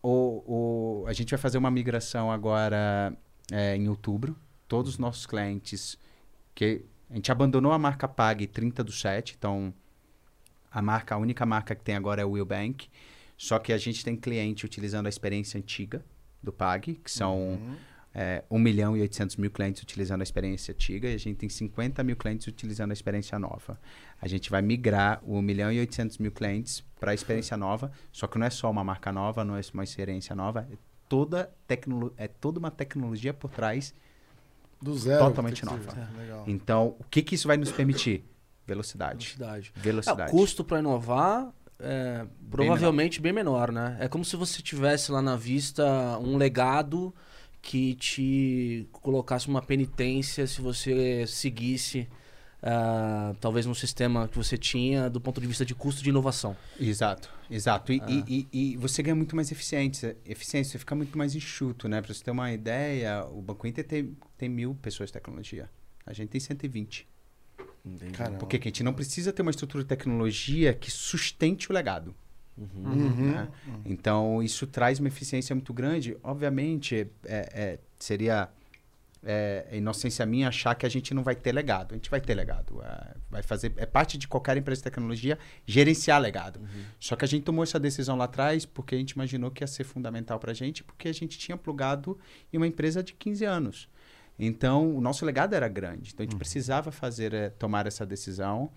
o, 0.00 1.02
o- 1.02 1.06
a 1.08 1.12
gente 1.12 1.30
vai 1.30 1.38
fazer 1.38 1.58
uma 1.58 1.70
migração 1.70 2.30
agora 2.30 3.12
é, 3.50 3.76
em 3.76 3.88
outubro. 3.88 4.36
Todos 4.68 4.92
os 4.92 4.98
nossos 4.98 5.26
clientes 5.26 5.98
que 6.54 6.84
a 7.10 7.14
gente 7.16 7.30
abandonou 7.32 7.72
a 7.72 7.78
marca 7.78 8.06
Pag 8.06 8.46
30 8.46 8.84
do 8.84 8.92
7, 8.92 9.34
então 9.36 9.74
a 10.70 10.80
marca, 10.80 11.16
a 11.16 11.18
única 11.18 11.44
marca 11.44 11.74
que 11.74 11.82
tem 11.82 11.96
agora 11.96 12.22
é 12.22 12.24
o 12.24 12.30
Will 12.30 12.46
Bank. 12.46 12.88
Só 13.36 13.58
que 13.58 13.72
a 13.72 13.78
gente 13.78 14.04
tem 14.04 14.14
cliente 14.16 14.64
utilizando 14.64 15.06
a 15.06 15.08
experiência 15.08 15.58
antiga 15.58 16.04
do 16.42 16.52
Pag, 16.52 16.94
que 16.94 17.10
são 17.10 17.58
é, 18.14 18.44
1 18.50 18.58
milhão 18.58 18.96
e 18.96 19.00
800 19.00 19.36
mil 19.36 19.50
clientes 19.50 19.82
utilizando 19.82 20.20
a 20.20 20.24
experiência 20.24 20.72
antiga, 20.72 21.08
e 21.08 21.14
a 21.14 21.18
gente 21.18 21.36
tem 21.36 21.48
50 21.48 22.02
mil 22.02 22.16
clientes 22.16 22.46
utilizando 22.46 22.90
a 22.90 22.92
experiência 22.92 23.38
nova. 23.38 23.80
A 24.20 24.28
gente 24.28 24.50
vai 24.50 24.60
migrar 24.60 25.20
o 25.24 25.36
1 25.36 25.42
milhão 25.42 25.72
e 25.72 25.80
800 25.80 26.18
mil 26.18 26.32
clientes 26.32 26.84
para 27.00 27.12
a 27.12 27.14
experiência 27.14 27.56
nova, 27.56 27.90
só 28.10 28.26
que 28.26 28.38
não 28.38 28.46
é 28.46 28.50
só 28.50 28.70
uma 28.70 28.84
marca 28.84 29.12
nova, 29.12 29.44
não 29.44 29.56
é 29.56 29.60
uma 29.72 29.84
experiência 29.84 30.34
nova, 30.36 30.66
é 30.70 30.76
toda, 31.08 31.52
tecnolo 31.66 32.12
é 32.16 32.28
toda 32.28 32.58
uma 32.58 32.70
tecnologia 32.70 33.34
por 33.34 33.50
trás 33.50 33.94
Do 34.80 34.96
zero. 34.96 35.26
Totalmente 35.26 35.64
nova. 35.64 36.08
Legal. 36.16 36.44
Então, 36.46 36.96
o 36.98 37.04
que, 37.04 37.22
que 37.22 37.34
isso 37.34 37.46
vai 37.46 37.56
nos 37.56 37.70
permitir? 37.70 38.24
Velocidade. 38.66 39.36
Velocidade. 39.36 39.72
É, 39.76 39.80
Velocidade. 39.80 40.30
o 40.30 40.36
custo 40.36 40.64
para 40.64 40.78
inovar 40.78 41.52
é 41.82 42.26
provavelmente 42.50 43.20
bem 43.20 43.32
menor. 43.32 43.72
né? 43.72 43.96
É 44.00 44.08
como 44.08 44.24
se 44.24 44.36
você 44.36 44.62
tivesse 44.62 45.10
lá 45.12 45.20
na 45.20 45.36
vista 45.36 45.84
um 46.18 46.36
legado 46.36 47.14
que 47.60 47.94
te 47.94 48.86
colocasse 48.92 49.46
uma 49.48 49.62
penitência 49.62 50.46
se 50.46 50.60
você 50.60 51.24
seguisse 51.26 52.08
ah, 52.64 53.34
talvez 53.40 53.66
no 53.66 53.74
sistema 53.74 54.28
que 54.28 54.36
você 54.36 54.56
tinha 54.56 55.10
do 55.10 55.20
ponto 55.20 55.40
de 55.40 55.46
vista 55.46 55.64
de 55.64 55.74
custo 55.74 56.02
de 56.02 56.10
inovação. 56.10 56.56
Exato, 56.78 57.28
exato. 57.50 57.92
E, 57.92 58.00
Ah. 58.00 58.06
e- 58.08 58.46
e- 58.52 58.72
e 58.72 58.76
você 58.76 59.02
ganha 59.02 59.16
muito 59.16 59.34
mais 59.34 59.50
eficiência, 59.50 60.16
eficiência, 60.24 60.72
você 60.72 60.78
fica 60.78 60.94
muito 60.94 61.16
mais 61.18 61.34
enxuto, 61.34 61.88
né? 61.88 62.00
Pra 62.00 62.14
você 62.14 62.22
ter 62.22 62.30
uma 62.30 62.52
ideia, 62.52 63.24
o 63.26 63.42
Banco 63.42 63.66
Inter 63.66 63.84
tem, 63.84 64.16
tem 64.38 64.48
mil 64.48 64.74
pessoas 64.76 65.08
de 65.08 65.14
tecnologia. 65.14 65.68
A 66.06 66.12
gente 66.12 66.28
tem 66.30 66.40
120. 66.40 67.06
Caramba. 68.12 68.38
Porque 68.38 68.56
a 68.56 68.60
gente 68.60 68.82
não 68.82 68.92
precisa 68.92 69.32
ter 69.32 69.42
uma 69.42 69.50
estrutura 69.50 69.82
de 69.82 69.88
tecnologia 69.88 70.72
que 70.72 70.90
sustente 70.90 71.70
o 71.70 71.74
legado. 71.74 72.14
Uhum. 72.56 73.32
né? 73.32 73.48
Então, 73.84 74.42
isso 74.42 74.66
traz 74.66 74.98
uma 74.98 75.08
eficiência 75.08 75.54
muito 75.54 75.72
grande. 75.72 76.16
Obviamente, 76.22 77.08
é- 77.24 77.48
é, 77.52 77.78
seria 77.98 78.48
é, 79.24 79.68
inocência 79.72 80.26
minha 80.26 80.48
achar 80.48 80.74
que 80.74 80.84
a 80.84 80.88
gente 80.88 81.14
não 81.14 81.22
vai 81.22 81.34
ter 81.34 81.52
legado. 81.52 81.92
A 81.92 81.94
gente 81.94 82.10
vai 82.10 82.20
ter 82.20 82.34
legado. 82.34 82.82
É, 82.82 83.14
vai 83.30 83.42
fazer, 83.42 83.72
é 83.76 83.86
parte 83.86 84.18
de 84.18 84.26
qualquer 84.26 84.56
empresa 84.56 84.80
de 84.80 84.84
tecnologia 84.84 85.38
gerenciar 85.64 86.20
legado. 86.20 86.60
Só 86.98 87.14
que 87.14 87.24
a 87.24 87.28
gente 87.28 87.44
tomou 87.44 87.62
essa 87.62 87.78
decisão 87.78 88.16
lá 88.16 88.24
atrás 88.24 88.66
porque 88.66 88.94
a 88.94 88.98
gente 88.98 89.12
imaginou 89.12 89.50
que 89.50 89.62
ia 89.62 89.66
ser 89.66 89.84
fundamental 89.84 90.38
para 90.38 90.50
a 90.50 90.54
gente, 90.54 90.82
porque 90.82 91.08
a 91.08 91.14
gente 91.14 91.38
tinha 91.38 91.56
plugado 91.56 92.18
em 92.52 92.56
uma 92.56 92.66
empresa 92.66 93.02
de 93.02 93.12
15 93.14 93.44
anos. 93.44 93.88
Então, 94.46 94.94
o 94.96 95.00
nosso 95.00 95.24
legado 95.24 95.54
era 95.54 95.68
grande. 95.68 96.10
Então, 96.12 96.24
a 96.24 96.28
gente 96.28 96.36
precisava 96.38 96.90
fazer, 96.90 97.32
é, 97.32 97.48
tomar 97.50 97.86
essa 97.86 98.04
decisão. 98.04 98.70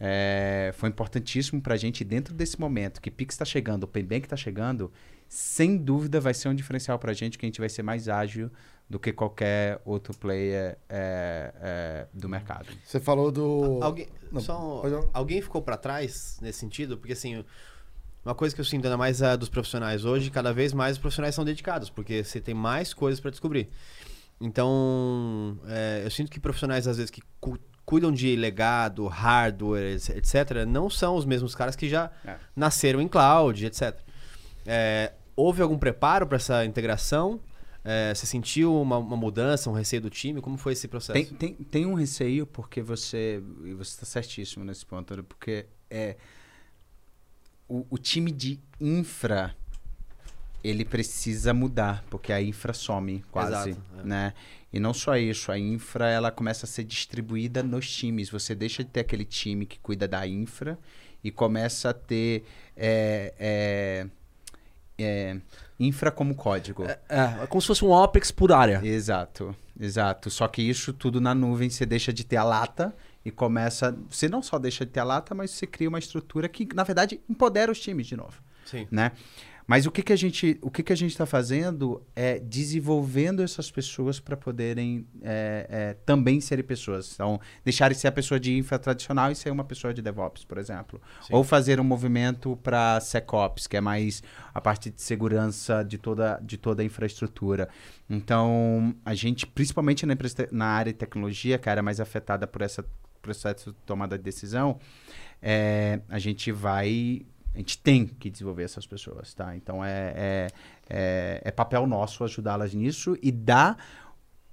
É, 0.00 0.70
foi 0.76 0.88
importantíssimo 0.90 1.60
para 1.60 1.74
a 1.74 1.76
gente, 1.76 2.04
dentro 2.04 2.32
desse 2.32 2.60
momento 2.60 3.00
que 3.00 3.10
Pix 3.10 3.34
está 3.34 3.44
chegando, 3.44 3.82
o 3.84 3.88
Paybank 3.88 4.26
está 4.26 4.36
chegando, 4.36 4.92
sem 5.28 5.76
dúvida 5.76 6.20
vai 6.20 6.32
ser 6.32 6.48
um 6.48 6.54
diferencial 6.54 6.98
para 6.98 7.10
a 7.10 7.14
gente, 7.14 7.36
que 7.36 7.44
a 7.44 7.48
gente 7.48 7.58
vai 7.58 7.68
ser 7.68 7.82
mais 7.82 8.08
ágil 8.08 8.50
do 8.88 8.98
que 8.98 9.12
qualquer 9.12 9.80
outro 9.84 10.16
player 10.16 10.78
é, 10.88 11.52
é, 11.60 12.06
do 12.14 12.28
mercado. 12.28 12.68
Você 12.84 13.00
falou 13.00 13.32
do. 13.32 13.80
Alguém, 13.82 14.06
Não, 14.30 14.40
só 14.40 14.82
um- 14.86 15.10
alguém 15.12 15.42
ficou 15.42 15.60
pra 15.62 15.76
trás 15.76 16.38
nesse 16.40 16.60
sentido? 16.60 16.96
Porque 16.96 17.12
assim, 17.12 17.44
uma 18.24 18.34
coisa 18.34 18.54
que 18.54 18.60
eu 18.60 18.64
sinto 18.64 18.84
ainda 18.84 18.96
mais 18.96 19.20
é 19.20 19.36
dos 19.36 19.48
profissionais 19.48 20.04
hoje, 20.04 20.30
cada 20.30 20.52
vez 20.52 20.72
mais 20.72 20.92
os 20.96 20.98
profissionais 21.00 21.34
são 21.34 21.44
dedicados, 21.44 21.90
porque 21.90 22.22
você 22.22 22.40
tem 22.40 22.54
mais 22.54 22.94
coisas 22.94 23.18
pra 23.20 23.30
descobrir. 23.30 23.68
Então, 24.40 25.58
é, 25.66 26.02
eu 26.04 26.10
sinto 26.10 26.30
que 26.30 26.38
profissionais 26.40 26.86
às 26.86 26.96
vezes 26.96 27.10
que 27.10 27.22
cu- 27.40 27.58
cuidam 27.84 28.12
de 28.12 28.36
legado, 28.36 29.06
hardware, 29.06 29.94
etc, 29.94 30.64
não 30.66 30.88
são 30.90 31.16
os 31.16 31.24
mesmos 31.24 31.54
caras 31.54 31.74
que 31.74 31.88
já 31.88 32.10
É. 32.24 32.36
nasceram 32.54 33.00
em 33.00 33.08
cloud, 33.08 33.66
etc. 33.66 33.96
É, 34.66 35.12
houve 35.34 35.62
algum 35.62 35.78
preparo 35.78 36.26
pra 36.26 36.36
essa 36.36 36.64
integração? 36.64 37.40
É, 37.84 38.14
você 38.14 38.26
sentiu 38.26 38.80
uma, 38.80 38.98
uma 38.98 39.16
mudança, 39.16 39.70
um 39.70 39.72
receio 39.72 40.02
do 40.02 40.10
time? 40.10 40.40
Como 40.42 40.58
foi 40.58 40.74
esse 40.74 40.86
processo? 40.86 41.14
Tem, 41.14 41.24
tem, 41.24 41.54
tem 41.54 41.86
um 41.86 41.94
receio 41.94 42.46
porque 42.46 42.82
você. 42.82 43.42
E 43.64 43.72
você 43.72 43.92
está 43.92 44.04
certíssimo 44.04 44.64
nesse 44.64 44.84
ponto, 44.84 45.24
porque 45.24 45.66
é. 45.88 46.16
O, 47.66 47.86
o 47.90 47.98
time 47.98 48.30
de 48.30 48.58
infra 48.80 49.54
ele 50.62 50.84
precisa 50.84 51.54
mudar, 51.54 52.04
porque 52.10 52.32
a 52.32 52.42
infra 52.42 52.72
some 52.72 53.24
quase, 53.30 53.70
Exato, 53.70 53.82
é. 53.98 54.02
né? 54.04 54.34
E 54.72 54.78
não 54.78 54.92
só 54.92 55.16
isso, 55.16 55.50
a 55.50 55.58
infra 55.58 56.10
ela 56.10 56.30
começa 56.30 56.66
a 56.66 56.68
ser 56.68 56.84
distribuída 56.84 57.62
nos 57.62 57.90
times. 57.90 58.28
Você 58.28 58.54
deixa 58.54 58.84
de 58.84 58.90
ter 58.90 59.00
aquele 59.00 59.24
time 59.24 59.64
que 59.64 59.78
cuida 59.78 60.06
da 60.06 60.26
infra 60.26 60.78
e 61.24 61.30
começa 61.30 61.90
a 61.90 61.94
ter 61.94 62.44
é, 62.76 63.34
é, 63.38 64.06
é, 64.98 65.40
infra 65.80 66.10
como 66.10 66.34
código. 66.34 66.84
É, 66.84 66.98
é 67.42 67.46
como 67.46 67.62
se 67.62 67.68
fosse 67.68 67.84
um 67.84 67.90
OPEX 67.90 68.30
por 68.30 68.52
área. 68.52 68.80
Exato, 68.84 69.56
exato. 69.78 70.28
Só 70.28 70.46
que 70.48 70.60
isso 70.60 70.92
tudo 70.92 71.20
na 71.20 71.34
nuvem 71.34 71.70
você 71.70 71.86
deixa 71.86 72.12
de 72.12 72.24
ter 72.24 72.36
a 72.36 72.44
lata 72.44 72.94
e 73.24 73.30
começa. 73.30 73.96
Você 74.10 74.28
não 74.28 74.42
só 74.42 74.58
deixa 74.58 74.84
de 74.84 74.92
ter 74.92 75.00
a 75.00 75.04
lata, 75.04 75.34
mas 75.34 75.50
você 75.52 75.66
cria 75.66 75.88
uma 75.88 75.98
estrutura 75.98 76.48
que, 76.48 76.68
na 76.74 76.84
verdade, 76.84 77.20
empodera 77.28 77.72
os 77.72 77.80
times 77.80 78.06
de 78.06 78.16
novo, 78.16 78.42
Sim. 78.66 78.86
né? 78.90 79.12
Mas 79.68 79.84
o 79.84 79.90
que, 79.90 80.02
que 80.02 80.14
a 80.14 80.16
gente 80.16 80.58
o 80.62 80.70
que, 80.70 80.82
que 80.82 80.94
a 80.94 80.96
gente 80.96 81.10
está 81.10 81.26
fazendo 81.26 82.02
é 82.16 82.38
desenvolvendo 82.38 83.42
essas 83.42 83.70
pessoas 83.70 84.18
para 84.18 84.34
poderem 84.34 85.06
é, 85.20 85.66
é, 85.68 85.94
também 86.06 86.40
serem 86.40 86.64
pessoas. 86.64 87.12
Então, 87.12 87.38
deixarem 87.62 87.94
de 87.94 88.00
ser 88.00 88.08
a 88.08 88.12
pessoa 88.12 88.40
de 88.40 88.56
infra 88.56 88.78
tradicional 88.78 89.30
e 89.30 89.34
ser 89.34 89.50
uma 89.50 89.64
pessoa 89.64 89.92
de 89.92 90.00
DevOps, 90.00 90.42
por 90.42 90.56
exemplo. 90.56 90.98
Sim. 91.20 91.34
Ou 91.34 91.44
fazer 91.44 91.78
um 91.78 91.84
movimento 91.84 92.56
para 92.62 92.98
SecOps, 92.98 93.66
que 93.66 93.76
é 93.76 93.80
mais 93.80 94.22
a 94.54 94.60
parte 94.60 94.88
de 94.88 95.02
segurança 95.02 95.84
de 95.84 95.98
toda, 95.98 96.40
de 96.42 96.56
toda 96.56 96.80
a 96.80 96.84
infraestrutura. 96.84 97.68
Então, 98.08 98.96
a 99.04 99.14
gente, 99.14 99.46
principalmente 99.46 100.06
na, 100.06 100.16
na 100.50 100.66
área 100.66 100.94
de 100.94 100.98
tecnologia, 100.98 101.58
que 101.58 101.68
é 101.68 101.70
a 101.70 101.72
área 101.74 101.82
mais 101.82 102.00
afetada 102.00 102.46
por 102.46 102.62
esse 102.62 102.82
processo 103.20 103.72
de 103.72 103.78
tomada 103.84 104.16
de 104.16 104.24
decisão, 104.24 104.78
é, 105.42 106.00
a 106.08 106.18
gente 106.18 106.50
vai. 106.50 107.26
A 107.54 107.58
gente 107.58 107.78
tem 107.78 108.06
que 108.06 108.30
desenvolver 108.30 108.62
essas 108.62 108.86
pessoas, 108.86 109.34
tá? 109.34 109.56
Então 109.56 109.84
é, 109.84 110.12
é, 110.16 110.46
é, 110.88 111.40
é 111.44 111.50
papel 111.50 111.86
nosso 111.86 112.22
ajudá-las 112.24 112.72
nisso 112.74 113.16
e 113.22 113.32
dar 113.32 113.76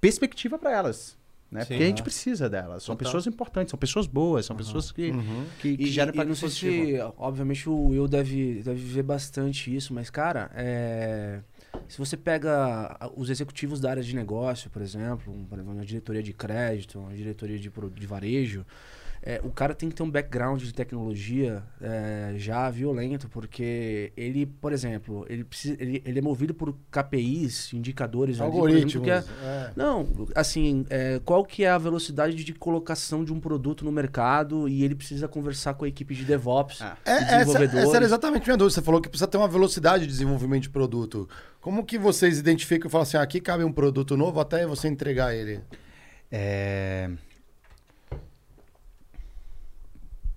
perspectiva 0.00 0.58
para 0.58 0.72
elas. 0.72 1.16
Né? 1.50 1.60
Sim. 1.60 1.68
Porque 1.68 1.84
a 1.84 1.86
gente 1.86 2.02
precisa 2.02 2.50
delas. 2.50 2.82
São 2.82 2.96
pessoas 2.96 3.26
importantes, 3.26 3.70
são 3.70 3.78
pessoas 3.78 4.06
boas, 4.08 4.44
são 4.46 4.56
pessoas 4.56 4.90
que, 4.90 5.12
que, 5.60 5.76
que 5.76 5.82
E, 5.84 5.86
geram 5.86 6.10
impacto 6.12 6.28
não 6.28 6.34
sei 6.34 6.48
se, 6.48 6.94
obviamente, 7.16 7.68
o 7.68 7.86
Will 7.90 8.08
deve, 8.08 8.62
deve 8.64 8.80
ver 8.80 9.04
bastante 9.04 9.74
isso, 9.74 9.94
mas, 9.94 10.10
cara, 10.10 10.50
é, 10.54 11.40
se 11.88 11.98
você 11.98 12.16
pega 12.16 12.98
os 13.14 13.30
executivos 13.30 13.80
da 13.80 13.90
área 13.90 14.02
de 14.02 14.14
negócio, 14.14 14.68
por 14.70 14.82
exemplo, 14.82 15.32
um- 15.32 15.46
uma 15.62 15.84
diretoria 15.84 16.22
de 16.22 16.32
crédito, 16.32 16.98
uma 16.98 17.14
diretoria 17.14 17.58
de, 17.60 17.70
de 17.70 18.06
varejo, 18.06 18.66
é, 19.22 19.40
o 19.42 19.50
cara 19.50 19.74
tem 19.74 19.88
que 19.88 19.94
ter 19.94 20.02
um 20.02 20.10
background 20.10 20.62
de 20.62 20.72
tecnologia 20.72 21.62
é, 21.80 22.34
já 22.36 22.70
violento, 22.70 23.28
porque 23.28 24.12
ele, 24.16 24.46
por 24.46 24.72
exemplo, 24.72 25.26
ele, 25.28 25.42
precisa, 25.44 25.76
ele, 25.80 26.02
ele 26.04 26.18
é 26.18 26.22
movido 26.22 26.54
por 26.54 26.74
KPIs, 26.90 27.72
indicadores, 27.72 28.40
ali, 28.40 28.50
por 28.52 28.68
exemplo, 28.70 28.98
Algoritmos. 28.98 29.04
que 29.04 29.10
é- 29.10 29.24
é. 29.46 29.70
não, 29.74 30.06
assim, 30.34 30.86
é, 30.90 31.20
qual 31.24 31.44
que 31.44 31.64
é 31.64 31.70
a 31.70 31.78
velocidade 31.78 32.36
de 32.44 32.52
colocação 32.52 33.24
de 33.24 33.32
um 33.32 33.40
produto 33.40 33.84
no 33.84 33.90
mercado 33.92 34.68
e 34.68 34.84
ele 34.84 34.94
precisa 34.94 35.26
conversar 35.26 35.74
com 35.74 35.84
a 35.84 35.88
equipe 35.88 36.14
de 36.14 36.24
DevOps, 36.24 36.80
Ah. 36.82 36.96
É, 37.04 37.16
de 37.18 37.24
essa, 37.24 37.36
desenvolvedores. 37.38 37.84
essa 37.88 37.96
era 37.96 38.04
exatamente 38.04 38.42
a 38.42 38.46
minha 38.46 38.56
dúvida. 38.56 38.74
Você 38.74 38.82
falou 38.82 39.00
que 39.00 39.08
precisa 39.08 39.26
ter 39.26 39.36
uma 39.36 39.48
velocidade 39.48 40.04
de 40.04 40.10
desenvolvimento 40.10 40.62
de 40.64 40.70
produto. 40.70 41.28
Como 41.60 41.84
que 41.84 41.98
vocês 41.98 42.38
identificam 42.38 42.88
e 42.88 42.90
falam 42.90 43.02
assim, 43.02 43.16
ah, 43.16 43.22
aqui 43.22 43.40
cabe 43.40 43.64
um 43.64 43.72
produto 43.72 44.16
novo 44.16 44.38
até 44.40 44.64
você 44.66 44.86
entregar 44.88 45.34
ele? 45.34 45.60
É... 46.30 47.10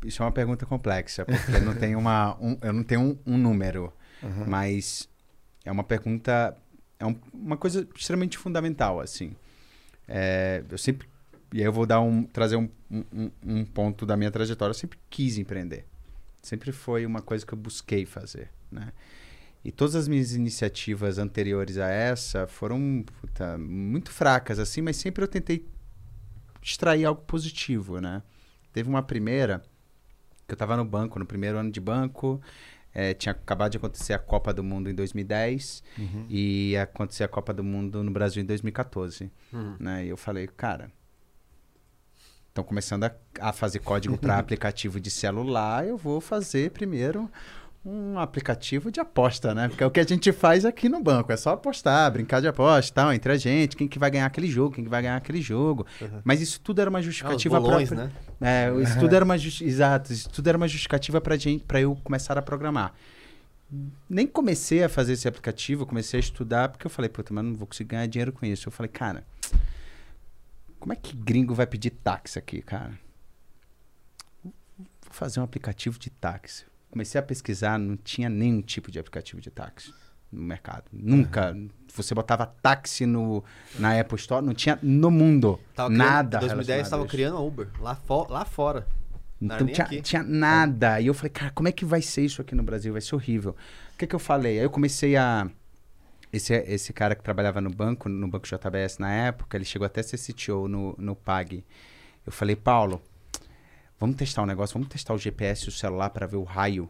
Isso 0.05 0.21
é 0.23 0.25
uma 0.25 0.31
pergunta 0.31 0.65
complexa, 0.65 1.25
porque 1.25 1.51
eu 1.51 1.61
não 1.61 1.75
tenho, 1.75 1.99
uma, 1.99 2.37
um, 2.39 2.57
eu 2.61 2.71
não 2.73 2.83
tenho 2.83 3.01
um, 3.01 3.17
um 3.33 3.37
número, 3.37 3.91
mas 4.47 5.09
é 5.65 5.71
uma 5.71 5.83
pergunta, 5.83 6.57
é 6.99 7.05
um- 7.05 7.19
uma 7.33 7.57
coisa 7.57 7.87
extremamente 7.95 8.37
fundamental, 8.37 8.99
assim. 8.99 9.35
É, 10.07 10.63
eu 10.69 10.77
sempre, 10.77 11.07
e 11.53 11.59
aí 11.59 11.65
eu 11.65 11.73
vou 11.73 11.85
dar 11.85 11.99
um, 12.01 12.23
trazer 12.23 12.55
um, 12.55 12.69
um- 12.89 13.03
um- 13.13 13.31
um 13.43 13.65
ponto 13.65 14.05
da 14.05 14.15
minha 14.17 14.31
trajetória, 14.31 14.71
eu 14.71 14.75
sempre 14.75 14.97
quis 15.09 15.37
empreender. 15.37 15.85
Sempre 16.41 16.71
foi 16.71 17.05
uma 17.05 17.21
coisa 17.21 17.45
que 17.45 17.53
eu 17.53 17.57
busquei 17.57 18.05
fazer, 18.05 18.49
né? 18.71 18.93
E 19.65 19.71
todas 19.73 19.93
as 19.95 20.07
minhas 20.07 20.33
iniciativas 20.33 21.17
anteriores 21.17 21.77
a 21.77 21.89
essa 21.89 22.47
foram 22.47 23.03
puta, 23.19 23.57
muito 23.57 24.09
fracas, 24.09 24.57
assim, 24.57 24.81
mas 24.81 24.95
sempre 24.95 25.21
eu 25.21 25.27
tentei 25.27 25.65
extrair 26.61 27.03
algo 27.05 27.21
positivo, 27.23 27.99
né? 27.99 28.23
Teve 28.71 28.87
uma 28.89 29.03
primeira, 29.03 29.61
que 30.49 30.53
eu 30.53 30.55
estava 30.55 30.75
no 30.75 30.83
banco, 30.83 31.17
no 31.19 31.25
primeiro 31.25 31.57
ano 31.57 31.71
de 31.71 31.79
banco, 31.79 32.41
eh, 32.93 33.13
tinha 33.13 33.31
acabado 33.31 33.71
de 33.71 33.77
acontecer 33.77 34.13
a 34.13 34.19
Copa 34.19 34.51
do 34.53 34.63
Mundo 34.63 34.89
em 34.89 34.95
2010 34.95 35.83
e 36.29 36.71
ia 36.71 36.83
acontecer 36.83 37.23
a 37.23 37.27
Copa 37.27 37.53
do 37.53 37.63
Mundo 37.63 38.03
no 38.03 38.11
Brasil 38.11 38.41
em 38.41 38.45
2014, 38.45 39.31
né? 39.79 40.05
E 40.05 40.09
eu 40.09 40.17
falei, 40.17 40.47
cara, 40.47 40.91
estão 42.47 42.63
começando 42.63 43.03
a, 43.05 43.11
a 43.39 43.53
fazer 43.53 43.79
código 43.79 44.17
para 44.17 44.37
aplicativo 44.39 44.99
de 44.99 45.11
celular, 45.11 45.85
eu 45.87 45.95
vou 45.97 46.19
fazer 46.19 46.71
primeiro 46.71 47.29
um 47.85 48.19
aplicativo 48.19 48.91
de 48.91 48.99
aposta, 48.99 49.53
né? 49.55 49.67
Porque 49.69 49.83
é 49.83 49.87
o 49.87 49.91
que 49.91 49.99
a 49.99 50.03
gente 50.05 50.31
faz 50.31 50.65
aqui 50.65 50.89
no 50.89 51.01
banco, 51.01 51.31
é 51.31 51.37
só 51.37 51.51
apostar, 51.51 52.11
brincar 52.11 52.41
de 52.41 52.47
aposta, 52.47 52.93
tal, 52.93 53.13
entre 53.13 53.31
a 53.31 53.37
gente, 53.37 53.75
quem 53.77 53.87
que 53.87 53.97
vai 53.97 54.11
ganhar 54.11 54.25
aquele 54.25 54.47
jogo, 54.47 54.75
quem 54.75 54.83
que 54.83 54.89
vai 54.89 55.01
ganhar 55.01 55.15
aquele 55.15 55.41
jogo. 55.41 55.85
Mas 56.23 56.41
isso 56.41 56.59
tudo 56.59 56.81
era 56.81 56.89
uma 56.89 56.99
Ah, 56.99 57.01
justificativa 57.01 57.59
bolões, 57.59 57.89
pra- 57.89 58.05
né? 58.05 58.11
é, 58.41 58.69
isso 58.83 58.99
tudo 58.99 59.15
era 59.15 59.23
uma 59.25 59.35
exato, 59.35 60.11
isso 60.11 60.29
tudo 60.29 60.47
era 60.47 60.57
uma 60.57 60.67
justificativa 60.67 61.21
para 61.21 61.37
gente, 61.37 61.63
para 61.63 61.79
eu 61.81 61.95
começar 62.03 62.37
a 62.37 62.41
programar. 62.41 62.93
Nem 64.09 64.25
comecei 64.27 64.83
a 64.83 64.89
fazer 64.89 65.13
esse 65.13 65.27
aplicativo, 65.27 65.85
comecei 65.85 66.17
a 66.19 66.21
estudar 66.21 66.69
porque 66.69 66.85
eu 66.85 66.89
falei, 66.91 67.07
puta, 67.07 67.33
mas 67.33 67.45
não 67.45 67.53
vou 67.55 67.67
conseguir 67.67 67.89
ganhar 67.91 68.07
dinheiro 68.07 68.31
com 68.33 68.45
isso. 68.45 68.67
Eu 68.67 68.71
falei, 68.71 68.89
cara, 68.91 69.23
como 70.79 70.91
é 70.91 70.95
que 70.95 71.15
gringo 71.15 71.53
vai 71.53 71.67
pedir 71.67 71.91
táxi 71.91 72.37
aqui, 72.39 72.61
cara? 72.61 72.91
Vou 74.43 74.53
fazer 75.11 75.39
um 75.39 75.43
aplicativo 75.43 75.97
de 75.99 76.09
táxi. 76.09 76.65
Comecei 76.91 77.19
a 77.19 77.21
pesquisar, 77.23 77.77
não 77.77 77.95
tinha 77.95 78.29
nenhum 78.29 78.61
tipo 78.61 78.91
de 78.91 78.99
aplicativo 78.99 79.39
de 79.39 79.49
táxi. 79.51 79.93
no 80.31 80.41
mercado. 80.41 80.85
Nunca. 80.91 81.55
Você 81.93 82.13
botava 82.13 82.45
táxi 82.45 83.05
no, 83.05 83.43
na 83.77 83.99
Apple 83.99 84.17
Store, 84.17 84.45
não 84.45 84.53
tinha 84.53 84.77
no 84.81 85.09
mundo 85.09 85.59
Tava 85.75 85.89
nada. 85.89 86.37
Em 86.37 86.41
2010 86.41 86.67
relacionado 86.67 86.83
estava 86.85 87.05
criando 87.07 87.37
a 87.37 87.41
Uber. 87.41 87.67
Lá, 87.79 87.95
fo 87.95 88.27
lá 88.29 88.45
fora. 88.45 88.87
Não 89.39 89.55
Então 89.55 89.67
tinha, 89.67 90.01
tinha 90.01 90.23
nada. 90.23 90.99
E 90.99 91.07
eu 91.07 91.13
falei, 91.13 91.29
cara, 91.29 91.51
como 91.51 91.67
é 91.67 91.71
que 91.71 91.85
vai 91.85 92.01
ser 92.01 92.23
isso 92.23 92.41
aqui 92.41 92.53
no 92.53 92.63
Brasil? 92.63 92.91
Vai 92.91 93.01
ser 93.01 93.15
horrível. 93.15 93.55
O 93.93 93.97
que, 93.97 94.05
que 94.05 94.15
eu 94.15 94.19
falei? 94.19 94.59
Aí 94.59 94.65
eu 94.65 94.69
comecei 94.69 95.15
a. 95.15 95.49
Esse, 96.31 96.53
esse 96.53 96.93
cara 96.93 97.15
que 97.15 97.23
trabalhava 97.23 97.59
no 97.59 97.71
banco, 97.71 98.07
no 98.07 98.27
banco 98.27 98.45
JBS 98.47 98.99
na 98.99 99.11
época, 99.11 99.57
ele 99.57 99.65
chegou 99.65 99.85
até 99.85 100.01
a 100.01 100.03
ser 100.03 100.17
CTO 100.17 100.67
no, 100.67 100.93
no 100.97 101.15
PAG. 101.15 101.63
Eu 102.23 102.31
falei, 102.31 102.55
Paulo, 102.55 103.01
vamos 103.99 104.15
testar 104.15 104.43
um 104.43 104.45
negócio, 104.45 104.73
vamos 104.73 104.87
testar 104.89 105.13
o 105.13 105.17
GPS 105.17 105.65
e 105.65 105.69
o 105.69 105.71
celular 105.71 106.09
para 106.09 106.25
ver 106.25 106.37
o 106.37 106.43
raio, 106.43 106.89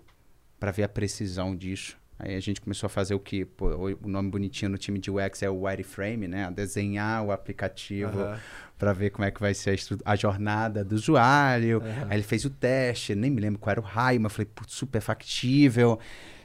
para 0.60 0.72
ver 0.72 0.84
a 0.84 0.90
precisão 0.90 1.56
disso. 1.56 1.98
Aí 2.18 2.36
a 2.36 2.40
gente 2.42 2.60
começou 2.60 2.88
a 2.88 2.90
fazer 2.90 3.14
o 3.14 3.20
que? 3.20 3.46
Pô, 3.46 3.70
o 3.70 3.98
o 4.04 4.08
nome 4.10 4.30
bonitinho 4.30 4.70
no 4.70 4.78
time 4.78 5.00
de 5.00 5.10
UX 5.10 5.42
é 5.42 5.50
o 5.50 5.62
wireframe, 5.62 6.28
né? 6.28 6.46
A 6.46 6.50
Desenhar 6.50 7.24
o 7.24 7.32
aplicativo 7.32 8.20
Aham. 8.20 8.40
para 8.78 8.92
ver 8.92 9.10
como 9.10 9.24
é 9.24 9.32
que 9.32 9.40
vai 9.40 9.54
ser 9.54 9.80
a, 10.06 10.12
a 10.12 10.16
jornada 10.18 10.84
do 10.84 10.96
usuário. 10.96 11.82
Aí 12.10 12.18
ele 12.18 12.24
fez 12.24 12.44
o 12.44 12.50
teste, 12.50 13.16
nem 13.16 13.32
me 13.32 13.40
lembro 13.40 13.58
qual 13.58 13.72
era 13.72 13.80
o 13.80 13.84
raio, 13.84 14.20
mas 14.20 14.34
falei, 14.34 14.48
putz, 14.54 14.74
super 14.74 15.00
factível. 15.00 15.98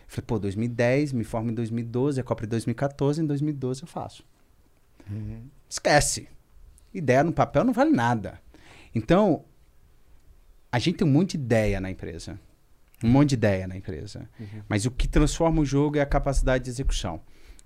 Falei, 0.07 0.25
pô, 0.25 0.39
2010, 0.39 1.13
me 1.13 1.25
formo 1.25 1.51
em 1.51 1.55
2012, 1.55 2.21
a 2.21 2.25
Copa 2.25 2.45
em 2.45 2.49
2014, 2.49 3.21
em 3.21 3.27
2012 3.27 3.83
eu 3.83 3.89
faço. 3.89 4.25
Esquece. 5.69 6.29
Ideia 6.93 7.25
no 7.25 7.33
papel 7.33 7.65
não 7.65 7.73
vale 7.73 7.91
nada. 7.91 8.41
Então, 8.95 9.45
a 10.75 10.79
gente 10.81 10.97
tem 10.97 11.07
um 11.07 11.11
monte 11.13 11.39
de 11.39 11.45
ideia 11.45 11.81
na 11.81 11.89
empresa. 11.89 12.37
Um 13.01 13.09
monte 13.09 13.29
de 13.29 13.35
ideia 13.37 13.65
na 13.65 13.77
empresa. 13.77 14.29
Mas 14.69 14.85
o 14.85 14.91
que 14.91 15.07
transforma 15.07 15.61
o 15.63 15.65
jogo 15.65 15.99
é 15.99 16.01
a 16.01 16.07
capacidade 16.07 16.65
de 16.65 16.71
execução. 16.71 17.21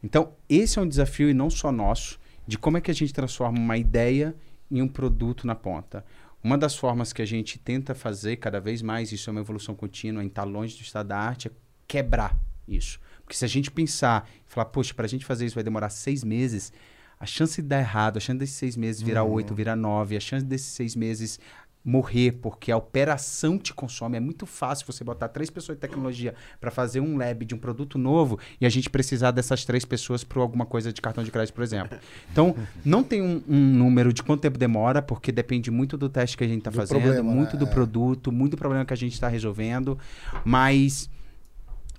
Então, 0.04 0.34
esse 0.46 0.78
é 0.78 0.82
um 0.82 0.86
desafio, 0.86 1.30
e 1.30 1.32
não 1.32 1.48
só 1.48 1.72
nosso, 1.72 2.20
de 2.46 2.58
como 2.58 2.76
é 2.76 2.82
que 2.82 2.90
a 2.90 2.94
gente 2.94 3.14
transforma 3.14 3.58
uma 3.58 3.78
ideia 3.78 4.36
em 4.70 4.82
um 4.82 4.88
produto 4.88 5.46
na 5.46 5.54
ponta. 5.54 6.04
Uma 6.44 6.58
das 6.58 6.76
formas 6.76 7.10
que 7.10 7.22
a 7.22 7.26
gente 7.26 7.58
tenta 7.58 7.94
fazer 7.94 8.36
cada 8.36 8.60
vez 8.60 8.82
mais, 8.82 9.10
isso 9.10 9.30
é 9.30 9.32
uma 9.32 9.40
evolução 9.40 9.74
contínua, 9.74 10.22
em 10.22 10.26
estar 10.26 10.44
longe 10.44 10.76
do 10.76 10.82
estado 10.82 11.06
da 11.06 11.16
arte, 11.16 11.48
é 11.48 11.50
quebrar 11.86 12.38
isso. 12.68 13.00
Porque 13.22 13.34
se 13.34 13.44
a 13.46 13.48
gente 13.48 13.70
pensar 13.70 14.28
e 14.46 14.52
falar, 14.52 14.66
poxa, 14.66 14.92
para 14.92 15.06
a 15.06 15.08
gente 15.08 15.24
fazer 15.24 15.46
isso 15.46 15.54
vai 15.54 15.64
demorar 15.64 15.88
seis 15.88 16.22
meses, 16.22 16.74
a 17.18 17.24
chance 17.24 17.62
de 17.62 17.66
dar 17.66 17.80
errado, 17.80 18.18
a 18.18 18.20
chance 18.20 18.38
desses 18.38 18.56
seis 18.56 18.76
meses 18.76 19.00
virar 19.00 19.24
oito, 19.24 19.54
virar 19.54 19.74
nove, 19.76 20.14
a 20.14 20.20
chance 20.20 20.44
desses 20.44 20.68
seis 20.68 20.94
meses 20.94 21.40
morrer, 21.88 22.32
porque 22.32 22.70
a 22.70 22.76
operação 22.76 23.56
te 23.58 23.72
consome. 23.72 24.16
É 24.16 24.20
muito 24.20 24.44
fácil 24.44 24.84
você 24.86 25.02
botar 25.02 25.28
três 25.28 25.48
pessoas 25.48 25.76
de 25.76 25.80
tecnologia 25.80 26.34
para 26.60 26.70
fazer 26.70 27.00
um 27.00 27.16
lab 27.16 27.44
de 27.44 27.54
um 27.54 27.58
produto 27.58 27.96
novo 27.96 28.38
e 28.60 28.66
a 28.66 28.68
gente 28.68 28.90
precisar 28.90 29.30
dessas 29.30 29.64
três 29.64 29.84
pessoas 29.84 30.22
para 30.22 30.40
alguma 30.42 30.66
coisa 30.66 30.92
de 30.92 31.00
cartão 31.00 31.24
de 31.24 31.30
crédito, 31.30 31.54
por 31.54 31.62
exemplo. 31.64 31.98
Então, 32.30 32.54
não 32.84 33.02
tem 33.02 33.22
um, 33.22 33.42
um 33.48 33.58
número 33.74 34.12
de 34.12 34.22
quanto 34.22 34.40
tempo 34.42 34.58
demora, 34.58 35.00
porque 35.00 35.32
depende 35.32 35.70
muito 35.70 35.96
do 35.96 36.08
teste 36.08 36.36
que 36.36 36.44
a 36.44 36.48
gente 36.48 36.58
está 36.58 36.70
Do 36.70 36.76
fazendo, 36.76 37.00
problema, 37.00 37.22
muito 37.32 37.54
né? 37.54 37.58
do 37.60 37.66
É. 37.66 37.70
produto, 37.70 38.30
muito 38.30 38.50
do 38.52 38.56
problema 38.58 38.84
que 38.84 38.92
a 38.92 38.96
gente 38.96 39.14
está 39.14 39.28
resolvendo, 39.28 39.98
mas 40.44 41.08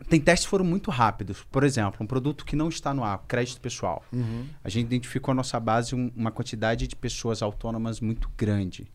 tem 0.07 0.19
testes 0.19 0.45
que 0.45 0.49
foram 0.49 0.65
muito 0.65 0.89
rápidos. 0.91 1.43
Por 1.51 1.63
exemplo, 1.63 1.97
um 2.01 2.07
produto 2.07 2.45
que 2.45 2.55
não 2.55 2.69
está 2.69 2.93
no 2.93 3.03
ar, 3.03 3.23
crédito 3.27 3.59
pessoal. 3.59 4.03
Uhum. 4.13 4.45
A 4.63 4.69
gente 4.69 4.85
identificou 4.85 5.33
na 5.33 5.39
nossa 5.39 5.59
base 5.59 5.93
um- 5.95 6.11
uma 6.15 6.31
quantidade 6.31 6.87
de 6.87 6.95
pessoas 6.95 7.41
autônomas 7.41 7.99
muito 7.99 8.29
grande. 8.37 8.87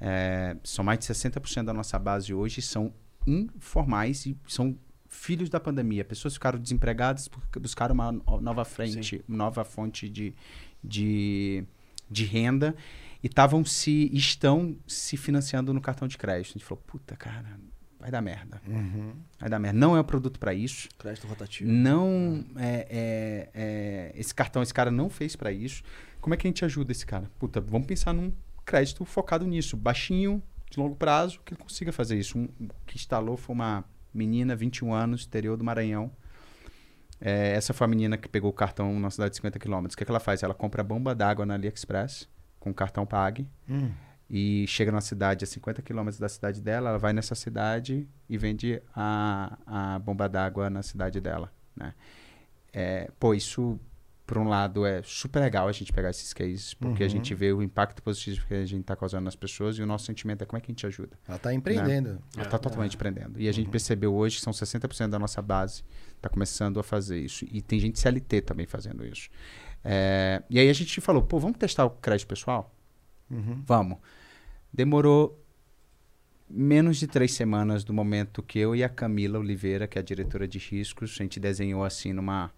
É, 0.00 0.56
são 0.62 0.84
mais 0.84 0.98
de 1.00 1.06
60% 1.06 1.64
da 1.64 1.72
nossa 1.72 1.98
base 1.98 2.32
hoje 2.32 2.62
são 2.62 2.92
informais 3.26 4.26
e 4.26 4.36
são 4.46 4.76
filhos 5.08 5.48
da 5.48 5.58
pandemia. 5.58 6.04
Pessoas 6.04 6.34
ficaram 6.34 6.58
desempregadas 6.58 7.28
porque 7.28 7.58
buscaram 7.58 7.94
uma 7.94 8.12
no- 8.12 8.40
nova 8.40 8.64
frente, 8.64 9.24
nova 9.26 9.64
fonte 9.64 10.08
de, 10.08 10.34
de, 10.84 11.64
de 12.10 12.24
renda 12.24 12.74
e 13.22 13.26
estavam 13.26 13.64
se 13.64 14.10
estão 14.14 14.76
se 14.86 15.16
financiando 15.16 15.72
no 15.72 15.80
cartão 15.80 16.06
de 16.06 16.16
crédito. 16.18 16.50
A 16.50 16.52
gente 16.58 16.64
falou, 16.64 16.82
puta, 16.86 17.16
cara, 17.16 17.58
vai 17.98 18.10
dar 18.10 18.20
merda. 18.22 18.60
Uhum. 18.66 19.12
Vai 19.40 19.48
dar 19.50 19.58
merda. 19.58 19.78
Não 19.78 19.96
é 19.96 20.00
o 20.00 20.04
produto 20.04 20.38
para 20.38 20.54
isso. 20.54 20.88
Crédito 20.98 21.26
rotativo. 21.26 21.70
Não 21.70 22.44
é, 22.56 22.86
é- 22.88 23.50
é- 23.54 24.12
esse 24.14 24.34
cartão, 24.34 24.62
esse 24.62 24.72
cara 24.74 24.90
não 24.90 25.10
fez 25.10 25.34
pra 25.34 25.50
isso. 25.50 25.82
Como 26.20 26.34
é 26.34 26.36
que 26.36 26.46
a 26.46 26.50
gente 26.50 26.64
ajuda 26.64 26.92
esse 26.92 27.04
cara? 27.06 27.30
Puta, 27.38 27.60
vamos 27.60 27.86
pensar 27.86 28.12
num 28.12 28.32
crédito 28.68 29.02
focado 29.06 29.46
nisso, 29.46 29.78
baixinho, 29.78 30.42
de 30.70 30.78
longo 30.78 30.94
prazo, 30.94 31.40
que 31.42 31.54
ele 31.54 31.60
consiga 31.60 31.90
fazer 31.90 32.18
isso. 32.18 32.38
Um, 32.38 32.48
que 32.86 32.96
instalou 32.96 33.38
foi 33.38 33.54
uma 33.54 33.82
menina, 34.12 34.54
21 34.54 34.92
anos, 34.92 35.24
interior 35.24 35.56
do 35.56 35.64
Maranhão. 35.64 36.12
É, 37.18 37.52
essa 37.52 37.72
foi 37.72 37.86
a 37.86 37.88
menina 37.88 38.18
que 38.18 38.28
pegou 38.28 38.50
o 38.50 38.52
cartão 38.52 39.00
na 39.00 39.10
cidade 39.10 39.30
de 39.30 39.36
50 39.36 39.58
quilômetros. 39.58 39.94
O 39.94 39.96
que, 39.96 40.04
que 40.04 40.10
ela 40.10 40.20
faz? 40.20 40.42
Ela 40.42 40.52
compra 40.52 40.84
bomba 40.84 41.14
d'água 41.14 41.46
na 41.46 41.54
AliExpress 41.54 42.28
com 42.60 42.72
cartão 42.74 43.06
Pag 43.06 43.48
Hum. 43.68 43.90
e 44.28 44.66
chega 44.68 44.92
na 44.92 45.00
cidade 45.00 45.44
a 45.44 45.46
50 45.46 45.80
quilômetros 45.80 46.20
da 46.20 46.28
cidade 46.28 46.60
dela, 46.60 46.90
ela 46.90 46.98
vai 46.98 47.14
nessa 47.14 47.34
cidade 47.34 48.06
e 48.28 48.36
vende 48.36 48.82
a, 48.94 49.58
a 49.66 49.98
bomba 49.98 50.28
d'água 50.28 50.68
na 50.68 50.82
cidade 50.82 51.20
dela, 51.20 51.50
né? 51.74 51.94
É, 52.72 53.10
pô, 53.18 53.32
isso, 53.32 53.80
por 54.28 54.36
um 54.36 54.46
lado, 54.46 54.84
é 54.84 55.00
super 55.02 55.40
legal 55.40 55.66
a 55.68 55.72
gente 55.72 55.90
pegar 55.90 56.10
esses 56.10 56.34
cases, 56.34 56.74
porque 56.74 57.02
a 57.02 57.06
Uhum. 57.06 57.10
gente 57.10 57.34
vê 57.34 57.50
o 57.50 57.62
impacto 57.62 58.02
positivo 58.02 58.46
que 58.46 58.52
a 58.52 58.64
gente 58.66 58.82
está 58.82 58.94
causando 58.94 59.24
nas 59.24 59.34
pessoas 59.34 59.78
e 59.78 59.82
o 59.82 59.86
nosso 59.86 60.04
sentimento 60.04 60.42
é 60.42 60.44
como 60.46 60.58
é 60.58 60.60
que 60.60 60.70
a 60.70 60.72
gente 60.74 60.86
ajuda. 60.86 61.18
Ela 61.26 61.38
tá 61.38 61.54
empreendendo. 61.54 62.20
Ela 62.36 62.44
está 62.44 62.58
totalmente 62.58 62.94
empreendendo. 62.94 63.40
E 63.40 63.48
a 63.48 63.52
gente 63.52 63.70
percebeu 63.70 64.14
hoje 64.14 64.36
que 64.36 64.42
são 64.42 64.52
60% 64.52 65.08
da 65.08 65.18
nossa 65.18 65.40
base 65.40 65.82
está 66.14 66.28
começando 66.28 66.78
a 66.78 66.82
fazer 66.82 67.18
isso. 67.18 67.46
E 67.50 67.62
tem 67.62 67.80
gente 67.80 67.98
CLT 67.98 68.42
também 68.42 68.66
fazendo 68.66 69.06
isso. 69.06 69.30
É, 69.82 70.42
e 70.50 70.58
aí 70.58 70.68
a 70.68 70.72
gente 70.74 71.00
falou, 71.00 71.22
pô, 71.22 71.38
vamos 71.38 71.56
testar 71.56 71.86
o 71.86 71.90
crédito 71.90 72.28
pessoal? 72.28 72.70
Uhum. 73.30 73.62
Vamos. 73.66 73.98
Demorou 74.70 75.42
menos 76.50 76.98
de 76.98 77.06
três 77.06 77.32
semanas 77.32 77.82
do 77.82 77.94
momento 77.94 78.42
que 78.42 78.58
eu 78.58 78.76
e 78.76 78.84
a 78.84 78.88
Camila 78.90 79.38
Oliveira, 79.38 79.86
que 79.86 79.98
é 79.98 80.00
a 80.00 80.04
diretora 80.04 80.46
de 80.46 80.58
riscos, 80.58 81.16
a 81.18 81.22
gente 81.22 81.40
desenhou 81.40 81.82
assim 81.82 82.12
numa. 82.12 82.50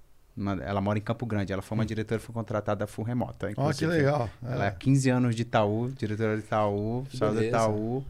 Ela 0.63 0.81
mora 0.81 0.99
em 0.99 1.03
Campo 1.03 1.27
Grande. 1.27 1.53
Ela 1.53 1.63
foi 1.63 1.77
uma 1.77 1.85
diretora 1.85 2.21
foi 2.21 2.33
contratada 2.33 2.87
full 2.87 3.05
remota. 3.05 3.47
Ó, 3.47 3.49
que 3.49 3.53
inclusive. 3.53 3.91
legal. 3.93 4.31
Ela 4.43 4.67
é 4.67 4.69
É. 4.69 4.71
15 4.71 5.11
anos 5.11 5.37
de 5.37 5.43
Itaú, 5.43 5.91
diretora 5.97 6.37
de 6.37 6.43
Itaú, 6.43 7.07
Que 7.11 7.17
saiu 7.17 7.35
do. 7.35 7.45
Itaú, 7.45 8.05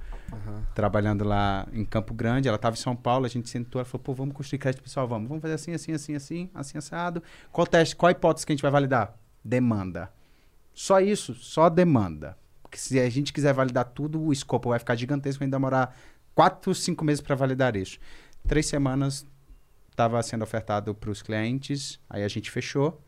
trabalhando 0.74 1.24
lá 1.24 1.66
em 1.72 1.84
Campo 1.84 2.14
Grande. 2.14 2.48
Ela 2.48 2.56
estava 2.56 2.74
em 2.74 2.78
São 2.78 2.94
Paulo, 2.94 3.26
a 3.26 3.28
gente 3.28 3.48
sentou, 3.48 3.80
ela 3.80 3.86
falou, 3.86 4.02
pô, 4.02 4.14
vamos 4.14 4.34
construir 4.34 4.58
crédito 4.58 4.82
pessoal, 4.82 5.08
vamos. 5.08 5.28
Vamos 5.28 5.42
fazer 5.42 5.54
assim, 5.54 5.72
assim, 5.72 5.92
assim, 5.92 6.14
assim, 6.14 6.50
assim, 6.54 6.78
assado. 6.78 7.22
Qual 7.50 7.66
teste, 7.66 7.96
qual 7.96 8.08
a 8.08 8.12
hipótese 8.12 8.46
que 8.46 8.52
a 8.52 8.54
gente 8.54 8.62
vai 8.62 8.70
validar? 8.70 9.14
Demanda. 9.44 10.10
Só 10.74 11.00
isso, 11.00 11.34
só 11.34 11.68
demanda. 11.68 12.36
Porque 12.62 12.78
se 12.78 13.00
a 13.00 13.10
gente 13.10 13.32
quiser 13.32 13.52
validar 13.52 13.84
tudo, 13.86 14.20
o 14.22 14.32
escopo 14.32 14.68
vai 14.68 14.78
ficar 14.78 14.94
gigantesco, 14.94 15.40
vai 15.40 15.48
demorar 15.48 15.96
quatro, 16.34 16.74
cinco 16.74 17.04
meses 17.04 17.20
para 17.20 17.34
validar 17.34 17.74
isso. 17.74 17.98
Três 18.46 18.66
semanas 18.66 19.26
estava 20.00 20.22
sendo 20.22 20.42
ofertado 20.42 20.94
para 20.94 21.10
os 21.10 21.20
clientes, 21.20 22.00
aí 22.08 22.24
a 22.24 22.28
gente 22.28 22.50
fechou, 22.50 23.04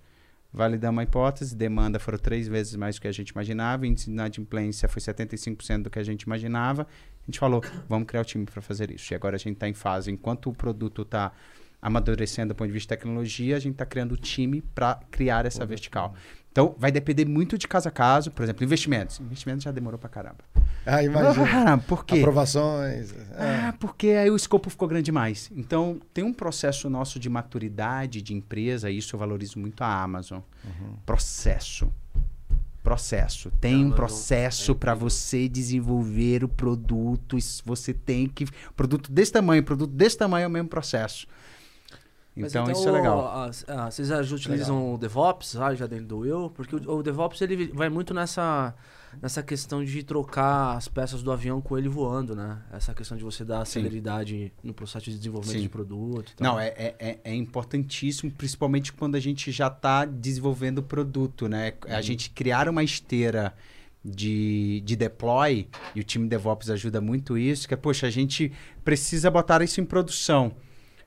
validamos 0.53 1.01
a 1.01 1.05
hipótese, 1.05 1.57
demanda 1.57 1.99
foram 1.99 2.19
três 2.19 2.47
vezes 2.47 2.77
mais 2.77 2.97
do 2.97 3.01
que 3.01 3.09
a 3.09 3.13
gente 3.13 3.31
imaginava, 3.31 3.87
índice 3.87 4.07
de 4.07 4.13
inadimplência 4.13 4.87
foi 4.91 5.01
75% 5.01 5.85
do 5.85 5.91
que 5.91 5.99
a 5.99 6.03
gente 6.03 6.23
imaginava. 6.23 6.83
A 6.83 7.25
gente 7.25 7.39
falou, 7.39 7.63
vamos 7.89 8.07
criar 8.07 8.21
o 8.21 8.25
time 8.25 8.45
para 8.45 8.61
fazer 8.61 8.91
isso. 8.91 9.11
E 9.11 9.15
agora 9.15 9.37
a 9.37 9.39
gente 9.39 9.55
está 9.55 9.67
em 9.67 9.73
fase, 9.73 10.11
enquanto 10.11 10.51
o 10.51 10.53
produto 10.53 11.01
está 11.01 11.33
amadurecendo 11.81 12.53
do 12.53 12.57
ponto 12.57 12.69
de 12.69 12.75
vista 12.75 12.95
de 12.95 13.01
tecnologia, 13.01 13.57
a 13.57 13.59
gente 13.59 13.73
está 13.73 13.87
criando 13.87 14.13
o 14.13 14.17
time 14.17 14.61
para 14.61 15.01
criar 15.11 15.47
essa 15.47 15.65
vertical. 15.65 16.15
Então, 16.53 16.75
vai 16.79 16.93
depender 16.93 17.25
muito 17.25 17.57
de 17.57 17.67
caso 17.67 17.89
a 17.89 17.91
caso. 17.91 18.31
Por 18.31 18.43
exemplo, 18.43 18.63
investimentos. 18.63 19.19
Investimentos 19.19 19.65
já 19.65 19.73
demorou 19.73 19.99
para 19.99 20.11
caramba. 20.11 20.45
Ah, 20.85 21.03
imagina. 21.03 21.47
Caramba, 21.47 21.85
por 21.89 22.05
quê? 22.05 22.19
Aprovações. 22.19 23.15
É. 23.39 23.69
Ah, 23.69 23.75
porque 23.81 24.09
aí 24.09 24.31
o 24.31 24.37
escopo 24.37 24.69
ficou 24.69 24.87
grande 24.87 25.07
demais. 25.07 25.51
Então, 25.57 25.99
tem 26.13 26.23
um 26.23 26.33
processo 26.33 26.91
nosso 26.91 27.19
de 27.19 27.31
maturidade 27.31 28.21
de 28.21 28.35
empresa, 28.35 28.91
e 28.91 28.99
isso 28.99 29.17
eu 29.17 29.19
valorizo 29.19 29.59
muito 29.59 29.83
a 29.83 30.03
Amazon. 30.03 30.41
Processo. 31.07 31.91
Processo. 32.83 33.51
Tem 33.61 33.87
um 33.87 33.93
processo 33.93 34.75
para 34.75 34.93
você 34.93 35.49
desenvolver 35.49 36.45
o 36.45 36.49
produto. 36.49 37.39
Isso 37.39 37.63
Você 37.65 37.95
tem 37.95 38.27
que. 38.27 38.45
Produto 38.77 39.11
desse 39.11 39.33
tamanho, 39.33 39.63
produto 39.63 39.93
desse 39.93 40.19
tamanho 40.19 40.45
é 40.45 40.47
o 40.49 40.51
mesmo 40.51 40.69
processo. 40.69 41.27
Mas 42.35 42.53
Então, 42.55 42.71
isso 42.71 42.89
é 42.89 42.93
legal. 42.93 43.29
ah, 43.69 43.91
vocês 43.91 44.09
já 44.09 44.21
utilizam 44.21 44.95
o 44.95 44.99
DevOps 44.99 45.55
ah, 45.57 45.75
já 45.75 45.87
dentro 45.87 46.07
do 46.07 46.19
Will? 46.19 46.51
Porque 46.51 46.75
o, 46.77 46.97
o 46.99 47.03
DevOps 47.03 47.41
ele 47.43 47.67
vai 47.75 47.91
muito 47.91 48.15
nessa, 48.15 48.75
nessa 49.21 49.43
questão 49.43 49.85
de 49.85 50.03
trocar 50.03 50.77
as 50.77 50.89
peças 50.89 51.23
do 51.23 51.31
avião 51.31 51.61
com 51.61 51.77
ele 51.77 51.91
voando, 51.91 52.35
né? 52.35 52.59
Essa 52.73 52.95
questão 52.95 53.19
de 53.19 53.23
você 53.23 53.45
dar 53.45 53.67
Sim. 53.67 53.73
celeridade 53.81 54.51
no 54.63 54.73
processo 54.73 55.11
de 55.11 55.19
desenvolvimento 55.19 55.57
Sim. 55.59 55.63
de 55.65 55.69
produto. 55.69 56.33
Não, 56.41 56.59
é, 56.59 56.69
é, 56.69 56.95
é- 56.99 57.21
é 57.23 57.35
importantíssimo, 57.35 58.31
principalmente 58.33 58.95
quando 58.95 59.15
a 59.15 59.21
gente 59.21 59.53
já 59.53 59.67
está 59.67 60.07
desenvolvendo 60.07 60.79
o 60.79 60.83
produto, 60.83 61.49
né? 61.49 61.75
A 61.89 62.01
gente 62.01 62.31
criar 62.31 62.67
uma 62.67 62.83
esteira 62.83 63.53
de, 64.05 64.83
de 64.85 64.97
deploy, 64.97 65.69
e 65.95 66.01
o 66.01 66.03
time 66.03 66.27
DevOps 66.27 66.71
ajuda 66.71 67.01
muito 67.01 67.37
isso, 67.37 67.69
que 67.69 67.75
é, 67.75 67.77
poxa, 67.77 68.07
a 68.07 68.11
gente 68.11 68.51
precisa 68.83 69.31
botar 69.31 69.63
isso 69.63 69.81
em 69.81 69.85
produção. 69.85 70.53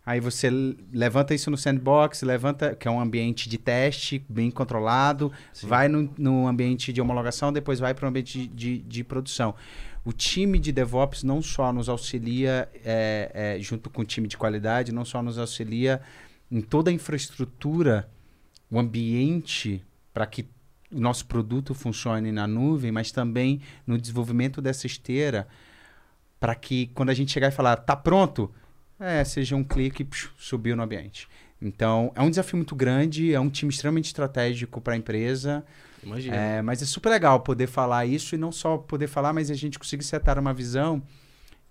Aí 0.05 0.19
você 0.19 0.51
levanta 0.93 1.33
isso 1.33 1.49
no 1.49 1.57
sandbox, 1.57 2.21
levanta, 2.21 2.75
que 2.75 2.87
é 2.87 2.91
um 2.91 2.99
ambiente 2.99 3.49
de 3.49 3.57
teste 3.57 4.23
bem 4.29 4.51
controlado, 4.51 5.31
vai 5.63 5.87
no, 5.87 6.13
no 6.15 6.47
ambiente 6.47 6.93
de 6.93 7.01
homologação, 7.01 7.51
depois 7.51 7.79
vai 7.79 7.93
para 7.93 8.05
o 8.05 8.09
ambiente 8.09 8.37
de, 8.37 8.47
de, 8.47 8.77
de 8.77 9.03
produção. 9.03 9.55
O 10.03 10.13
time 10.13 10.59
de 10.59 10.71
DevOps 10.71 11.23
não 11.23 11.41
só 11.41 11.73
nos 11.73 11.89
auxilia, 11.89 12.69
é, 12.83 13.55
é, 13.57 13.59
junto 13.59 13.89
com 13.89 14.03
o 14.03 14.05
time 14.05 14.27
de 14.27 14.37
qualidade, 14.37 14.91
não 14.91 15.03
só 15.03 15.23
nos 15.23 15.39
auxilia 15.39 15.99
em 16.51 16.61
toda 16.61 16.91
a 16.91 16.93
infraestrutura, 16.93 18.07
o 18.69 18.77
ambiente 18.77 19.83
para 20.13 20.27
que 20.27 20.43
o 20.91 20.99
nosso 20.99 21.25
produto 21.25 21.73
funcione 21.73 22.31
na 22.31 22.45
nuvem, 22.45 22.91
mas 22.91 23.11
também 23.11 23.59
no 23.87 23.97
desenvolvimento 23.97 24.61
dessa 24.61 24.85
esteira, 24.85 25.47
para 26.39 26.53
que 26.53 26.87
quando 26.93 27.09
a 27.09 27.13
gente 27.15 27.31
chegar 27.31 27.47
e 27.47 27.51
falar, 27.51 27.77
tá 27.77 27.95
pronto, 27.95 28.51
é, 28.99 29.23
seja 29.23 29.55
um 29.55 29.63
clique, 29.63 30.03
psh, 30.03 30.29
subiu 30.37 30.75
no 30.75 30.83
ambiente. 30.83 31.27
Então, 31.61 32.11
é 32.15 32.21
um 32.21 32.29
desafio 32.29 32.57
muito 32.57 32.75
grande, 32.75 33.33
é 33.33 33.39
um 33.39 33.49
time 33.49 33.71
extremamente 33.71 34.05
estratégico 34.05 34.81
para 34.81 34.93
a 34.93 34.97
empresa. 34.97 35.65
Imagina. 36.03 36.35
É, 36.35 36.61
mas 36.61 36.81
é 36.81 36.85
super 36.85 37.09
legal 37.09 37.39
poder 37.39 37.67
falar 37.67 38.05
isso 38.05 38.35
e 38.35 38.37
não 38.37 38.51
só 38.51 38.77
poder 38.77 39.07
falar, 39.07 39.33
mas 39.33 39.49
a 39.49 39.55
gente 39.55 39.79
conseguir 39.79 40.03
setar 40.03 40.37
uma 40.37 40.53
visão 40.53 41.01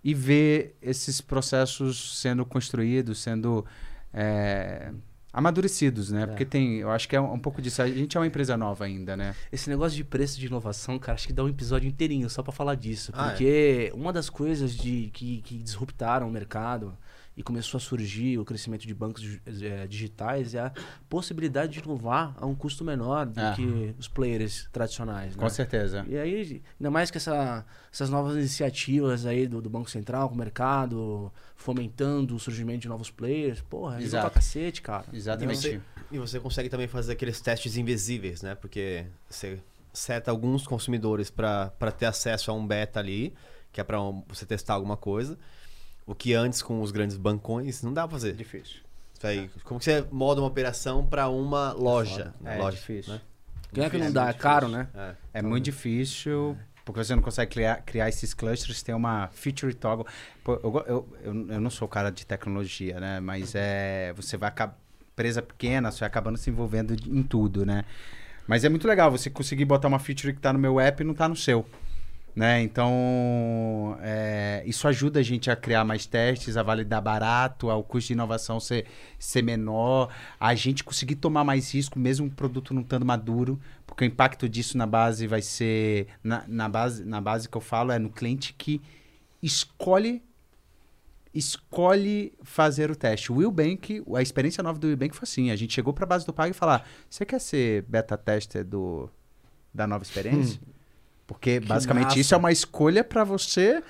e 0.03 0.13
ver 0.13 0.77
esses 0.83 1.21
processos 1.21 2.21
sendo 2.21 2.45
construídos, 2.45 3.21
sendo 3.21 3.65
é, 4.13 4.91
amadurecidos, 5.33 6.11
né? 6.11 6.27
Porque 6.27 6.45
tem, 6.45 6.77
eu 6.77 6.91
acho 6.91 7.09
que 7.09 7.17
é 7.17 7.21
um, 7.21 7.33
um 7.33 7.39
pouco 7.39 7.63
disso. 7.63 7.81
A 7.81 7.89
gente 7.89 8.17
é 8.17 8.21
uma 8.21 8.27
empresa 8.27 8.57
nova 8.57 8.85
ainda, 8.85 9.17
né? 9.17 9.35
Esse 9.51 9.71
negócio 9.71 9.97
de 9.97 10.05
preço 10.05 10.39
de 10.39 10.47
inovação, 10.47 10.99
cara, 10.99 11.15
acho 11.15 11.27
que 11.27 11.33
dá 11.33 11.43
um 11.43 11.49
episódio 11.49 11.89
inteirinho 11.89 12.29
só 12.29 12.43
pra 12.43 12.53
falar 12.53 12.75
disso. 12.75 13.13
Ah, 13.15 13.31
porque 13.31 13.91
uma 13.95 14.13
das 14.13 14.29
coisas 14.29 14.75
de, 14.75 15.11
que, 15.13 15.41
que 15.43 15.59
disruptaram 15.59 16.29
o 16.29 16.31
mercado 16.31 16.97
e 17.37 17.43
começou 17.43 17.79
a 17.79 17.81
surgir 17.81 18.39
o 18.39 18.45
crescimento 18.45 18.87
de 18.87 18.95
bancos 18.95 19.39
eh, 19.45 19.87
digitais 19.89 20.55
é 20.55 20.61
a 20.61 20.73
possibilidade 21.09 21.73
de 21.73 21.79
inovar 21.81 22.35
a 22.39 22.47
um 22.47 22.55
custo 22.55 22.85
menor 22.85 23.27
do 23.27 23.41
Ah. 23.41 23.53
que 23.57 23.95
os 23.99 24.07
players 24.09 24.69
tradicionais. 24.73 25.35
Com 25.35 25.43
né? 25.43 25.49
certeza. 25.51 26.05
E 26.09 26.17
aí, 26.17 26.63
ainda 26.79 26.91
mais 26.91 27.11
que 27.11 27.19
essa- 27.19 27.67
essas 27.93 28.09
novas 28.09 28.37
iniciativas 28.37 29.27
aí 29.27 29.47
do, 29.49 29.61
do 29.61 29.69
Banco 29.69 29.91
Central 29.91 30.29
com 30.29 30.35
o 30.35 30.39
mercado, 30.39 31.33
fomentando 31.57 32.37
o 32.37 32.39
surgimento 32.39 32.81
de 32.83 32.89
novos 32.89 33.11
players, 33.11 33.61
porra, 33.63 34.01
Exato. 34.01 34.27
pra 34.27 34.35
cacete, 34.35 34.81
cara. 34.83 35.07
Exatamente. 35.13 35.61
você- 35.61 35.81
E 36.13 36.19
você 36.19 36.39
consegue 36.39 36.69
também 36.69 36.87
fazer 36.87 37.13
aqueles 37.15 37.41
testes 37.41 37.77
invisíveis, 37.77 38.43
né? 38.43 38.55
Porque 38.55 39.07
você 39.29 39.59
seta 39.93 40.31
alguns 40.31 40.67
consumidores 40.67 41.31
para 41.31 41.71
ter 41.99 42.07
acesso 42.07 42.51
a 42.51 42.55
um 42.55 42.65
beta 42.65 43.01
ali, 43.01 43.35
que 43.73 43.81
é 43.81 43.85
para 43.85 43.99
você 44.29 44.45
testar 44.47 44.75
alguma 44.75 44.97
coisa. 44.97 45.37
O 46.07 46.15
que 46.15 46.35
antes 46.35 46.61
com 46.63 46.81
os 46.83 46.91
grandes 46.91 47.17
bancões 47.17 47.83
não 47.83 47.93
dá 47.93 48.03
pra 48.07 48.13
fazer. 48.13 48.35
Difícil. 48.35 48.81
Isso 49.15 49.27
aí, 49.27 49.51
como 49.65 49.79
que 49.79 49.85
você 49.87 50.05
moda 50.11 50.41
uma 50.41 50.49
operação 50.49 51.07
para 51.07 51.29
uma 51.29 51.73
loja? 51.73 52.35
É, 52.45 52.59
loja, 52.59 52.77
difícil. 52.77 53.15
né? 53.15 53.21
Quem 53.73 53.85
é 53.85 53.91
que 53.91 53.97
não 53.99 54.07
É 54.07 54.11
dá? 54.11 54.23
É 54.23 54.25
muito 54.27 54.39
caro, 54.39 54.69
né? 54.69 54.89
É. 54.95 55.15
É 55.35 55.43
muito 55.43 55.65
difícil, 55.65 56.57
porque 56.85 57.03
você 57.03 57.15
não 57.15 57.23
consegue 57.23 57.51
criar, 57.53 57.83
criar 57.83 58.09
esses 58.09 58.35
clusters, 58.35 58.83
tem 58.83 58.95
uma 58.95 59.29
feature 59.33 59.73
toggle. 59.75 60.07
Pô, 60.45 60.55
eu, 60.55 60.85
eu, 60.87 61.09
eu, 61.25 61.47
eu 61.53 61.61
não 61.61 61.71
sou 61.71 61.89
cara 61.89 62.11
de 62.11 62.27
tecnologia, 62.27 63.01
né? 63.01 63.19
Mas 63.21 63.55
é, 63.55 64.13
você 64.15 64.37
vai 64.37 64.49
acabar, 64.51 64.77
empresa 65.13 65.41
pequena, 65.41 65.91
você 65.91 66.01
vai 66.01 66.09
acabando 66.09 66.37
se 66.37 66.51
envolvendo 66.51 66.95
em 67.09 67.23
tudo, 67.23 67.65
né? 67.65 67.85
Mas 68.47 68.63
é 68.63 68.69
muito 68.69 68.87
legal 68.87 69.11
você 69.11 69.31
conseguir 69.31 69.65
botar 69.65 69.89
uma 69.89 69.99
feature 69.99 70.33
que 70.35 70.39
está 70.39 70.53
no 70.53 70.59
meu 70.59 70.79
app 70.79 71.01
e 71.03 71.05
não 71.05 71.13
está 71.13 71.27
no 71.29 71.37
seu. 71.37 71.65
Né? 72.35 72.63
Então, 72.63 73.97
é, 74.01 74.65
isso 74.67 74.89
ajuda 74.89 75.21
a 75.21 75.23
gente 75.23 75.51
a 75.51 75.55
criar 75.55 75.85
mais 75.85 76.05
testes, 76.05 76.57
a 76.57 76.65
validar 76.65 77.01
barato, 77.01 77.71
ao 77.71 77.85
custo 77.85 78.09
de 78.09 78.15
inovação 78.15 78.59
ser, 78.59 78.87
ser 79.21 79.43
menor, 79.43 80.13
a 80.41 80.53
gente 80.55 80.83
conseguir 80.83 81.15
tomar 81.15 81.45
mais 81.45 81.73
risco, 81.73 81.97
mesmo 81.97 82.27
o 82.27 82.31
produto 82.31 82.75
não 82.75 82.83
estando 82.83 83.07
maduro, 83.07 83.61
porque 83.87 84.05
o 84.05 84.07
impacto 84.07 84.49
disso 84.49 84.77
na 84.77 84.87
base 84.87 85.29
vai 85.29 85.43
ser. 85.43 86.09
Na, 86.25 86.45
na 86.49 86.69
base, 86.69 87.05
na 87.05 87.21
base 87.21 87.49
que 87.49 87.57
eu 87.57 87.61
falo 87.61 87.93
é 87.93 88.01
no 88.01 88.11
cliente 88.11 88.53
que 88.53 88.83
escolhe 89.41 90.21
escolhe 91.33 92.33
fazer 92.43 92.91
o 92.91 92.97
teste. 92.97 93.33
O 93.33 93.37
Willbank, 93.37 94.05
a 94.15 94.23
experiência 94.23 94.63
nova 94.63 94.79
do 94.79 94.87
Willbank 94.87 95.17
foi 95.17 95.25
assim, 95.25 95.51
a 95.51 95.57
gente 95.57 95.75
chegou 95.75 95.93
para 95.93 96.05
a 96.05 96.07
base 96.07 96.25
do 96.25 96.33
Pag 96.33 96.51
e 96.51 96.55
falar, 96.55 96.87
você 97.11 97.27
quer 97.27 97.41
ser 97.41 97.83
beta 97.83 98.17
tester 98.17 98.65
do, 98.65 99.11
da 99.73 99.85
nova 99.85 100.05
experiência? 100.05 100.61
Porque 101.27 101.61
basicamente 101.61 102.07
massa. 102.07 102.21
isso 102.21 102.35
é 102.35 102.37
uma 102.37 102.53
escolha 102.53 103.03
para 103.03 103.25
você 103.25 103.83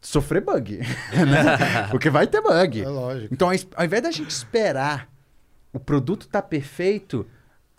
sofrer 0.00 0.42
bug, 0.42 0.78
né? 1.12 1.88
Porque 1.90 2.10
vai 2.10 2.26
ter 2.26 2.40
bug. 2.40 2.82
É 2.82 2.88
lógico. 2.88 3.34
Então, 3.34 3.48
ao 3.48 3.84
invés 3.84 4.02
da 4.02 4.10
gente 4.10 4.30
esperar 4.30 5.08
o 5.72 5.80
produto 5.80 6.26
estar 6.26 6.42
perfeito, 6.42 7.26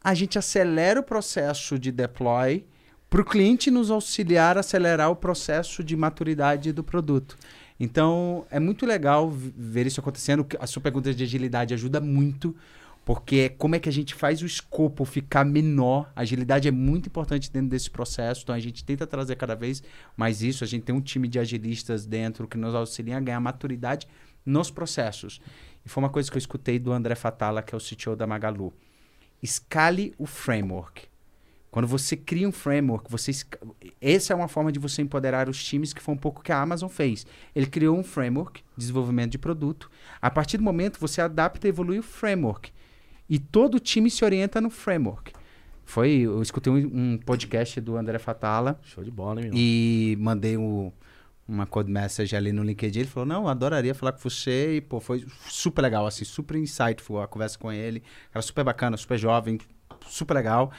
a 0.03 0.13
gente 0.13 0.37
acelera 0.37 0.99
o 0.99 1.03
processo 1.03 1.79
de 1.79 1.91
deploy 1.91 2.65
para 3.09 3.21
o 3.21 3.25
cliente 3.25 3.71
nos 3.71 3.89
auxiliar 3.89 4.57
a 4.57 4.59
acelerar 4.59 5.09
o 5.09 5.15
processo 5.15 5.83
de 5.83 5.95
maturidade 5.95 6.73
do 6.73 6.83
produto. 6.83 7.37
Então, 7.79 8.45
é 8.49 8.59
muito 8.59 8.85
legal 8.85 9.29
ver 9.31 9.85
isso 9.85 9.99
acontecendo. 9.99 10.45
A 10.59 10.67
sua 10.67 10.81
pergunta 10.81 11.13
de 11.13 11.23
agilidade 11.23 11.73
ajuda 11.73 12.01
muito, 12.01 12.55
porque 13.05 13.35
é 13.35 13.49
como 13.49 13.75
é 13.75 13.79
que 13.79 13.87
a 13.87 13.91
gente 13.91 14.15
faz 14.15 14.41
o 14.41 14.47
escopo 14.47 15.05
ficar 15.05 15.45
menor. 15.45 16.11
A 16.15 16.21
agilidade 16.21 16.67
é 16.67 16.71
muito 16.71 17.05
importante 17.05 17.51
dentro 17.51 17.69
desse 17.69 17.89
processo, 17.89 18.41
então 18.41 18.55
a 18.55 18.59
gente 18.59 18.83
tenta 18.83 19.05
trazer 19.05 19.35
cada 19.35 19.55
vez 19.55 19.83
mais 20.17 20.41
isso. 20.41 20.63
A 20.63 20.67
gente 20.67 20.83
tem 20.83 20.95
um 20.95 20.99
time 21.01 21.27
de 21.27 21.37
agilistas 21.37 22.07
dentro 22.07 22.47
que 22.47 22.57
nos 22.57 22.73
auxilia 22.73 23.17
a 23.17 23.19
ganhar 23.19 23.39
maturidade 23.39 24.07
nos 24.43 24.71
processos. 24.71 25.39
E 25.85 25.89
foi 25.89 26.03
uma 26.03 26.09
coisa 26.09 26.31
que 26.31 26.35
eu 26.35 26.39
escutei 26.39 26.79
do 26.79 26.91
André 26.91 27.13
Fatala, 27.13 27.61
que 27.61 27.75
é 27.75 27.77
o 27.77 27.81
CTO 27.81 28.15
da 28.15 28.25
Magalu. 28.25 28.73
Escale 29.41 30.15
o 30.17 30.25
framework. 30.25 31.03
Quando 31.69 31.87
você 31.87 32.15
cria 32.17 32.47
um 32.47 32.51
framework, 32.51 33.11
você 33.11 33.31
essa 34.01 34.33
é 34.33 34.35
uma 34.35 34.47
forma 34.47 34.71
de 34.71 34.79
você 34.79 35.03
empoderar 35.03 35.47
os 35.47 35.63
times, 35.63 35.93
que 35.93 36.01
foi 36.01 36.15
um 36.15 36.17
pouco 36.17 36.41
que 36.41 36.51
a 36.51 36.59
Amazon 36.59 36.89
fez. 36.89 37.27
Ele 37.53 37.67
criou 37.67 37.99
um 37.99 38.03
framework, 38.03 38.63
desenvolvimento 38.75 39.33
de 39.33 39.37
produto. 39.37 39.91
A 40.19 40.31
partir 40.31 40.57
do 40.57 40.63
momento, 40.63 40.99
você 40.99 41.21
adapta 41.21 41.67
e 41.67 41.69
evolui 41.69 41.99
o 41.99 42.03
framework. 42.03 42.71
E 43.29 43.39
todo 43.39 43.75
o 43.75 43.79
time 43.79 44.09
se 44.09 44.23
orienta 44.23 44.61
no 44.61 44.69
framework. 44.69 45.31
Foi, 45.83 46.09
eu 46.21 46.41
escutei 46.41 46.71
um, 46.71 47.13
um 47.13 47.17
podcast 47.17 47.79
do 47.79 47.95
André 47.95 48.17
Fatala, 48.19 48.79
Show 48.83 49.03
de 49.03 49.11
bola, 49.11 49.41
hein, 49.41 49.49
meu? 49.49 49.57
e 49.59 50.17
mandei 50.19 50.57
o- 50.57 50.91
uma 51.47 51.67
code 51.67 51.91
message 51.91 52.35
ali 52.35 52.51
no 52.51 52.63
LinkedIn. 52.63 53.01
Ele 53.01 53.07
falou: 53.09 53.27
Não, 53.27 53.47
adoraria 53.47 53.93
falar 53.93 54.11
com 54.13 54.19
você. 54.27 54.77
E, 54.77 54.81
pô, 54.81 54.99
foi 54.99 55.23
super 55.47 55.81
legal, 55.83 56.07
assim, 56.07 56.25
super 56.25 56.57
insightful 56.57 57.21
a 57.21 57.27
conversa 57.27 57.57
com 57.59 57.71
ele. 57.71 58.01
Cara 58.31 58.41
super 58.41 58.63
bacana, 58.63 58.97
super 58.97 59.17
jovem, 59.17 59.59
super 60.07 60.33
legal. 60.33 60.71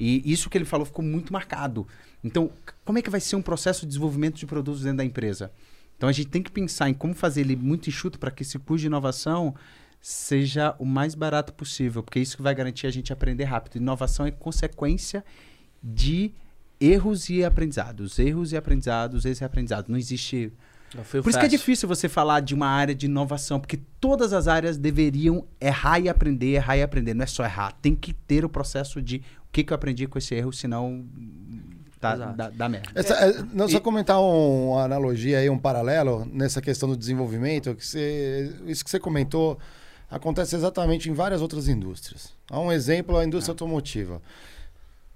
E 0.00 0.22
isso 0.30 0.48
que 0.48 0.56
ele 0.56 0.64
falou 0.64 0.86
ficou 0.86 1.04
muito 1.04 1.30
marcado. 1.32 1.86
Então, 2.22 2.50
como 2.86 2.98
é 2.98 3.02
que 3.02 3.10
vai 3.10 3.20
ser 3.20 3.36
um 3.36 3.42
processo 3.42 3.82
de 3.82 3.88
desenvolvimento 3.88 4.36
de 4.36 4.46
produtos 4.46 4.80
dentro 4.82 4.96
da 4.98 5.04
empresa? 5.04 5.52
Então, 5.96 6.08
a 6.08 6.12
gente 6.12 6.28
tem 6.28 6.42
que 6.42 6.50
pensar 6.50 6.88
em 6.88 6.94
como 6.94 7.12
fazer 7.14 7.42
ele 7.42 7.54
muito 7.54 7.88
enxuto 7.90 8.18
para 8.18 8.30
que 8.30 8.42
esse 8.42 8.58
custo 8.58 8.78
de 8.78 8.86
inovação 8.86 9.54
seja 10.06 10.74
o 10.78 10.84
mais 10.84 11.14
barato 11.14 11.50
possível, 11.54 12.02
porque 12.02 12.20
isso 12.20 12.36
que 12.36 12.42
vai 12.42 12.54
garantir 12.54 12.86
a 12.86 12.90
gente 12.90 13.10
aprender 13.10 13.44
rápido. 13.44 13.76
Inovação 13.76 14.26
é 14.26 14.30
consequência 14.30 15.24
de 15.82 16.30
erros 16.78 17.30
e 17.30 17.42
aprendizados. 17.42 18.18
Erros 18.18 18.52
e 18.52 18.56
aprendizados, 18.58 19.24
erros 19.24 19.40
e 19.40 19.44
aprendizados. 19.44 19.88
Não 19.88 19.96
existe. 19.96 20.52
Não 20.94 21.02
Por 21.02 21.30
isso 21.30 21.38
que 21.38 21.46
é 21.46 21.48
difícil 21.48 21.88
você 21.88 22.06
falar 22.06 22.40
de 22.40 22.54
uma 22.54 22.66
área 22.66 22.94
de 22.94 23.06
inovação, 23.06 23.58
porque 23.58 23.80
todas 23.98 24.34
as 24.34 24.46
áreas 24.46 24.76
deveriam 24.76 25.46
errar 25.58 25.98
e 25.98 26.06
aprender, 26.10 26.48
errar 26.48 26.76
e 26.76 26.82
aprender. 26.82 27.14
Não 27.14 27.24
é 27.24 27.26
só 27.26 27.42
errar, 27.42 27.72
tem 27.80 27.94
que 27.94 28.12
ter 28.12 28.44
o 28.44 28.48
processo 28.50 29.00
de 29.00 29.22
o 29.48 29.52
que, 29.52 29.64
que 29.64 29.72
eu 29.72 29.74
aprendi 29.74 30.06
com 30.06 30.18
esse 30.18 30.34
erro, 30.34 30.52
senão 30.52 31.02
dá, 31.98 32.14
Exato. 32.14 32.36
dá, 32.36 32.50
dá 32.50 32.68
merda. 32.68 32.90
Essa, 32.94 33.14
é, 33.14 33.42
não, 33.54 33.66
só 33.70 33.80
comentar 33.80 34.20
um- 34.20 34.72
uma 34.72 34.84
analogia 34.84 35.38
aí, 35.38 35.48
um 35.48 35.58
paralelo 35.58 36.28
nessa 36.30 36.60
questão 36.60 36.90
do 36.90 36.96
desenvolvimento, 36.96 37.74
que 37.74 37.86
você, 37.86 38.54
isso 38.66 38.84
que 38.84 38.90
você 38.90 39.00
comentou 39.00 39.58
acontece 40.14 40.54
exatamente 40.54 41.10
em 41.10 41.12
várias 41.12 41.42
outras 41.42 41.68
indústrias. 41.68 42.32
Há 42.50 42.60
um 42.60 42.70
exemplo, 42.70 43.16
a 43.16 43.24
indústria 43.24 43.52
automotiva. 43.52 44.22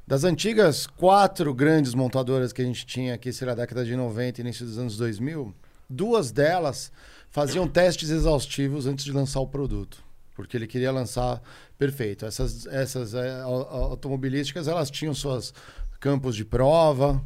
Das 0.06 0.24
antigas 0.24 0.86
quatro 0.86 1.52
grandes 1.54 1.94
montadoras 1.94 2.52
que 2.52 2.62
a 2.62 2.64
gente 2.64 2.86
tinha 2.86 3.14
aqui, 3.14 3.32
sei 3.32 3.46
lá, 3.46 3.54
década 3.54 3.84
de 3.84 3.94
90 3.94 4.40
e 4.40 4.42
início 4.42 4.64
dos 4.64 4.78
anos 4.78 4.96
2000, 4.96 5.54
duas 5.88 6.30
delas 6.32 6.90
faziam 7.30 7.68
testes 7.68 8.08
exaustivos 8.10 8.86
antes 8.86 9.04
de 9.04 9.12
lançar 9.12 9.40
o 9.40 9.46
produto, 9.46 10.02
porque 10.34 10.56
ele 10.56 10.66
queria 10.66 10.90
lançar 10.90 11.42
perfeito. 11.78 12.24
Essas, 12.24 12.66
essas 12.66 13.12
é, 13.14 13.40
au- 13.42 13.68
au- 13.68 13.82
automobilísticas, 13.90 14.66
elas 14.66 14.90
tinham 14.90 15.12
suas 15.14 15.52
campos 16.00 16.34
de 16.34 16.44
prova, 16.44 17.22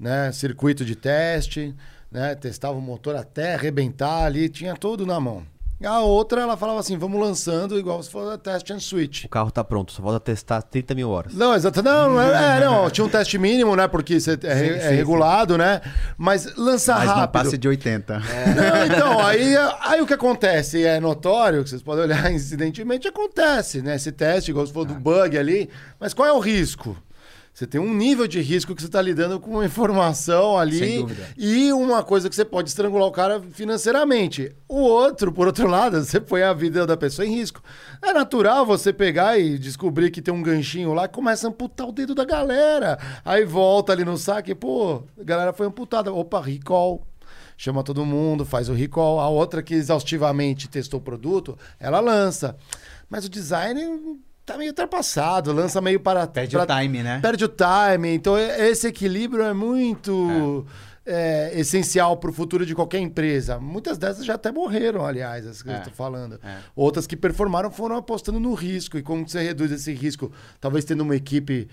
né, 0.00 0.32
circuito 0.32 0.84
de 0.84 0.96
teste, 0.96 1.74
né, 2.10 2.34
testava 2.34 2.78
o 2.78 2.80
motor 2.80 3.14
até 3.14 3.54
arrebentar 3.54 4.24
ali, 4.24 4.48
tinha 4.48 4.74
tudo 4.74 5.04
na 5.06 5.20
mão. 5.20 5.46
A 5.84 6.00
outra, 6.00 6.40
ela 6.42 6.56
falava 6.56 6.80
assim, 6.80 6.96
vamos 6.96 7.20
lançando 7.20 7.78
igual 7.78 8.02
se 8.02 8.10
fosse 8.10 8.36
test 8.38 8.70
and 8.70 8.80
switch. 8.80 9.24
O 9.24 9.28
carro 9.28 9.50
tá 9.50 9.62
pronto, 9.64 9.92
só 9.92 10.02
falta 10.02 10.20
testar 10.20 10.62
30 10.62 10.94
mil 10.94 11.10
horas. 11.10 11.34
Não, 11.34 11.54
exato. 11.54 11.82
Não, 11.82 12.10
não, 12.14 12.20
é, 12.20 12.58
é, 12.58 12.64
não, 12.64 12.88
tinha 12.90 13.04
um 13.04 13.08
teste 13.08 13.38
mínimo, 13.38 13.74
né? 13.74 13.88
Porque 13.88 14.18
você 14.20 14.38
é, 14.44 14.54
re- 14.54 14.68
é 14.76 14.88
sim, 14.90 14.94
regulado, 14.94 15.58
né? 15.58 15.80
Mas 16.16 16.54
lança 16.56 16.94
Mas 16.94 17.06
não 17.08 17.14
rápido. 17.16 17.32
passa 17.32 17.58
de 17.58 17.68
80. 17.68 18.18
Não, 18.18 18.86
então, 18.86 19.18
aí, 19.26 19.54
aí 19.80 20.00
o 20.00 20.06
que 20.06 20.14
acontece 20.14 20.84
é 20.84 21.00
notório, 21.00 21.62
que 21.64 21.70
vocês 21.70 21.82
podem 21.82 22.04
olhar 22.04 22.30
incidentemente, 22.32 23.08
acontece, 23.08 23.82
né? 23.82 23.96
Esse 23.96 24.12
teste, 24.12 24.50
igual 24.50 24.66
você 24.66 24.72
falou 24.72 24.86
do 24.86 24.94
bug 24.94 25.36
ali. 25.36 25.68
Mas 25.98 26.14
qual 26.14 26.28
é 26.28 26.32
o 26.32 26.38
risco? 26.38 26.96
Você 27.52 27.66
tem 27.66 27.78
um 27.78 27.92
nível 27.92 28.26
de 28.26 28.40
risco 28.40 28.74
que 28.74 28.80
você 28.80 28.86
está 28.86 29.02
lidando 29.02 29.38
com 29.38 29.50
uma 29.50 29.66
informação 29.66 30.56
ali 30.56 31.04
e 31.36 31.70
uma 31.70 32.02
coisa 32.02 32.30
que 32.30 32.34
você 32.34 32.46
pode 32.46 32.70
estrangular 32.70 33.06
o 33.06 33.12
cara 33.12 33.42
financeiramente. 33.52 34.56
O 34.66 34.80
outro, 34.80 35.30
por 35.30 35.46
outro 35.46 35.66
lado, 35.66 36.00
você 36.02 36.18
põe 36.18 36.42
a 36.42 36.54
vida 36.54 36.86
da 36.86 36.96
pessoa 36.96 37.26
em 37.26 37.34
risco. 37.34 37.62
É 38.00 38.10
natural 38.10 38.64
você 38.64 38.90
pegar 38.90 39.38
e 39.38 39.58
descobrir 39.58 40.10
que 40.10 40.22
tem 40.22 40.32
um 40.32 40.42
ganchinho 40.42 40.94
lá 40.94 41.06
que 41.06 41.14
começa 41.14 41.46
a 41.46 41.50
amputar 41.50 41.86
o 41.86 41.92
dedo 41.92 42.14
da 42.14 42.24
galera. 42.24 42.98
Aí 43.22 43.44
volta 43.44 43.92
ali 43.92 44.04
no 44.04 44.16
saque, 44.16 44.54
pô, 44.54 45.02
a 45.20 45.22
galera 45.22 45.52
foi 45.52 45.66
amputada. 45.66 46.10
Opa, 46.10 46.40
recall 46.40 47.06
chama 47.54 47.84
todo 47.84 48.04
mundo, 48.04 48.44
faz 48.44 48.68
o 48.68 48.72
recall. 48.72 49.20
A 49.20 49.28
outra 49.28 49.62
que 49.62 49.74
exaustivamente 49.74 50.68
testou 50.68 50.98
o 50.98 51.02
produto, 51.02 51.56
ela 51.78 52.00
lança. 52.00 52.56
Mas 53.08 53.24
o 53.24 53.28
design 53.28 54.18
tá 54.44 54.56
meio 54.56 54.70
ultrapassado, 54.70 55.52
lança 55.52 55.80
meio 55.80 56.00
para... 56.00 56.26
Perde 56.26 56.56
pra- 56.56 56.64
o 56.64 56.80
time, 56.80 57.02
né? 57.02 57.20
Perde 57.22 57.44
o 57.44 57.48
time. 57.48 58.14
Então, 58.14 58.36
esse 58.38 58.86
equilíbrio 58.88 59.44
é 59.44 59.52
muito 59.52 60.66
é, 60.68 60.91
essencial 61.58 62.16
para 62.16 62.30
o 62.30 62.32
futuro 62.32 62.64
de 62.64 62.74
qualquer 62.74 62.98
empresa. 63.00 63.58
Muitas 63.58 63.98
dessas 63.98 64.24
já 64.24 64.34
até 64.34 64.52
morreram, 64.52 65.04
aliás, 65.04 65.46
as 65.46 65.62
que 65.62 65.68
eu 65.68 65.72
É. 65.74 65.78
estou 65.78 65.92
falando. 65.92 66.38
É. 66.42 66.58
Outras 66.76 67.06
que 67.06 67.16
performaram 67.16 67.70
foram 67.70 67.96
apostando 67.96 68.38
no 68.38 68.54
risco. 68.54 68.96
E 68.96 69.02
como 69.02 69.28
você 69.28 69.42
reduz 69.42 69.70
esse 69.72 69.92
risco? 69.92 70.30
Talvez 70.60 70.84
tendo 70.84 71.00
uma 71.02 71.16
equipe 71.16 71.68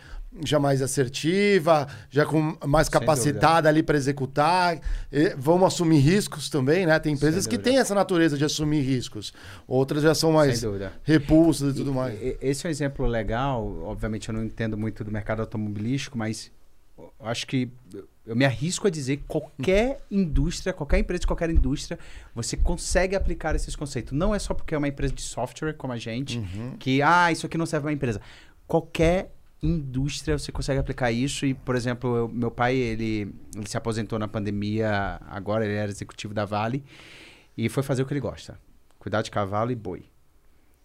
já 0.45 0.59
mais 0.59 0.81
assertiva, 0.81 1.87
já 2.09 2.23
com 2.25 2.55
mais 2.67 2.87
capacitada 2.89 3.67
ali 3.67 3.81
para 3.83 3.97
executar. 3.97 4.79
E 5.11 5.33
vamos 5.37 5.67
assumir 5.67 5.99
riscos 5.99 6.49
também, 6.49 6.85
né? 6.85 6.97
Tem 6.99 7.13
empresas 7.13 7.47
que 7.47 7.57
têm 7.57 7.77
essa 7.79 7.95
natureza 7.95 8.37
de 8.37 8.45
assumir 8.45 8.81
riscos. 8.81 9.33
Outras 9.67 10.03
já 10.03 10.13
são 10.13 10.31
mais 10.31 10.63
repulsas 11.03 11.73
e 11.73 11.77
tudo 11.77 11.93
mais. 11.93 12.19
E- 12.21 12.37
e- 12.41 12.49
Esse 12.49 12.65
é 12.65 12.69
um 12.69 12.71
exemplo 12.71 13.05
legal. 13.05 13.65
Obviamente, 13.83 14.29
eu 14.29 14.33
não 14.35 14.43
entendo 14.43 14.77
muito 14.77 15.03
do 15.03 15.11
mercado 15.11 15.39
automobilístico, 15.41 16.17
mas 16.17 16.51
eu 16.97 17.11
acho 17.21 17.47
que 17.47 17.71
eu 18.29 18.35
me 18.35 18.45
arrisco 18.45 18.87
a 18.87 18.89
dizer 18.89 19.17
que 19.17 19.23
qualquer 19.27 19.99
indústria, 20.11 20.71
qualquer 20.71 20.99
empresa 20.99 21.21
de 21.21 21.27
qualquer 21.27 21.49
indústria, 21.49 21.97
você 22.33 22.55
consegue 22.55 23.15
aplicar 23.15 23.55
esses 23.55 23.75
conceitos. 23.75 24.13
Não 24.13 24.33
é 24.35 24.39
só 24.39 24.53
porque 24.53 24.75
é 24.75 24.77
uma 24.77 24.87
empresa 24.87 25.13
de 25.13 25.21
software 25.21 25.73
como 25.73 25.91
a 25.93 25.97
gente, 25.97 26.39
que, 26.79 27.01
ah, 27.01 27.31
isso 27.31 27.45
aqui 27.45 27.57
não 27.57 27.65
serve 27.65 27.83
para 27.83 27.89
uma 27.89 27.95
empresa. 27.95 28.21
Qualquer 28.67 29.33
indústria 29.61 30.37
você 30.37 30.51
consegue 30.51 30.79
aplicar 30.79 31.11
isso 31.11 31.45
e, 31.45 31.53
por 31.53 31.75
exemplo, 31.75 32.15
eu- 32.15 32.27
meu 32.29 32.49
pai, 32.51 32.75
ele, 32.75 33.33
ele 33.55 33.67
se 33.67 33.75
aposentou 33.75 34.17
na 34.19 34.27
pandemia, 34.27 35.19
agora 35.27 35.65
ele 35.65 35.73
era 35.73 35.91
executivo 35.91 36.33
da 36.33 36.45
Vale 36.45 36.83
e 37.57 37.67
foi 37.67 37.83
fazer 37.83 38.03
o 38.03 38.05
que 38.05 38.13
ele 38.13 38.21
gosta. 38.21 38.57
Cuidar 38.97 39.21
de 39.21 39.31
cavalo 39.31 39.71
e 39.71 39.75
boi. 39.75 40.05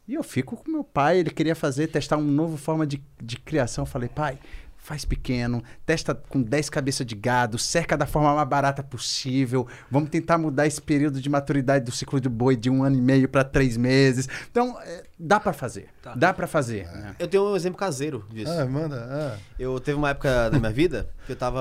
E 0.06 0.14
eu 0.14 0.22
fico 0.22 0.56
com 0.56 0.70
meu 0.70 0.84
pai, 0.84 1.18
ele 1.20 1.30
queria 1.30 1.54
fazer, 1.54 1.86
testar 1.86 2.16
uma 2.18 2.30
nova 2.30 2.56
forma 2.58 2.86
de, 2.86 3.02
de 3.22 3.38
criação. 3.38 3.82
Eu 3.82 3.86
falei, 3.86 4.08
pai, 4.08 4.38
faz 4.84 5.02
pequeno, 5.02 5.64
testa 5.86 6.14
com 6.14 6.42
10 6.42 6.68
cabeças 6.68 7.06
de 7.06 7.14
gado, 7.14 7.58
cerca 7.58 7.96
da 7.96 8.04
forma 8.04 8.34
mais 8.34 8.46
barata 8.46 8.82
possível. 8.82 9.66
Vamos 9.90 10.10
tentar 10.10 10.36
mudar 10.36 10.66
esse 10.66 10.80
período 10.80 11.22
de 11.22 11.30
maturidade 11.30 11.86
do 11.86 11.90
ciclo 11.90 12.20
de 12.20 12.28
boi 12.28 12.54
de 12.54 12.68
um 12.68 12.84
ano 12.84 12.94
e 12.94 13.00
meio 13.00 13.26
para 13.26 13.42
três 13.42 13.78
meses. 13.78 14.28
Então, 14.50 14.78
é, 14.82 15.04
dá 15.18 15.40
para 15.40 15.54
fazer. 15.54 15.88
Dá 16.14 16.34
para 16.34 16.46
fazer. 16.46 16.84
né? 16.88 17.16
Eu 17.18 17.26
tenho 17.26 17.50
um 17.50 17.56
exemplo 17.56 17.78
caseiro 17.78 18.26
disso. 18.30 18.52
Ah, 18.52 18.66
manda. 18.66 19.08
ah. 19.10 19.38
Eu 19.58 19.80
teve 19.80 19.96
uma 19.96 20.10
época 20.10 20.50
da 20.50 20.58
minha 20.58 20.70
vida 20.70 21.08
que 21.24 21.32
eu 21.32 21.36
tava. 21.36 21.60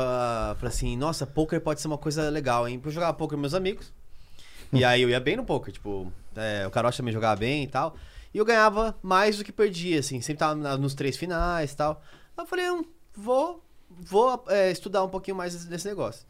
Falei 0.59 0.75
assim, 0.75 0.97
nossa, 0.97 1.25
poker 1.25 1.61
pode 1.61 1.79
ser 1.79 1.87
uma 1.87 1.97
coisa 1.97 2.29
legal, 2.29 2.67
hein? 2.67 2.77
Porque 2.77 2.89
eu 2.89 2.93
jogava 2.93 3.13
poker 3.13 3.37
com 3.37 3.41
meus 3.41 3.53
amigos. 3.53 3.93
E 4.73 4.83
aí 4.83 5.01
eu 5.01 5.09
ia 5.09 5.19
bem 5.21 5.37
no 5.37 5.45
poker, 5.45 5.71
tipo, 5.71 6.11
é, 6.35 6.67
o 6.67 6.71
Carocha 6.71 6.97
também 6.97 7.13
jogava 7.13 7.37
bem 7.37 7.63
e 7.63 7.67
tal. 7.67 7.95
E 8.33 8.37
eu 8.37 8.43
ganhava 8.43 8.97
mais 9.01 9.37
do 9.37 9.45
que 9.45 9.51
perdia, 9.51 9.99
assim, 9.99 10.19
sempre 10.19 10.39
tava 10.39 10.77
nos 10.77 10.93
três 10.93 11.15
finais 11.15 11.71
e 11.71 11.77
tal. 11.77 12.03
Aí 12.35 12.43
eu 12.43 12.47
falei, 12.47 12.69
hum, 12.69 12.83
vou, 13.15 13.63
vou 13.89 14.43
é, 14.47 14.71
estudar 14.71 15.03
um 15.03 15.09
pouquinho 15.09 15.37
mais 15.37 15.53
desse, 15.53 15.67
desse 15.67 15.87
negócio. 15.87 16.25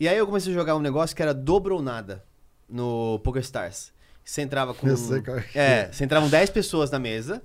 E 0.00 0.08
aí 0.08 0.16
eu 0.16 0.26
comecei 0.26 0.52
a 0.52 0.54
jogar 0.54 0.76
um 0.76 0.80
negócio 0.80 1.14
que 1.16 1.22
era 1.22 1.34
dobro 1.34 1.74
ou 1.76 1.82
nada 1.82 2.24
no 2.68 3.18
Poker 3.24 3.42
Stars. 3.42 3.92
Você 4.24 4.42
entrava 4.42 4.74
com. 4.74 4.86
Eu 4.86 4.96
sei 4.96 5.22
qual 5.22 5.38
é 5.38 5.44
É, 5.54 5.92
você 5.92 6.04
entravam 6.04 6.28
10 6.28 6.50
pessoas 6.50 6.90
na 6.90 6.98
mesa, 6.98 7.42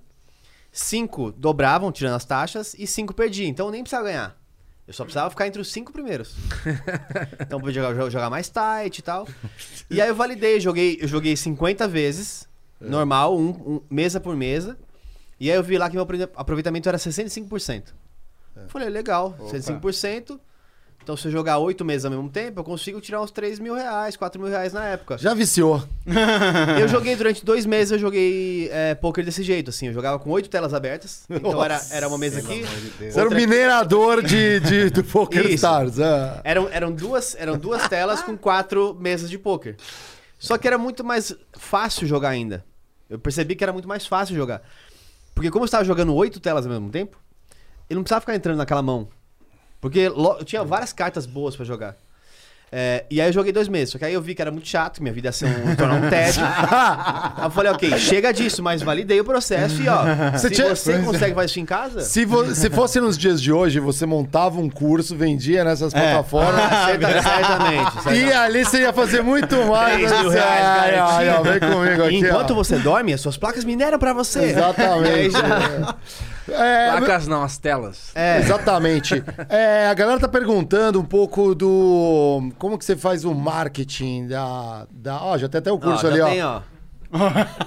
cinco 0.71 1.31
dobravam, 1.31 1.91
tirando 1.91 2.15
as 2.15 2.25
taxas, 2.25 2.75
e 2.77 2.85
cinco 2.85 3.13
perdiam. 3.13 3.47
Então 3.49 3.67
eu 3.67 3.71
nem 3.71 3.81
precisava 3.83 4.05
ganhar. 4.07 4.37
Eu 4.85 4.93
só 4.93 5.05
precisava 5.05 5.29
ficar 5.29 5.47
entre 5.47 5.61
os 5.61 5.71
cinco 5.71 5.93
primeiros. 5.93 6.35
então 7.39 7.57
eu 7.57 7.63
podia 7.63 7.81
jogar, 7.81 8.09
jogar 8.09 8.29
mais 8.29 8.49
tight 8.49 8.97
e 8.97 9.01
tal. 9.01 9.27
E 9.89 10.01
aí 10.01 10.09
eu 10.09 10.15
validei, 10.15 10.59
joguei, 10.59 10.97
eu 10.99 11.07
joguei 11.07 11.35
50 11.37 11.87
vezes, 11.87 12.47
normal, 12.81 13.37
um, 13.37 13.49
um- 13.49 13.81
mesa 13.89 14.19
por 14.19 14.35
mesa. 14.35 14.77
E 15.39 15.49
aí 15.51 15.55
eu 15.55 15.63
vi 15.63 15.77
lá 15.77 15.87
que 15.89 15.95
meu 15.95 16.03
apro- 16.03 16.29
aproveitamento 16.35 16.89
era 16.89 16.97
65%. 16.97 17.93
Falei, 18.67 18.89
legal, 18.89 19.35
65%. 19.51 20.39
Então 21.03 21.17
se 21.17 21.27
eu 21.27 21.31
jogar 21.33 21.57
oito 21.57 21.83
meses 21.83 22.05
ao 22.05 22.11
mesmo 22.11 22.29
tempo, 22.29 22.61
eu 22.61 22.63
consigo 22.63 23.01
tirar 23.01 23.21
uns 23.21 23.29
3 23.29 23.59
mil 23.59 23.75
reais, 23.75 24.15
4 24.15 24.39
mil 24.41 24.49
reais 24.49 24.71
na 24.71 24.85
época. 24.85 25.17
Já 25.17 25.33
viciou. 25.33 25.83
Eu 26.79 26.87
joguei 26.87 27.13
durante 27.17 27.43
dois 27.43 27.65
meses, 27.65 27.91
eu 27.91 27.99
joguei 27.99 28.69
é, 28.71 28.95
poker 28.95 29.23
desse 29.25 29.43
jeito, 29.43 29.69
assim. 29.69 29.87
Eu 29.87 29.93
jogava 29.93 30.17
com 30.17 30.29
oito 30.29 30.49
telas 30.49 30.73
abertas. 30.73 31.25
Então 31.29 31.61
era, 31.63 31.81
era 31.91 32.07
uma 32.07 32.17
mesa 32.17 32.39
aqui. 32.39 32.63
Você 32.63 33.05
era 33.19 33.19
o 33.19 33.23
outra- 33.23 33.37
minerador 33.37 34.21
de, 34.23 34.59
de, 34.61 34.89
do 34.91 35.03
Poker 35.11 35.43
Isso. 35.45 35.55
Stars. 35.55 35.99
ah. 35.99 36.39
Eram, 36.45 36.69
eram, 36.71 36.91
duas, 36.91 37.35
eram 37.35 37.57
duas 37.57 37.85
telas 37.89 38.21
com 38.21 38.37
quatro 38.37 38.95
mesas 38.97 39.29
de 39.29 39.37
poker. 39.37 39.75
Só 40.39 40.57
que 40.57 40.67
era 40.67 40.77
muito 40.77 41.03
mais 41.03 41.35
fácil 41.53 42.07
jogar 42.07 42.29
ainda. 42.29 42.63
Eu 43.09 43.19
percebi 43.19 43.55
que 43.55 43.63
era 43.63 43.73
muito 43.73 43.87
mais 43.89 44.05
fácil 44.07 44.35
jogar. 44.35 44.61
Porque 45.35 45.51
como 45.51 45.63
eu 45.63 45.67
estava 45.67 45.83
jogando 45.83 46.13
oito 46.15 46.39
telas 46.39 46.65
ao 46.65 46.71
mesmo 46.71 46.89
tempo, 46.89 47.17
eu 47.89 47.95
não 47.95 48.03
precisava 48.03 48.21
ficar 48.21 48.35
entrando 48.35 48.57
naquela 48.57 48.81
mão. 48.81 49.07
Porque 49.81 50.07
lo- 50.09 50.37
eu 50.39 50.45
tinha 50.45 50.63
várias 50.63 50.93
cartas 50.93 51.25
boas 51.25 51.55
pra 51.55 51.65
jogar. 51.65 51.95
É, 52.75 53.05
e 53.11 53.21
aí 53.21 53.29
eu 53.29 53.33
joguei 53.33 53.51
dois 53.53 53.67
meses, 53.67 53.91
só 53.91 53.99
que 53.99 54.05
aí 54.05 54.15
eu 54.15 54.21
vi 54.21 54.33
que 54.33 54.41
era 54.41 54.49
muito 54.49 54.67
chato, 54.67 54.95
que 54.95 55.01
minha 55.03 55.13
vida 55.13 55.27
ia 55.27 55.31
ser 55.31 55.45
um, 55.45 55.75
tornar 55.75 55.93
um 55.93 56.09
tédio. 56.09 56.41
aí 57.37 57.43
eu 57.43 57.51
falei, 57.51 57.71
ok, 57.71 57.99
chega 57.99 58.33
disso, 58.33 58.63
mas 58.63 58.81
validei 58.81 59.19
o 59.19 59.23
processo 59.23 59.79
e 59.79 59.87
ó, 59.87 60.03
Você 60.31 60.49
se 60.49 60.55
tinha- 60.55 60.75
você 60.75 60.97
consegue 60.97 61.35
fazer 61.35 61.45
isso 61.45 61.59
em 61.59 61.65
casa, 61.67 62.01
Se, 62.01 62.25
vo- 62.25 62.55
se 62.55 62.71
fosse 62.71 62.99
nos 62.99 63.15
dias 63.15 63.39
de 63.39 63.51
hoje, 63.51 63.79
você 63.79 64.07
montava 64.07 64.59
um 64.59 64.71
curso, 64.71 65.15
vendia 65.15 65.63
nessas 65.63 65.93
plataformas. 65.93 66.55
ah, 66.55 66.85
certa- 66.89 67.21
certamente, 67.21 67.93
certamente. 67.93 68.25
E 68.25 68.33
ali 68.33 68.65
você 68.65 68.79
ia 68.81 68.91
fazer 68.93 69.21
muito 69.21 69.55
mais. 69.67 69.95
3 70.09 70.11
mil 70.21 70.29
né? 70.31 70.35
reais 70.39 70.65
Ai, 70.65 70.97
ai, 70.99 71.29
ó, 71.29 71.43
vem 71.43 71.59
comigo 71.59 72.03
aqui. 72.05 72.15
Enquanto 72.17 72.51
ó. 72.51 72.55
você 72.55 72.79
dorme, 72.79 73.13
as 73.13 73.21
suas 73.21 73.37
placas 73.37 73.63
mineram 73.63 73.99
pra 73.99 74.13
você. 74.13 74.45
Exatamente. 74.45 75.31
Já- 75.33 75.95
É, 76.49 76.91
Placas 76.97 77.27
não, 77.27 77.43
as 77.43 77.57
telas. 77.57 78.11
É. 78.15 78.39
Exatamente. 78.39 79.23
É, 79.49 79.87
a 79.87 79.93
galera 79.93 80.19
tá 80.19 80.27
perguntando 80.27 80.99
um 80.99 81.05
pouco 81.05 81.55
do. 81.55 82.51
Como 82.57 82.77
que 82.77 82.83
você 82.85 82.95
faz 82.95 83.23
o 83.25 83.33
marketing 83.33 84.27
da. 84.27 84.85
da 84.91 85.23
ó, 85.23 85.37
já 85.37 85.47
tem 85.47 85.59
até 85.59 85.71
o 85.71 85.75
Ó, 85.75 85.79
curso 85.79 86.01
já 86.01 86.07
ali, 86.09 86.21
ó. 86.21 86.25
tem, 86.29 86.43
ó. 86.43 86.61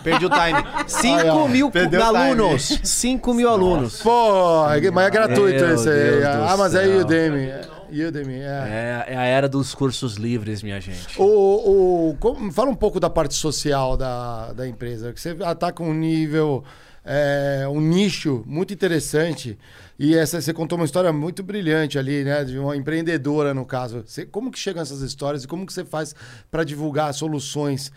Perdi 0.03 0.27
o 0.27 0.28
time. 0.31 0.65
5 0.89 1.19
Aí, 1.20 1.31
ó. 1.31 1.47
mil 1.48 1.70
Perdeu 1.70 2.03
alunos. 2.03 2.81
5 2.82 3.32
mil 3.32 3.48
alunos. 3.48 4.03
Pô, 4.03 4.65
mas 4.93 5.07
é 5.07 5.11
gratuito 5.11 5.65
Meu 5.65 5.74
esse 5.74 5.89
aí. 5.89 6.11
Deus 6.20 6.24
Ah, 6.51 6.57
mas 6.59 6.74
é 6.74 6.85
céu. 6.85 7.01
Udemy. 7.01 7.47
É 7.47 8.07
Udemy, 8.09 8.40
é. 8.40 9.05
É, 9.09 9.15
é 9.15 9.16
a 9.16 9.23
era 9.24 9.48
dos 9.48 9.73
cursos 9.73 10.16
livres, 10.16 10.65
minha 10.65 10.81
gente. 10.81 11.15
O, 11.16 12.11
o, 12.11 12.16
como- 12.19 12.51
fala 12.53 12.69
um 12.69 12.74
pouco 12.74 12.98
da 12.98 13.09
parte 13.09 13.35
social 13.35 13.97
da, 13.97 14.53
da 14.53 14.66
empresa, 14.66 15.12
que 15.12 15.20
você 15.20 15.36
ataca 15.44 15.81
um 15.81 15.94
nível, 15.94 16.65
é, 17.07 17.66
um 17.69 17.81
nicho 17.81 18.43
muito 18.47 18.74
interessante. 18.74 19.57
E 19.99 20.15
essa, 20.15 20.41
você 20.41 20.53
contou 20.53 20.77
uma 20.77 20.85
história 20.85 21.12
muito 21.12 21.43
brilhante 21.43 21.99
ali, 21.99 22.24
né? 22.24 22.45
De 22.45 22.59
uma 22.59 22.77
empreendedora, 22.77 23.55
no 23.55 23.65
caso. 23.65 24.03
Você- 24.05 24.27
como 24.27 24.51
que 24.51 24.59
chegam 24.59 24.83
essas 24.83 25.01
histórias 25.01 25.45
e 25.45 25.49
como 25.49 25.65
que 25.65 25.73
você 25.73 25.85
faz 25.85 26.15
para 26.51 26.65
divulgar 26.65 27.15
soluções 27.15 27.91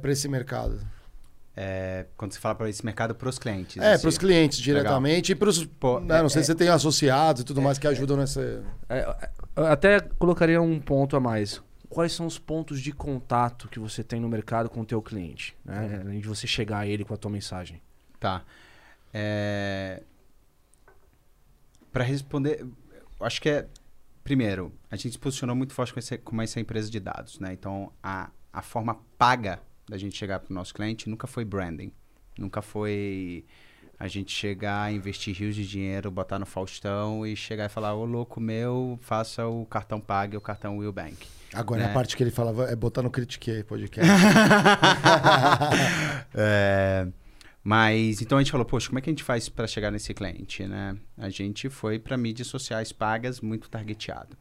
para 0.00 0.10
esse 0.10 0.26
mercado? 0.26 0.80
É, 1.56 2.06
quando 2.16 2.32
você 2.32 2.38
fala 2.38 2.54
para 2.54 2.70
esse 2.70 2.84
mercado, 2.84 3.14
para 3.14 3.28
os 3.28 3.38
clientes. 3.38 3.76
É, 3.82 3.92
assim. 3.92 4.02
para 4.02 4.08
os 4.08 4.16
clientes 4.18 4.58
diretamente 4.58 5.32
e 5.32 5.34
para 5.34 5.48
os. 5.48 5.64
Pô, 5.64 6.00
não 6.00 6.16
é- 6.16 6.28
sei 6.28 6.40
é- 6.40 6.42
se 6.42 6.46
você 6.46 6.54
tem 6.54 6.68
associados 6.68 7.42
e 7.42 7.44
tudo 7.44 7.60
mais 7.60 7.78
que 7.78 7.86
ajudam 7.86 8.16
nessa. 8.16 8.62
É, 8.88 9.04
eu 9.56 9.66
até 9.66 10.00
colocaria 10.00 10.62
um 10.62 10.80
ponto 10.80 11.16
a 11.16 11.20
mais. 11.20 11.60
Quais 11.88 12.12
são 12.12 12.24
os 12.24 12.38
pontos 12.38 12.80
de 12.80 12.92
contato 12.92 13.68
que 13.68 13.78
você 13.80 14.02
tem 14.02 14.20
no 14.20 14.28
mercado 14.28 14.70
com 14.70 14.80
o 14.80 14.84
teu 14.86 15.02
cliente? 15.02 15.54
Né? 15.64 16.00
Além 16.04 16.20
de 16.20 16.28
você 16.28 16.46
chegar 16.46 16.78
a 16.78 16.86
ele 16.86 17.04
com 17.04 17.12
a 17.12 17.16
tua 17.16 17.30
mensagem. 17.30 17.82
Tá. 18.20 18.44
É... 19.12 20.02
Para 21.92 22.04
responder, 22.04 22.64
acho 23.20 23.40
que 23.42 23.48
é. 23.48 23.66
Primeiro, 24.22 24.72
a 24.90 24.96
gente 24.96 25.12
se 25.12 25.18
posicionou 25.18 25.56
muito 25.56 25.72
forte 25.72 25.92
com 25.92 25.98
esse- 25.98 26.18
como 26.18 26.40
essa 26.42 26.60
empresa 26.60 26.90
de 26.90 27.00
dados, 27.00 27.40
né? 27.40 27.52
Então, 27.52 27.90
a, 28.02 28.30
a 28.52 28.62
forma 28.62 28.96
paga 29.18 29.60
da 29.88 29.96
gente 29.96 30.16
chegar 30.16 30.38
para 30.38 30.52
o 30.52 30.54
nosso 30.54 30.72
cliente 30.72 31.08
nunca 31.08 31.26
foi 31.26 31.44
branding. 31.44 31.90
Nunca 32.38 32.62
foi 32.62 33.44
a 33.98 34.06
gente 34.06 34.30
chegar, 34.32 34.92
investir 34.92 35.34
rios 35.36 35.54
de 35.56 35.66
dinheiro, 35.66 36.10
botar 36.10 36.38
no 36.38 36.46
Faustão 36.46 37.26
e 37.26 37.34
chegar 37.34 37.66
e 37.66 37.68
falar, 37.68 37.94
ô 37.94 38.04
louco 38.04 38.40
meu, 38.40 38.98
faça 39.02 39.46
o 39.46 39.66
cartão 39.66 40.00
Pag, 40.00 40.36
o 40.36 40.40
cartão 40.40 40.78
Will 40.78 40.92
Bank. 40.92 41.16
Agora, 41.52 41.82
né? 41.82 41.90
a 41.90 41.94
parte 41.94 42.16
que 42.16 42.22
ele 42.22 42.30
falava 42.30 42.70
é 42.70 42.76
botar 42.76 43.02
no 43.02 43.10
Critique 43.10 43.64
podcast. 43.64 44.08
É, 46.34 47.06
mas 47.62 48.22
então 48.22 48.38
a 48.38 48.42
gente 48.42 48.50
falou, 48.50 48.64
poxa, 48.64 48.88
como 48.88 48.98
é 48.98 49.02
que 49.02 49.10
a 49.10 49.12
gente 49.12 49.22
faz 49.22 49.48
para 49.48 49.66
chegar 49.66 49.90
nesse 49.90 50.14
cliente, 50.14 50.66
né? 50.66 50.96
A 51.16 51.28
gente 51.28 51.68
foi 51.68 51.98
para 51.98 52.16
mídias 52.16 52.48
sociais 52.48 52.90
pagas, 52.90 53.40
muito 53.40 53.68
targeteado. 53.68 54.36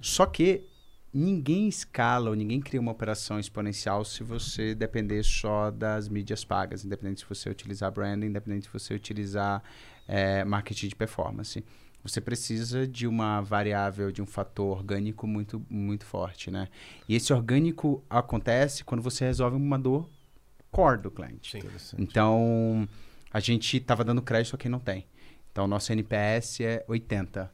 Só 0.00 0.24
que 0.24 0.64
ninguém 1.12 1.68
escala 1.68 2.30
ou 2.30 2.36
ninguém 2.36 2.60
cria 2.60 2.80
uma 2.80 2.92
operação 2.92 3.38
exponencial 3.38 4.04
se 4.04 4.22
você 4.22 4.74
depender 4.74 5.22
só 5.22 5.70
das 5.70 6.08
mídias 6.08 6.44
pagas, 6.44 6.84
independente 6.84 7.20
se 7.20 7.26
você 7.28 7.50
utilizar 7.50 7.92
branding, 7.92 8.26
independente 8.26 8.66
se 8.66 8.72
você 8.72 8.94
utilizar 8.94 9.62
é, 10.06 10.42
marketing 10.44 10.88
de 10.88 10.96
performance. 10.96 11.62
Você 12.02 12.20
precisa 12.20 12.86
de 12.86 13.06
uma 13.06 13.42
variável, 13.42 14.10
de 14.10 14.22
um 14.22 14.26
fator 14.26 14.78
orgânico 14.78 15.26
muito, 15.26 15.64
muito 15.68 16.06
forte, 16.06 16.50
né? 16.50 16.68
E 17.08 17.14
esse 17.14 17.32
orgânico 17.32 18.02
acontece 18.08 18.84
quando 18.84 19.02
você 19.02 19.24
resolve 19.24 19.56
uma 19.56 19.78
dor 19.78 20.08
core 20.78 21.02
do 21.02 21.10
cliente. 21.10 21.58
Então, 21.98 22.88
a 23.32 23.40
gente 23.40 23.76
estava 23.78 24.04
dando 24.04 24.22
crédito 24.22 24.54
a 24.54 24.58
quem 24.58 24.70
não 24.70 24.78
tem. 24.78 25.06
Então, 25.50 25.66
nosso 25.66 25.92
NPS 25.92 26.60
é 26.60 26.84
80. 26.86 27.50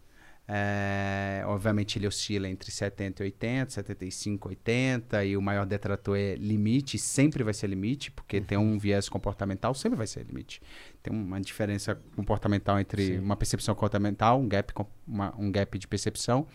É, 0.47 1.43
obviamente, 1.47 1.99
ele 1.99 2.07
oscila 2.07 2.47
entre 2.47 2.71
70 2.71 3.23
e 3.23 3.25
80, 3.25 3.71
75 3.71 4.49
e 4.49 4.51
80, 4.51 5.25
e 5.25 5.37
o 5.39 5.41
maior 5.41 5.65
detrator 5.65 6.19
é 6.19 6.35
limite, 6.35 6.99
sempre 6.99 7.43
vai 7.43 7.55
ser 7.55 7.67
limite, 7.67 8.11
porque 8.11 8.43
tem 8.43 8.59
um 8.59 8.79
viés 8.79 9.09
comportamental, 9.09 9.75
sempre 9.75 9.97
vai 9.97 10.07
ser 10.07 10.27
limite. 10.27 10.61
Tem 11.03 11.11
uma 11.11 11.41
diferença 11.41 11.95
comportamental 12.15 12.79
entre 12.79 13.17
uma 13.19 13.37
percepção 13.37 13.75
comportamental, 13.75 14.39
um 14.39 14.47
gap, 14.47 14.71
uma- 15.09 15.35
um 15.39 15.51
gap 15.51 15.79
de 15.79 15.89
percepção, 15.89 16.47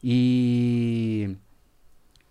e 0.00 1.36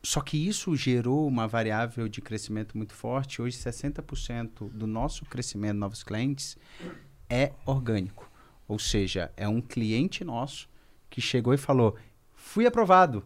só 0.06 0.20
que 0.20 0.38
isso 0.38 0.76
gerou 0.76 1.26
uma 1.26 1.48
variável 1.48 2.10
de 2.10 2.22
crescimento 2.22 2.78
muito 2.78 2.94
forte. 2.94 3.42
Hoje, 3.42 3.58
60% 3.58 4.70
do 4.70 4.86
nosso 4.86 5.24
crescimento, 5.26 5.78
novos 5.78 6.04
clientes, 6.04 6.58
é 7.30 7.54
orgânico. 7.66 8.30
Ou 8.68 8.78
seja, 8.78 9.32
é 9.38 9.48
um 9.48 9.62
cliente 9.62 10.24
nosso 10.26 10.70
que 11.10 11.22
chegou 11.22 11.54
e 11.54 11.58
falou: 11.58 11.96
fui 12.34 12.66
aprovado. 12.66 13.26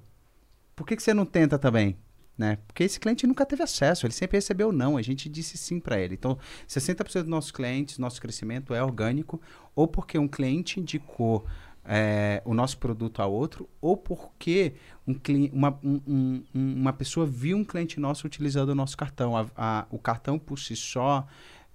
Por 0.75 0.85
que, 0.85 0.95
que 0.95 1.01
você 1.01 1.15
não 1.15 1.25
tenta 1.25 1.57
também? 1.57 1.97
Né? 2.37 2.59
Porque 2.67 2.83
esse 2.83 2.99
cliente 2.99 3.25
nunca 3.25 3.43
teve 3.47 3.63
acesso, 3.63 4.05
ele 4.05 4.13
sempre 4.13 4.37
recebeu 4.37 4.71
não, 4.71 4.95
a 4.95 5.01
gente 5.01 5.27
disse 5.27 5.57
sim 5.57 5.79
para 5.79 5.99
ele. 5.99 6.13
Então, 6.13 6.37
60% 6.69 7.21
dos 7.21 7.27
nossos 7.27 7.49
clientes, 7.49 7.97
nosso 7.97 8.21
crescimento 8.21 8.75
é 8.75 8.83
orgânico, 8.83 9.41
ou 9.75 9.87
porque 9.87 10.19
um 10.19 10.27
cliente 10.27 10.79
indicou 10.79 11.47
é, 11.87 12.41
o 12.43 12.53
nosso 12.53 12.77
produto 12.77 13.21
a 13.21 13.25
outro, 13.25 13.67
ou 13.79 13.95
porque 13.95 14.73
um 15.07 15.13
cli- 15.13 15.49
uma, 15.53 15.79
um- 15.83 16.01
um- 16.05 16.43
um- 16.53 16.73
uma 16.81 16.91
pessoa 16.93 17.25
viu 17.25 17.55
um 17.57 17.63
cliente 17.63 17.99
nosso 17.99 18.27
utilizando 18.27 18.69
o 18.69 18.75
nosso 18.75 18.97
cartão. 18.97 19.37
A- 19.37 19.47
a- 19.55 19.85
o 19.89 19.97
cartão 19.97 20.37
por 20.37 20.59
si 20.59 20.75
só, 20.75 21.25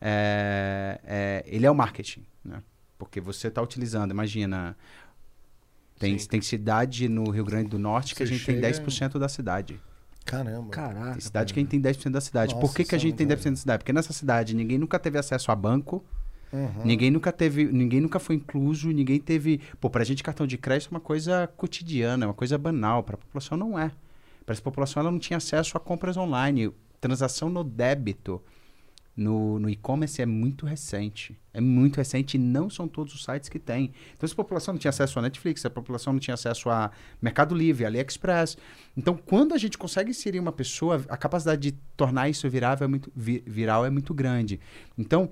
é, 0.00 1.00
é, 1.04 1.44
ele 1.46 1.64
é 1.64 1.70
o 1.70 1.74
marketing, 1.74 2.24
né? 2.44 2.62
Porque 2.98 3.20
você 3.20 3.48
está 3.48 3.62
utilizando, 3.62 4.10
imagina, 4.10 4.76
tem, 5.98 6.18
Sim. 6.18 6.28
tem 6.28 6.40
cidade 6.42 7.08
no 7.08 7.30
Rio 7.30 7.44
Grande 7.44 7.68
do 7.70 7.78
Norte 7.78 8.14
que 8.14 8.18
Você 8.18 8.22
a 8.24 8.26
gente 8.26 8.44
tem 8.44 8.54
chega- 8.56 8.66
10% 8.68 9.18
da 9.18 9.28
cidade. 9.28 9.80
Caramba. 10.24 10.68
Caraca. 10.70 11.12
Tem 11.12 11.20
cidade 11.20 11.52
que 11.52 11.58
a 11.58 11.62
gente 11.62 11.70
tem 11.70 11.80
10% 11.80 12.12
da 12.12 12.20
cidade. 12.20 12.54
Nossa, 12.54 12.64
Por 12.66 12.74
que, 12.76 12.84
que 12.84 12.94
a 12.94 12.98
é 12.98 13.00
gente 13.00 13.14
tem 13.16 13.26
muito 13.26 13.38
10% 13.38 13.50
da 13.54 13.56
cidade? 13.60 13.78
Porque 13.80 13.92
nessa 13.92 14.12
cidade 14.12 14.54
ninguém 14.54 14.78
nunca 14.78 14.98
teve 14.98 15.18
acesso 15.18 15.50
a 15.50 15.56
banco, 15.56 16.04
Uhum. 16.52 16.84
Ninguém 16.84 17.10
nunca 17.10 17.32
teve, 17.32 17.64
ninguém 17.64 18.00
nunca 18.00 18.18
foi 18.18 18.36
incluso, 18.36 18.90
ninguém 18.90 19.18
teve. 19.18 19.60
Pô, 19.80 19.88
pra 19.88 20.04
gente 20.04 20.22
cartão 20.22 20.46
de 20.46 20.58
crédito 20.58 20.88
é 20.88 20.94
uma 20.94 21.00
coisa 21.00 21.46
cotidiana, 21.56 22.24
é 22.24 22.28
uma 22.28 22.34
coisa 22.34 22.58
banal. 22.58 23.02
Pra 23.02 23.16
população 23.16 23.56
não 23.56 23.78
é. 23.78 23.90
Para 24.44 24.52
essa 24.52 24.62
população 24.62 25.00
ela 25.00 25.10
não 25.10 25.18
tinha 25.18 25.36
acesso 25.38 25.76
a 25.76 25.80
compras 25.80 26.16
online. 26.16 26.70
Transação 27.00 27.48
no 27.48 27.64
débito 27.64 28.42
no, 29.14 29.58
no 29.58 29.68
e-commerce 29.68 30.22
é 30.22 30.26
muito 30.26 30.64
recente. 30.64 31.38
É 31.52 31.60
muito 31.60 31.96
recente 31.96 32.36
e 32.36 32.40
não 32.40 32.70
são 32.70 32.88
todos 32.88 33.14
os 33.14 33.24
sites 33.24 33.48
que 33.48 33.58
têm. 33.58 33.92
Então, 34.14 34.26
se 34.26 34.32
a 34.32 34.36
população 34.36 34.72
não 34.74 34.78
tinha 34.78 34.88
acesso 34.88 35.18
a 35.18 35.22
Netflix, 35.22 35.64
a 35.66 35.70
população 35.70 36.12
não 36.14 36.20
tinha 36.20 36.34
acesso 36.34 36.70
a 36.70 36.90
Mercado 37.20 37.54
Livre, 37.54 37.84
AliExpress. 37.84 38.56
Então, 38.96 39.14
quando 39.14 39.52
a 39.54 39.58
gente 39.58 39.76
consegue 39.76 40.10
inserir 40.10 40.38
uma 40.40 40.52
pessoa, 40.52 41.04
a 41.08 41.16
capacidade 41.16 41.60
de 41.60 41.72
tornar 41.96 42.28
isso 42.30 42.48
virável 42.48 42.84
é 42.86 42.88
muito, 42.88 43.12
vi- 43.14 43.42
viral 43.46 43.84
é 43.84 43.90
muito 43.90 44.14
grande. 44.14 44.58
Então, 44.96 45.28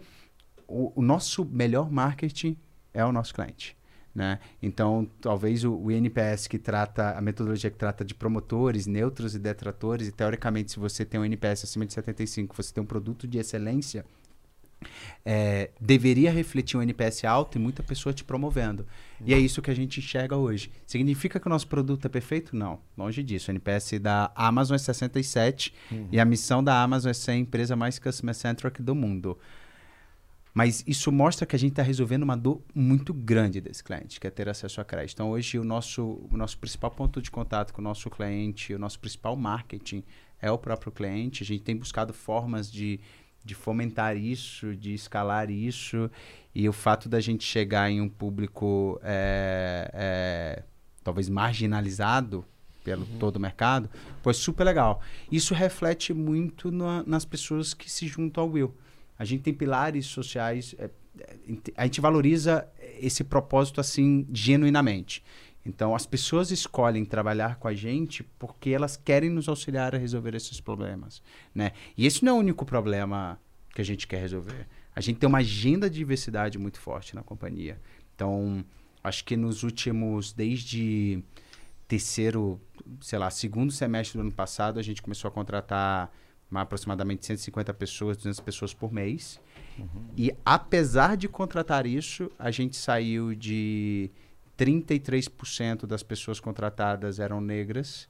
o, 0.71 0.93
o 0.97 1.03
nosso 1.03 1.45
melhor 1.45 1.91
marketing 1.91 2.57
é 2.95 3.05
o 3.05 3.13
nosso 3.13 3.35
cliente. 3.35 3.77
Né? 4.15 4.39
Então, 4.61 5.09
talvez 5.21 5.65
o, 5.65 5.73
o 5.73 5.91
NPS 5.91 6.49
que 6.49 6.59
trata, 6.59 7.11
a 7.11 7.21
metodologia 7.21 7.71
que 7.71 7.77
trata 7.77 8.05
de 8.05 8.15
promotores, 8.15 8.87
neutros 8.87 9.35
e 9.35 9.39
detratores, 9.39 10.09
e 10.09 10.13
teoricamente, 10.13 10.73
se 10.73 10.79
você 10.79 11.05
tem 11.05 11.21
um 11.21 11.25
NPS 11.25 11.65
acima 11.65 11.87
de 11.87 11.93
75, 11.93 12.57
você 12.57 12.73
tem 12.73 12.83
um 12.83 12.87
produto 12.87 13.29
de 13.29 13.39
excelência, 13.39 14.05
é, 15.25 15.71
deveria 15.81 16.33
refletir 16.33 16.77
um 16.77 16.83
NPS 16.83 17.25
alto 17.25 17.59
e 17.59 17.61
muita 17.61 17.83
pessoa 17.83 18.13
te 18.13 18.25
promovendo. 18.25 18.87
E 19.25 19.35
é 19.35 19.39
isso 19.39 19.61
que 19.61 19.71
a 19.71 19.75
gente 19.75 20.01
enxerga 20.01 20.37
hoje. 20.37 20.73
Significa 20.87 21.39
que 21.39 21.47
o 21.47 21.51
nosso 21.51 21.69
produto 21.69 22.07
é 22.07 22.09
perfeito? 22.09 22.57
Não, 22.57 22.81
longe 22.97 23.23
disso. 23.23 23.51
O 23.51 23.53
NPS 23.53 24.01
da 24.01 24.33
Amazon 24.35 24.75
é 24.75 24.79
67 24.79 25.75
e 26.11 26.19
a 26.19 26.25
missão 26.25 26.65
da 26.65 26.83
Amazon 26.83 27.11
é 27.11 27.15
ser 27.15 27.33
a 27.33 27.37
empresa 27.37 27.77
mais 27.77 27.99
customer-centric 27.99 28.83
do 28.83 28.95
mundo. 28.95 29.39
Mas 30.53 30.83
isso 30.87 31.13
mostra 31.13 31.47
que 31.47 31.55
a 31.55 31.59
gente 31.59 31.71
está 31.73 31.83
resolvendo 31.83 32.25
uma 32.25 32.37
dor 32.37 32.61
muito 32.75 33.15
grande 33.15 33.61
desse 33.61 33.85
cliente, 33.85 34.19
que 34.19 34.27
é 34.27 34.31
ter 34.31 34.49
acesso 34.49 34.81
a 34.81 34.85
crédito. 34.85 35.15
Então, 35.15 35.31
hoje, 35.31 35.59
o 35.59 35.65
nosso, 35.65 36.27
o 36.31 36.37
nosso 36.37 36.59
principal 36.59 36.91
ponto 36.91 37.23
de 37.23 37.31
contato 37.31 37.73
com 37.73 37.81
o 37.81 37.85
nosso 37.85 38.11
cliente, 38.11 38.75
o 38.75 38.79
nosso 38.79 38.99
principal 38.99 39.37
marketing 39.37 40.03
é 40.43 40.51
o 40.51 40.59
próprio 40.59 40.91
cliente. 40.91 41.43
A 41.45 41.47
gente 41.47 41.63
tem 41.63 41.77
buscado 41.77 42.13
formas 42.13 42.71
de, 42.71 42.99
de 43.45 43.55
fomentar 43.55 44.17
isso, 44.17 44.75
de 44.75 44.93
escalar 44.93 45.51
isso. 45.51 46.11
E 46.53 46.69
o 46.69 46.73
fato 46.73 47.09
da 47.09 47.21
gente 47.21 47.45
chegar 47.45 47.89
em 47.89 48.01
um 48.01 48.09
público 48.09 48.99
é, 49.05 49.89
é, 49.95 50.63
talvez 51.05 51.29
marginalizado 51.29 52.45
pelo 52.83 53.05
todo 53.21 53.37
o 53.37 53.41
mercado, 53.41 53.91
foi 54.23 54.33
super 54.33 54.65
legal. 54.65 55.01
Isso 55.31 55.53
reflete 55.55 56.15
muito 56.15 56.71
na- 56.73 57.05
nas 57.07 57.27
pessoas 57.27 57.75
que 57.75 57.91
se 57.91 58.07
juntam 58.09 58.45
ao 58.45 58.51
Will. 58.51 58.75
A 59.21 59.25
gente 59.27 59.43
tem 59.43 59.53
pilares 59.53 60.07
sociais, 60.07 60.75
é, 60.79 60.89
é, 61.21 61.37
a 61.77 61.85
gente 61.85 62.01
valoriza 62.01 62.67
esse 62.99 63.23
propósito 63.23 63.79
assim 63.79 64.27
genuinamente. 64.33 65.23
Então, 65.63 65.95
as 65.95 66.07
pessoas 66.07 66.51
escolhem 66.51 67.05
trabalhar 67.05 67.57
com 67.57 67.69
a 67.69 67.75
gente 67.75 68.23
porque 68.39 68.71
elas 68.71 68.97
querem 68.97 69.29
nos 69.29 69.47
auxiliar 69.47 69.95
a 69.95 69.99
resolver 69.99 70.35
esses 70.35 70.59
problemas, 70.59 71.23
né? 71.55 71.73
E 71.99 72.07
esse 72.07 72.25
não 72.25 72.33
é 72.33 72.37
o 72.37 72.39
único 72.39 72.65
problema 72.65 73.39
que 73.75 73.83
a 73.83 73.85
gente 73.85 74.07
quer 74.07 74.23
resolver. 74.23 74.67
A 74.97 75.03
gente 75.03 75.19
tem 75.19 75.29
uma 75.29 75.41
agenda 75.41 75.91
de 75.91 75.99
diversidade 75.99 76.59
muito 76.59 76.81
forte 76.81 77.15
na 77.15 77.23
companhia. 77.23 77.79
Então, 78.15 78.65
acho 79.05 79.23
que 79.23 79.37
nos 79.37 79.63
últimos, 79.63 80.33
desde 80.33 81.23
terceiro, 81.87 82.59
sei 83.03 83.19
lá, 83.19 83.31
segundo 83.31 83.71
semestre 83.71 84.17
do 84.17 84.23
ano 84.23 84.33
passado, 84.33 84.81
a 84.81 84.83
gente 84.83 85.03
começou 85.03 85.29
a 85.29 85.31
contratar 85.31 86.11
aproximadamente 86.53 87.25
150 87.27 87.73
pessoas, 87.75 88.17
200 88.17 88.41
pessoas 88.41 88.75
por 88.75 88.93
mês. 88.93 89.41
E 90.17 90.33
apesar 90.45 91.17
de 91.17 91.29
contratar 91.29 91.87
isso, 91.87 92.31
a 92.39 92.51
gente 92.51 92.77
saiu 92.77 93.35
de 93.35 94.11
33% 94.59 95.87
das 95.87 96.03
pessoas 96.03 96.39
contratadas 96.41 97.19
eram 97.19 97.41
negras 97.41 98.09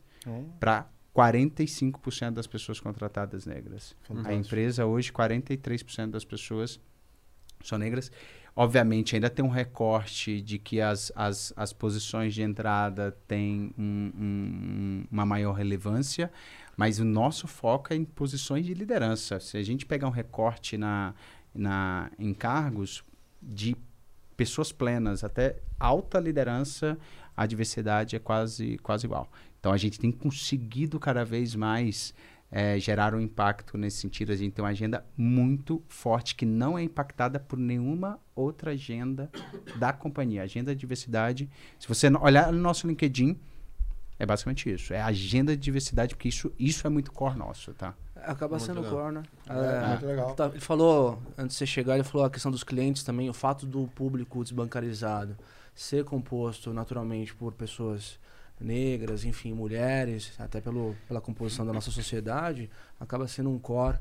para 0.59 0.87
45% 1.15 2.31
das 2.33 2.47
pessoas 2.47 2.81
contratadas 2.81 3.47
negras. 3.47 3.95
A 4.27 4.35
empresa 4.35 4.87
hoje, 4.87 5.12
43% 5.12 6.11
das 6.11 6.25
pessoas 6.25 6.81
são 7.62 7.79
negras. 7.79 8.11
Obviamente, 8.57 9.15
ainda 9.15 9.31
tem 9.31 9.45
um 9.45 9.49
recorte 9.49 10.41
de 10.43 10.59
que 10.59 10.81
as, 10.81 11.12
as, 11.15 11.53
as 11.57 11.73
posições 11.73 12.35
de 12.35 12.43
entrada 12.43 13.17
têm 13.29 13.73
um- 13.79 14.12
um- 14.19 15.05
uma 15.11 15.25
maior 15.25 15.53
relevância, 15.53 16.31
mas 16.81 16.98
o 16.98 17.05
nosso 17.05 17.47
foco 17.47 17.93
é 17.93 17.97
em 17.97 18.07
posições 18.07 18.65
de 18.65 18.73
liderança. 18.73 19.39
Se 19.39 19.59
a 19.59 19.62
gente 19.62 19.85
pegar 19.85 20.09
um 20.09 20.11
recorte 20.11 20.78
na, 20.78 21.15
na, 21.55 22.11
em 22.19 22.32
cargos 22.32 23.05
de 23.43 23.77
pessoas 24.35 24.73
plenas 24.73 25.23
até 25.23 25.59
alta 25.78 26.19
liderança, 26.19 26.97
a 27.36 27.44
diversidade 27.44 28.16
é 28.16 28.19
quase, 28.19 28.78
quase 28.78 29.05
igual. 29.05 29.31
Então, 29.59 29.73
a 29.73 29.77
gente 29.77 30.01
tem 30.01 30.11
conseguido 30.11 30.98
cada 30.98 31.23
vez 31.23 31.55
mais 31.55 32.15
eh, 32.51 32.81
gerar 32.81 33.15
um 33.15 33.20
impacto 33.20 33.77
nesse 33.77 33.98
sentido. 33.98 34.32
A 34.32 34.36
gente 34.36 34.55
tem 34.55 34.65
uma 34.65 34.70
agenda 34.70 35.05
muito 35.15 35.82
forte 35.86 36.35
que 36.35 36.47
não 36.47 36.78
é 36.78 36.82
impactada 36.82 37.39
por 37.39 37.59
nenhuma 37.59 38.19
outra 38.35 38.70
agenda 38.70 39.31
da 39.77 39.93
companhia. 39.93 40.44
Agenda 40.44 40.74
de 40.74 40.81
diversidade. 40.81 41.47
Se 41.78 41.86
você 41.86 42.09
olhar 42.09 42.51
no 42.51 42.59
nosso 42.59 42.86
LinkedIn, 42.86 43.39
é 44.20 44.26
basicamente 44.26 44.70
isso. 44.70 44.92
É 44.92 45.01
a 45.01 45.06
agenda 45.06 45.56
de 45.56 45.62
diversidade, 45.62 46.14
porque 46.14 46.28
isso, 46.28 46.52
isso 46.59 46.86
é 46.86 46.90
muito 46.90 47.10
core 47.10 47.38
nosso, 47.38 47.72
tá? 47.72 47.94
Acaba 48.14 48.59
Muito 48.59 48.66
sendo 48.66 48.82
legal. 48.82 48.98
core, 48.98 49.14
né? 49.14 49.22
É, 49.48 49.84
É, 49.84 49.88
muito 49.88 50.06
legal. 50.06 50.34
Tá, 50.34 50.47
ele 50.48 50.60
falou, 50.60 51.22
antes 51.38 51.56
de 51.56 51.59
você 51.60 51.66
chegar, 51.66 51.94
ele 51.94 52.05
falou 52.05 52.26
a 52.26 52.30
questão 52.30 52.52
dos 52.52 52.62
clientes 52.62 53.02
também, 53.02 53.30
o 53.30 53.32
fato 53.32 53.64
do 53.64 53.88
público 53.88 54.42
desbancarizado 54.42 55.34
ser 55.74 56.05
composto 56.05 56.74
naturalmente 56.74 57.34
por 57.34 57.55
pessoas 57.55 58.18
negras, 58.60 59.24
enfim, 59.24 59.55
mulheres, 59.55 60.32
até 60.38 60.60
pelo, 60.60 60.94
pela 61.09 61.22
composição 61.22 61.64
da 61.64 61.72
nossa 61.72 61.90
sociedade, 61.90 62.68
acaba 63.01 63.26
sendo 63.26 63.48
um 63.48 63.59
core. 63.59 63.98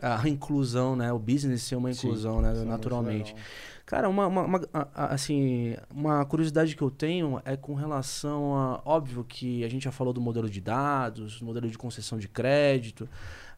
A 0.00 0.28
inclusão, 0.28 0.96
né? 0.96 1.12
O 1.12 1.18
business 1.18 1.62
ser 1.62 1.76
uma 1.76 1.92
Sim, 1.92 2.06
inclusão, 2.08 2.40
né? 2.40 2.48
Isso 2.52 2.56
é 2.56 2.64
muito 2.64 2.70
naturalmente. 2.70 3.32
legal. 3.32 3.46
Cara, 3.86 4.08
uma, 4.08 4.26
uma- 4.26 4.42
uma- 4.44 4.60
a- 4.72 5.14
assim, 5.14 5.76
uma 5.90 6.24
curiosidade 6.24 6.74
que 6.74 6.82
eu 6.82 6.90
tenho 6.90 7.40
é 7.44 7.56
com 7.56 7.74
relação 7.74 8.56
a. 8.56 8.82
Óbvio 8.84 9.22
que 9.24 9.64
a 9.64 9.68
gente 9.68 9.84
já 9.84 9.92
falou 9.92 10.12
do 10.12 10.20
modelo 10.20 10.48
de 10.48 10.60
dados, 10.60 11.38
do 11.40 11.44
modelo 11.44 11.68
de 11.68 11.76
concessão 11.76 12.18
de 12.18 12.26
crédito, 12.28 13.08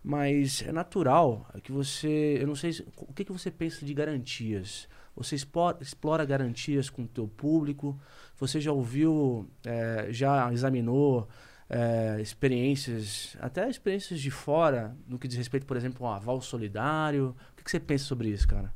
mas 0.02 0.62
é 0.66 0.72
natural 0.72 1.46
que 1.62 1.70
você. 1.72 2.38
Eu 2.40 2.46
não 2.46 2.56
sei 2.56 2.72
se- 2.72 2.86
o 2.96 3.12
que, 3.12 3.24
que 3.24 3.32
você 3.32 3.50
pensa 3.50 3.84
de 3.84 3.94
garantias. 3.94 4.88
Você 5.16 5.36
explora, 5.36 5.78
explora 5.80 6.24
garantias 6.24 6.90
com 6.90 7.02
o 7.04 7.06
teu 7.06 7.28
público? 7.28 7.96
Você 8.36 8.60
já 8.60 8.72
ouviu, 8.72 9.48
eh, 9.64 10.08
já 10.10 10.52
examinou 10.52 11.28
eh, 11.76 12.20
experiências, 12.20 13.36
até 13.40 13.68
experiências 13.68 14.20
de 14.20 14.30
fora, 14.30 14.94
no 15.08 15.18
que 15.18 15.26
diz 15.26 15.36
respeito, 15.36 15.66
por 15.66 15.76
exemplo, 15.76 16.06
ao 16.06 16.12
aval 16.14 16.40
solidário? 16.40 17.34
O 17.52 17.56
que, 17.56 17.64
que 17.64 17.70
você 17.70 17.80
pensa 17.80 18.04
sobre 18.04 18.28
isso, 18.28 18.46
cara? 18.46 18.72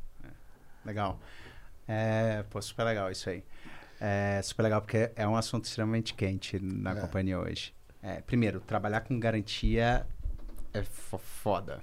Legal. 0.84 1.20
É, 1.86 2.42
pô, 2.50 2.60
super 2.60 2.84
legal 2.84 3.10
isso 3.10 3.30
aí. 3.30 3.44
É 4.00 4.40
super 4.42 4.62
legal 4.64 4.80
porque 4.82 5.10
é 5.16 5.26
um 5.28 5.36
assunto 5.36 5.64
extremamente 5.64 6.12
quente 6.14 6.58
na 6.60 6.92
É. 6.92 7.00
companhia 7.00 7.38
hoje. 7.38 7.72
É, 8.02 8.20
primeiro, 8.20 8.60
trabalhar 8.60 9.00
com 9.02 9.18
garantia 9.18 10.06
é 10.74 10.82
fo- 10.82 11.18
foda. 11.18 11.80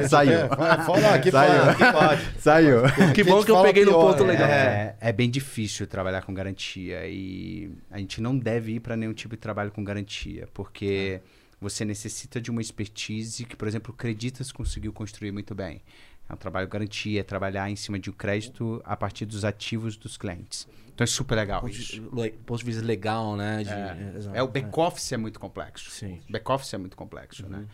É, 0.00 0.06
Saiu. 0.08 0.32
é, 0.32 0.48
Fala 0.48 1.14
aqui, 1.14 1.30
Saiu. 1.30 1.52
fala. 1.60 1.70
Aqui 1.72 1.92
pode. 1.92 2.28
Saiu. 2.40 2.82
Que 3.14 3.24
bom 3.24 3.42
que 3.44 3.50
eu 3.50 3.62
peguei 3.62 3.84
no 3.84 3.90
pior, 3.92 4.10
ponto 4.12 4.24
né? 4.24 4.32
legal. 4.32 4.48
É, 4.48 4.96
é 5.00 5.12
bem 5.12 5.28
difícil 5.28 5.86
trabalhar 5.86 6.22
com 6.22 6.32
garantia 6.32 7.06
e 7.06 7.70
a 7.90 7.98
gente 7.98 8.20
não 8.20 8.36
deve 8.38 8.72
ir 8.74 8.80
para 8.80 8.96
nenhum 8.96 9.12
tipo 9.12 9.34
de 9.34 9.40
trabalho 9.40 9.70
com 9.70 9.82
garantia, 9.82 10.48
porque 10.54 11.20
você 11.60 11.84
necessita 11.84 12.40
de 12.40 12.50
uma 12.50 12.60
expertise 12.60 13.44
que, 13.44 13.56
por 13.56 13.66
exemplo, 13.66 13.92
o 13.92 13.96
Creditas 13.96 14.52
conseguiu 14.52 14.92
construir 14.92 15.32
muito 15.32 15.54
bem. 15.54 15.80
É 16.28 16.32
um 16.32 16.36
trabalho 16.36 16.66
garantia, 16.68 17.20
é 17.20 17.22
trabalhar 17.22 17.68
em 17.70 17.76
cima 17.76 17.98
de 17.98 18.08
um 18.10 18.12
crédito 18.12 18.80
a 18.84 18.96
partir 18.96 19.26
dos 19.26 19.44
ativos 19.44 19.96
dos 19.96 20.16
clientes. 20.16 20.66
Então 20.94 21.04
é 21.04 21.06
super 21.08 21.34
legal 21.34 21.60
ponto 21.60 21.72
de, 21.72 21.80
isso. 21.82 22.10
le- 22.14 22.30
ponto 22.30 22.58
de 22.60 22.64
vista 22.64 22.82
legal, 22.82 23.36
né? 23.36 23.62
de- 23.62 23.70
É, 23.70 24.38
é, 24.38 24.42
o 24.42 24.48
back-office 24.48 25.12
é 25.12 25.16
muito 25.16 25.38
complexo. 25.38 25.90
Sim. 25.90 26.20
Back-office 26.30 26.72
é 26.72 26.78
muito 26.78 26.96
complexo, 26.96 27.42
Uhum. 27.44 27.50
né? 27.50 27.66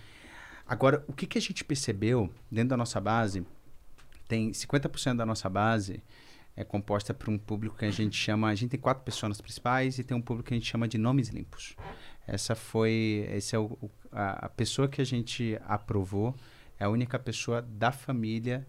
Agora, 0.66 1.05
o 1.09 1.12
que, 1.12 1.27
que 1.27 1.36
a 1.39 1.40
gente 1.40 1.64
percebeu 1.64 2.32
dentro 2.51 2.70
da 2.70 2.77
nossa 2.77 3.01
base, 3.01 3.44
tem 4.28 4.52
50% 4.52 5.16
da 5.16 5.27
nossa 5.27 5.48
base 5.48 6.02
é 6.56 6.64
composta 6.64 7.12
por 7.14 7.28
um 7.28 7.39
público 7.39 7.77
que 7.77 7.85
a 7.85 7.90
gente 7.90 8.16
chama, 8.16 8.48
a 8.48 8.55
gente 8.55 8.70
tem 8.70 8.81
quatro 8.81 9.02
pessoas 9.05 9.40
principais 9.40 9.98
e 9.98 10.05
tem 10.05 10.16
um 10.16 10.20
público 10.22 10.48
que 10.48 10.55
a 10.55 10.56
gente 10.56 10.68
chama 10.68 10.86
de 10.89 10.98
nomes 10.98 11.28
limpos. 11.28 11.74
Essa 12.27 12.55
foi, 12.55 13.27
esse 13.32 13.55
é 13.56 13.59
o- 13.59 13.77
a, 14.12 14.47
a 14.47 14.48
pessoa 14.48 14.89
que 14.89 15.01
a 15.01 15.05
gente 15.05 15.59
aprovou, 15.66 16.35
é 16.81 16.86
a 16.86 16.89
única 16.89 17.19
pessoa 17.19 17.61
da 17.61 17.93
família 17.93 18.66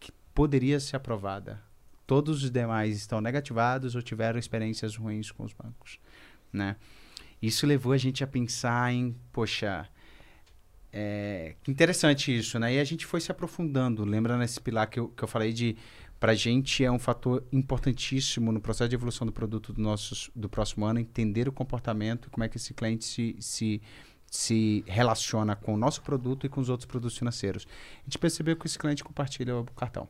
que 0.00 0.10
poderia 0.34 0.80
ser 0.80 0.96
aprovada. 0.96 1.62
Todos 2.06 2.42
os 2.42 2.50
demais 2.50 2.96
estão 2.96 3.20
negativados 3.20 3.94
ou 3.94 4.02
tiveram 4.02 4.38
experiências 4.38 4.96
ruins 4.96 5.30
com 5.30 5.44
os 5.44 5.52
bancos, 5.52 6.00
né? 6.50 6.76
Isso 7.40 7.66
levou 7.66 7.92
a 7.92 7.98
gente 7.98 8.24
a 8.24 8.26
pensar 8.26 8.92
em, 8.92 9.14
poxa, 9.32 9.88
é, 10.92 11.54
interessante 11.68 12.36
isso, 12.36 12.58
né? 12.58 12.74
E 12.74 12.80
a 12.80 12.84
gente 12.84 13.06
foi 13.06 13.20
se 13.20 13.30
aprofundando. 13.30 14.04
Lembra 14.04 14.36
nesse 14.36 14.60
pilar 14.60 14.88
que 14.88 14.98
eu, 14.98 15.08
que 15.08 15.22
eu 15.22 15.28
falei 15.28 15.52
de, 15.52 15.76
pra 16.18 16.34
gente 16.34 16.84
é 16.84 16.90
um 16.90 16.98
fator 16.98 17.44
importantíssimo 17.52 18.50
no 18.50 18.60
processo 18.60 18.88
de 18.88 18.96
evolução 18.96 19.26
do 19.26 19.32
produto 19.32 19.72
do, 19.72 19.80
nossos, 19.80 20.30
do 20.34 20.48
próximo 20.48 20.84
ano, 20.84 20.98
entender 20.98 21.48
o 21.48 21.52
comportamento 21.52 22.30
como 22.30 22.44
é 22.44 22.48
que 22.48 22.56
esse 22.56 22.74
cliente 22.74 23.04
se, 23.04 23.36
se, 23.40 23.80
se 24.30 24.84
relaciona 24.86 25.56
com 25.56 25.74
o 25.74 25.76
nosso 25.76 26.00
produto 26.02 26.46
e 26.46 26.48
com 26.48 26.60
os 26.60 26.68
outros 26.68 26.86
produtos 26.86 27.18
financeiros. 27.18 27.66
A 27.98 28.04
gente 28.04 28.16
percebeu 28.16 28.56
que 28.56 28.64
esse 28.64 28.78
cliente 28.78 29.02
compartilha 29.02 29.56
o 29.56 29.64
cartão. 29.64 30.08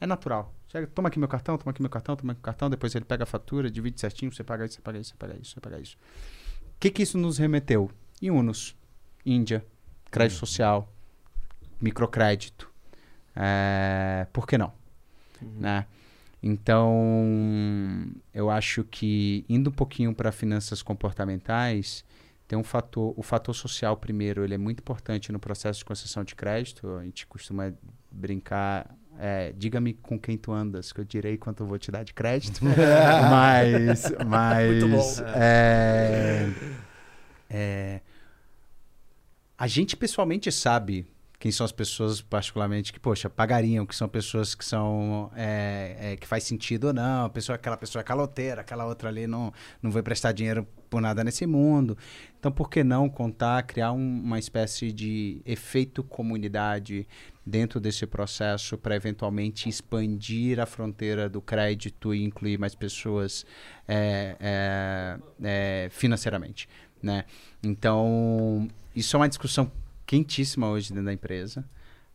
É 0.00 0.06
natural. 0.06 0.54
Chega, 0.68 0.86
toma 0.86 1.08
aqui 1.08 1.18
meu 1.18 1.28
cartão, 1.28 1.58
toma 1.58 1.70
aqui 1.70 1.82
meu 1.82 1.90
cartão, 1.90 2.16
toma 2.16 2.32
aqui 2.32 2.38
meu 2.38 2.44
cartão, 2.44 2.70
depois 2.70 2.94
ele 2.94 3.04
pega 3.04 3.24
a 3.24 3.26
fatura, 3.26 3.70
divide 3.70 4.00
certinho, 4.00 4.32
você 4.32 4.42
paga 4.42 4.64
isso, 4.64 4.76
você 4.76 4.80
paga 4.80 4.98
isso, 4.98 5.10
você 5.10 5.16
paga 5.16 5.36
isso, 5.38 5.50
você 5.52 5.60
paga 5.60 5.78
isso. 5.78 5.96
O 5.96 6.80
que, 6.80 6.90
que 6.90 7.02
isso 7.02 7.18
nos 7.18 7.36
remeteu? 7.36 7.90
Iunos, 8.22 8.74
Índia, 9.26 9.62
crédito 10.10 10.38
social, 10.38 10.90
microcrédito. 11.78 12.70
É, 13.36 14.26
por 14.32 14.46
que 14.46 14.56
não? 14.56 14.72
Né? 15.42 15.86
Então, 16.42 16.96
eu 18.32 18.48
acho 18.48 18.82
que 18.84 19.44
indo 19.46 19.68
um 19.68 19.72
pouquinho 19.72 20.14
para 20.14 20.32
finanças 20.32 20.80
comportamentais, 20.80 22.02
tem 22.50 22.58
um 22.58 22.64
fator, 22.64 23.14
o 23.16 23.22
fator 23.22 23.54
social 23.54 23.96
primeiro, 23.96 24.42
ele 24.42 24.54
é 24.54 24.58
muito 24.58 24.80
importante 24.80 25.30
no 25.30 25.38
processo 25.38 25.78
de 25.78 25.84
concessão 25.84 26.24
de 26.24 26.34
crédito. 26.34 26.96
A 26.96 27.04
gente 27.04 27.24
costuma 27.24 27.72
brincar, 28.10 28.92
é, 29.20 29.52
diga-me 29.56 29.94
com 29.94 30.18
quem 30.18 30.36
tu 30.36 30.50
andas, 30.50 30.92
que 30.92 31.00
eu 31.00 31.04
direi 31.04 31.38
quanto 31.38 31.62
eu 31.62 31.66
vou 31.68 31.78
te 31.78 31.92
dar 31.92 32.02
de 32.02 32.12
crédito. 32.12 32.60
mas, 33.30 34.12
mas 34.26 34.68
Muito 34.68 34.88
bom. 34.88 35.24
é, 35.36 36.48
é, 37.48 38.00
a 39.56 39.68
gente 39.68 39.96
pessoalmente 39.96 40.50
sabe 40.50 41.06
quem 41.40 41.50
são 41.50 41.64
as 41.64 41.72
pessoas 41.72 42.20
particularmente 42.20 42.92
que, 42.92 43.00
poxa, 43.00 43.30
pagariam, 43.30 43.86
que 43.86 43.96
são 43.96 44.06
pessoas 44.06 44.54
que 44.54 44.62
são 44.62 45.32
é, 45.34 45.96
é, 46.12 46.16
que 46.16 46.26
faz 46.26 46.44
sentido 46.44 46.88
ou 46.88 46.92
não, 46.92 47.24
a 47.24 47.30
pessoa, 47.30 47.56
aquela 47.56 47.78
pessoa 47.78 48.00
é 48.00 48.04
caloteira, 48.04 48.60
aquela 48.60 48.84
outra 48.84 49.08
ali 49.08 49.26
não, 49.26 49.50
não 49.82 49.90
vai 49.90 50.02
prestar 50.02 50.32
dinheiro 50.32 50.68
por 50.90 51.00
nada 51.00 51.24
nesse 51.24 51.46
mundo. 51.46 51.96
Então, 52.38 52.52
por 52.52 52.68
que 52.68 52.84
não 52.84 53.08
contar, 53.08 53.62
criar 53.62 53.90
um- 53.92 54.20
uma 54.22 54.38
espécie 54.38 54.92
de 54.92 55.40
efeito 55.46 56.04
comunidade 56.04 57.08
dentro 57.46 57.80
desse 57.80 58.06
processo 58.06 58.76
para 58.76 58.94
eventualmente 58.94 59.66
expandir 59.66 60.60
a 60.60 60.66
fronteira 60.66 61.26
do 61.26 61.40
crédito 61.40 62.14
e 62.14 62.22
incluir 62.22 62.58
mais 62.58 62.74
pessoas 62.74 63.46
é, 63.88 64.36
é, 64.38 65.18
é, 65.42 65.88
financeiramente, 65.90 66.68
né? 67.02 67.24
Então, 67.62 68.68
isso 68.94 69.16
é 69.16 69.20
uma 69.20 69.28
discussão 69.28 69.72
quentíssima 70.10 70.68
hoje 70.68 70.88
dentro 70.88 71.04
da 71.04 71.12
empresa. 71.12 71.64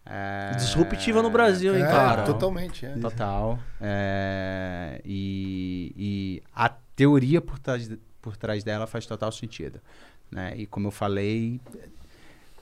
É, 0.05 0.51
Disruptiva 0.57 1.21
no 1.21 1.29
Brasil, 1.29 1.73
hein, 1.77 1.81
É, 1.81 1.87
cara? 1.87 2.23
totalmente. 2.23 2.85
É. 2.85 2.89
Total. 2.97 3.57
É, 3.79 5.01
e, 5.05 5.93
e 5.95 6.43
a 6.53 6.67
teoria 6.93 7.39
por 7.39 7.57
trás, 7.57 7.89
por 8.21 8.35
trás 8.35 8.65
dela 8.65 8.85
faz 8.85 9.05
total 9.05 9.31
sentido. 9.31 9.79
Né? 10.29 10.53
E 10.57 10.65
como 10.65 10.87
eu 10.87 10.91
falei, 10.91 11.61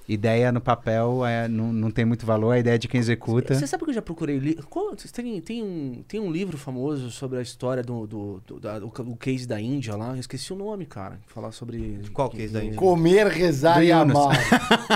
ideia 0.08 0.52
no 0.52 0.60
papel 0.60 1.26
é, 1.26 1.48
não, 1.48 1.72
não 1.72 1.90
tem 1.90 2.04
muito 2.04 2.26
valor, 2.26 2.52
a 2.52 2.60
ideia 2.60 2.76
é 2.76 2.78
de 2.78 2.88
quem 2.88 3.00
executa. 3.00 3.56
Você 3.56 3.66
sabe 3.66 3.84
que 3.86 3.90
eu 3.90 3.94
já 3.94 4.02
procurei 4.02 4.38
li 4.38 4.56
Qual- 4.70 4.96
Tem, 4.96 5.40
tem, 5.42 5.64
um, 5.64 6.04
tem 6.08 6.20
um 6.20 6.32
livro 6.32 6.58
famoso 6.58 7.10
sobre 7.10 7.38
a 7.40 7.42
história 7.42 7.82
do, 7.82 8.06
do, 8.06 8.42
do, 8.46 8.60
da- 8.60 8.80
do 8.80 8.90
ca- 8.90 9.04
do 9.04 9.16
case 9.16 9.48
da 9.48 9.60
Índia 9.62 9.96
lá. 9.96 10.10
Eu 10.14 10.20
esqueci 10.20 10.52
o 10.52 10.56
nome, 10.56 10.86
cara. 10.86 11.20
Falar 11.28 11.52
sobre. 11.52 12.02
Qual 12.14 12.30
case 12.30 12.52
da 12.54 12.64
Índia? 12.64 12.78
Comer, 12.78 13.28
rezar 13.28 13.76
Do 13.76 13.84
e 13.84 13.90
Yunus. 13.92 14.16
amar. 14.16 14.38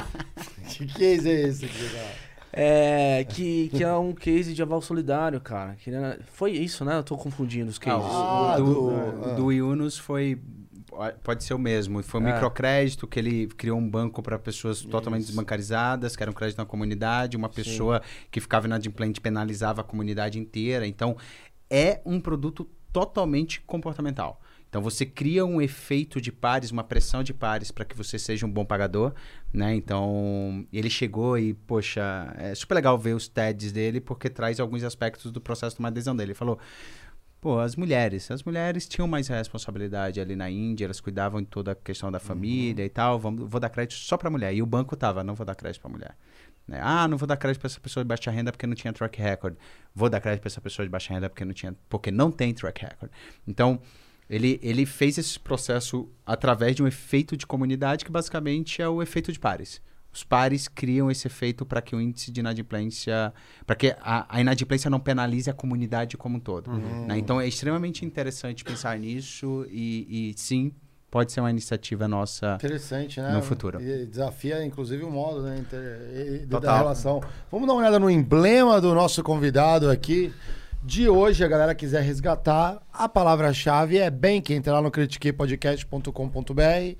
que 0.67 0.85
case 0.87 1.29
é 1.29 1.41
esse? 1.47 1.69
É, 2.59 3.23
que, 3.29 3.69
que 3.69 3.83
é 3.83 3.93
um 3.95 4.13
case 4.13 4.53
de 4.53 4.61
aval 4.63 4.81
solidário, 4.81 5.39
cara. 5.39 5.75
Que 5.75 5.91
era- 5.91 6.19
foi 6.33 6.51
isso, 6.51 6.83
né? 6.83 6.97
Eu 6.97 7.03
tô 7.03 7.15
confundindo 7.15 7.69
os 7.69 7.77
cases. 7.77 8.07
Ah, 8.11 8.55
Ah, 8.57 8.61
o, 8.61 8.63
do, 8.65 8.73
do- 8.73 9.31
o 9.31 9.35
do 9.35 9.51
Yunus 9.51 9.97
foi. 9.97 10.39
Pode 11.23 11.43
ser 11.43 11.53
o 11.53 11.59
mesmo. 11.59 12.01
Foi 12.01 12.21
um 12.21 12.27
É. 12.27 12.33
microcrédito 12.33 13.05
que 13.07 13.19
ele 13.19 13.47
criou 13.47 13.77
um 13.77 13.87
banco 13.89 14.21
para 14.23 14.39
pessoas 14.39 14.81
totalmente 14.81 15.21
Isso. 15.23 15.31
desbancarizadas, 15.31 16.15
que 16.15 16.23
era 16.23 16.31
um 16.31 16.33
crédito 16.33 16.57
na 16.57 16.65
comunidade. 16.65 17.35
Uma 17.37 17.49
pessoa 17.49 18.01
que 18.31 18.39
ficava 18.39 18.67
inadimplente 18.67 19.19
penalizava 19.21 19.81
a 19.81 19.83
comunidade 19.83 20.39
inteira. 20.39 20.87
Então, 20.87 21.15
é 21.69 22.01
um 22.05 22.19
produto 22.19 22.67
totalmente 22.93 23.61
comportamental. 23.61 24.41
Então, 24.69 24.81
você 24.81 25.05
cria 25.05 25.45
um 25.45 25.61
efeito 25.61 26.19
de 26.19 26.29
pares, 26.31 26.71
uma 26.71 26.83
pressão 26.83 27.23
de 27.23 27.33
pares 27.33 27.71
para 27.71 27.85
que 27.85 27.95
você 27.95 28.19
seja 28.19 28.45
um 28.45 28.51
bom 28.51 28.65
pagador, 28.65 29.13
né? 29.53 29.73
Então, 29.75 30.65
ele 30.73 30.89
chegou 30.89 31.37
e, 31.37 31.53
poxa, 31.53 32.33
é 32.37 32.53
super 32.53 32.75
legal 32.75 32.97
ver 32.97 33.15
os 33.15 33.29
TEDs 33.29 33.71
dele, 33.71 34.01
porque 34.01 34.29
traz 34.29 34.59
alguns 34.59 34.83
aspectos 34.83 35.31
do 35.31 35.39
processo 35.39 35.75
de 35.75 35.79
uma 35.79 35.87
adesão 35.87 36.13
dele. 36.15 36.31
Ele 36.31 36.37
falou, 36.37 36.59
Pô, 37.39 37.59
as 37.59 37.75
mulheres. 37.75 38.31
As 38.31 38.43
mulheres 38.43 38.87
tinham 38.87 39.07
mais 39.07 39.27
responsabilidade 39.27 40.19
ali 40.19 40.35
na 40.35 40.49
Índia, 40.49 40.85
elas 40.85 40.99
cuidavam 40.99 41.41
de 41.41 41.47
toda 41.47 41.71
a 41.71 41.75
questão 41.75 42.11
da 42.11 42.19
família 42.19 42.83
e 42.83 42.89
tal. 42.89 43.19
Vamos, 43.19 43.49
vou 43.49 43.59
dar 43.59 43.69
crédito 43.69 43.99
só 43.99 44.17
pra 44.17 44.29
mulher. 44.29 44.53
E 44.53 44.61
o 44.61 44.65
banco 44.65 44.95
tava, 44.95 45.23
não 45.23 45.35
vou 45.35 45.45
dar 45.45 45.55
crédito 45.55 45.81
pra 45.81 45.89
mulher. 45.89 46.15
Né? 46.67 46.79
Ah, 46.81 47.07
não 47.07 47.17
vou 47.17 47.27
dar 47.27 47.37
crédito 47.37 47.61
pra 47.61 47.67
essa 47.67 47.79
pessoa 47.79 48.03
de 48.03 48.07
baixa 48.07 48.29
renda 48.31 48.51
porque 48.51 48.67
não 48.67 48.75
tinha 48.75 48.91
track 48.91 49.21
record. 49.21 49.55
Vou 49.93 50.09
dar 50.09 50.19
crédito 50.19 50.41
pra 50.41 50.49
essa 50.49 50.59
pessoa 50.59 50.85
de 50.85 50.89
baixa 50.89 51.13
renda 51.13 51.29
porque 51.29 51.45
não 51.45 51.53
tinha, 51.53 51.75
porque 51.87 52.11
não 52.11 52.31
tem 52.31 52.53
track 52.53 52.81
record. 52.83 53.11
Então, 53.47 53.79
ele, 54.29 54.59
ele 54.61 54.85
fez 54.85 55.17
esse 55.17 55.39
processo 55.39 56.09
através 56.25 56.75
de 56.75 56.83
um 56.83 56.87
efeito 56.87 57.37
de 57.37 57.45
comunidade 57.45 58.03
que 58.03 58.11
basicamente 58.11 58.81
é 58.81 58.89
o 58.89 59.01
efeito 59.01 59.31
de 59.31 59.39
pares. 59.39 59.81
Os 60.17 60.23
pares 60.23 60.67
criam 60.67 61.11
esse 61.11 61.27
efeito 61.27 61.63
para 61.63 61.79
que 61.79 61.95
o 61.95 62.01
índice 62.01 62.31
de 62.31 62.39
inadimplência, 62.39 63.31
para 63.67 63.75
que 63.75 63.95
a, 64.01 64.25
a 64.27 64.41
inadimplência 64.41 64.89
não 64.89 64.99
penalize 64.99 65.47
a 65.47 65.53
comunidade 65.53 66.17
como 66.17 66.37
um 66.37 66.39
todo. 66.39 66.71
né? 66.71 67.19
Então 67.19 67.39
é 67.39 67.47
extremamente 67.47 68.03
interessante 68.03 68.63
pensar 68.63 68.97
nisso 68.97 69.63
e, 69.69 70.31
e 70.31 70.33
sim, 70.35 70.71
pode 71.11 71.31
ser 71.31 71.39
uma 71.41 71.51
iniciativa 71.51 72.07
nossa. 72.07 72.55
Interessante, 72.55 73.21
né? 73.21 73.31
No 73.31 73.43
futuro. 73.43 73.79
E 73.79 74.07
desafia, 74.07 74.65
inclusive, 74.65 75.03
o 75.03 75.11
modo 75.11 75.43
né, 75.43 75.59
inter- 75.59 76.47
da 76.47 76.57
Total. 76.59 76.77
relação. 76.79 77.21
Vamos 77.51 77.67
dar 77.67 77.73
uma 77.73 77.81
olhada 77.81 77.99
no 77.99 78.09
emblema 78.09 78.81
do 78.81 78.95
nosso 78.95 79.21
convidado 79.21 79.87
aqui. 79.91 80.33
De 80.83 81.07
hoje, 81.07 81.43
a 81.43 81.47
galera 81.47 81.75
quiser 81.75 82.01
resgatar, 82.01 82.81
a 82.91 83.07
palavra-chave 83.07 83.99
é 83.99 84.09
bem 84.09 84.41
que 84.41 84.55
entrar 84.55 84.73
lá 84.73 84.81
no 84.81 84.89
critiquepodcast.com.br 84.89 86.97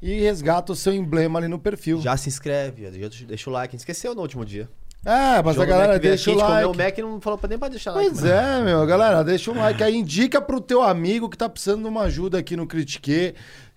e 0.00 0.20
resgata 0.20 0.72
o 0.72 0.76
seu 0.76 0.92
emblema 0.92 1.38
ali 1.38 1.48
no 1.48 1.58
perfil. 1.58 2.00
Já 2.00 2.16
se 2.16 2.28
inscreve, 2.28 2.88
deixa 3.26 3.50
o 3.50 3.52
like. 3.52 3.76
Esqueceu 3.76 4.14
no 4.14 4.22
último 4.22 4.44
dia. 4.44 4.68
É, 5.04 5.40
mas 5.40 5.54
Jogo 5.54 5.62
a 5.62 5.66
galera 5.66 5.92
Mac 5.92 6.02
deixa 6.02 6.30
o 6.30 6.32
aqui, 6.32 6.42
like. 6.42 6.64
o 6.64 6.74
Mac 6.74 6.98
não 6.98 7.20
falou 7.20 7.38
pra 7.38 7.48
nem 7.48 7.56
pra 7.56 7.68
deixar 7.68 7.92
like. 7.92 8.10
Pois 8.10 8.22
mano. 8.22 8.34
é, 8.34 8.62
meu, 8.64 8.84
galera, 8.86 9.22
deixa 9.22 9.52
um 9.52 9.56
like 9.56 9.80
aí, 9.80 9.96
indica 9.96 10.40
pro 10.40 10.60
teu 10.60 10.82
amigo 10.82 11.28
que 11.28 11.38
tá 11.38 11.48
precisando 11.48 11.82
de 11.82 11.88
uma 11.88 12.02
ajuda 12.02 12.38
aqui 12.38 12.56
no 12.56 12.66
Critique. 12.66 13.34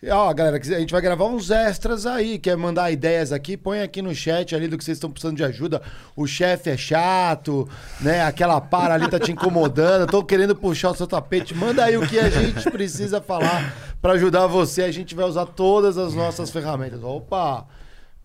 Ó, 0.09 0.33
galera, 0.33 0.57
a 0.57 0.79
gente 0.79 0.91
vai 0.91 1.01
gravar 1.01 1.25
uns 1.25 1.51
extras 1.51 2.05
aí, 2.05 2.39
quer 2.39 2.55
mandar 2.55 2.89
ideias 2.89 3.33
aqui, 3.33 3.57
põe 3.57 3.81
aqui 3.81 4.01
no 4.01 4.15
chat 4.15 4.55
ali 4.55 4.67
do 4.67 4.77
que 4.77 4.83
vocês 4.83 4.95
estão 4.95 5.11
precisando 5.11 5.35
de 5.35 5.43
ajuda. 5.43 5.81
O 6.15 6.25
chefe 6.25 6.69
é 6.69 6.77
chato, 6.77 7.67
né? 7.99 8.23
Aquela 8.23 8.61
para 8.61 8.93
ali 8.93 9.09
tá 9.09 9.19
te 9.19 9.31
incomodando, 9.31 10.09
tô 10.09 10.23
querendo 10.23 10.55
puxar 10.55 10.91
o 10.91 10.95
seu 10.95 11.05
tapete. 11.05 11.53
Manda 11.53 11.83
aí 11.83 11.97
o 11.97 12.07
que 12.07 12.17
a 12.17 12.29
gente 12.29 12.71
precisa 12.71 13.21
falar 13.21 13.88
pra 14.01 14.13
ajudar 14.13 14.47
você. 14.47 14.83
A 14.83 14.91
gente 14.91 15.13
vai 15.15 15.25
usar 15.25 15.45
todas 15.45 15.97
as 15.97 16.13
nossas 16.13 16.49
ferramentas. 16.49 17.03
Opa! 17.03 17.65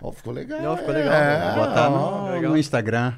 Ó, 0.02 0.12
ficou 0.12 0.32
legal. 0.32 0.60
Não, 0.60 0.76
ficou 0.76 0.92
legal. 0.94 1.12
É, 1.14 1.54
Vou 1.54 1.64
botar 1.66 1.90
no- 1.90 1.96
ó. 1.96 2.40
No, 2.40 2.56
Instagram. 2.58 3.14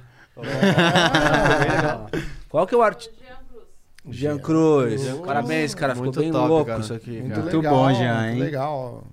Qual 2.49 2.67
que 2.67 2.75
é 2.75 2.79
o 2.79 2.83
arte? 2.83 3.11
Jean 4.09 4.39
Cruz. 4.39 5.03
Jean 5.03 5.17
Cruz. 5.17 5.27
Parabéns, 5.27 5.75
cara. 5.75 5.93
Ficou 5.95 6.05
Muito 6.07 6.21
bem 6.21 6.31
top, 6.31 6.49
louco 6.49 6.67
cara. 6.67 6.81
isso 6.81 6.95
aqui. 6.95 7.11
Muito 7.11 7.29
cara. 7.31 7.43
Muito 7.43 7.57
legal, 7.57 7.75
bom, 7.75 7.95
Jean, 7.95 8.21
muito 8.23 8.35
hein? 8.35 8.41
legal. 8.41 9.05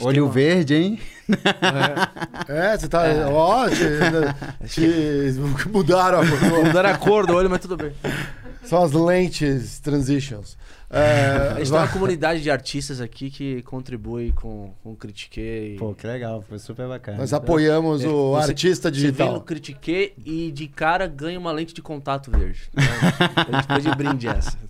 Olho 0.00 0.24
uma- 0.24 0.32
verde, 0.32 0.74
hein? 0.74 1.00
É, 2.48 2.78
você 2.78 2.88
tá. 2.88 3.02
Ó, 3.30 3.68
te, 3.68 3.74
te- 4.68 5.68
mudaram 5.68 6.20
a 6.20 6.26
cor. 6.26 6.64
Mudando 6.64 6.86
a 6.86 6.96
cor 6.96 7.26
do 7.26 7.34
olho, 7.34 7.50
mas 7.50 7.60
tudo 7.60 7.76
bem. 7.76 7.92
São 8.62 8.82
as 8.82 8.92
lentes 8.92 9.80
transitions. 9.80 10.56
É, 10.94 11.52
A 11.52 11.54
gente 11.58 11.70
tem 11.70 11.78
uma 11.78 11.88
comunidade 11.88 12.42
de 12.42 12.50
artistas 12.50 13.00
aqui 13.00 13.30
que 13.30 13.62
contribui 13.62 14.30
com, 14.32 14.74
com 14.82 14.92
o 14.92 14.96
Critique. 14.96 15.76
Pô, 15.78 15.94
que 15.94 16.06
legal, 16.06 16.42
foi 16.42 16.58
super 16.58 16.86
bacana. 16.86 17.16
nós 17.16 17.32
apoiamos 17.32 18.04
É, 18.04 18.08
o 18.08 18.32
você- 18.32 18.50
artista 18.50 18.88
Você 18.92 19.00
vem 19.00 19.10
no 19.10 19.12
digital. 19.16 19.40
Critique 19.40 20.12
e 20.22 20.52
de 20.52 20.68
cara 20.68 21.06
ganha 21.06 21.38
uma 21.38 21.50
lente 21.50 21.72
de 21.72 21.80
contato 21.80 22.30
verde. 22.30 22.68
Né? 22.74 22.82
a 23.36 23.56
gente 23.56 23.66
foi 23.66 23.80
de 23.80 23.96
brinde 23.96 24.28
essa. 24.28 24.58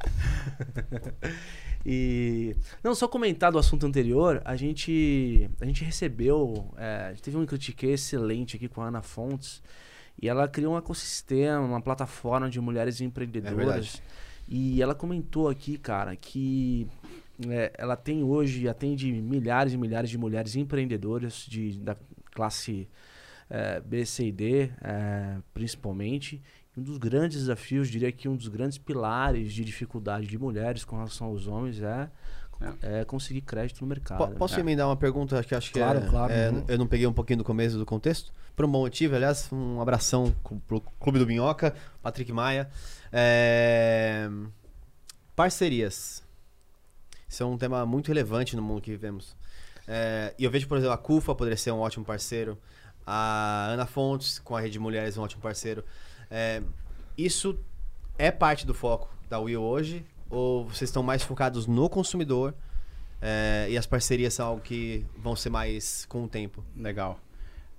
E. 1.84 2.54
Não, 2.82 2.94
só 2.94 3.08
comentar 3.08 3.50
do 3.50 3.58
assunto 3.58 3.84
anterior, 3.84 4.40
a 4.44 4.54
gente. 4.54 5.50
A 5.60 5.64
gente 5.66 5.82
recebeu. 5.82 6.72
é, 6.76 7.06
a 7.06 7.10
gente 7.10 7.22
teve 7.22 7.36
um 7.36 7.44
critique 7.44 7.86
excelente 7.86 8.54
aqui 8.56 8.68
com 8.68 8.80
a 8.82 8.86
Ana 8.86 9.02
Fontes. 9.02 9.60
E 10.20 10.28
ela 10.28 10.46
criou 10.46 10.74
um 10.74 10.78
ecossistema, 10.78 11.58
uma 11.60 11.80
plataforma 11.80 12.48
de 12.48 12.60
mulheres 12.60 13.00
empreendedoras. 13.00 13.56
verdade. 13.56 14.02
E 14.48 14.82
ela 14.82 14.94
comentou 14.94 15.48
aqui, 15.48 15.78
cara, 15.78 16.14
que 16.16 16.86
é, 17.48 17.72
ela 17.78 17.96
tem 17.96 18.22
hoje, 18.22 18.68
atende 18.68 19.10
milhares 19.12 19.72
e 19.72 19.76
milhares 19.76 20.10
de 20.10 20.18
mulheres 20.18 20.54
empreendedoras 20.56 21.46
de, 21.48 21.78
da 21.78 21.96
classe 22.32 22.88
é, 23.50 23.80
B, 23.80 24.04
C 24.04 24.26
e 24.26 24.32
D, 24.32 24.70
é, 24.82 25.36
principalmente. 25.54 26.42
Um 26.76 26.82
dos 26.82 26.96
grandes 26.96 27.38
desafios, 27.38 27.88
diria 27.88 28.10
que 28.10 28.26
um 28.28 28.34
dos 28.36 28.48
grandes 28.48 28.78
pilares 28.78 29.52
de 29.52 29.62
dificuldade 29.64 30.26
de 30.26 30.38
mulheres 30.38 30.84
com 30.84 30.96
relação 30.96 31.26
aos 31.26 31.46
homens 31.46 31.82
é, 31.82 32.08
é 32.80 33.04
conseguir 33.04 33.42
crédito 33.42 33.80
no 33.82 33.86
mercado. 33.86 34.18
Po- 34.18 34.34
Posso 34.38 34.58
emendar 34.58 34.86
uma 34.88 34.96
pergunta 34.96 35.42
que 35.44 35.54
acho 35.54 35.70
que 35.72 35.78
Claro, 35.78 35.98
é, 35.98 36.08
claro, 36.08 36.32
é, 36.32 36.64
eu 36.68 36.78
não 36.78 36.86
peguei 36.86 37.06
um 37.06 37.12
pouquinho 37.12 37.38
do 37.38 37.44
começo 37.44 37.76
do 37.76 37.84
contexto. 37.84 38.32
Por 38.56 38.64
um 38.64 38.70
bom 38.70 38.80
motivo, 38.80 39.14
aliás, 39.16 39.50
um 39.52 39.80
abração 39.82 40.34
pro 40.66 40.80
Clube 41.00 41.18
do 41.18 41.26
Minhoca, 41.26 41.74
Patrick 42.02 42.32
Maia. 42.32 42.70
É, 43.12 44.28
Parcerias. 45.36 46.22
Isso 47.28 47.42
é 47.42 47.46
um 47.46 47.56
tema 47.56 47.84
muito 47.86 48.08
relevante 48.08 48.56
no 48.56 48.62
mundo 48.62 48.80
que 48.80 48.90
vivemos. 48.90 49.36
É, 49.86 50.34
e 50.38 50.44
eu 50.44 50.50
vejo, 50.50 50.68
por 50.68 50.78
exemplo, 50.78 50.94
a 50.94 50.98
CUFA 50.98 51.34
poderia 51.34 51.56
ser 51.56 51.70
um 51.72 51.80
ótimo 51.80 52.04
parceiro. 52.04 52.58
A 53.06 53.68
Ana 53.70 53.86
Fontes, 53.86 54.38
com 54.38 54.56
a 54.56 54.60
Rede 54.60 54.78
Mulheres, 54.78 55.16
um 55.16 55.22
ótimo 55.22 55.42
parceiro. 55.42 55.84
É, 56.30 56.62
isso 57.16 57.58
é 58.18 58.30
parte 58.30 58.66
do 58.66 58.74
foco 58.74 59.12
da 59.28 59.38
Will 59.38 59.62
hoje? 59.62 60.04
Ou 60.30 60.66
vocês 60.66 60.88
estão 60.88 61.02
mais 61.02 61.22
focados 61.22 61.66
no 61.66 61.88
consumidor 61.88 62.54
é, 63.20 63.66
e 63.68 63.76
as 63.76 63.86
parcerias 63.86 64.34
são 64.34 64.46
algo 64.46 64.62
que 64.62 65.04
vão 65.16 65.36
ser 65.36 65.50
mais 65.50 66.06
com 66.06 66.24
o 66.24 66.28
tempo? 66.28 66.64
Legal. 66.76 67.18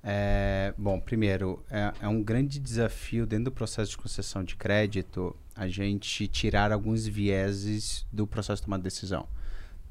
É, 0.05 0.73
bom, 0.77 0.99
primeiro, 0.99 1.63
é, 1.71 1.93
é 2.01 2.07
um 2.09 2.21
grande 2.21 2.59
desafio 2.59 3.25
dentro 3.25 3.45
do 3.45 3.51
processo 3.53 3.91
de 3.91 3.97
concessão 3.97 4.43
de 4.43 4.57
crédito 4.57 5.34
a 5.55 5.67
gente 5.67 6.27
tirar 6.27 6.73
alguns 6.73 7.07
vieses 7.07 8.05
do 8.11 8.27
processo 8.27 8.61
de 8.61 8.65
tomada 8.65 8.81
de 8.81 8.89
decisão, 8.89 9.27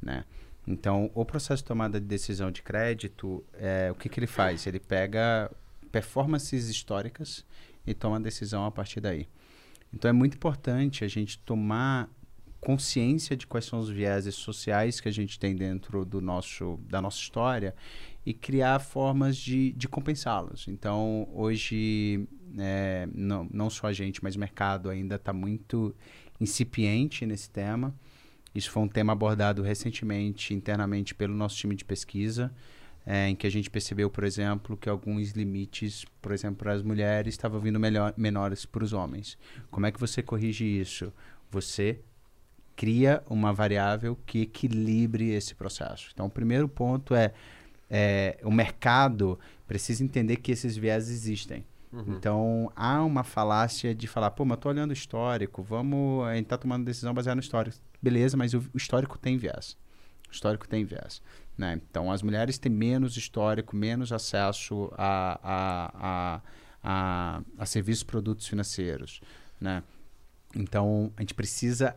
né? 0.03 0.25
Então, 0.67 1.11
o 1.15 1.25
processo 1.25 1.63
de 1.63 1.69
tomada 1.69 1.99
de 1.99 2.07
decisão 2.07 2.51
de 2.51 2.63
crédito, 2.63 3.43
é, 3.55 3.91
o 3.91 3.95
que, 3.95 4.09
que 4.09 4.21
ele 4.21 4.27
faz? 4.27 4.67
Ele 4.67 4.79
pega 4.79 5.51
performances 5.91 6.69
históricas 6.69 7.45
e 7.87 7.95
toma 7.95 8.17
a 8.17 8.21
decisão 8.21 8.65
a 8.67 8.71
partir 8.71 9.01
daí. 9.01 9.27
Então, 9.93 10.09
é 10.09 10.13
muito 10.13 10.35
importante 10.37 11.05
a 11.05 11.09
gente 11.09 11.39
tomar 11.39 12.09
consciência 12.61 13.37
de 13.37 13.45
quais 13.45 13.65
são 13.65 13.81
os 13.81 13.91
vieses 13.91 14.37
sociais 14.37 15.01
que 15.01 15.09
a 15.09 15.13
gente 15.13 15.37
tem 15.37 15.57
dentro 15.57 16.05
do 16.05 16.21
nosso, 16.21 16.79
da 16.89 17.03
nossa 17.03 17.19
história 17.19 17.75
e 18.25 18.33
criar 18.33 18.79
formas 18.79 19.37
de, 19.37 19.73
de 19.73 19.89
compensá-los. 19.89 20.69
Então, 20.69 21.29
hoje, 21.33 22.27
é, 22.59 23.09
não, 23.13 23.49
não 23.53 23.69
só 23.69 23.89
a 23.89 23.93
gente, 23.93 24.23
mas 24.23 24.37
o 24.37 24.39
mercado 24.39 24.89
ainda 24.89 25.17
está 25.17 25.33
muito 25.33 25.95
incipiente 26.41 27.27
nesse 27.27 27.51
tema. 27.51 27.95
Isso 28.55 28.71
foi 28.71 28.83
um 28.83 28.89
tema 28.89 29.13
abordado 29.13 29.63
recentemente 29.63 30.55
internamente 30.55 31.15
pelo 31.15 31.35
nosso 31.35 31.57
time 31.57 31.75
de 31.75 31.85
pesquisa, 31.85 32.53
é, 33.05 33.29
em 33.29 33.35
que 33.35 33.47
a 33.47 33.51
gente 33.51 33.69
percebeu, 33.69 34.09
por 34.09 34.23
exemplo, 34.23 34.77
que 34.77 34.89
alguns 34.89 35.31
limites, 35.33 36.05
por 36.21 36.33
exemplo, 36.33 36.59
para 36.59 36.73
as 36.73 36.83
mulheres 36.83 37.35
estavam 37.35 37.61
vindo 37.61 37.81
melhor, 37.81 38.15
menores 38.17 38.65
para 38.65 38.85
os 38.85 38.93
homens. 38.93 39.37
Como 39.71 39.87
é 39.87 39.91
que 39.91 39.99
você 39.99 40.23
corrige 40.23 40.65
isso? 40.65 41.13
Você 41.51 42.01
cria 42.77 43.23
uma 43.29 43.53
variável 43.53 44.17
que 44.25 44.43
equilibre 44.43 45.31
esse 45.31 45.55
processo. 45.55 46.11
Então, 46.13 46.27
o 46.27 46.31
primeiro 46.31 46.69
ponto 46.69 47.15
é, 47.15 47.33
é 47.95 48.39
o 48.43 48.51
mercado 48.51 49.39
precisa 49.69 50.03
entender 50.03 50.37
que 50.37 50.51
esses 50.51 50.77
viés 50.77 51.11
existem. 51.11 51.67
Então, 52.09 52.73
há 52.75 53.05
uma 53.05 53.23
falácia 53.23 53.95
de 53.95 54.07
falar, 54.07 54.31
pô, 54.31 54.47
mas 54.47 54.57
eu 54.57 54.63
tô 54.63 54.69
olhando 54.71 54.91
o 54.91 54.95
histórico, 54.95 55.63
vamos, 55.63 56.25
a 56.27 56.35
gente 56.35 56.47
tá 56.47 56.57
tomando 56.57 56.87
decisão 56.87 57.13
baseada 57.13 57.35
no 57.35 57.43
histórico. 57.43 57.77
Beleza, 58.01 58.35
mas 58.35 58.55
o, 58.55 58.61
o 58.73 58.79
histórico 58.79 59.19
tem 59.19 59.37
viés. 59.37 59.77
O 60.27 60.33
histórico 60.33 60.67
tem 60.67 60.87
viés. 60.87 61.21
Né? 61.57 61.79
Então, 61.91 62.11
as 62.11 62.23
mulheres 62.23 62.57
têm 62.57 62.73
menos 62.73 63.19
histórico, 63.19 63.77
menos 63.77 64.11
acesso 64.11 64.91
a, 64.97 65.39
a, 65.43 65.93
a, 65.95 66.43
a, 66.83 67.43
a 67.59 67.67
serviços 67.67 68.03
e 68.03 68.07
produtos 68.07 68.47
financeiros. 68.47 69.21
Né? 69.61 69.83
Então, 70.57 71.13
a 71.15 71.21
gente 71.21 71.35
precisa 71.35 71.95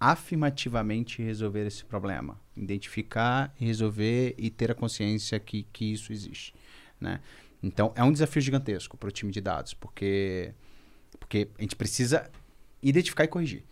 afirmativamente 0.00 1.22
resolver 1.22 1.66
esse 1.66 1.84
problema. 1.84 2.40
Identificar, 2.56 3.54
resolver 3.56 4.34
e 4.36 4.50
ter 4.50 4.70
a 4.70 4.74
consciência 4.74 5.38
que, 5.40 5.66
que 5.72 5.92
isso 5.92 6.12
existe. 6.12 6.54
Né? 7.00 7.20
Então, 7.62 7.92
é 7.94 8.02
um 8.02 8.12
desafio 8.12 8.42
gigantesco 8.42 8.96
para 8.96 9.08
o 9.08 9.12
time 9.12 9.32
de 9.32 9.40
dados, 9.40 9.72
porque, 9.74 10.52
porque 11.18 11.48
a 11.58 11.62
gente 11.62 11.76
precisa 11.76 12.30
identificar 12.82 13.24
e 13.24 13.28
corrigir. 13.28 13.64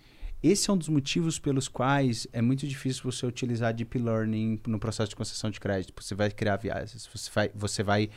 Esse 0.42 0.70
é 0.70 0.72
um 0.72 0.76
dos 0.76 0.88
motivos 0.88 1.38
pelos 1.38 1.68
quais 1.68 2.26
é 2.32 2.40
muito 2.40 2.66
difícil 2.66 3.02
você 3.02 3.26
utilizar 3.26 3.74
Deep 3.74 3.98
Learning 3.98 4.58
no 4.66 4.78
processo 4.78 5.10
de 5.10 5.16
concessão 5.16 5.50
de 5.50 5.60
crédito. 5.60 5.92
Você 6.02 6.14
vai 6.14 6.30
criar 6.30 6.56
vieses, 6.56 7.06
você 7.06 7.30
vai, 7.30 7.50
você 7.54 7.82
vai 7.82 8.08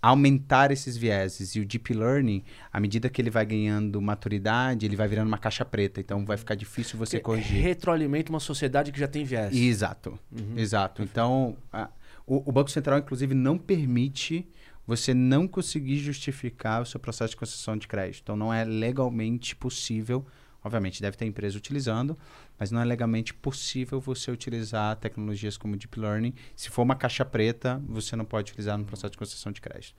aumentar 0.00 0.70
esses 0.70 0.96
vieses. 0.96 1.54
E 1.56 1.60
o 1.60 1.66
Deep 1.66 1.92
Learning, 1.92 2.42
à 2.72 2.78
medida 2.80 3.08
que 3.08 3.20
ele 3.20 3.30
vai 3.30 3.44
ganhando 3.44 4.00
maturidade, 4.00 4.86
ele 4.86 4.96
vai 4.96 5.08
virando 5.08 5.28
uma 5.28 5.38
caixa 5.38 5.64
preta. 5.64 6.00
Então, 6.00 6.24
vai 6.24 6.36
ficar 6.36 6.54
difícil 6.54 6.98
você 6.98 7.18
corrigir. 7.20 7.60
Retroalimenta 7.62 8.30
uma 8.30 8.40
sociedade 8.40 8.92
que 8.92 8.98
já 9.00 9.08
tem 9.08 9.24
viés. 9.24 9.54
Exato, 9.54 10.18
exato. 10.56 11.02
Então, 11.02 11.56
a- 11.72 11.90
o, 12.26 12.48
o 12.48 12.52
Banco 12.52 12.70
Central, 12.70 12.98
inclusive, 12.98 13.34
não 13.34 13.58
permite 13.58 14.46
você 14.86 15.12
não 15.12 15.46
conseguir 15.46 15.98
justificar 15.98 16.80
o 16.82 16.86
seu 16.86 16.98
processo 17.00 17.30
de 17.32 17.36
concessão 17.36 17.76
de 17.76 17.86
crédito. 17.86 18.22
Então, 18.22 18.36
não 18.36 18.52
é 18.52 18.64
legalmente 18.64 19.54
possível 19.56 20.24
Obviamente, 20.62 21.00
deve 21.00 21.16
ter 21.16 21.24
empresa 21.24 21.56
utilizando, 21.56 22.18
mas 22.58 22.70
não 22.70 22.80
é 22.80 22.84
legalmente 22.84 23.32
possível 23.32 24.00
você 24.00 24.30
utilizar 24.30 24.96
tecnologias 24.96 25.56
como 25.56 25.76
Deep 25.76 25.98
Learning. 25.98 26.34
Se 26.56 26.68
for 26.68 26.82
uma 26.82 26.96
caixa 26.96 27.24
preta, 27.24 27.80
você 27.86 28.16
não 28.16 28.24
pode 28.24 28.50
utilizar 28.50 28.76
no 28.76 28.84
processo 28.84 29.12
de 29.12 29.18
concessão 29.18 29.52
de 29.52 29.60
crédito. 29.60 29.94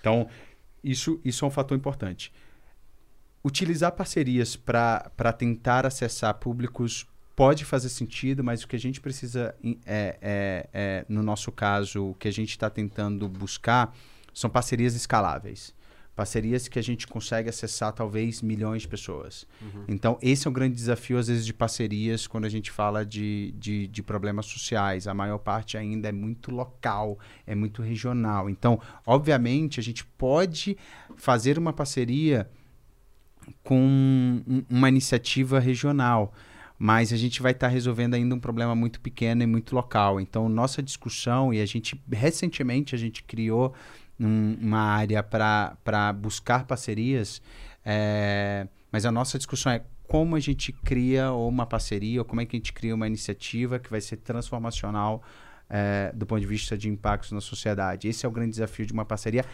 Então, 0.00 0.28
isso, 0.82 1.20
isso 1.24 1.44
é 1.44 1.48
um 1.48 1.50
fator 1.50 1.76
importante. 1.76 2.32
Utilizar 3.44 3.92
parcerias 3.92 4.56
para 4.56 5.32
tentar 5.32 5.86
acessar 5.86 6.34
públicos 6.34 7.06
pode 7.36 7.64
fazer 7.64 7.88
sentido, 7.88 8.42
mas 8.44 8.62
o 8.62 8.68
que 8.68 8.76
a 8.76 8.78
gente 8.78 9.00
precisa, 9.00 9.54
é, 9.86 10.18
é, 10.20 10.68
é, 10.72 11.06
no 11.08 11.22
nosso 11.22 11.50
caso, 11.50 12.10
o 12.10 12.14
que 12.14 12.28
a 12.28 12.32
gente 12.32 12.50
está 12.50 12.68
tentando 12.68 13.28
buscar 13.28 13.94
são 14.34 14.50
parcerias 14.50 14.94
escaláveis. 14.94 15.74
Parcerias 16.20 16.68
que 16.68 16.78
a 16.78 16.82
gente 16.82 17.06
consegue 17.06 17.48
acessar 17.48 17.92
talvez 17.94 18.42
milhões 18.42 18.82
de 18.82 18.88
pessoas. 18.88 19.46
Então, 19.88 20.18
esse 20.20 20.46
é 20.46 20.50
o 20.50 20.52
grande 20.52 20.74
desafio, 20.74 21.16
às 21.16 21.28
vezes, 21.28 21.46
de 21.46 21.54
parcerias 21.54 22.26
quando 22.26 22.44
a 22.44 22.48
gente 22.50 22.70
fala 22.70 23.06
de, 23.06 23.54
de, 23.58 23.86
de 23.86 24.02
problemas 24.02 24.44
sociais. 24.44 25.06
A 25.08 25.14
maior 25.14 25.38
parte 25.38 25.78
ainda 25.78 26.08
é 26.10 26.12
muito 26.12 26.50
local, 26.50 27.18
é 27.46 27.54
muito 27.54 27.80
regional. 27.80 28.50
Então, 28.50 28.78
obviamente, 29.06 29.80
a 29.80 29.82
gente 29.82 30.04
pode 30.04 30.76
fazer 31.16 31.58
uma 31.58 31.72
parceria 31.72 32.50
com 33.64 33.80
um- 33.80 34.62
uma 34.68 34.88
iniciativa 34.88 35.58
regional, 35.58 36.32
mas 36.78 37.12
a 37.12 37.16
gente 37.16 37.42
vai 37.42 37.52
estar 37.52 37.68
resolvendo 37.68 38.14
ainda 38.14 38.34
um 38.34 38.40
problema 38.40 38.74
muito 38.74 39.00
pequeno 39.00 39.42
e 39.42 39.46
muito 39.46 39.74
local. 39.74 40.20
Então, 40.20 40.48
nossa 40.48 40.82
discussão, 40.82 41.52
e 41.52 41.60
a 41.60 41.66
gente, 41.66 42.00
recentemente, 42.12 42.94
a 42.94 42.98
gente 42.98 43.22
criou 43.22 43.74
um- 44.20 44.56
uma 44.60 44.80
área 44.80 45.22
para 45.22 46.12
buscar 46.12 46.64
parcerias, 46.66 47.40
é, 47.84 48.66
mas 48.92 49.04
a 49.06 49.10
nossa 49.10 49.38
discussão 49.38 49.72
é 49.72 49.82
como 50.06 50.36
a 50.36 50.40
gente 50.40 50.72
cria 50.72 51.32
uma 51.32 51.64
parceria, 51.66 52.20
ou 52.20 52.24
como 52.24 52.40
é 52.40 52.44
que 52.46 52.56
a 52.56 52.58
gente 52.58 52.72
cria 52.72 52.94
uma 52.94 53.06
iniciativa 53.06 53.78
que 53.78 53.88
vai 53.90 54.00
ser 54.00 54.16
transformacional 54.18 55.22
é, 55.72 56.10
do 56.12 56.26
ponto 56.26 56.40
de 56.40 56.46
vista 56.48 56.76
de 56.76 56.88
impactos 56.88 57.30
na 57.30 57.40
sociedade. 57.40 58.08
Esse 58.08 58.26
é 58.26 58.28
o 58.28 58.32
grande 58.32 58.50
desafio 58.50 58.84
de 58.84 58.92
uma 58.92 59.04
parceria 59.04 59.44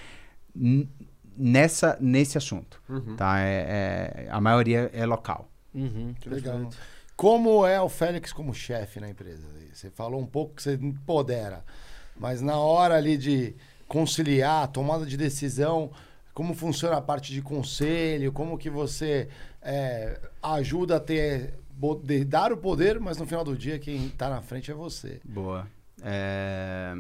nessa, 1.37 1.97
nesse 2.01 2.39
assunto. 2.39 2.81
Tá? 3.17 3.39
É, 3.41 4.25
é- 4.27 4.29
a 4.31 4.41
maioria 4.41 4.91
é 4.93 5.05
local. 5.05 5.51
Uhum, 5.75 6.15
Que 6.19 6.29
legal. 6.31 6.71
Como 7.15 7.67
é 7.67 7.81
o 7.81 7.89
Félix 7.89 8.33
como 8.33 8.55
chefe 8.55 9.01
na 9.01 9.09
empresa? 9.09 9.47
Você 9.73 9.91
falou 9.91 10.21
um 10.21 10.27
pouco 10.27 10.55
que 10.55 10.63
você 10.63 10.75
empodera, 10.75 11.65
mas 12.19 12.41
na 12.41 12.57
hora 12.57 12.95
ali 12.97 13.17
de 13.17 13.55
conciliar, 13.89 14.69
tomada 14.69 15.07
de 15.07 15.17
decisão, 15.17 15.91
como 16.35 16.55
funciona 16.55 16.97
a 16.97 17.01
parte 17.03 17.33
de 17.33 17.41
conselho, 17.43 18.33
como 18.33 18.59
que 18.59 18.69
você 18.69 19.29
é, 19.63 20.21
ajuda 20.43 20.97
a 20.97 21.01
ter, 21.01 21.55
de- 22.05 22.25
dar 22.25 22.53
o 22.53 22.57
poder, 22.57 23.01
mas 23.01 23.17
no 23.19 23.27
final 23.27 23.45
do 23.45 23.57
dia 23.57 23.79
quem 23.79 24.07
está 24.07 24.29
na 24.29 24.43
frente 24.43 24.71
é 24.71 24.75
você. 24.75 25.21
Boa. 25.25 25.67
É, 26.03 26.95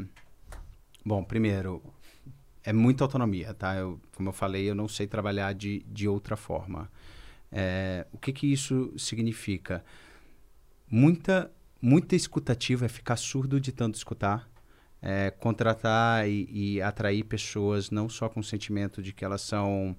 Bom, 1.04 1.22
primeiro, 1.22 1.82
é 2.64 2.72
muita 2.72 3.04
autonomia, 3.04 3.54
tá? 3.54 3.76
Eu, 3.76 4.00
como 4.16 4.28
eu 4.30 4.32
falei, 4.32 4.68
eu 4.68 4.74
não 4.74 4.88
sei 4.88 5.06
trabalhar 5.06 5.52
de, 5.54 5.84
de 5.86 6.08
outra 6.08 6.36
forma. 6.36 6.90
É, 7.52 8.06
O 8.12 8.18
que 8.18 8.32
que 8.32 8.52
isso 8.52 8.92
significa? 8.98 9.84
Muita, 10.90 11.50
muita 11.80 12.16
escutativa 12.16 12.86
é 12.86 12.88
ficar 12.88 13.16
surdo 13.16 13.60
de 13.60 13.70
tanto 13.72 13.94
escutar. 13.96 14.48
É, 15.00 15.30
contratar 15.30 16.28
e, 16.28 16.48
e 16.50 16.82
atrair 16.82 17.24
pessoas 17.24 17.90
não 17.90 18.08
só 18.08 18.28
com 18.28 18.40
o 18.40 18.44
sentimento 18.44 19.02
de 19.02 19.12
que 19.12 19.24
elas 19.24 19.42
são 19.42 19.96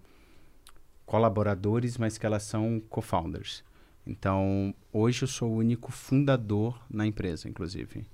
colaboradores, 1.06 1.98
mas 1.98 2.18
que 2.18 2.26
elas 2.26 2.44
são 2.44 2.82
co-founders. 2.90 3.64
Então, 4.06 4.74
hoje 4.92 5.24
eu 5.24 5.28
sou 5.28 5.52
o 5.52 5.56
único 5.56 5.92
fundador 5.92 6.82
na 6.90 7.06
empresa, 7.06 7.48
inclusive. 7.48 8.06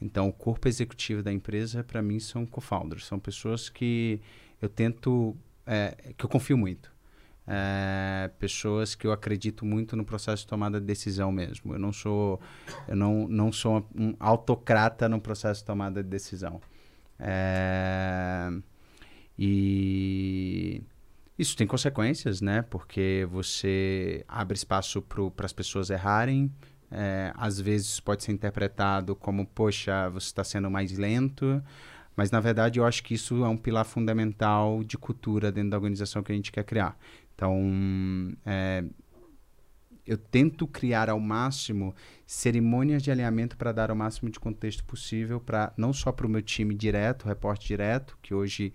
Então, 0.00 0.28
o 0.28 0.32
corpo 0.32 0.68
executivo 0.68 1.22
da 1.22 1.32
empresa, 1.32 1.82
para 1.82 2.02
mim, 2.02 2.18
são 2.18 2.44
co-founders. 2.44 3.06
São 3.06 3.18
pessoas 3.18 3.68
que 3.68 4.20
eu 4.60 4.68
tento, 4.68 5.36
é, 5.66 6.12
que 6.16 6.24
eu 6.24 6.28
confio 6.28 6.56
muito. 6.56 6.93
É, 7.46 8.30
pessoas 8.38 8.94
que 8.94 9.06
eu 9.06 9.12
acredito 9.12 9.66
muito 9.66 9.96
no 9.96 10.04
processo 10.04 10.42
de 10.42 10.48
tomada 10.48 10.80
de 10.80 10.86
decisão 10.86 11.30
mesmo. 11.30 11.74
Eu 11.74 11.78
não 11.78 11.92
sou, 11.92 12.40
eu 12.88 12.96
não, 12.96 13.28
não 13.28 13.52
sou 13.52 13.86
um 13.94 14.14
autocrata 14.18 15.08
no 15.08 15.20
processo 15.20 15.60
de 15.60 15.66
tomada 15.66 16.02
de 16.02 16.08
decisão. 16.08 16.60
É, 17.18 18.50
e 19.38 20.82
isso 21.38 21.56
tem 21.56 21.66
consequências, 21.66 22.40
né? 22.40 22.62
Porque 22.62 23.26
você 23.30 24.24
abre 24.28 24.56
espaço 24.56 25.02
para 25.02 25.44
as 25.44 25.52
pessoas 25.52 25.90
errarem. 25.90 26.50
É, 26.90 27.32
às 27.36 27.60
vezes 27.60 27.98
pode 27.98 28.22
ser 28.22 28.32
interpretado 28.32 29.16
como, 29.16 29.44
poxa, 29.46 30.08
você 30.10 30.26
está 30.26 30.44
sendo 30.44 30.70
mais 30.70 30.96
lento. 30.96 31.62
Mas, 32.16 32.30
na 32.30 32.38
verdade, 32.38 32.78
eu 32.78 32.86
acho 32.86 33.02
que 33.02 33.14
isso 33.14 33.44
é 33.44 33.48
um 33.48 33.56
pilar 33.56 33.84
fundamental 33.84 34.84
de 34.84 34.96
cultura 34.96 35.50
dentro 35.50 35.70
da 35.70 35.76
organização 35.76 36.22
que 36.22 36.30
a 36.30 36.34
gente 36.34 36.52
quer 36.52 36.62
criar. 36.62 36.96
Então, 37.34 38.32
é, 38.46 38.84
eu 40.06 40.18
tento 40.18 40.66
criar 40.66 41.08
ao 41.08 41.18
máximo 41.18 41.94
cerimônias 42.26 43.02
de 43.02 43.10
alinhamento 43.10 43.56
para 43.56 43.72
dar 43.72 43.90
o 43.90 43.96
máximo 43.96 44.30
de 44.30 44.38
contexto 44.38 44.84
possível, 44.84 45.40
para 45.40 45.72
não 45.76 45.92
só 45.92 46.12
para 46.12 46.26
o 46.26 46.30
meu 46.30 46.42
time 46.42 46.74
direto, 46.74 47.26
reporte 47.26 47.66
direto, 47.66 48.18
que 48.22 48.34
hoje 48.34 48.72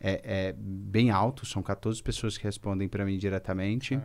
é, 0.00 0.48
é 0.48 0.54
bem 0.58 1.10
alto, 1.10 1.46
são 1.46 1.62
14 1.62 2.02
pessoas 2.02 2.36
que 2.36 2.44
respondem 2.44 2.88
para 2.88 3.04
mim 3.04 3.16
diretamente, 3.16 3.98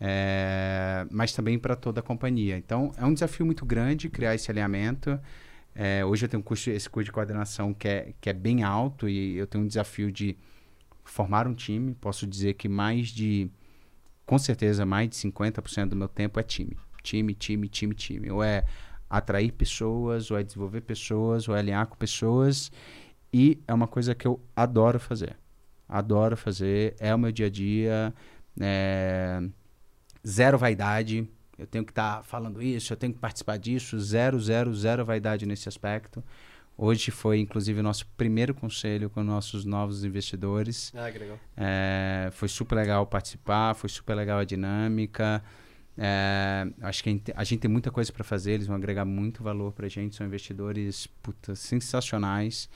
é, 0.00 1.06
mas 1.10 1.32
também 1.32 1.58
para 1.58 1.76
toda 1.76 2.00
a 2.00 2.02
companhia. 2.02 2.56
Então, 2.56 2.92
é 2.96 3.04
um 3.04 3.12
desafio 3.12 3.44
muito 3.44 3.64
grande 3.66 4.08
criar 4.08 4.34
esse 4.34 4.50
alinhamento. 4.50 5.18
É, 5.74 6.04
hoje 6.04 6.24
eu 6.24 6.28
tenho 6.28 6.40
um 6.40 6.44
curso, 6.44 6.70
esse 6.70 6.88
curso 6.88 7.04
de 7.04 7.12
coordenação 7.12 7.74
que 7.74 7.86
é, 7.86 8.14
que 8.20 8.30
é 8.30 8.32
bem 8.32 8.62
alto 8.62 9.08
e 9.08 9.36
eu 9.36 9.46
tenho 9.46 9.62
um 9.62 9.66
desafio 9.66 10.10
de 10.10 10.36
formar 11.10 11.46
um 11.46 11.54
time. 11.54 11.94
Posso 11.94 12.26
dizer 12.26 12.54
que 12.54 12.68
mais 12.68 13.08
de, 13.08 13.50
com 14.26 14.38
certeza, 14.38 14.84
mais 14.86 15.10
de 15.10 15.16
50% 15.16 15.88
do 15.90 15.96
meu 15.96 16.08
tempo 16.08 16.38
é 16.38 16.42
time. 16.42 16.76
Time, 17.02 17.34
time, 17.34 17.68
time, 17.68 17.94
time. 17.94 18.30
Ou 18.30 18.42
é 18.42 18.64
atrair 19.08 19.52
pessoas, 19.52 20.30
ou 20.30 20.38
é 20.38 20.42
desenvolver 20.42 20.82
pessoas, 20.82 21.48
ou 21.48 21.56
é 21.56 21.60
alinhar 21.60 21.86
com 21.86 21.96
pessoas. 21.96 22.70
E 23.32 23.58
é 23.66 23.74
uma 23.74 23.86
coisa 23.86 24.14
que 24.14 24.26
eu 24.26 24.40
adoro 24.54 24.98
fazer. 24.98 25.36
Adoro 25.88 26.36
fazer, 26.36 26.94
é 26.98 27.14
o 27.14 27.18
meu 27.18 27.32
dia 27.32 27.46
a 27.46 27.50
dia. 27.50 28.14
é, 28.60 29.40
Zero 30.26 30.58
vaidade. 30.58 31.28
Eu 31.56 31.66
tenho 31.66 31.84
que 31.84 31.90
estar 31.90 32.22
falando 32.24 32.62
isso, 32.62 32.92
eu 32.92 32.96
tenho 32.96 33.12
que 33.12 33.18
participar 33.18 33.56
disso. 33.56 33.98
Zero, 33.98 34.38
zero, 34.40 34.74
zero 34.74 35.04
vaidade 35.04 35.46
nesse 35.46 35.68
aspecto. 35.68 36.22
Hoje 36.80 37.10
foi, 37.10 37.40
inclusive, 37.40 37.80
o 37.80 37.82
nosso 37.82 38.06
primeiro 38.16 38.54
conselho 38.54 39.10
com 39.10 39.20
nossos 39.24 39.64
novos 39.64 40.04
investidores. 40.04 40.92
Ah, 40.94 41.10
que 41.10 41.18
legal. 41.18 41.36
É, 41.56 42.28
foi 42.30 42.46
super 42.46 42.76
legal 42.76 43.04
participar, 43.04 43.74
foi 43.74 43.90
super 43.90 44.14
legal 44.14 44.38
a 44.38 44.44
dinâmica. 44.44 45.42
É, 45.96 46.68
acho 46.82 47.02
que 47.02 47.08
a 47.08 47.12
gente, 47.12 47.32
a 47.34 47.42
gente 47.42 47.58
tem 47.58 47.68
muita 47.68 47.90
coisa 47.90 48.12
para 48.12 48.22
fazer, 48.22 48.52
eles 48.52 48.68
vão 48.68 48.76
agregar 48.76 49.04
muito 49.04 49.42
valor 49.42 49.72
para 49.72 49.86
a 49.86 49.88
gente. 49.88 50.14
São 50.14 50.24
investidores 50.24 51.08
puta, 51.20 51.56
sensacionais 51.56 52.70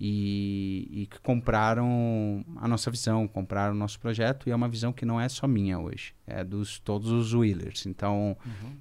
e, 0.00 0.88
e 0.90 1.06
que 1.06 1.20
compraram 1.20 2.44
a 2.56 2.66
nossa 2.66 2.90
visão, 2.90 3.28
compraram 3.28 3.72
o 3.72 3.78
nosso 3.78 4.00
projeto. 4.00 4.48
E 4.48 4.50
é 4.50 4.56
uma 4.56 4.68
visão 4.68 4.92
que 4.92 5.06
não 5.06 5.20
é 5.20 5.28
só 5.28 5.46
minha 5.46 5.78
hoje, 5.78 6.12
é 6.26 6.42
dos 6.42 6.80
todos 6.80 7.08
os 7.12 7.32
Wheelers. 7.32 7.86
Então, 7.86 8.36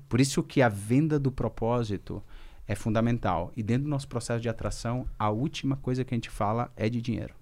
por 0.09 0.19
isso 0.19 0.41
que 0.41 0.63
a 0.63 0.69
venda 0.69 1.19
do 1.19 1.31
propósito 1.31 2.23
é 2.67 2.75
fundamental. 2.75 3.51
E 3.55 3.63
dentro 3.63 3.83
do 3.83 3.89
nosso 3.89 4.07
processo 4.07 4.41
de 4.41 4.49
atração, 4.49 5.07
a 5.17 5.29
última 5.29 5.75
coisa 5.75 6.03
que 6.03 6.13
a 6.13 6.17
gente 6.17 6.29
fala 6.29 6.71
é 6.75 6.89
de 6.89 7.01
dinheiro. 7.01 7.33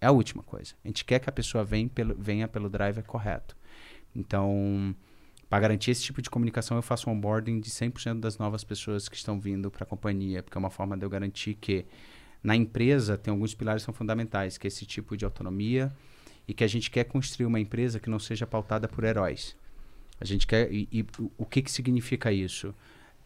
É 0.00 0.06
a 0.06 0.10
última 0.12 0.42
coisa. 0.42 0.74
A 0.84 0.88
gente 0.88 1.04
quer 1.04 1.18
que 1.18 1.28
a 1.28 1.32
pessoa 1.32 1.64
venha 1.64 1.88
pelo, 1.88 2.14
venha 2.16 2.46
pelo 2.48 2.68
driver 2.68 3.04
correto. 3.04 3.56
Então, 4.14 4.94
para 5.48 5.60
garantir 5.60 5.90
esse 5.92 6.02
tipo 6.02 6.20
de 6.22 6.30
comunicação, 6.30 6.76
eu 6.76 6.82
faço 6.82 7.08
um 7.08 7.12
onboarding 7.12 7.60
de 7.60 7.70
100% 7.70 8.20
das 8.20 8.38
novas 8.38 8.64
pessoas 8.64 9.08
que 9.08 9.16
estão 9.16 9.40
vindo 9.40 9.70
para 9.70 9.84
a 9.84 9.86
companhia, 9.86 10.42
porque 10.42 10.56
é 10.56 10.60
uma 10.60 10.70
forma 10.70 10.96
de 10.96 11.04
eu 11.04 11.10
garantir 11.10 11.54
que 11.54 11.84
na 12.42 12.54
empresa 12.54 13.16
tem 13.18 13.32
alguns 13.32 13.54
pilares 13.54 13.82
que 13.82 13.86
são 13.86 13.94
fundamentais, 13.94 14.56
que 14.58 14.66
é 14.66 14.68
esse 14.68 14.86
tipo 14.86 15.16
de 15.16 15.24
autonomia 15.24 15.92
e 16.46 16.54
que 16.54 16.62
a 16.64 16.68
gente 16.68 16.90
quer 16.90 17.04
construir 17.04 17.46
uma 17.46 17.60
empresa 17.60 17.98
que 17.98 18.08
não 18.08 18.18
seja 18.18 18.46
pautada 18.46 18.88
por 18.88 19.04
heróis. 19.04 19.56
A 20.20 20.24
gente 20.24 20.46
quer 20.46 20.72
e, 20.72 20.88
e 20.92 21.04
o- 21.36 21.44
que 21.46 21.62
que 21.62 21.70
significa 21.70 22.32
isso? 22.32 22.74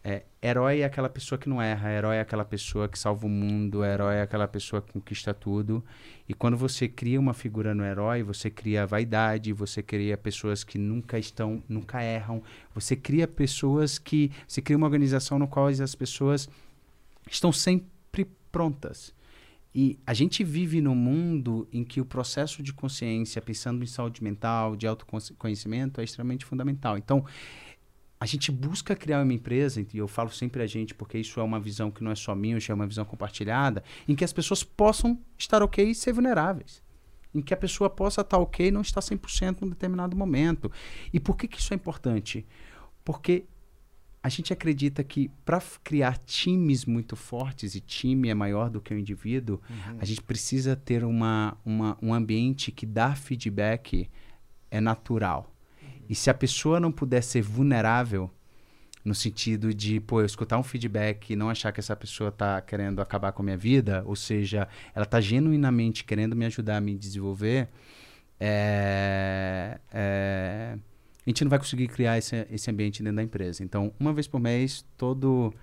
É, 0.05 0.23
herói 0.41 0.81
é 0.81 0.83
aquela 0.83 1.07
pessoa 1.07 1.39
que 1.39 1.47
não 1.47 1.61
erra, 1.61 1.89
herói 1.89 2.17
é 2.17 2.19
aquela 2.19 2.43
pessoa 2.43 2.89
que 2.89 2.99
salva 2.99 3.25
o 3.25 3.29
mundo, 3.29 3.85
herói 3.85 4.15
é 4.15 4.21
aquela 4.23 4.47
pessoa 4.49 4.81
que 4.81 4.91
conquista 4.91 5.33
tudo. 5.33 5.81
E 6.27 6.33
quando 6.33 6.57
você 6.57 6.89
cria 6.89 7.17
uma 7.17 7.33
figura 7.33 7.73
no 7.73 7.85
herói, 7.85 8.21
você 8.21 8.49
cria 8.49 8.85
vaidade, 8.85 9.53
você 9.53 9.81
cria 9.81 10.17
pessoas 10.17 10.61
que 10.61 10.77
nunca 10.77 11.17
estão, 11.17 11.63
nunca 11.69 12.03
erram, 12.03 12.43
você 12.75 12.97
cria 12.97 13.25
pessoas 13.25 13.97
que, 13.97 14.29
você 14.45 14.61
cria 14.61 14.75
uma 14.75 14.87
organização 14.87 15.39
no 15.39 15.47
qual 15.47 15.67
as 15.67 15.95
pessoas 15.95 16.49
estão 17.31 17.53
sempre 17.53 18.27
prontas. 18.51 19.13
E 19.75 19.97
a 20.05 20.13
gente 20.13 20.43
vive 20.43 20.81
num 20.81 20.93
mundo 20.93 21.67
em 21.71 21.83
que 21.83 21.99
o 21.99 22.05
processo 22.05 22.61
de 22.61 22.71
consciência, 22.71 23.41
pensando 23.41 23.83
em 23.83 23.87
saúde 23.87 24.23
mental, 24.23 24.75
de 24.75 24.85
autoconhecimento, 24.85 25.99
é 25.99 26.03
extremamente 26.03 26.45
fundamental. 26.45 26.95
Então, 26.95 27.25
a 28.23 28.25
gente 28.25 28.53
busca 28.53 28.95
criar 28.95 29.21
uma 29.21 29.33
empresa, 29.33 29.85
e 29.93 29.97
eu 29.97 30.07
falo 30.07 30.29
sempre 30.29 30.63
a 30.63 30.65
gente, 30.65 30.93
porque 30.93 31.17
isso 31.17 31.41
é 31.41 31.43
uma 31.43 31.59
visão 31.59 31.91
que 31.91 32.01
não 32.01 32.09
é 32.09 32.15
só 32.15 32.33
minha, 32.33 32.57
é 32.57 32.73
uma 32.73 32.87
visão 32.87 33.03
compartilhada, 33.03 33.83
em 34.07 34.15
que 34.15 34.23
as 34.23 34.31
pessoas 34.31 34.63
possam 34.63 35.19
estar 35.37 35.61
ok 35.61 35.89
e 35.89 35.93
ser 35.93 36.13
vulneráveis. 36.13 36.81
Em 37.35 37.41
que 37.41 37.53
a 37.53 37.57
pessoa 37.57 37.89
possa 37.89 38.21
estar 38.21 38.37
ok 38.37 38.67
e 38.67 38.71
não 38.71 38.79
estar 38.79 39.01
100% 39.01 39.61
em 39.61 39.65
um 39.65 39.69
determinado 39.69 40.15
momento. 40.15 40.71
E 41.11 41.19
por 41.19 41.35
que, 41.35 41.49
que 41.49 41.59
isso 41.59 41.73
é 41.73 41.75
importante? 41.75 42.45
Porque 43.03 43.43
a 44.23 44.29
gente 44.29 44.53
acredita 44.53 45.03
que 45.03 45.29
para 45.43 45.61
criar 45.83 46.17
times 46.19 46.85
muito 46.85 47.17
fortes, 47.17 47.75
e 47.75 47.81
time 47.81 48.29
é 48.29 48.33
maior 48.33 48.69
do 48.69 48.79
que 48.79 48.93
o 48.93 48.97
indivíduo, 48.97 49.59
uhum. 49.69 49.97
a 49.99 50.05
gente 50.05 50.21
precisa 50.21 50.77
ter 50.77 51.03
uma, 51.03 51.57
uma, 51.65 51.97
um 52.01 52.13
ambiente 52.13 52.71
que 52.71 52.85
dá 52.85 53.15
feedback 53.15 54.09
é 54.71 54.79
natural. 54.79 55.52
E 56.09 56.15
se 56.15 56.29
a 56.29 56.33
pessoa 56.33 56.79
não 56.79 56.91
puder 56.91 57.21
ser 57.21 57.41
vulnerável, 57.41 58.29
no 59.03 59.13
sentido 59.13 59.73
de, 59.73 59.99
pô, 59.99 60.21
eu 60.21 60.25
escutar 60.25 60.57
um 60.57 60.63
feedback 60.63 61.31
e 61.31 61.35
não 61.35 61.49
achar 61.49 61.71
que 61.71 61.79
essa 61.79 61.95
pessoa 61.95 62.29
está 62.29 62.61
querendo 62.61 63.01
acabar 63.01 63.31
com 63.33 63.41
a 63.41 63.45
minha 63.45 63.57
vida, 63.57 64.03
ou 64.05 64.15
seja, 64.15 64.67
ela 64.95 65.03
está 65.03 65.19
genuinamente 65.19 66.03
querendo 66.03 66.35
me 66.35 66.45
ajudar 66.45 66.77
a 66.77 66.81
me 66.81 66.95
desenvolver, 66.95 67.67
é, 68.39 69.79
é 69.91 70.77
a 71.25 71.29
gente 71.29 71.43
não 71.43 71.49
vai 71.49 71.59
conseguir 71.59 71.87
criar 71.87 72.17
esse, 72.17 72.45
esse 72.51 72.69
ambiente 72.69 73.01
dentro 73.01 73.15
da 73.15 73.23
empresa. 73.23 73.63
Então, 73.63 73.93
uma 73.97 74.11
vez 74.11 74.27
por 74.27 74.39
mês, 74.39 74.85
todo. 74.97 75.53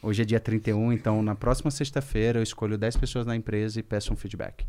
Hoje 0.00 0.22
é 0.22 0.24
dia 0.24 0.40
31, 0.40 0.92
então 0.92 1.22
na 1.22 1.34
próxima 1.34 1.70
sexta-feira 1.70 2.40
eu 2.40 2.42
escolho 2.42 2.76
10 2.76 2.96
pessoas 2.96 3.24
na 3.24 3.36
empresa 3.36 3.78
e 3.78 3.82
peço 3.84 4.12
um 4.12 4.16
feedback. 4.16 4.66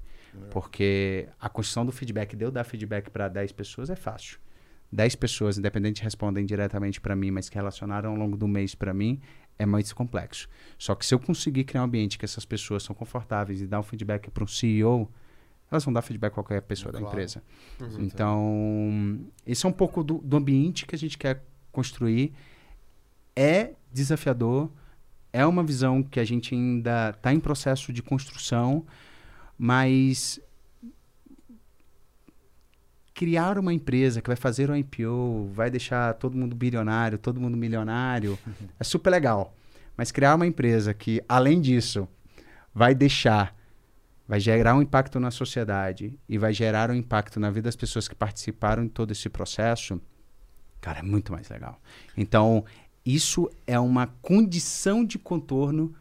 Porque 0.51 1.27
a 1.39 1.49
construção 1.49 1.85
do 1.85 1.91
feedback, 1.91 2.35
de 2.35 2.45
eu 2.45 2.51
dar 2.51 2.63
feedback 2.63 3.09
para 3.09 3.27
10 3.27 3.51
pessoas 3.51 3.89
é 3.89 3.95
fácil. 3.95 4.37
10 4.93 5.15
pessoas, 5.15 5.57
independente, 5.57 6.03
respondem 6.03 6.45
diretamente 6.45 7.01
para 7.01 7.15
mim, 7.15 7.31
mas 7.31 7.49
que 7.49 7.55
relacionaram 7.55 8.11
ao 8.11 8.15
longo 8.15 8.37
do 8.37 8.47
mês 8.47 8.75
para 8.75 8.93
mim, 8.93 9.19
é 9.57 9.65
mais 9.65 9.91
complexo. 9.91 10.47
Só 10.77 10.93
que 10.93 11.05
se 11.05 11.13
eu 11.13 11.19
conseguir 11.19 11.63
criar 11.63 11.81
um 11.81 11.85
ambiente 11.85 12.17
que 12.17 12.25
essas 12.25 12.45
pessoas 12.45 12.83
são 12.83 12.95
confortáveis 12.95 13.61
e 13.61 13.67
dar 13.67 13.79
um 13.79 13.83
feedback 13.83 14.29
para 14.29 14.43
um 14.43 14.47
CEO, 14.47 15.09
elas 15.71 15.83
vão 15.83 15.91
dar 15.91 16.03
feedback 16.03 16.31
a 16.31 16.35
qualquer 16.35 16.61
pessoa 16.61 16.91
claro. 16.91 17.05
da 17.05 17.11
empresa. 17.11 17.43
Uhum, 17.81 18.01
então, 18.01 19.19
esse 19.45 19.65
é 19.65 19.69
um 19.69 19.73
pouco 19.73 20.03
do, 20.03 20.19
do 20.19 20.37
ambiente 20.37 20.85
que 20.85 20.93
a 20.93 20.97
gente 20.97 21.17
quer 21.17 21.43
construir. 21.71 22.31
É 23.35 23.71
desafiador, 23.91 24.69
é 25.31 25.43
uma 25.43 25.63
visão 25.63 26.03
que 26.03 26.19
a 26.19 26.23
gente 26.23 26.53
ainda 26.53 27.09
está 27.09 27.33
em 27.33 27.39
processo 27.39 27.91
de 27.91 28.03
construção, 28.03 28.85
mas 29.57 30.39
criar 33.13 33.57
uma 33.57 33.73
empresa 33.73 34.21
que 34.21 34.29
vai 34.29 34.35
fazer 34.35 34.69
um 34.69 34.75
IPO, 34.75 35.49
vai 35.53 35.69
deixar 35.69 36.13
todo 36.15 36.37
mundo 36.37 36.55
bilionário, 36.55 37.17
todo 37.17 37.39
mundo 37.39 37.55
milionário, 37.55 38.37
é 38.79 38.83
super 38.83 39.09
legal. 39.09 39.53
Mas 39.95 40.11
criar 40.11 40.35
uma 40.35 40.47
empresa 40.47 40.93
que, 40.93 41.23
além 41.29 41.61
disso, 41.61 42.07
vai 42.73 42.95
deixar 42.95 43.55
vai 44.27 44.39
gerar 44.39 44.75
um 44.75 44.81
impacto 44.81 45.19
na 45.19 45.29
sociedade 45.29 46.17
e 46.27 46.37
vai 46.37 46.53
gerar 46.53 46.89
um 46.89 46.93
impacto 46.93 47.39
na 47.39 47.49
vida 47.49 47.63
das 47.63 47.75
pessoas 47.75 48.07
que 48.07 48.15
participaram 48.15 48.83
de 48.83 48.89
todo 48.89 49.11
esse 49.11 49.29
processo, 49.29 50.01
cara, 50.79 50.99
é 50.99 51.03
muito 51.03 51.31
mais 51.31 51.49
legal. 51.49 51.79
Então, 52.15 52.63
isso 53.05 53.49
é 53.67 53.77
uma 53.77 54.07
condição 54.21 55.03
de 55.03 55.19
contorno 55.19 55.93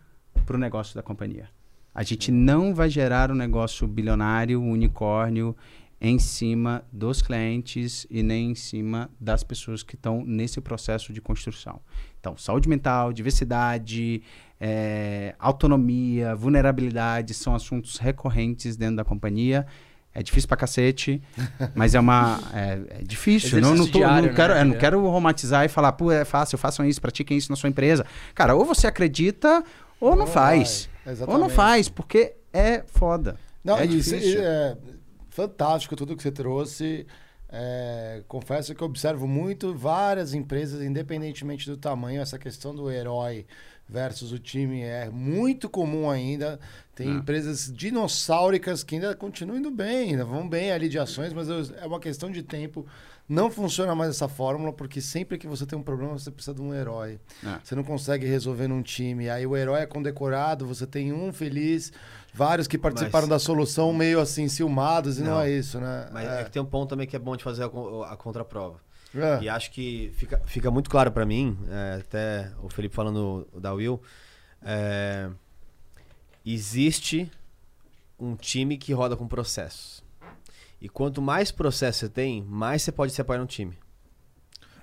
para 0.47 0.57
o 0.57 0.59
negócio 0.59 0.95
da 0.95 1.03
companhia. 1.03 1.49
A 1.95 2.03
gente 2.03 2.31
não 2.31 2.75
vai 2.75 2.89
gerar 2.89 3.31
um 3.31 3.35
negócio 3.35 3.87
bilionário, 3.87 4.63
unicórnio, 4.63 5.55
em 6.05 6.19
cima 6.19 6.85
dos 6.91 7.23
clientes 7.23 8.09
e 8.11 8.25
nem 8.25 8.51
em 8.51 8.55
cima 8.57 9.09
das 9.21 9.45
pessoas 9.45 9.85
que 9.85 9.95
estão 9.95 10.25
nesse 10.27 10.61
processo 10.61 11.13
de 11.13 11.21
construção. 11.21 11.81
Então, 12.19 12.37
saúde 12.37 12.69
mental, 12.69 13.13
diversidade, 13.13 14.21
é, 14.61 15.37
autonomia, 15.39 16.35
vulnerabilidade 16.35 17.33
são 17.35 17.55
assuntos 17.55 17.99
recorrentes 17.99 18.77
dentro 18.77 18.97
da 18.97 19.05
companhia. 19.05 19.65
É 20.13 20.25
difícil 20.25 20.49
pra 20.49 20.57
cacete, 20.57 21.23
mas 21.73 21.95
é 21.95 22.01
uma. 22.01 22.41
É, 22.53 22.99
é 22.99 23.03
difícil. 23.05 23.61
Não, 23.61 23.73
não, 23.73 23.87
tô, 23.87 23.99
diário, 23.99 24.29
não, 24.29 24.35
quero, 24.35 24.55
né? 24.55 24.65
não 24.65 24.77
quero 24.77 25.01
romantizar 25.07 25.65
e 25.65 25.69
falar, 25.69 25.93
pô, 25.93 26.11
é 26.11 26.25
fácil, 26.25 26.59
façam 26.59 26.85
isso, 26.85 27.01
pratiquem 27.01 27.39
isso 27.39 27.49
na 27.49 27.55
sua 27.55 27.69
empresa. 27.69 28.05
Cara, 28.35 28.57
ou 28.57 28.65
você 28.65 28.89
acredita 28.89 29.63
ou 30.01 30.11
não, 30.11 30.19
não 30.19 30.27
faz. 30.27 30.91
Ou 31.29 31.39
não 31.39 31.49
faz, 31.49 31.89
porque 31.89 32.35
é 32.53 32.83
foda. 32.89 33.37
Não, 33.63 33.79
é 33.79 33.87
isso, 33.87 34.11
difícil. 34.17 34.43
é 34.43 34.77
fantástico 35.33 35.97
tudo 35.97 36.15
que 36.15 36.23
você 36.23 36.31
trouxe. 36.31 37.07
É, 37.49 38.23
confesso 38.29 38.75
que 38.75 38.85
observo 38.85 39.27
muito 39.27 39.75
várias 39.75 40.33
empresas, 40.33 40.81
independentemente 40.83 41.69
do 41.69 41.77
tamanho, 41.77 42.23
essa 42.23 42.39
questão 42.39 42.75
do 42.75 42.91
herói 42.91 43.47
versus 43.89 44.33
o 44.33 44.39
time 44.39 44.83
é 44.83 45.11
muito 45.11 45.69
comum 45.69 46.09
ainda. 46.11 46.61
Tem 46.95 47.09
ah. 47.09 47.13
empresas 47.13 47.71
dinossáuricas 47.75 48.83
que 48.83 48.95
ainda 48.95 49.15
continuam 49.15 49.59
indo 49.59 49.71
bem, 49.71 50.11
ainda 50.11 50.25
vão 50.25 50.49
bem 50.49 50.71
ali 50.71 50.89
de 50.89 50.99
ações, 50.99 51.33
mas 51.33 51.49
é 51.49 51.87
uma 51.87 52.01
questão 52.01 52.31
de 52.31 52.43
tempo. 52.43 52.87
Não 53.33 53.51
funciona 53.51 53.95
mais 53.95 54.11
essa 54.11 54.29
fórmula, 54.29 54.75
porque 54.75 55.01
sempre 55.01 55.39
que 55.39 55.47
você 55.47 55.65
tem 55.65 55.79
um 55.79 55.83
problema, 55.83 56.19
você 56.19 56.31
precisa 56.31 56.55
de 56.55 56.61
um 56.61 56.75
herói. 56.75 57.19
Ah. 57.43 57.59
Você 57.65 57.75
não 57.75 57.83
consegue 57.83 58.27
resolver 58.27 58.69
num 58.69 58.83
time. 58.83 59.31
Aí 59.31 59.47
o 59.47 59.57
herói 59.57 59.81
é 59.81 59.87
condecorado, 59.87 60.67
você 60.67 60.87
tem 60.87 61.15
um 61.15 61.33
feliz, 61.33 61.95
vários 62.35 62.69
que 62.69 62.77
participaram 62.77 63.27
mas... 63.27 63.31
da 63.31 63.39
solução 63.39 63.91
meio 63.91 64.21
assim, 64.21 64.49
ciumados, 64.49 65.19
e 65.19 65.23
não, 65.23 65.31
não 65.31 65.41
é 65.41 65.51
isso, 65.51 65.81
né? 65.81 66.11
Mas 66.13 66.29
é. 66.29 66.41
é. 66.43 66.45
que 66.45 66.51
tem 66.51 66.61
um 66.61 66.67
ponto 66.67 66.91
também 66.91 67.07
que 67.07 67.17
é 67.17 67.19
bom 67.19 67.35
de 67.35 67.43
fazer 67.43 67.63
a, 67.63 68.13
a 68.13 68.17
contraprova. 68.17 68.79
É. 69.15 69.45
E 69.45 69.49
acho 69.49 69.71
que 69.71 70.13
fica, 70.15 70.39
fica 70.45 70.71
muito 70.71 70.91
claro 70.91 71.11
para 71.11 71.25
mim, 71.25 71.59
é, 71.71 72.01
até 72.01 72.53
o 72.63 72.69
Felipe 72.69 72.95
falando 72.95 73.49
da 73.59 73.73
Will, 73.73 73.99
é, 74.63 75.31
existe 76.45 77.31
um 78.19 78.37
time 78.37 78.77
que 78.77 78.93
roda 78.93 79.17
com 79.17 79.27
processos. 79.27 80.02
E 80.83 80.89
quanto 80.89 81.23
mais 81.23 81.53
processo 81.53 82.01
você 82.01 82.09
tem, 82.09 82.43
mais 82.43 82.83
você 82.83 82.91
pode 82.91 83.13
se 83.13 83.21
apoiar 83.21 83.39
no 83.39 83.47
time. 83.47 83.79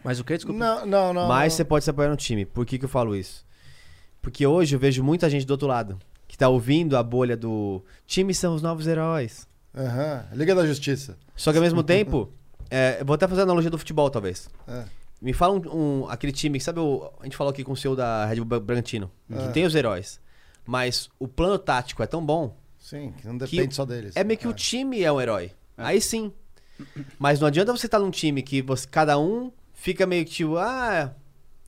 Mas 0.02 0.18
o 0.18 0.24
que? 0.24 0.34
Desculpa. 0.34 0.58
Não, 0.58 0.86
não, 0.86 1.14
não. 1.14 1.28
Mais 1.28 1.52
não. 1.52 1.58
você 1.58 1.66
pode 1.66 1.84
se 1.84 1.90
apoiar 1.90 2.10
no 2.10 2.16
time. 2.16 2.46
Por 2.46 2.66
que, 2.66 2.80
que 2.80 2.86
eu 2.86 2.90
falo 2.90 3.14
isso? 3.14 3.46
Porque 4.22 4.48
hoje 4.48 4.78
eu 4.78 4.80
vejo 4.80 5.04
muita 5.04 5.30
gente 5.30 5.46
do 5.46 5.52
outro 5.52 5.68
lado 5.68 6.00
que 6.26 6.38
tá 6.38 6.48
ouvindo 6.48 6.96
a 6.96 7.04
bolha 7.04 7.36
do 7.36 7.84
time 8.08 8.34
são 8.34 8.56
os 8.56 8.62
novos 8.62 8.88
heróis. 8.88 9.46
Uhum. 9.74 10.38
Liga 10.38 10.56
da 10.56 10.66
Justiça. 10.66 11.18
Só 11.36 11.52
que 11.52 11.58
ao 11.58 11.64
mesmo 11.64 11.84
tempo, 11.84 12.32
é, 12.70 13.04
vou 13.04 13.16
até 13.16 13.28
fazer 13.28 13.42
a 13.42 13.44
analogia 13.44 13.70
do 13.70 13.78
futebol, 13.78 14.10
talvez. 14.10 14.50
É. 14.70 14.86
Me 15.22 15.34
fala 15.34 15.56
um, 15.56 16.04
um, 16.04 16.10
aquele 16.10 16.32
time, 16.32 16.62
sabe, 16.62 16.80
o, 16.80 17.12
a 17.20 17.26
gente 17.26 17.36
falou 17.36 17.52
aqui 17.52 17.62
com 17.62 17.74
o 17.74 17.78
seu 17.78 17.94
da 17.94 18.26
Red 18.26 18.40
Bull 18.42 18.62
Bragantino, 18.62 19.12
é. 19.30 19.36
que 19.36 19.54
tem 19.54 19.66
os 19.66 19.76
heróis. 19.76 20.18
Mas 20.66 21.10
o 21.20 21.28
plano 21.28 21.60
tático 21.60 22.02
é 22.02 22.08
tão 22.08 22.26
bom. 22.26 22.56
Sim, 22.78 23.12
que 23.18 23.28
não 23.28 23.38
depende 23.38 23.68
que 23.68 23.76
só 23.76 23.84
deles. 23.84 24.16
É 24.16 24.24
meio 24.24 24.40
que 24.40 24.48
o 24.48 24.52
é. 24.52 24.54
time 24.54 25.04
é 25.04 25.12
um 25.12 25.20
herói. 25.20 25.52
É. 25.80 25.86
Aí 25.86 26.02
sim. 26.02 26.32
Mas 27.18 27.40
não 27.40 27.48
adianta 27.48 27.72
você 27.72 27.88
estar 27.88 28.00
tá 28.00 28.04
num 28.04 28.12
time 28.12 28.42
que 28.42 28.62
você, 28.62 28.88
cada 28.88 29.18
um 29.20 29.52
fica 29.74 30.06
meio 30.06 30.26
que 30.26 30.32
tipo, 30.32 30.58
ah, 30.58 31.14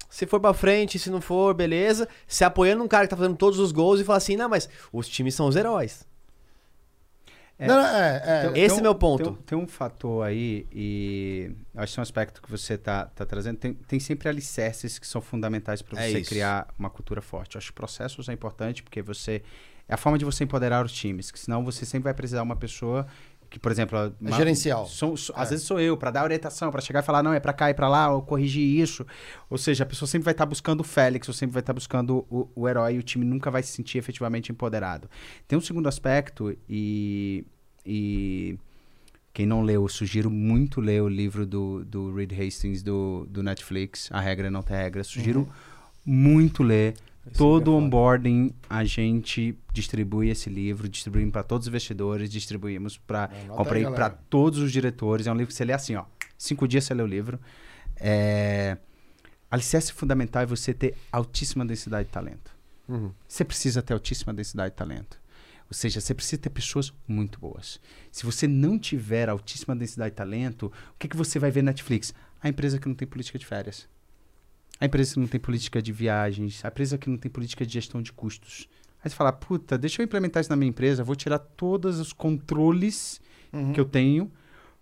se 0.09 0.25
for 0.25 0.39
pra 0.39 0.53
frente, 0.53 0.99
se 0.99 1.09
não 1.09 1.21
for, 1.21 1.53
beleza. 1.53 2.07
Se 2.27 2.43
apoiando 2.43 2.83
um 2.83 2.87
cara 2.87 3.05
que 3.05 3.09
tá 3.09 3.17
fazendo 3.17 3.37
todos 3.37 3.59
os 3.59 3.71
gols 3.71 3.99
e 3.99 4.03
fala 4.03 4.17
assim, 4.17 4.35
não, 4.35 4.49
mas 4.49 4.69
os 4.91 5.07
times 5.07 5.33
são 5.33 5.47
os 5.47 5.55
heróis. 5.55 6.05
É, 7.61 7.67
não, 7.67 7.79
é, 7.79 8.51
é, 8.55 8.59
esse 8.59 8.79
é 8.79 8.81
meu 8.81 8.95
ponto. 8.95 9.33
Tem, 9.33 9.43
tem, 9.43 9.57
um 9.57 9.67
fator 9.67 10.25
aí, 10.25 10.65
e 10.73 11.51
acho 11.75 11.93
que 11.93 11.99
é 11.99 12.01
um 12.01 12.03
aspecto 12.03 12.41
que 12.41 12.49
você 12.49 12.73
está 12.73 13.05
tá 13.05 13.23
trazendo. 13.23 13.57
Tem, 13.57 13.73
tem 13.73 13.99
sempre 13.99 14.27
alicerces 14.27 14.97
que 14.97 15.05
são 15.05 15.21
fundamentais 15.21 15.79
para 15.83 16.03
é 16.03 16.09
você 16.09 16.23
criar 16.23 16.67
uma 16.77 16.89
cultura 16.89 17.21
forte. 17.21 17.55
Eu 17.55 17.59
acho 17.59 17.67
que 17.67 17.73
processos 17.73 18.27
é 18.27 18.33
importante 18.33 18.81
porque 18.81 19.01
você. 19.03 19.43
É 19.87 19.93
a 19.93 19.97
forma 19.97 20.17
de 20.17 20.25
você 20.25 20.43
empoderar 20.43 20.83
os 20.83 20.91
times, 20.91 21.29
que 21.29 21.39
senão 21.39 21.63
você 21.63 21.85
sempre 21.85 22.05
vai 22.05 22.13
precisar 22.15 22.39
de 22.39 22.45
uma 22.45 22.55
pessoa 22.55 23.05
que, 23.51 23.59
por 23.59 23.71
exemplo, 23.71 23.97
é 23.97 24.11
uma, 24.19 24.37
gerencial. 24.37 24.87
Sou, 24.87 25.17
sou, 25.17 25.35
às 25.37 25.49
vezes 25.49 25.65
sou 25.65 25.77
eu 25.77 25.97
para 25.97 26.09
dar 26.09 26.23
orientação, 26.23 26.71
para 26.71 26.79
chegar 26.79 27.01
e 27.01 27.03
falar 27.03 27.21
não 27.21 27.33
é 27.33 27.39
para 27.39 27.51
cá 27.51 27.69
e 27.69 27.73
para 27.73 27.89
lá, 27.89 28.09
ou 28.09 28.21
corrigir 28.21 28.63
isso. 28.63 29.05
Ou 29.49 29.57
seja, 29.57 29.83
a 29.83 29.85
pessoa 29.85 30.07
sempre 30.07 30.23
vai 30.23 30.31
estar 30.31 30.45
tá 30.45 30.49
buscando 30.49 30.79
o 30.79 30.83
Félix, 30.85 31.27
ou 31.27 31.33
sempre 31.33 31.53
vai 31.53 31.59
estar 31.59 31.73
tá 31.73 31.75
buscando 31.75 32.25
o, 32.29 32.49
o 32.55 32.69
herói, 32.69 32.95
e 32.95 32.97
o 32.97 33.03
time 33.03 33.25
nunca 33.25 33.51
vai 33.51 33.61
se 33.61 33.73
sentir 33.73 33.97
efetivamente 33.97 34.53
empoderado. 34.53 35.09
Tem 35.47 35.59
um 35.59 35.61
segundo 35.61 35.87
aspecto 35.87 36.57
e 36.67 37.45
e 37.85 38.57
quem 39.33 39.45
não 39.45 39.61
leu, 39.61 39.87
sugiro 39.87 40.29
muito 40.29 40.79
ler 40.79 41.01
o 41.01 41.07
livro 41.07 41.45
do, 41.45 41.83
do 41.85 42.13
Reed 42.13 42.31
Hastings 42.33 42.83
do, 42.83 43.25
do 43.29 43.41
Netflix, 43.41 44.09
A 44.11 44.19
Regra 44.19 44.51
Não 44.51 44.61
Tem 44.61 44.77
Regra. 44.77 45.03
Sugiro 45.03 45.41
uhum. 45.41 45.47
muito 46.05 46.63
ler. 46.63 46.95
Esse 47.25 47.37
Todo 47.37 47.73
o 47.73 47.77
onboarding 47.77 48.53
a 48.67 48.83
gente 48.83 49.55
distribui 49.71 50.29
esse 50.29 50.49
livro, 50.49 50.89
distribuímos 50.89 51.31
para 51.31 51.43
todos 51.43 51.67
os 51.67 51.69
investidores, 51.69 52.31
distribuímos 52.31 52.97
para 52.97 53.29
comprei 53.49 53.83
para 53.83 54.09
todos 54.09 54.59
os 54.59 54.71
diretores. 54.71 55.27
É 55.27 55.31
um 55.31 55.35
livro 55.35 55.49
que 55.49 55.53
você 55.53 55.63
lê 55.63 55.73
assim, 55.73 55.95
ó, 55.95 56.05
cinco 56.37 56.67
dias 56.67 56.83
você 56.83 56.93
lê 56.93 57.03
o 57.03 57.07
livro. 57.07 57.39
É, 57.97 58.77
alicerce 59.51 59.93
fundamental 59.93 60.41
é 60.41 60.45
você 60.47 60.73
ter 60.73 60.95
altíssima 61.11 61.63
densidade 61.63 62.07
de 62.07 62.11
talento. 62.11 62.51
Uhum. 62.87 63.11
Você 63.27 63.45
precisa 63.45 63.81
ter 63.83 63.93
altíssima 63.93 64.33
densidade 64.33 64.71
de 64.71 64.77
talento. 64.77 65.21
Ou 65.69 65.73
seja, 65.73 66.01
você 66.01 66.13
precisa 66.13 66.41
ter 66.41 66.49
pessoas 66.49 66.91
muito 67.07 67.39
boas. 67.39 67.79
Se 68.11 68.25
você 68.25 68.45
não 68.47 68.77
tiver 68.77 69.29
altíssima 69.29 69.75
densidade 69.75 70.11
de 70.11 70.17
talento, 70.17 70.65
o 70.65 70.97
que, 70.99 71.07
que 71.07 71.15
você 71.15 71.39
vai 71.39 71.49
ver 71.51 71.61
na 71.61 71.71
Netflix? 71.71 72.13
A 72.41 72.49
empresa 72.49 72.77
que 72.79 72.89
não 72.89 72.95
tem 72.95 73.07
política 73.07 73.39
de 73.39 73.45
férias. 73.45 73.87
A 74.81 74.85
empresa 74.87 75.13
que 75.13 75.19
não 75.19 75.27
tem 75.27 75.39
política 75.39 75.81
de 75.81 75.93
viagens. 75.93 76.65
A 76.65 76.67
empresa 76.67 76.97
que 76.97 77.09
não 77.09 77.17
tem 77.17 77.31
política 77.31 77.65
de 77.65 77.71
gestão 77.71 78.01
de 78.01 78.11
custos. 78.11 78.67
Aí 79.03 79.09
você 79.09 79.15
fala, 79.15 79.31
puta, 79.31 79.77
deixa 79.77 80.01
eu 80.01 80.03
implementar 80.03 80.41
isso 80.41 80.49
na 80.49 80.55
minha 80.55 80.69
empresa, 80.69 81.03
vou 81.03 81.15
tirar 81.15 81.39
todos 81.39 81.99
os 81.99 82.11
controles 82.11 83.21
Uhum. 83.53 83.73
que 83.73 83.79
eu 83.79 83.85
tenho 83.85 84.31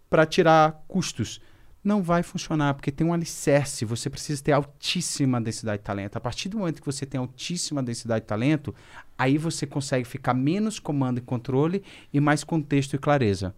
para 0.10 0.26
tirar 0.26 0.84
custos. 0.88 1.42
Não 1.84 2.04
vai 2.04 2.22
funcionar, 2.22 2.74
porque 2.76 2.92
tem 2.92 3.08
um 3.08 3.14
alicerce. 3.14 3.84
Você 3.86 4.10
precisa 4.10 4.44
ter 4.44 4.52
altíssima 4.52 5.40
densidade 5.42 5.80
de 5.80 5.84
talento. 5.86 6.18
A 6.18 6.20
partir 6.20 6.50
do 6.50 6.60
momento 6.60 6.80
que 6.82 6.86
você 6.86 7.06
tem 7.06 7.20
altíssima 7.20 7.82
densidade 7.82 8.22
de 8.22 8.28
talento, 8.28 8.76
aí 9.18 9.38
você 9.38 9.66
consegue 9.66 10.06
ficar 10.06 10.34
menos 10.34 10.78
comando 10.80 11.18
e 11.18 11.22
controle 11.22 11.82
e 12.14 12.20
mais 12.20 12.44
contexto 12.44 12.96
e 12.96 13.00
clareza. 13.00 13.56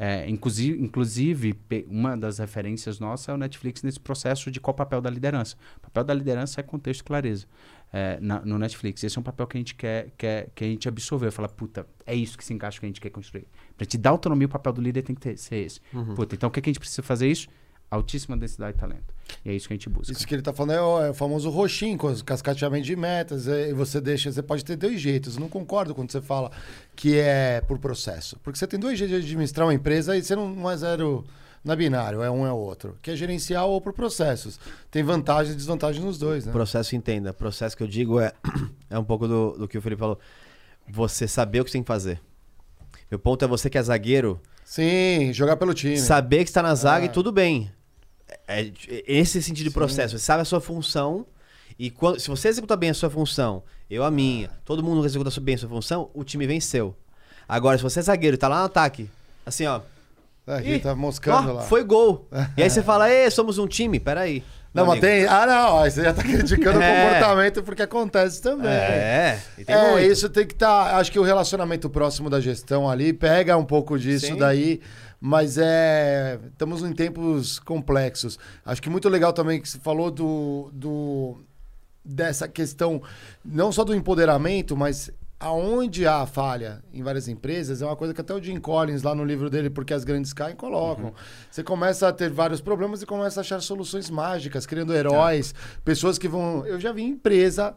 É, 0.00 0.30
inclusive, 0.30 0.80
inclusive, 0.80 1.58
uma 1.88 2.16
das 2.16 2.38
referências 2.38 3.00
nossas 3.00 3.28
é 3.28 3.32
o 3.32 3.36
Netflix 3.36 3.82
nesse 3.82 3.98
processo 3.98 4.48
de 4.48 4.60
qual 4.60 4.72
o 4.72 4.76
papel 4.76 5.00
da 5.00 5.10
liderança. 5.10 5.56
O 5.78 5.80
papel 5.80 6.04
da 6.04 6.14
liderança 6.14 6.60
é 6.60 6.62
contexto 6.62 7.00
e 7.00 7.04
clareza 7.04 7.46
é, 7.92 8.16
na- 8.20 8.40
no 8.44 8.58
Netflix. 8.60 9.02
Esse 9.02 9.18
é 9.18 9.20
um 9.20 9.24
papel 9.24 9.44
que 9.48 9.56
a 9.56 9.60
gente 9.60 9.74
quer, 9.74 10.10
quer 10.16 10.50
que 10.54 10.62
a 10.62 10.66
gente 10.68 10.86
absorveu. 10.88 11.32
Fala, 11.32 11.48
puta, 11.48 11.84
é 12.06 12.14
isso 12.14 12.38
que 12.38 12.44
se 12.44 12.54
encaixa 12.54 12.78
que 12.78 12.86
a 12.86 12.88
gente 12.88 13.00
quer 13.00 13.10
construir. 13.10 13.48
Pra 13.76 13.84
te 13.84 13.98
dar 13.98 14.10
autonomia, 14.10 14.46
o 14.46 14.50
papel 14.50 14.72
do 14.72 14.80
líder 14.80 15.02
tem 15.02 15.16
que 15.16 15.20
ter, 15.22 15.36
ser 15.36 15.56
esse. 15.56 15.80
Puta, 16.14 16.36
então 16.36 16.48
o 16.48 16.52
que, 16.52 16.60
que 16.60 16.70
a 16.70 16.72
gente 16.72 16.78
precisa 16.80 17.02
fazer 17.02 17.28
isso? 17.28 17.48
Altíssima 17.90 18.36
densidade 18.36 18.74
de 18.74 18.78
talento. 18.80 19.12
E 19.48 19.52
é 19.52 19.54
isso 19.54 19.66
que 19.66 19.72
a 19.72 19.76
gente 19.76 19.88
busca. 19.88 20.12
Isso 20.12 20.26
que 20.26 20.34
ele 20.34 20.42
tá 20.42 20.52
falando 20.52 20.72
é 20.76 20.82
o, 20.82 21.02
é 21.06 21.10
o 21.10 21.14
famoso 21.14 21.48
roxinho, 21.48 21.96
com 21.96 22.08
os 22.08 22.20
cascateamento 22.22 22.84
de 22.84 22.94
metas. 22.94 23.48
é, 23.48 23.70
E 23.70 23.72
você 23.72 24.00
deixa, 24.00 24.30
você 24.30 24.42
pode 24.42 24.64
ter 24.64 24.76
dois 24.76 25.00
jeitos. 25.00 25.36
Eu 25.36 25.40
não 25.40 25.48
concordo 25.48 25.94
quando 25.94 26.12
você 26.12 26.20
fala 26.20 26.50
que 26.94 27.16
é 27.18 27.62
por 27.66 27.78
processo. 27.78 28.38
Porque 28.42 28.58
você 28.58 28.66
tem 28.66 28.78
dois 28.78 28.98
jeitos 28.98 29.16
de 29.18 29.22
administrar 29.24 29.66
uma 29.66 29.74
empresa 29.74 30.16
e 30.16 30.22
você 30.22 30.36
não, 30.36 30.48
não 30.50 30.70
é 30.70 30.76
zero 30.76 31.24
na 31.64 31.74
binário, 31.74 32.22
é 32.22 32.30
um 32.30 32.46
é 32.46 32.52
o 32.52 32.56
outro. 32.56 32.96
Que 33.02 33.10
é 33.10 33.16
gerencial 33.16 33.70
ou 33.70 33.80
por 33.80 33.92
processos. 33.92 34.60
Tem 34.90 35.02
vantagens 35.02 35.54
e 35.54 35.56
desvantagens 35.56 36.04
nos 36.04 36.18
dois, 36.18 36.44
né? 36.46 36.52
Processo 36.52 36.94
entenda. 36.94 37.32
Processo 37.32 37.76
que 37.76 37.82
eu 37.82 37.88
digo 37.88 38.20
é, 38.20 38.32
é 38.90 38.98
um 38.98 39.04
pouco 39.04 39.26
do, 39.26 39.52
do 39.58 39.66
que 39.68 39.76
o 39.78 39.82
Felipe 39.82 39.98
falou. 40.00 40.18
Você 40.90 41.26
saber 41.26 41.60
o 41.60 41.64
que 41.64 41.70
você 41.70 41.78
tem 41.78 41.82
que 41.82 41.88
fazer. 41.88 42.20
Meu 43.10 43.18
ponto 43.18 43.44
é 43.44 43.48
você 43.48 43.68
que 43.70 43.78
é 43.78 43.82
zagueiro, 43.82 44.38
Sim, 44.64 45.32
jogar 45.32 45.56
pelo 45.56 45.72
time. 45.72 45.96
saber 45.96 46.44
que 46.44 46.50
está 46.50 46.62
na 46.62 46.74
zaga 46.74 47.06
e 47.06 47.08
Ah. 47.08 47.12
tudo 47.12 47.32
bem. 47.32 47.70
É, 48.46 48.62
é 48.62 49.02
esse 49.06 49.42
sentido 49.42 49.66
de 49.66 49.70
processo. 49.72 50.18
Você 50.18 50.24
sabe 50.24 50.42
a 50.42 50.44
sua 50.44 50.60
função 50.60 51.26
e 51.78 51.90
quando, 51.90 52.18
se 52.20 52.28
você 52.28 52.48
executa 52.48 52.76
bem 52.76 52.90
a 52.90 52.94
sua 52.94 53.08
função, 53.10 53.62
eu 53.90 54.04
a 54.04 54.10
minha, 54.10 54.50
todo 54.64 54.82
mundo 54.82 55.04
executa 55.06 55.30
bem 55.40 55.54
a 55.54 55.58
sua 55.58 55.68
função, 55.68 56.10
o 56.14 56.24
time 56.24 56.46
venceu. 56.46 56.94
Agora, 57.48 57.76
se 57.78 57.82
você 57.82 58.00
é 58.00 58.02
zagueiro 58.02 58.34
e 58.34 58.38
tá 58.38 58.48
lá 58.48 58.60
no 58.60 58.64
ataque, 58.66 59.08
assim, 59.46 59.66
ó, 59.66 59.80
Aqui 60.46 60.76
Ih, 60.76 60.78
tá 60.78 60.94
moscando 60.94 61.50
ó, 61.50 61.52
lá. 61.54 61.62
foi 61.62 61.84
gol. 61.84 62.26
e 62.56 62.62
aí 62.62 62.70
você 62.70 62.80
fala, 62.82 63.10
Ê, 63.10 63.30
somos 63.30 63.58
um 63.58 63.66
time, 63.66 64.00
peraí. 64.00 64.42
Não, 64.72 64.86
mas 64.86 65.00
tem. 65.00 65.26
Ah, 65.26 65.46
não, 65.46 65.78
você 65.80 66.02
já 66.04 66.12
tá 66.12 66.22
criticando 66.22 66.80
É. 66.82 66.92
o 66.92 67.04
comportamento 67.04 67.62
porque 67.62 67.82
acontece 67.82 68.40
também. 68.40 68.70
É, 68.70 69.38
é, 69.66 69.90
muito. 69.90 70.04
isso 70.10 70.28
tem 70.28 70.46
que 70.46 70.52
estar. 70.54 70.96
acho 70.98 71.10
que 71.10 71.18
o 71.18 71.22
relacionamento 71.22 71.88
próximo 71.90 72.30
da 72.30 72.40
gestão 72.40 72.88
ali 72.88 73.12
pega 73.12 73.56
um 73.56 73.64
pouco 73.64 73.98
disso 73.98 74.26
Sim. 74.26 74.36
daí, 74.36 74.80
mas 75.20 75.58
é. 75.58 76.38
Estamos 76.52 76.82
em 76.82 76.92
tempos 76.92 77.58
complexos. 77.58 78.38
Acho 78.64 78.82
que 78.82 78.90
muito 78.90 79.08
legal 79.08 79.32
também 79.32 79.60
que 79.60 79.68
você 79.68 79.78
falou 79.78 80.10
do. 80.10 80.70
do 80.72 81.38
dessa 82.04 82.48
questão, 82.48 83.02
não 83.44 83.70
só 83.70 83.84
do 83.84 83.94
empoderamento, 83.94 84.74
mas 84.74 85.12
aonde 85.40 86.06
há 86.06 86.26
falha 86.26 86.82
em 86.92 87.02
várias 87.02 87.28
empresas, 87.28 87.80
é 87.80 87.86
uma 87.86 87.94
coisa 87.94 88.12
que 88.12 88.20
até 88.20 88.34
o 88.34 88.42
Jim 88.42 88.58
Collins, 88.58 89.02
lá 89.02 89.14
no 89.14 89.24
livro 89.24 89.48
dele, 89.48 89.70
Porque 89.70 89.94
as 89.94 90.04
Grandes 90.04 90.32
Caem, 90.32 90.56
colocam. 90.56 91.12
Você 91.50 91.62
começa 91.62 92.08
a 92.08 92.12
ter 92.12 92.30
vários 92.30 92.60
problemas 92.60 93.02
e 93.02 93.06
começa 93.06 93.40
a 93.40 93.42
achar 93.42 93.60
soluções 93.60 94.10
mágicas, 94.10 94.66
criando 94.66 94.94
heróis, 94.94 95.54
pessoas 95.84 96.18
que 96.18 96.28
vão. 96.28 96.66
Eu 96.66 96.80
já 96.80 96.92
vi 96.92 97.02
empresa 97.02 97.74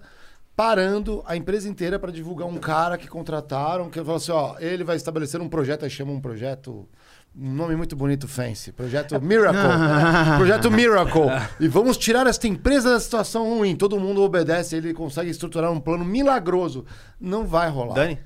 parando 0.56 1.24
a 1.26 1.36
empresa 1.36 1.68
inteira 1.68 1.98
para 1.98 2.12
divulgar 2.12 2.48
um 2.48 2.58
cara 2.58 2.98
que 2.98 3.08
contrataram, 3.08 3.90
que 3.90 4.00
falou 4.00 4.16
assim, 4.16 4.32
ó, 4.32 4.56
ele 4.60 4.84
vai 4.84 4.96
estabelecer 4.96 5.42
um 5.42 5.50
projeto, 5.50 5.84
aí 5.84 5.90
chama 5.90 6.12
um 6.12 6.20
projeto, 6.20 6.88
um 7.36 7.54
nome 7.54 7.76
muito 7.76 7.96
bonito, 7.96 8.28
fancy, 8.28 8.72
projeto 8.72 9.20
Miracle, 9.22 9.60
projeto 10.38 10.70
Miracle, 10.70 11.28
e 11.60 11.68
vamos 11.68 11.98
tirar 11.98 12.28
esta 12.28 12.48
empresa 12.48 12.92
da 12.92 13.00
situação 13.00 13.58
ruim, 13.58 13.76
todo 13.76 14.00
mundo 14.00 14.22
obedece, 14.22 14.76
ele 14.76 14.94
consegue 14.94 15.30
estruturar 15.30 15.72
um 15.72 15.80
plano 15.80 16.04
milagroso, 16.04 16.86
não 17.20 17.46
vai 17.46 17.70
rolar. 17.70 17.96
Dani? 17.96 18.20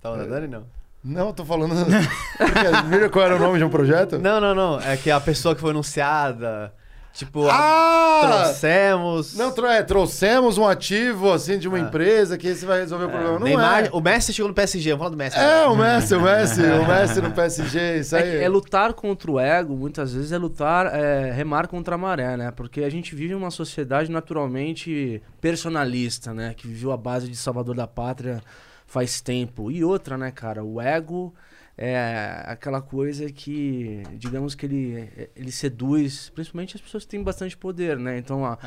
Tá 0.00 0.10
falando 0.10 0.28
da 0.28 0.34
Dani, 0.36 0.46
não? 0.48 0.64
Não, 1.02 1.32
tô 1.32 1.44
falando, 1.44 1.74
Porque 2.36 2.88
Miracle 2.88 3.22
era 3.22 3.36
o 3.36 3.38
nome 3.38 3.58
de 3.58 3.64
um 3.64 3.70
projeto? 3.70 4.18
Não, 4.18 4.40
não, 4.40 4.54
não. 4.54 4.80
É 4.80 4.96
que 4.96 5.08
a 5.10 5.20
pessoa 5.20 5.54
que 5.54 5.60
foi 5.60 5.70
anunciada, 5.70 6.72
tipo, 7.16 7.48
Ah! 7.50 8.20
trouxemos... 8.44 9.34
Não, 9.34 9.52
é, 9.70 9.82
trouxemos 9.82 10.58
um 10.58 10.66
ativo, 10.66 11.32
assim, 11.32 11.58
de 11.58 11.66
uma 11.68 11.76
Ah. 11.76 11.80
empresa 11.80 12.36
que 12.38 12.46
esse 12.46 12.64
vai 12.66 12.80
resolver 12.80 13.06
o 13.06 13.08
problema. 13.08 13.38
Não 13.38 13.44
Neymar, 13.46 13.86
é. 13.86 13.90
O 13.92 14.00
Messi 14.00 14.32
chegou 14.32 14.48
no 14.48 14.54
PSG, 14.54 14.90
vamos 14.90 14.98
falar 14.98 15.10
do 15.10 15.16
Messi. 15.16 15.38
É, 15.38 15.66
o 15.66 15.74
Messi, 15.76 16.14
o 16.14 16.20
Messi, 16.20 16.62
o 16.62 16.86
Messi 16.86 17.20
no 17.22 17.30
PSG, 17.32 17.98
isso 18.00 18.16
É, 18.16 18.22
aí. 18.22 18.30
que- 18.38 18.44
é 18.44 18.48
lutar 18.48 18.92
contra 18.94 19.30
o 19.30 19.40
ego, 19.40 19.74
muitas 19.76 20.12
vezes 20.14 20.32
é 20.32 20.38
lutar, 20.38 20.86
é, 20.94 21.32
remar 21.32 21.66
contra 21.68 21.94
a 21.94 21.98
maré, 21.98 22.36
né? 22.36 22.50
Porque 22.50 22.82
a 22.84 22.90
gente 22.90 23.14
vive 23.14 23.34
uma 23.34 23.50
sociedade 23.50 24.10
naturalmente 24.10 25.22
personalista, 25.40 26.32
né? 26.34 26.54
Que 26.56 26.66
viveu 26.68 26.92
a 26.92 26.96
base 26.96 27.28
de 27.28 27.36
salvador 27.36 27.74
da 27.74 27.86
pátria 27.86 28.42
faz 28.86 29.20
tempo. 29.20 29.70
E 29.70 29.82
outra, 29.82 30.16
né, 30.16 30.30
cara? 30.30 30.62
O 30.62 30.80
ego 30.80 31.34
é 31.78 32.42
aquela 32.46 32.80
coisa 32.80 33.30
que, 33.30 34.02
digamos 34.14 34.54
que 34.54 34.64
ele, 34.66 35.28
ele 35.36 35.52
seduz, 35.52 36.30
principalmente 36.30 36.74
as 36.76 36.80
pessoas 36.80 37.04
que 37.04 37.10
têm 37.10 37.22
bastante 37.22 37.56
poder, 37.56 37.98
né? 37.98 38.16
Então, 38.18 38.44
a, 38.46 38.58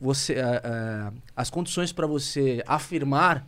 você, 0.00 0.34
a- 0.40 0.62
a- 0.64 1.12
as 1.36 1.50
condições 1.50 1.92
para 1.92 2.06
você 2.06 2.62
afirmar 2.66 3.46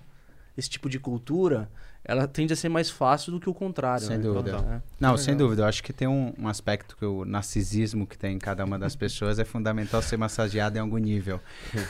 esse 0.56 0.70
tipo 0.70 0.88
de 0.88 0.98
cultura, 1.00 1.68
ela 2.04 2.26
tende 2.26 2.52
a 2.52 2.56
ser 2.56 2.68
mais 2.68 2.88
fácil 2.88 3.30
do 3.32 3.38
que 3.38 3.48
o 3.48 3.54
contrário. 3.54 4.06
Sem 4.06 4.16
né? 4.16 4.22
dúvida. 4.22 4.50
Então, 4.58 4.72
é. 4.72 4.82
Não, 4.98 5.16
sem 5.18 5.36
dúvida. 5.36 5.62
Eu 5.62 5.66
acho 5.66 5.82
que 5.82 5.92
tem 5.92 6.08
um, 6.08 6.32
um 6.38 6.48
aspecto 6.48 6.96
que 6.96 7.04
o 7.04 7.24
narcisismo 7.24 8.06
que 8.06 8.16
tem 8.16 8.34
em 8.34 8.38
cada 8.38 8.64
uma 8.64 8.78
das 8.78 8.96
pessoas 8.96 9.38
é 9.38 9.44
fundamental 9.44 10.00
ser 10.00 10.16
massageado 10.16 10.78
em 10.78 10.80
algum 10.80 10.96
nível. 10.96 11.38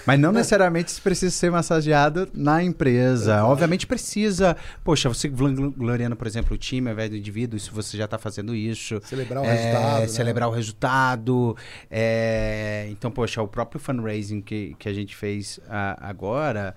Mas 0.04 0.18
não 0.18 0.32
necessariamente 0.32 0.90
isso 0.90 1.00
precisa 1.02 1.30
ser 1.34 1.50
massageado 1.50 2.28
na 2.34 2.62
empresa. 2.62 3.44
Obviamente 3.44 3.86
precisa. 3.86 4.56
Poxa, 4.82 5.08
você 5.08 5.28
gl- 5.28 5.70
gloriando, 5.76 6.16
por 6.16 6.26
exemplo, 6.26 6.54
o 6.54 6.58
time 6.58 6.88
ao 6.88 6.92
invés 6.92 7.08
do 7.10 7.16
indivíduo, 7.16 7.56
isso 7.56 7.72
você 7.72 7.96
já 7.96 8.04
está 8.06 8.18
fazendo 8.18 8.54
isso. 8.54 9.00
Celebrar 9.04 9.42
o 9.42 9.46
É, 9.46 9.52
resultado. 9.54 10.00
né? 10.00 10.06
celebrar 10.08 10.48
o 10.48 10.52
resultado. 10.52 11.56
é, 11.90 12.88
então, 12.90 13.10
poxa, 13.10 13.40
o 13.42 13.48
próprio 13.48 13.80
fundraising 13.80 14.40
que, 14.40 14.74
que 14.78 14.88
a 14.88 14.92
gente 14.92 15.14
fez 15.14 15.60
ah, 15.68 15.96
agora, 16.00 16.74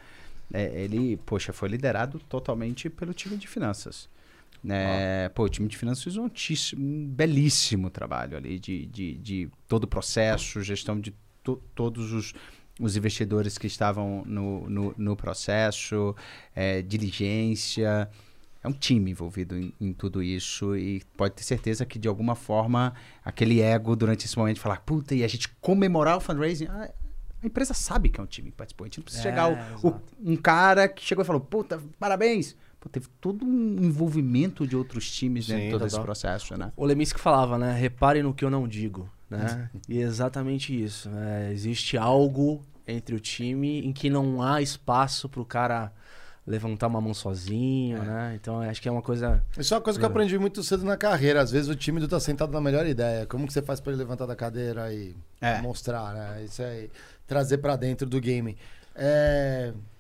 é, 0.52 0.84
ele, 0.84 1.18
poxa, 1.18 1.54
foi 1.54 1.70
liderado 1.70 2.20
totalmente 2.20 2.90
pelo 2.90 3.14
time 3.14 3.38
de 3.38 3.48
finanças. 3.48 4.10
Né? 4.64 5.28
Pô, 5.30 5.44
o 5.44 5.50
time 5.50 5.68
de 5.68 5.78
finanças 5.78 6.04
fez 6.04 6.16
um, 6.16 6.30
um 6.78 7.06
belíssimo 7.08 7.90
trabalho 7.90 8.38
ali 8.38 8.58
de, 8.58 8.86
de, 8.86 9.16
de 9.16 9.50
todo 9.68 9.84
o 9.84 9.88
processo, 9.88 10.62
gestão 10.64 11.00
de 11.00 11.14
to- 11.44 11.62
todos 11.76 12.14
os, 12.14 12.34
os 12.80 12.96
investidores 12.96 13.58
que 13.58 13.68
estavam 13.68 14.24
no, 14.26 14.70
no, 14.70 14.96
no 14.98 15.16
processo, 15.18 16.16
é, 16.56 16.82
diligência. 16.82 18.10
É 18.64 18.68
um 18.70 18.72
time 18.72 19.12
envolvido 19.12 19.58
em, 19.58 19.74
em 19.82 19.92
tudo 19.92 20.24
isso 20.24 20.78
e 20.78 21.02
pode 21.18 21.34
ter 21.36 21.44
certeza 21.44 21.86
que 21.86 22.00
de 22.00 22.08
alguma 22.08 22.34
forma 22.34 22.94
aquele 23.26 23.60
ego 23.60 23.94
durante 23.94 24.26
esse 24.26 24.38
momento 24.38 24.56
de 24.56 24.62
falar, 24.62 24.80
puta, 24.80 25.14
e 25.14 25.22
a 25.26 25.28
gente 25.28 25.50
comemorar 25.60 26.16
o 26.16 26.22
fundraising, 26.22 26.68
ah, 26.70 26.90
a 27.44 27.48
empresa 27.48 27.74
sabe 27.74 28.10
que 28.10 28.20
é 28.20 28.24
um 28.24 28.28
time 28.28 28.50
que 28.52 28.58
participou. 28.58 28.86
A 28.86 28.88
gente 28.88 28.98
não 29.00 29.04
precisa 29.04 29.28
É, 29.28 29.32
chegar 29.32 29.50
o- 29.52 29.88
o- 29.90 30.02
um 30.24 30.36
cara 30.36 30.88
que 30.88 31.04
chegou 31.04 31.24
e 31.24 31.26
falou, 31.28 31.42
puta, 31.42 31.80
parabéns. 32.00 32.56
Pô, 32.80 32.90
teve 32.90 33.08
todo 33.22 33.46
um 33.46 33.78
envolvimento 33.82 34.68
de 34.68 34.76
outros 34.76 35.10
times 35.12 35.48
dentro 35.48 35.62
Sim, 35.62 35.66
de 35.68 35.72
todo 35.74 35.86
esse 35.86 35.92
total. 35.92 36.06
processo, 36.06 36.58
né? 36.58 36.72
O 36.76 36.86
Leminski 36.86 37.20
falava, 37.20 37.58
né? 37.58 37.74
Reparem 37.74 38.24
no 38.24 38.34
que 38.34 38.44
eu 38.44 38.50
não 38.50 38.68
digo, 38.68 39.10
né? 39.30 39.70
e 39.88 40.00
é 40.00 40.02
exatamente 40.02 40.74
isso. 40.84 41.10
né? 41.10 41.52
Existe 41.54 41.98
algo 41.98 42.62
entre 42.88 43.16
o 43.16 43.20
time 43.20 43.80
em 43.86 43.94
que 43.94 44.10
não 44.10 44.42
há 44.42 44.62
espaço 44.62 45.30
pro 45.30 45.46
cara 45.46 45.94
levantar 46.46 46.88
uma 46.88 47.00
mão 47.00 47.14
sozinho, 47.14 48.04
né? 48.04 48.34
Então 48.36 48.60
acho 48.60 48.82
que 48.82 48.90
é 48.90 48.92
uma 48.92 49.02
coisa. 49.02 49.42
Isso 49.58 49.74
é 49.74 49.78
uma 49.78 49.82
coisa 49.84 49.98
que 49.98 50.04
eu 50.04 50.10
aprendi 50.10 50.38
muito 50.38 50.62
cedo 50.62 50.84
na 50.84 50.98
carreira. 50.98 51.42
Às 51.42 51.52
vezes 51.52 51.70
o 51.70 51.76
tímido 51.78 52.06
tá 52.06 52.20
sentado 52.20 52.52
na 52.52 52.60
melhor 52.60 52.86
ideia. 52.86 53.26
Como 53.26 53.48
que 53.48 53.54
você 53.54 53.62
faz 53.62 53.80
pra 53.80 53.94
ele 53.94 54.00
levantar 54.02 54.26
da 54.26 54.36
cadeira 54.36 54.94
e 54.94 55.16
É. 55.40 55.62
mostrar, 55.62 56.14
né? 56.14 56.44
Isso 56.44 56.62
aí, 56.62 56.90
trazer 57.28 57.58
pra 57.60 57.76
dentro 57.76 58.08
do 58.08 58.20
game. 58.20 58.58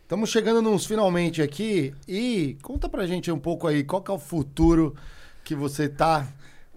Estamos 0.03 0.29
chegando 0.29 0.61
nos 0.61 0.85
finalmente 0.85 1.41
aqui 1.41 1.93
e 2.07 2.57
conta 2.61 2.87
pra 2.87 3.07
gente 3.07 3.31
um 3.31 3.39
pouco 3.39 3.67
aí 3.67 3.83
qual 3.83 4.01
que 4.01 4.11
é 4.11 4.13
o 4.13 4.19
futuro 4.19 4.95
que 5.43 5.55
você 5.55 5.89
tá 5.89 6.27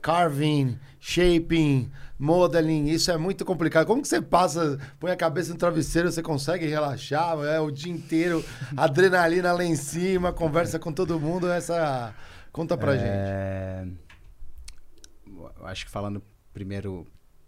carving, 0.00 0.78
shaping, 1.00 1.90
modeling, 2.18 2.88
isso 2.88 3.10
é 3.10 3.16
muito 3.16 3.44
complicado. 3.44 3.86
Como 3.86 4.00
que 4.00 4.08
você 4.08 4.22
passa, 4.22 4.78
põe 4.98 5.10
a 5.10 5.16
cabeça 5.16 5.52
no 5.52 5.58
travesseiro, 5.58 6.10
você 6.10 6.22
consegue 6.22 6.66
relaxar, 6.66 7.38
é 7.40 7.60
o 7.60 7.70
dia 7.70 7.92
inteiro, 7.92 8.44
adrenalina 8.76 9.52
lá 9.52 9.64
em 9.64 9.76
cima, 9.76 10.32
conversa 10.32 10.78
com 10.78 10.92
todo 10.92 11.20
mundo, 11.20 11.50
essa 11.50 12.14
conta 12.52 12.76
pra 12.76 12.96
gente. 12.96 13.06
É, 13.08 13.86
eu 15.26 15.66
acho 15.66 15.84
que 15.84 15.90
falando 15.90 16.22
primeiro 16.54 17.06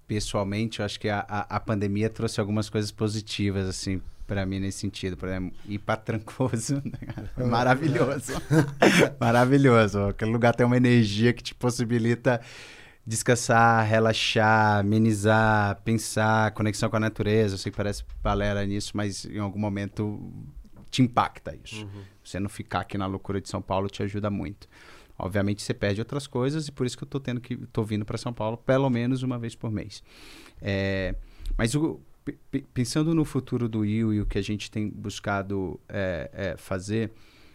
pessoalmente, 0.09 0.81
eu 0.81 0.87
acho 0.87 0.99
que 0.99 1.09
a, 1.09 1.21
a, 1.29 1.57
a 1.57 1.61
pandemia 1.61 2.09
trouxe 2.09 2.41
algumas 2.41 2.71
coisas 2.71 2.91
positivas, 2.91 3.69
assim, 3.69 4.01
para 4.27 4.45
mim 4.47 4.59
nesse 4.59 4.79
sentido. 4.79 5.17
Por 5.19 5.29
exemplo, 5.29 5.53
ir 5.69 5.79
para 5.79 5.99
Trancoso, 5.99 6.81
né, 6.83 7.47
maravilhoso. 7.47 8.33
maravilhoso. 9.21 10.07
Aquele 10.07 10.33
lugar 10.33 10.55
tem 10.55 10.65
uma 10.65 10.79
energia 10.79 11.33
que 11.35 11.43
te 11.43 11.55
possibilita 11.55 12.41
descansar, 13.07 13.87
relaxar, 13.87 14.81
amenizar, 14.81 15.81
pensar, 15.83 16.53
conexão 16.53 16.89
com 16.89 16.97
a 16.97 17.01
natureza. 17.01 17.55
Eu 17.55 17.59
sei 17.59 17.71
que 17.71 17.77
parece 17.77 18.03
balera 18.23 18.65
nisso, 18.67 18.93
mas 18.95 19.27
em 19.27 19.39
algum 19.39 19.59
momento 19.59 20.33
te 20.91 21.03
impacta 21.03 21.55
isso. 21.63 21.85
Uhum. 21.85 22.03
Você 22.25 22.41
não 22.41 22.49
ficar 22.49 22.81
aqui 22.81 22.97
na 22.97 23.07
loucura 23.07 23.41
de 23.41 23.49
São 23.49 23.61
Paulo 23.61 23.89
te 23.89 24.03
ajuda 24.03 24.31
muito. 24.31 24.69
Obviamente 25.19 25.63
você 25.63 25.75
perde 25.75 26.01
outras 26.01 26.27
coisas 26.27 26.69
e 26.69 26.73
por 26.73 26.87
isso 26.87 26.97
que 26.97 27.03
eu 27.05 27.09
tô 27.09 27.19
tendo 27.19 27.41
que 27.41 27.57
tô 27.69 27.83
vindo 27.83 28.05
para 28.05 28.17
São 28.17 28.33
Paulo 28.33 28.57
pelo 28.57 28.89
menos 28.89 29.23
uma 29.23 29.39
vez 29.39 29.55
por 29.55 29.71
mês. 29.71 30.03
É, 30.63 31.15
mas 31.57 31.75
o, 31.75 32.01
pensando 32.73 33.15
no 33.15 33.25
futuro 33.25 33.69
do 33.69 33.81
Will 33.81 34.13
e 34.15 34.21
o 34.21 34.27
que 34.27 34.39
a 34.39 34.43
gente 34.43 34.71
tem 34.71 34.89
buscado 34.89 35.81
é, 35.89 36.31
é, 36.33 36.57
fazer, 36.57 37.11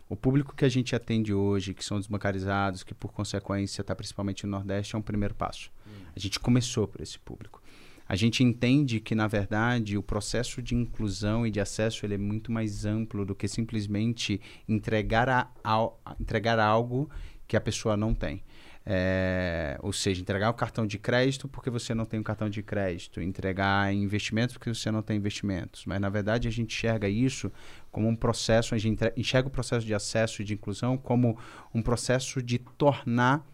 o 0.10 0.16
público 0.16 0.56
que 0.56 0.66
a 0.66 0.70
gente 0.70 0.96
atende 0.96 1.34
hoje, 1.34 1.74
que 1.74 1.84
são 1.84 1.98
desbancarizados, 2.00 2.84
que 2.84 2.94
por 2.94 3.12
consequência 3.14 3.82
está 3.82 3.96
principalmente 3.96 4.46
no 4.46 4.52
Nordeste, 4.52 4.96
é 4.96 5.00
um 5.00 5.02
primeiro 5.02 5.34
passo. 5.34 5.72
A 6.16 6.20
gente 6.20 6.40
começou 6.40 6.88
por 6.88 7.02
esse 7.02 7.18
público. 7.18 7.62
A 8.08 8.16
gente 8.16 8.44
entende 8.44 9.00
que, 9.00 9.16
na 9.16 9.28
verdade, 9.28 9.98
o 9.98 10.04
processo 10.04 10.62
de 10.62 10.76
inclusão 10.76 11.48
e 11.48 11.50
de 11.52 11.60
acesso 11.60 12.06
ele 12.06 12.16
é 12.16 12.18
muito 12.18 12.52
mais 12.52 12.86
amplo 12.86 13.26
do 13.26 13.34
que 13.34 13.48
simplesmente 13.48 14.42
entregar, 14.68 15.30
a, 15.30 15.48
ao- 15.64 16.00
entregar 16.20 16.60
algo 16.60 17.10
que 17.54 17.58
a 17.58 17.62
pessoa 17.62 17.96
não 17.96 18.16
tem. 18.16 18.44
É, 18.84 19.78
ou 19.84 19.94
seja, 19.94 20.20
entregar 20.20 20.50
o 20.50 20.56
cartão 20.56 20.88
de 20.88 20.98
crédito 20.98 21.48
porque 21.48 21.70
você 21.70 21.94
não 21.94 22.04
tem 22.04 22.20
um 22.20 22.24
cartão 22.24 22.50
de 22.50 22.64
crédito, 22.64 23.22
entregar 23.22 23.94
investimentos 23.94 24.58
porque 24.58 24.74
você 24.74 24.90
não 24.90 25.04
tem 25.04 25.18
investimentos. 25.18 25.86
Mas, 25.86 26.02
na 26.02 26.10
verdade, 26.10 26.48
a 26.48 26.52
gente 26.52 26.76
enxerga 26.76 27.08
isso 27.08 27.52
como 27.92 28.08
um 28.08 28.16
processo, 28.16 28.74
a 28.74 28.78
gente 28.80 29.00
enxerga 29.16 29.50
o 29.50 29.52
processo 29.52 29.86
de 29.86 29.94
acesso 29.94 30.42
e 30.42 30.46
de 30.46 30.56
inclusão 30.56 30.98
como 30.98 31.38
um 31.76 31.82
processo 31.84 32.42
de 32.42 32.58
tornar, 32.58 33.46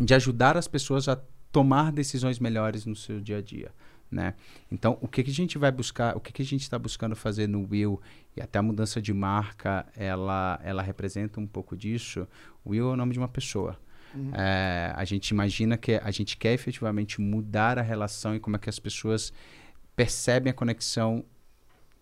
de 0.00 0.12
ajudar 0.12 0.56
as 0.56 0.66
pessoas 0.66 1.08
a 1.08 1.14
tomar 1.52 1.92
decisões 1.92 2.40
melhores 2.40 2.84
no 2.84 2.96
seu 2.96 3.20
dia 3.20 3.38
a 3.38 3.40
dia. 3.40 3.70
Né? 4.12 4.34
Então, 4.70 4.98
o 5.00 5.08
que, 5.08 5.24
que 5.24 5.30
a 5.30 5.34
gente 5.34 5.56
vai 5.56 5.72
buscar, 5.72 6.14
o 6.14 6.20
que, 6.20 6.32
que 6.32 6.42
a 6.42 6.44
gente 6.44 6.60
está 6.60 6.78
buscando 6.78 7.16
fazer 7.16 7.48
no 7.48 7.66
Will, 7.70 7.98
e 8.36 8.42
até 8.42 8.58
a 8.58 8.62
mudança 8.62 9.00
de 9.00 9.12
marca, 9.12 9.86
ela, 9.96 10.60
ela 10.62 10.82
representa 10.82 11.40
um 11.40 11.46
pouco 11.46 11.74
disso. 11.74 12.28
Will 12.64 12.90
é 12.90 12.92
o 12.92 12.96
nome 12.96 13.14
de 13.14 13.18
uma 13.18 13.28
pessoa. 13.28 13.78
É, 14.34 14.92
a 14.94 15.04
gente 15.04 15.30
imagina 15.30 15.78
que 15.78 15.94
a 15.94 16.10
gente 16.10 16.36
quer 16.36 16.52
efetivamente 16.52 17.20
mudar 17.20 17.78
a 17.78 17.82
relação 17.82 18.36
e 18.36 18.40
como 18.40 18.56
é 18.56 18.58
que 18.58 18.68
as 18.68 18.78
pessoas 18.78 19.32
percebem 19.96 20.50
a 20.50 20.54
conexão 20.54 21.24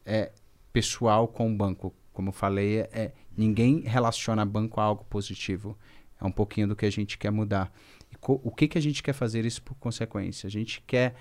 é, 0.05 0.33
pessoal 0.73 1.29
com 1.29 1.53
o 1.53 1.57
banco. 1.57 1.95
Como 2.13 2.31
eu 2.31 2.33
falei, 2.33 2.81
é, 2.81 3.13
ninguém 3.37 3.81
relaciona 3.81 4.45
banco 4.45 4.81
a 4.81 4.85
algo 4.85 5.05
positivo. 5.05 5.79
É 6.21 6.25
um 6.25 6.33
pouquinho 6.33 6.69
do 6.69 6.77
que 6.77 6.85
a 6.85 6.91
gente 6.91 7.17
quer 7.17 7.31
mudar. 7.31 7.73
E 8.13 8.17
o 8.21 8.51
que, 8.51 8.69
que 8.69 8.77
a 8.77 8.83
gente 8.83 9.03
quer 9.03 9.13
fazer 9.13 9.45
isso 9.45 9.63
por 9.63 9.75
consequência? 9.77 10.47
A 10.47 10.51
gente 10.51 10.83
quer. 10.87 11.15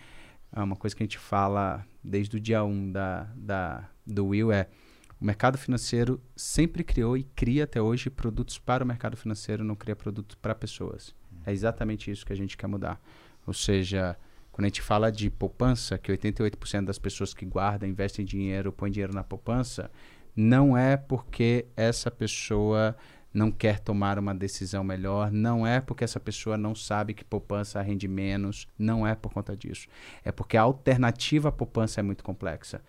É 0.56 0.62
uma 0.62 0.76
coisa 0.76 0.96
que 0.96 1.04
a 1.04 1.06
gente 1.06 1.18
fala 1.18 1.86
desde 2.04 2.38
o 2.38 2.40
dia 2.40 2.64
1 2.64 2.92
da, 2.92 3.28
da, 3.36 3.90
do 4.06 4.28
Will 4.28 4.52
é 4.52 4.68
o 5.20 5.26
mercado 5.26 5.58
financeiro 5.58 6.22
sempre 6.34 6.82
criou 6.82 7.18
e 7.18 7.24
cria 7.24 7.66
até 7.66 7.82
hoje 7.82 8.10
produtos 8.10 8.58
para 8.58 8.84
o 8.84 8.88
mercado 8.88 9.18
financeiro, 9.18 9.66
não 9.66 9.76
cria 9.76 9.96
produtos 9.96 10.36
para 10.36 10.56
pessoas. 10.56 11.14
É 11.46 11.52
exatamente 11.52 12.10
isso 12.10 12.26
que 12.26 12.32
a 12.32 12.36
gente 12.36 12.56
quer 12.56 12.68
mudar. 12.68 13.02
Ou 13.46 13.54
seja, 13.54 14.18
quando 14.50 14.66
a 14.66 14.68
gente 14.70 14.82
fala 14.82 15.12
de 15.12 15.30
poupança, 15.30 15.98
que 15.98 16.10
88% 16.10 16.86
das 16.86 16.98
pessoas 16.98 17.34
que 17.34 17.46
guardam, 17.46 17.90
investem 17.90 18.24
dinheiro, 18.24 18.72
põem 18.72 18.92
dinheiro 18.92 19.14
na 19.14 19.24
poupança, 19.24 19.92
não 20.34 20.78
é 20.78 20.96
porque 20.96 21.66
essa 21.76 22.10
pessoa 22.10 22.96
não 23.34 23.52
quer 23.52 23.80
tomar 23.80 24.18
uma 24.18 24.34
decisão 24.34 24.84
melhor, 24.84 25.32
não 25.32 25.66
é 25.66 25.80
porque 25.80 26.04
essa 26.04 26.20
pessoa 26.20 26.58
não 26.58 26.74
sabe 26.74 27.14
que 27.14 27.24
poupança 27.24 27.82
rende 27.82 28.08
menos, 28.08 28.68
não 28.78 29.06
é 29.06 29.16
por 29.16 29.32
conta 29.32 29.56
disso. 29.56 29.88
É 30.24 30.32
porque 30.32 30.58
a 30.58 30.62
alternativa 30.62 31.50
à 31.50 31.52
poupança 31.52 32.00
é 32.00 32.04
muito 32.04 32.24
complexa. 32.24 32.82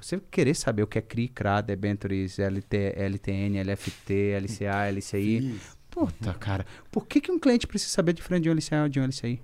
Você 0.00 0.20
querer 0.30 0.54
saber 0.54 0.82
o 0.82 0.86
que 0.86 0.98
é 0.98 1.02
CRI, 1.02 1.28
CRA, 1.28 1.60
debentures, 1.60 2.38
LT, 2.38 2.94
LTN, 2.96 3.62
LFT, 3.62 4.12
LCA, 4.40 4.90
LCI, 4.90 5.60
puta, 5.90 6.34
cara, 6.34 6.64
por 6.90 7.06
que, 7.06 7.20
que 7.20 7.32
um 7.32 7.38
cliente 7.38 7.66
precisa 7.66 7.92
saber 7.92 8.12
diferente 8.12 8.44
de 8.44 8.50
um 8.50 8.54
LCA 8.54 8.82
ou 8.82 8.88
de 8.88 9.00
um 9.00 9.04
LCI? 9.04 9.42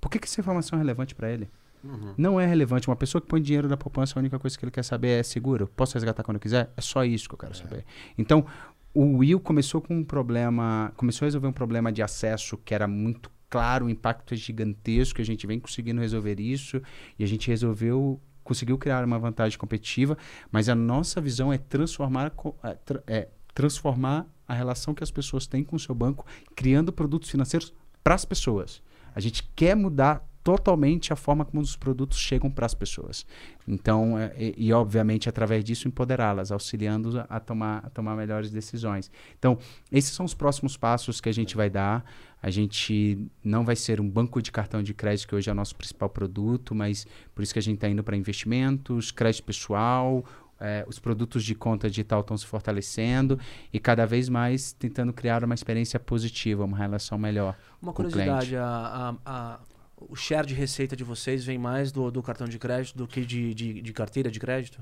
Por 0.00 0.10
que, 0.10 0.18
que 0.18 0.26
essa 0.26 0.40
informação 0.40 0.78
é 0.78 0.80
relevante 0.80 1.14
para 1.14 1.30
ele? 1.30 1.48
Uhum. 1.84 2.14
Não 2.16 2.40
é 2.40 2.46
relevante. 2.46 2.88
Uma 2.88 2.96
pessoa 2.96 3.20
que 3.20 3.28
põe 3.28 3.40
dinheiro 3.40 3.68
na 3.68 3.76
poupança, 3.76 4.18
a 4.18 4.20
única 4.20 4.38
coisa 4.38 4.58
que 4.58 4.64
ele 4.64 4.70
quer 4.70 4.82
saber 4.82 5.20
é 5.20 5.22
seguro. 5.22 5.66
Posso 5.76 5.94
resgatar 5.94 6.22
quando 6.22 6.36
eu 6.36 6.40
quiser? 6.40 6.70
É 6.76 6.80
só 6.80 7.04
isso 7.04 7.28
que 7.28 7.34
eu 7.34 7.38
quero 7.38 7.54
saber. 7.54 7.84
Então, 8.16 8.46
o 8.92 9.18
Will 9.18 9.38
começou 9.40 9.80
com 9.80 9.96
um 9.96 10.04
problema, 10.04 10.92
começou 10.96 11.24
a 11.24 11.28
resolver 11.28 11.46
um 11.46 11.52
problema 11.52 11.92
de 11.92 12.02
acesso 12.02 12.56
que 12.56 12.74
era 12.74 12.88
muito 12.88 13.30
claro, 13.48 13.86
o 13.86 13.90
impacto 13.90 14.34
é 14.34 14.36
gigantesco, 14.36 15.20
a 15.20 15.24
gente 15.24 15.46
vem 15.46 15.58
conseguindo 15.58 16.00
resolver 16.00 16.40
isso 16.40 16.80
e 17.18 17.24
a 17.24 17.26
gente 17.26 17.48
resolveu, 17.48 18.20
conseguiu 18.44 18.78
criar 18.78 19.04
uma 19.04 19.18
vantagem 19.18 19.58
competitiva, 19.58 20.16
mas 20.50 20.68
a 20.68 20.74
nossa 20.74 21.20
visão 21.20 21.52
é 21.52 21.58
transformar, 21.58 22.32
é, 22.62 22.78
é 23.06 23.28
transformar 23.54 24.26
a 24.46 24.54
relação 24.54 24.94
que 24.94 25.02
as 25.02 25.10
pessoas 25.10 25.46
têm 25.46 25.64
com 25.64 25.76
o 25.76 25.80
seu 25.80 25.94
banco, 25.94 26.24
criando 26.54 26.92
produtos 26.92 27.30
financeiros 27.30 27.72
para 28.02 28.14
as 28.14 28.24
pessoas. 28.24 28.82
A 29.14 29.20
gente 29.20 29.48
quer 29.54 29.74
mudar 29.74 30.24
totalmente 30.56 31.12
a 31.12 31.16
forma 31.16 31.44
como 31.44 31.62
os 31.62 31.76
produtos 31.76 32.18
chegam 32.18 32.50
para 32.50 32.66
as 32.66 32.74
pessoas. 32.74 33.24
Então, 33.68 34.18
é, 34.18 34.32
e, 34.36 34.66
e, 34.66 34.72
obviamente 34.72 35.28
através 35.28 35.62
disso 35.62 35.86
empoderá-las, 35.86 36.50
auxiliando 36.50 37.24
a 37.28 37.38
tomar, 37.38 37.84
a 37.86 37.90
tomar 37.90 38.16
melhores 38.16 38.50
decisões. 38.50 39.10
Então, 39.38 39.56
esses 39.92 40.12
são 40.12 40.26
os 40.26 40.34
próximos 40.34 40.76
passos 40.76 41.20
que 41.20 41.28
a 41.28 41.32
gente 41.32 41.56
vai 41.56 41.70
dar. 41.70 42.04
A 42.42 42.50
gente 42.50 43.18
não 43.44 43.64
vai 43.64 43.76
ser 43.76 44.00
um 44.00 44.08
banco 44.08 44.40
de 44.42 44.50
cartão 44.50 44.82
de 44.82 44.92
crédito, 44.94 45.28
que 45.28 45.34
hoje 45.36 45.48
é 45.48 45.52
o 45.52 45.54
nosso 45.54 45.76
principal 45.76 46.08
produto, 46.08 46.74
mas 46.74 47.06
por 47.34 47.42
isso 47.42 47.52
que 47.52 47.58
a 47.58 47.62
gente 47.62 47.76
está 47.76 47.88
indo 47.88 48.02
para 48.02 48.16
investimentos, 48.16 49.10
crédito 49.12 49.44
pessoal, 49.44 50.24
é, 50.58 50.84
os 50.88 50.98
produtos 50.98 51.42
de 51.44 51.54
conta 51.54 51.88
digital 51.88 52.20
estão 52.20 52.36
se 52.36 52.44
fortalecendo 52.46 53.38
e 53.72 53.78
cada 53.78 54.04
vez 54.06 54.28
mais 54.28 54.72
tentando 54.72 55.10
criar 55.12 55.42
uma 55.44 55.54
experiência 55.54 55.98
positiva, 56.00 56.64
uma 56.64 56.76
relação 56.76 57.16
melhor. 57.18 57.56
Uma 57.80 57.92
com 57.94 58.02
o 58.02 58.06
curiosidade, 58.06 58.46
cliente. 58.48 58.56
a, 58.56 59.16
a- 59.24 59.54
a- 59.54 59.60
o 60.08 60.16
share 60.16 60.46
de 60.46 60.54
receita 60.54 60.96
de 60.96 61.04
vocês 61.04 61.44
vem 61.44 61.58
mais 61.58 61.92
do, 61.92 62.10
do 62.10 62.22
cartão 62.22 62.48
de 62.48 62.58
crédito 62.58 62.96
do 62.96 63.06
que 63.06 63.24
de, 63.24 63.52
de, 63.54 63.80
de 63.82 63.92
carteira 63.92 64.30
de 64.30 64.40
crédito? 64.40 64.80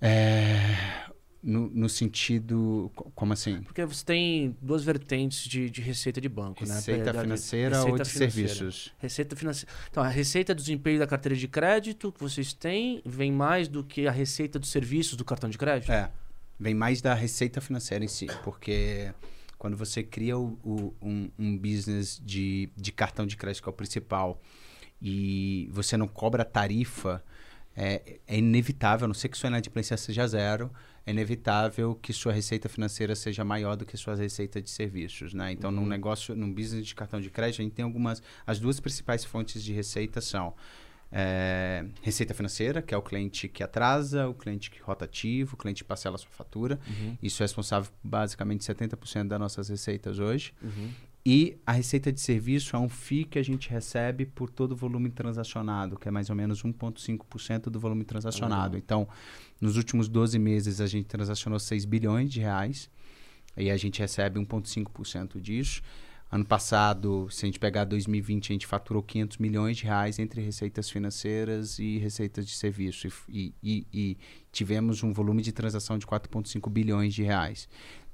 É, 0.00 0.74
no, 1.42 1.68
no 1.70 1.88
sentido. 1.88 2.90
co- 2.94 3.10
Como 3.14 3.32
assim? 3.32 3.62
Porque 3.62 3.84
você 3.84 4.04
tem 4.04 4.56
duas 4.62 4.84
vertentes 4.84 5.44
de, 5.48 5.68
de 5.68 5.80
receita 5.80 6.20
de 6.20 6.28
banco, 6.28 6.64
né? 6.66 6.74
Receita 6.74 7.04
Da- 7.06 7.12
de- 7.12 7.20
financeira 7.20 7.76
receita 7.76 7.90
ou 7.92 7.98
de 8.02 8.10
financeira. 8.10 8.48
serviços? 8.54 8.94
Receita 8.98 9.36
financeira. 9.36 9.72
Então, 9.90 10.02
a 10.02 10.08
receita 10.08 10.54
do 10.54 10.58
desempenho 10.60 10.98
da 10.98 11.06
carteira 11.06 11.34
de 11.36 11.48
crédito 11.48 12.12
que 12.12 12.20
vocês 12.20 12.52
têm 12.52 13.02
vem 13.04 13.32
mais 13.32 13.66
do 13.68 13.82
que 13.82 14.06
a 14.06 14.10
receita 14.12 14.58
dos 14.58 14.70
serviços 14.70 15.16
do 15.16 15.24
cartão 15.24 15.50
de 15.50 15.58
crédito? 15.58 15.90
É. 15.90 16.10
Vem 16.60 16.74
mais 16.74 17.00
da 17.00 17.14
receita 17.14 17.60
financeira 17.60 18.04
em 18.04 18.08
si, 18.08 18.26
porque 18.42 19.12
quando 19.58 19.76
você 19.76 20.02
cria 20.02 20.38
o- 20.38 20.58
o- 20.64 20.94
um, 21.02 21.30
um 21.38 21.58
business 21.58 22.20
de, 22.24 22.68
de 22.76 22.92
cartão 22.92 23.26
de 23.26 23.36
crédito, 23.36 23.62
que 23.62 23.68
é 23.68 23.70
o 23.70 23.74
principal, 23.74 24.40
e 25.00 25.68
você 25.72 25.96
não 25.96 26.08
cobra 26.08 26.44
tarifa, 26.44 27.22
é, 27.76 28.18
é 28.26 28.38
inevitável, 28.38 29.04
a 29.04 29.08
não 29.08 29.14
ser 29.14 29.28
que 29.28 29.38
sua 29.38 29.48
inadimplência 29.48 29.96
seja 29.96 30.26
zero, 30.26 30.70
é 31.06 31.10
inevitável 31.10 31.94
que 31.94 32.12
sua 32.12 32.32
receita 32.32 32.68
financeira 32.68 33.14
seja 33.14 33.44
maior 33.44 33.76
do 33.76 33.86
que 33.86 33.96
sua 33.96 34.14
receita 34.14 34.60
de 34.60 34.68
serviços, 34.68 35.32
né? 35.32 35.52
Então, 35.52 35.70
num 35.70 35.86
negócio, 35.86 36.34
num 36.34 36.52
business 36.52 36.86
de 36.86 36.94
cartão 36.94 37.20
de 37.20 37.30
crédito, 37.30 37.60
a 37.60 37.64
gente 37.64 37.72
tem 37.74 37.84
algumas... 37.84 38.22
As 38.46 38.58
duas 38.58 38.78
principais 38.80 39.24
fontes 39.24 39.62
de 39.62 39.72
receita 39.72 40.20
são 40.20 40.54
é, 41.10 41.84
receita 42.02 42.34
financeira, 42.34 42.82
que 42.82 42.94
é 42.94 42.96
o 42.96 43.02
cliente 43.02 43.48
que 43.48 43.62
atrasa, 43.62 44.28
o 44.28 44.34
cliente 44.34 44.70
que 44.70 44.80
rotativo, 44.80 45.54
o 45.54 45.56
cliente 45.56 45.82
que 45.82 45.88
parcela 45.88 46.16
a 46.16 46.18
sua 46.18 46.30
fatura. 46.30 46.78
Isso 47.22 47.42
é 47.42 47.44
responsável 47.44 47.90
por 48.02 48.08
basicamente 48.08 48.64
70% 48.64 49.28
das 49.28 49.40
nossas 49.40 49.68
receitas 49.68 50.18
hoje. 50.18 50.52
E 51.26 51.58
a 51.66 51.72
receita 51.72 52.10
de 52.10 52.20
serviço 52.20 52.74
é 52.74 52.78
um 52.78 52.88
FII 52.88 53.24
que 53.24 53.38
a 53.38 53.42
gente 53.42 53.68
recebe 53.68 54.24
por 54.24 54.48
todo 54.48 54.72
o 54.72 54.76
volume 54.76 55.10
transacionado, 55.10 55.98
que 55.98 56.08
é 56.08 56.10
mais 56.10 56.30
ou 56.30 56.36
menos 56.36 56.62
1,5% 56.62 57.64
do 57.64 57.78
volume 57.78 58.04
transacionado. 58.04 58.78
Então, 58.78 59.06
nos 59.60 59.76
últimos 59.76 60.08
12 60.08 60.38
meses, 60.38 60.80
a 60.80 60.86
gente 60.86 61.06
transacionou 61.06 61.58
6 61.58 61.84
bilhões 61.84 62.30
de 62.30 62.40
reais 62.40 62.88
e 63.56 63.70
a 63.70 63.76
gente 63.76 64.00
recebe 64.00 64.40
1,5% 64.40 65.40
disso. 65.40 65.82
Ano 66.30 66.44
passado, 66.44 67.26
se 67.30 67.44
a 67.44 67.46
gente 67.46 67.58
pegar 67.58 67.84
2020, 67.84 68.50
a 68.50 68.52
gente 68.52 68.66
faturou 68.66 69.02
500 69.02 69.38
milhões 69.38 69.78
de 69.78 69.84
reais 69.84 70.18
entre 70.18 70.42
receitas 70.42 70.90
financeiras 70.90 71.78
e 71.78 71.96
receitas 71.98 72.46
de 72.46 72.52
serviço. 72.54 73.08
E, 73.30 73.54
e- 73.62 73.86
e 73.92 74.16
tivemos 74.52 75.02
um 75.02 75.10
volume 75.12 75.40
de 75.42 75.52
transação 75.52 75.96
de 75.96 76.06
4,5 76.06 76.68
bilhões 76.68 77.14
de 77.14 77.22
reais. 77.22 77.66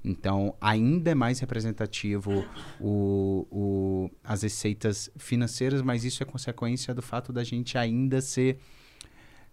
Então, 0.04 0.54
ainda 0.60 1.10
é 1.10 1.14
mais 1.14 1.40
representativo 1.40 2.44
o, 2.78 3.46
o- 3.50 4.10
as 4.22 4.42
receitas 4.42 5.10
financeiras, 5.16 5.82
mas 5.82 6.04
isso 6.04 6.22
é 6.22 6.26
consequência 6.26 6.94
do 6.94 7.02
fato 7.02 7.32
da 7.32 7.42
gente 7.42 7.76
ainda 7.76 8.20
ser 8.20 8.58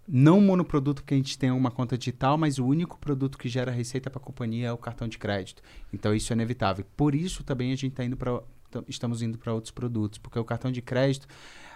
não 0.07 0.41
monoproduto 0.41 1.03
que 1.03 1.13
a 1.13 1.17
gente 1.17 1.37
tem 1.37 1.51
uma 1.51 1.71
conta 1.71 1.97
digital, 1.97 2.37
mas 2.37 2.59
o 2.59 2.65
único 2.65 2.97
produto 2.97 3.37
que 3.37 3.47
gera 3.47 3.71
receita 3.71 4.09
para 4.09 4.19
a 4.21 4.23
companhia 4.23 4.67
é 4.67 4.71
o 4.71 4.77
cartão 4.77 5.07
de 5.07 5.17
crédito. 5.17 5.61
Então 5.93 6.13
isso 6.13 6.31
é 6.31 6.35
inevitável. 6.35 6.85
Por 6.97 7.15
isso 7.15 7.43
também 7.43 7.71
a 7.71 7.75
gente 7.75 7.93
tá 7.93 8.03
indo 8.03 8.17
para 8.17 8.41
estamos 8.87 9.21
indo 9.21 9.37
para 9.37 9.53
outros 9.53 9.71
produtos, 9.71 10.17
porque 10.17 10.39
o 10.39 10.45
cartão 10.45 10.71
de 10.71 10.81
crédito 10.81 11.27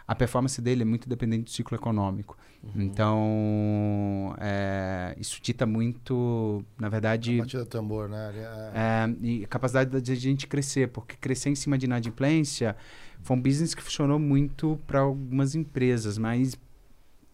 a 0.07 0.13
performance 0.15 0.61
dele 0.61 0.83
é 0.83 0.85
muito 0.85 1.09
dependente 1.09 1.45
do 1.45 1.49
ciclo 1.49 1.75
econômico. 1.75 2.37
Então 2.75 4.35
é, 4.39 5.15
isso 5.19 5.39
dita 5.41 5.65
muito, 5.65 6.63
na 6.79 6.89
verdade, 6.89 7.37
Batida 7.39 7.63
do 7.63 7.69
tambor, 7.69 8.07
né? 8.07 8.31
É- 8.35 8.71
é, 8.75 9.15
e 9.21 9.43
a 9.43 9.47
capacidade 9.47 10.01
de 10.01 10.11
a 10.11 10.15
gente 10.15 10.47
crescer, 10.47 10.89
porque 10.89 11.15
crescer 11.15 11.49
em 11.49 11.55
cima 11.55 11.77
de 11.77 11.85
inadimplência 11.85 12.75
foi 13.21 13.35
um 13.37 13.41
business 13.41 13.73
que 13.73 13.81
funcionou 13.81 14.19
muito 14.19 14.79
para 14.87 14.99
algumas 14.99 15.55
empresas, 15.55 16.17
mas 16.17 16.55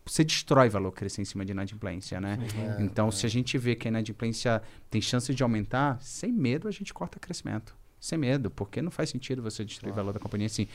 você 0.06 0.24
destrói 0.24 0.70
valor 0.70 0.92
crescer 0.92 1.22
em 1.22 1.26
cima 1.26 1.46
de 1.46 1.52
inadimplência, 1.52 2.20
né? 2.20 2.40
é, 2.58 2.82
então, 2.82 3.10
é. 3.10 3.12
se 3.12 3.26
a 3.26 3.30
gente 3.30 3.58
vê 3.58 3.76
que 3.76 3.88
a 3.88 3.90
inadimplência 3.90 4.62
tem 4.90 5.02
chance 5.02 5.34
de 5.34 5.44
aumentar, 5.44 5.98
sem 6.02 6.32
medo 6.32 6.68
a 6.68 6.72
gente 6.72 6.94
corta 6.94 7.20
crescimento. 7.20 7.76
Sem 8.00 8.18
medo, 8.18 8.50
porque 8.50 8.82
não 8.82 8.90
faz 8.90 9.10
sentido 9.10 9.44
você 9.44 9.64
destruir 9.64 9.92
o 9.92 9.96
valor 9.96 10.12
da 10.12 10.20
companhia 10.20 10.48
assim. 10.48 10.68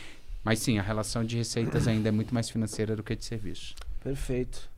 Mas 0.45 0.61
sim, 0.61 0.79
a 0.79 0.83
relação 0.83 1.25
de 1.25 1.37
receitas 1.37 1.89
ainda 1.89 2.09
é 2.09 2.13
muito 2.13 2.33
mais 2.33 2.49
financeira 2.49 2.95
do 2.95 3.03
que 3.03 3.17
de 3.17 3.25
serviços. 3.25 3.75
Perfeito. 4.03 4.71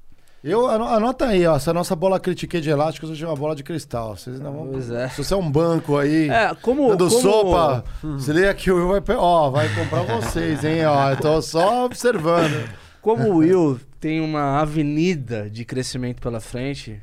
Eu, 0.42 0.66
ano- 0.66 0.86
anota 0.86 1.26
aí, 1.26 1.46
ó. 1.46 1.56
Essa 1.56 1.74
nossa 1.74 1.94
bola 1.94 2.18
critiquei 2.18 2.60
de 2.60 2.70
elásticos 2.70 3.10
hoje 3.10 3.22
é 3.22 3.26
uma 3.26 3.36
bola 3.36 3.54
de 3.54 3.62
cristal. 3.62 4.16
Vocês 4.16 4.40
não 4.40 4.52
vão. 4.52 4.68
Pois 4.68 4.90
é. 4.90 5.08
Se 5.08 5.22
você 5.22 5.34
é 5.34 5.36
um 5.36 5.50
banco 5.50 5.98
aí. 5.98 6.30
É, 6.30 6.54
como. 6.54 6.88
Dando 6.88 7.10
como... 7.10 7.20
sopa, 7.20 7.84
se 8.18 8.32
liga 8.32 8.54
que 8.54 8.70
o 8.70 8.76
Will 8.76 9.02
vai, 9.02 9.16
ó, 9.16 9.50
vai 9.50 9.68
comprar 9.74 10.02
vocês, 10.02 10.64
hein, 10.64 10.86
ó. 10.86 11.10
Eu 11.10 11.16
tô 11.16 11.42
só 11.42 11.84
observando. 11.84 12.66
Como 13.02 13.28
o 13.28 13.36
Will 13.38 13.80
tem 14.00 14.20
uma 14.20 14.60
avenida 14.60 15.50
de 15.50 15.64
crescimento 15.64 16.20
pela 16.20 16.40
frente, 16.40 17.00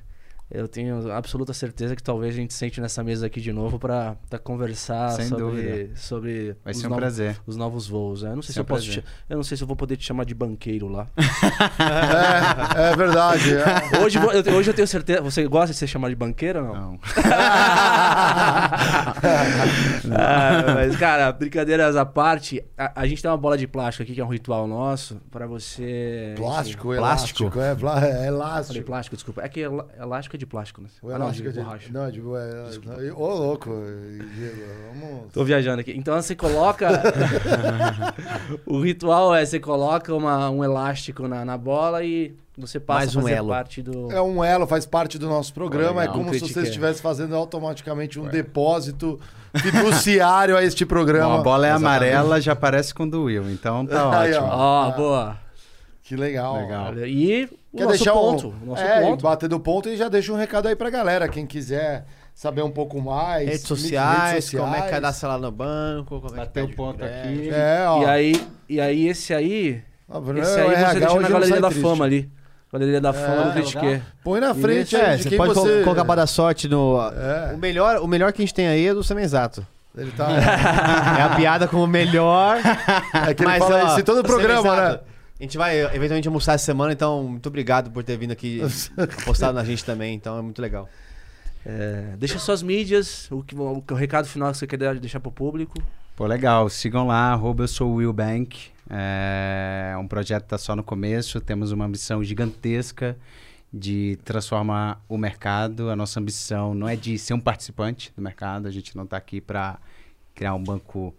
eu 0.52 0.68
tenho 0.68 1.12
absoluta 1.12 1.54
certeza 1.54 1.96
que 1.96 2.04
talvez 2.04 2.34
a 2.36 2.38
gente 2.38 2.54
sente 2.54 2.80
nessa 2.80 3.04
mesa 3.04 3.26
aqui 3.26 3.42
de 3.42 3.52
novo 3.52 3.80
pra, 3.80 4.16
pra 4.30 4.38
conversar 4.40 5.10
Sem 5.12 5.28
sobre, 5.28 5.44
dúvida. 5.46 5.90
sobre 5.96 6.56
Vai 6.64 6.72
os 6.74 6.80
ser 6.80 6.86
um 6.86 6.90
novos- 6.90 7.02
prazer. 7.02 7.38
os 7.48 7.56
novos 7.58 7.88
voos. 7.88 8.22
né? 8.24 8.30
Eu 8.32 8.36
não 8.36 8.42
sei 8.44 8.48
se 8.50 8.54
ser 8.54 8.60
eu 8.60 8.66
posso 8.66 8.90
te- 8.90 9.04
eu 9.30 9.36
não 9.38 9.44
sei 9.44 9.58
se 9.58 9.64
eu 9.64 9.68
vou 9.68 9.76
poder 9.76 9.98
te 9.98 10.06
chamar 10.06 10.24
de 10.26 10.34
banqueiro 10.36 10.88
lá. 10.88 11.08
É, 12.76 12.92
é 12.92 12.96
verdade. 12.96 13.54
é. 13.54 14.00
Hoje, 14.04 14.18
eu, 14.18 14.54
hoje 14.56 14.70
eu 14.70 14.74
tenho 14.74 14.88
certeza. 14.88 15.22
Você 15.22 15.48
gosta 15.48 15.72
de 15.74 15.78
ser 15.80 15.88
chamado 15.88 16.10
de 16.10 16.16
banqueiro 16.16 16.60
ou 16.60 16.66
não? 16.74 16.92
Não. 16.92 17.00
Ah, 20.12 20.74
mas, 20.76 20.96
cara, 20.98 21.32
brincadeiras 21.32 21.96
à 21.96 22.06
parte, 22.06 22.64
a, 22.78 23.02
a 23.02 23.08
gente 23.08 23.22
tem 23.22 23.30
uma 23.30 23.38
bola 23.38 23.58
de 23.58 23.68
plástico 23.68 24.04
aqui, 24.04 24.14
que 24.14 24.22
é 24.22 24.26
um 24.26 24.30
ritual 24.30 24.68
nosso, 24.68 25.16
pra 25.32 25.48
você. 25.48 26.34
Plástico, 26.38 26.90
enfim, 26.90 26.98
elástico. 26.98 27.60
É, 27.60 27.76
plá- 27.76 27.98
é 28.06 28.12
Falei 28.14 28.28
elástico. 28.28 28.86
plástico, 28.86 29.16
desculpa. 29.16 29.42
É 29.42 29.50
que 29.50 29.62
elá- 29.62 29.86
é 30.36 30.38
de 30.38 30.46
plástico, 30.46 30.82
né? 30.82 30.88
O 31.02 31.08
Ah, 31.10 31.18
não, 31.18 31.26
elástico 31.26 31.50
de 31.50 31.54
de. 31.58 31.64
borracha. 31.64 31.90
Não, 31.92 32.12
de. 32.12 32.20
É, 32.20 33.12
ô, 33.14 33.28
louco, 33.36 33.70
Diego. 34.36 34.62
Vamos. 34.94 35.34
Tô 35.34 35.44
viajando 35.44 35.82
aqui. 35.82 35.92
Então 35.98 36.16
você 36.22 36.36
coloca. 36.36 36.88
o 38.66 38.80
ritual 38.82 39.34
é 39.36 39.46
você 39.46 39.60
coloca 39.60 40.14
uma- 40.14 40.50
um 40.50 40.64
elástico 40.64 41.28
na, 41.28 41.44
na 41.46 41.58
bola 41.58 42.04
e 42.04 42.36
você 42.58 42.80
passa 42.80 43.00
Mais 43.00 43.16
a 43.16 43.20
um 43.20 43.22
fazer 43.24 43.34
elo. 43.36 43.50
parte 43.50 43.82
do. 43.82 44.12
É 44.12 44.22
um 44.22 44.44
elo, 44.44 44.66
faz 44.68 44.86
parte 44.86 45.18
do 45.18 45.28
nosso 45.28 45.54
programa. 45.54 46.02
Legal. 46.02 46.14
é 46.16 46.18
como 46.18 46.26
se 46.34 46.40
Critiquei. 46.40 46.64
você 46.64 46.68
estivesse 46.70 47.02
fazendo 47.02 47.36
automaticamente 47.36 48.20
um 48.20 48.28
depósito 48.28 49.20
fiduciário 49.58 50.56
a 50.58 50.64
este 50.64 50.86
programa. 50.86 51.36
Bom, 51.36 51.40
a 51.42 51.44
bola 51.44 51.68
é 51.68 51.70
Exatamente. 51.72 51.88
amarela, 52.14 52.42
já 52.42 52.56
parece 52.56 52.94
com 52.94 53.08
do 53.08 53.24
Will, 53.24 53.50
então 53.50 53.86
tá 53.86 54.20
Aí, 54.22 54.32
ótimo. 54.34 54.48
Ó, 54.52 54.84
Ah. 54.88 54.92
boa. 54.92 55.38
Que 56.04 56.16
legal. 56.16 56.58
Legal. 56.62 56.94
E 57.00 57.50
Quer 57.76 57.84
nosso 57.86 57.98
deixar 57.98 58.14
ponto. 58.14 58.48
um, 58.48 58.64
O 58.64 58.66
nosso 58.68 58.82
é, 58.84 59.02
ponto. 59.02 59.24
bater 59.24 59.50
do 59.50 59.60
ponto 59.60 59.90
e 59.90 59.98
já 59.98 60.08
deixa 60.10 60.32
um 60.32 60.38
recado 60.38 60.68
aí 60.68 60.76
pra 60.76 60.90
galera. 60.90 61.28
Quem 61.28 61.46
quiser 61.46 62.06
saber 62.34 62.62
um 62.64 62.72
pouco 62.72 63.02
mais. 63.02 63.46
Redes 63.48 63.62
mi- 63.62 63.68
sociais, 63.68 64.50
como 64.52 64.64
é 64.64 64.68
que 64.70 64.74
sociais. 64.76 64.92
cadastra 64.92 65.30
lá 65.30 65.38
no 65.38 65.52
banco, 65.52 66.22
como 66.22 66.28
é 66.28 66.30
que 66.32 66.36
Bateu 66.46 66.66
o 66.66 66.74
ponto 66.76 66.98
crédito. 67.00 67.40
aqui. 67.40 67.50
É, 67.54 67.86
ó. 67.88 68.02
E 68.02 68.06
aí, 68.06 68.48
e 68.70 68.82
aí, 68.82 69.08
esse 69.08 69.34
aí. 69.34 69.82
Ah, 70.10 70.20
Bruno, 70.20 70.40
Esse 70.40 70.52
o 70.60 70.64
aí 70.64 70.70
você 70.70 70.74
RH 70.76 70.94
deixa 70.94 71.06
hoje 71.14 71.16
na 71.16 71.22
não 71.30 71.30
galeria 71.40 71.62
da 71.62 71.68
triste. 71.70 71.84
fama 71.84 72.06
ali. 72.06 72.30
Galeria 72.72 73.02
da 73.02 73.14
fama 73.14 73.42
É, 73.42 73.46
do 73.46 73.52
Critique. 73.54 74.02
Põe 74.24 74.40
na 74.42 74.54
frente 74.54 74.96
É, 74.96 75.18
você 75.18 75.36
pode 75.38 75.54
você... 75.54 75.74
col- 75.76 75.84
colocar 75.84 76.04
para 76.06 76.16
dar 76.22 76.28
sorte 76.28 76.68
no. 76.68 76.98
É. 77.12 77.54
O, 77.54 77.58
melhor, 77.58 77.98
o 78.02 78.08
melhor 78.08 78.34
que 78.34 78.42
a 78.42 78.46
gente 78.46 78.54
tem 78.54 78.68
aí 78.68 78.88
é 78.88 78.94
do 78.94 79.04
Semenzato. 79.04 79.66
Ele 79.98 80.12
tá... 80.12 80.28
É 81.18 81.22
a 81.22 81.36
piada 81.38 81.68
com 81.70 81.78
o 81.78 81.88
melhor. 81.88 82.58
É 83.28 83.34
que 83.34 83.44
ele 83.44 83.50
Mas, 83.50 83.60
fala 83.64 83.84
ó, 83.84 83.88
isso 83.92 84.00
em 84.02 84.04
todo 84.04 84.20
o 84.20 84.24
programa, 84.24 84.76
né? 84.76 85.00
Gente 85.46 85.60
vai 85.60 85.80
eh, 85.80 85.96
eventualmente 85.96 86.28
almoçar 86.28 86.54
essa 86.54 86.66
semana, 86.66 86.92
então 86.92 87.24
muito 87.24 87.46
obrigado 87.46 87.92
por 87.92 88.04
ter 88.04 88.18
vindo 88.18 88.32
aqui 88.32 88.62
apostado 89.22 89.54
na 89.54 89.64
gente 89.64 89.86
também, 89.86 90.16
então 90.16 90.40
é 90.40 90.42
muito 90.42 90.60
legal. 90.60 90.90
É, 91.64 92.16
deixa 92.18 92.40
suas 92.40 92.64
mídias, 92.64 93.30
o, 93.32 93.44
que, 93.44 93.56
o, 93.56 93.84
o 93.88 93.94
recado 93.94 94.28
final 94.28 94.52
que 94.52 94.58
você 94.58 94.66
quer 94.66 94.96
deixar 95.00 95.20
pro 95.20 95.32
público. 95.32 95.80
Pô, 96.16 96.26
legal. 96.26 96.68
Sigam 96.68 97.06
lá, 97.06 97.32
arroba 97.32 97.64
eu 97.64 97.68
sou 97.68 97.92
o 97.92 97.96
Will 97.96 98.12
Bank. 98.12 98.72
É 98.90 99.96
um 100.00 100.08
projeto 100.08 100.44
que 100.44 100.50
tá 100.50 100.58
só 100.58 100.76
no 100.76 100.84
começo. 100.84 101.40
Temos 101.40 101.72
uma 101.72 101.86
ambição 101.86 102.24
gigantesca 102.24 103.16
de 103.72 104.18
transformar 104.26 105.04
o 105.08 105.16
mercado. 105.16 105.92
A 105.92 105.96
nossa 105.96 106.20
ambição 106.20 106.74
não 106.74 106.90
é 106.90 106.96
de 106.96 107.20
ser 107.20 107.36
um 107.36 107.40
participante 107.40 108.12
do 108.16 108.22
mercado. 108.22 108.68
A 108.68 108.72
gente 108.72 108.96
não 108.96 109.04
está 109.04 109.18
aqui 109.18 109.40
para 109.40 109.78
criar 110.34 110.56
um 110.56 110.64
banco, 110.64 111.14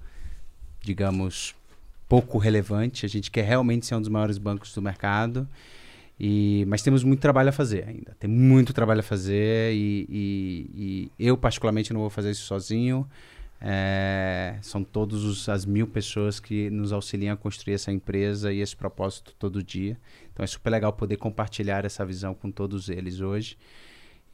digamos, 0.81 1.55
pouco 2.09 2.39
relevante. 2.39 3.05
A 3.07 3.09
gente 3.09 3.31
quer 3.31 3.45
realmente 3.45 3.87
ser 3.87 3.95
um 3.95 4.01
dos 4.01 4.09
maiores 4.09 4.39
bancos 4.39 4.73
do 4.75 4.83
mercado. 4.83 5.49
E, 6.19 6.65
mas 6.67 6.81
temos 6.83 7.05
muito 7.05 7.21
trabalho 7.21 7.51
a 7.51 7.53
fazer 7.53 7.87
ainda. 7.87 8.17
Tem 8.19 8.29
muito 8.31 8.73
trabalho 8.73 9.01
a 9.01 9.03
fazer 9.03 9.75
e, 9.75 10.07
e- 10.09 11.11
e 11.19 11.27
eu, 11.27 11.37
particularmente, 11.37 11.93
não 11.93 12.01
vou 12.01 12.09
fazer 12.11 12.31
isso 12.31 12.45
sozinho. 12.45 13.07
É, 13.61 14.57
são 14.63 14.85
todas 14.85 15.49
as 15.49 15.65
mil 15.65 15.87
pessoas 15.87 16.39
que 16.39 16.69
nos 16.71 16.93
auxiliam 16.93 17.33
a 17.33 17.37
construir 17.37 17.75
essa 17.75 17.91
empresa 17.91 18.53
e 18.53 18.61
esse 18.61 18.77
propósito 18.77 19.35
todo 19.39 19.63
dia. 19.63 19.99
Então 20.33 20.45
é 20.45 20.47
super 20.47 20.71
legal 20.71 20.93
poder 20.93 21.17
compartilhar 21.17 21.85
essa 21.85 22.05
visão 22.05 22.35
com 22.35 22.51
todos 22.51 22.89
eles 22.89 23.21
hoje. 23.21 23.57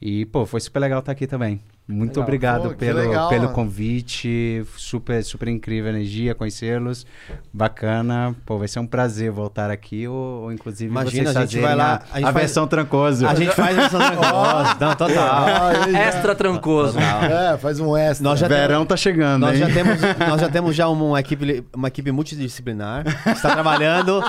E, 0.01 0.25
pô, 0.25 0.45
foi 0.45 0.59
super 0.59 0.79
legal 0.79 0.99
estar 0.99 1.13
aqui 1.13 1.25
também. 1.27 1.61
Muito 1.85 2.11
Legal. 2.11 2.23
obrigado 2.23 2.69
Pô, 2.69 2.75
pelo, 2.75 2.99
legal, 2.99 3.27
pelo 3.29 3.41
mano. 3.43 3.53
convite. 3.53 4.65
Super, 4.77 5.21
super 5.23 5.49
incrível 5.49 5.91
a 5.91 5.93
energia, 5.93 6.33
conhecê-los. 6.33 7.05
Bacana. 7.53 8.33
Pô, 8.45 8.57
vai 8.57 8.67
ser 8.69 8.79
um 8.79 8.87
prazer 8.87 9.29
voltar 9.31 9.69
aqui 9.69 10.07
ou, 10.07 10.43
ou 10.43 10.51
inclusive 10.53 10.89
Imagina, 10.89 11.25
vocês 11.25 11.35
a 11.37 11.41
gente 11.41 11.59
vai 11.59 11.75
lá, 11.75 12.01
a, 12.11 12.15
a 12.15 12.19
a 12.19 12.21
faz- 12.21 12.35
versão 12.35 12.67
trancoso. 12.67 13.27
A 13.27 13.35
gente 13.35 13.51
faz 13.53 13.77
essa 13.77 13.97
negócio, 13.97 14.77
não, 14.79 14.95
total. 14.95 15.13
Ah, 15.53 15.89
Extra 16.07 16.33
trancoso. 16.33 16.97
É, 16.99 17.57
faz 17.57 17.79
um 17.81 17.97
extra. 17.97 18.23
Nós 18.23 18.39
já 18.39 18.47
Verão 18.47 18.85
tá 18.85 18.95
chegando, 18.95 19.41
Nós 19.41 19.59
hein? 19.59 19.67
já 19.67 19.73
temos, 19.73 19.99
nós 20.29 20.41
já 20.41 20.49
temos 20.49 20.75
já 20.75 20.87
uma, 20.87 21.03
uma 21.05 21.19
equipe, 21.19 21.65
uma 21.75 21.89
equipe 21.89 22.11
multidisciplinar 22.11 23.03
que 23.23 23.29
está 23.29 23.51
trabalhando 23.51 24.23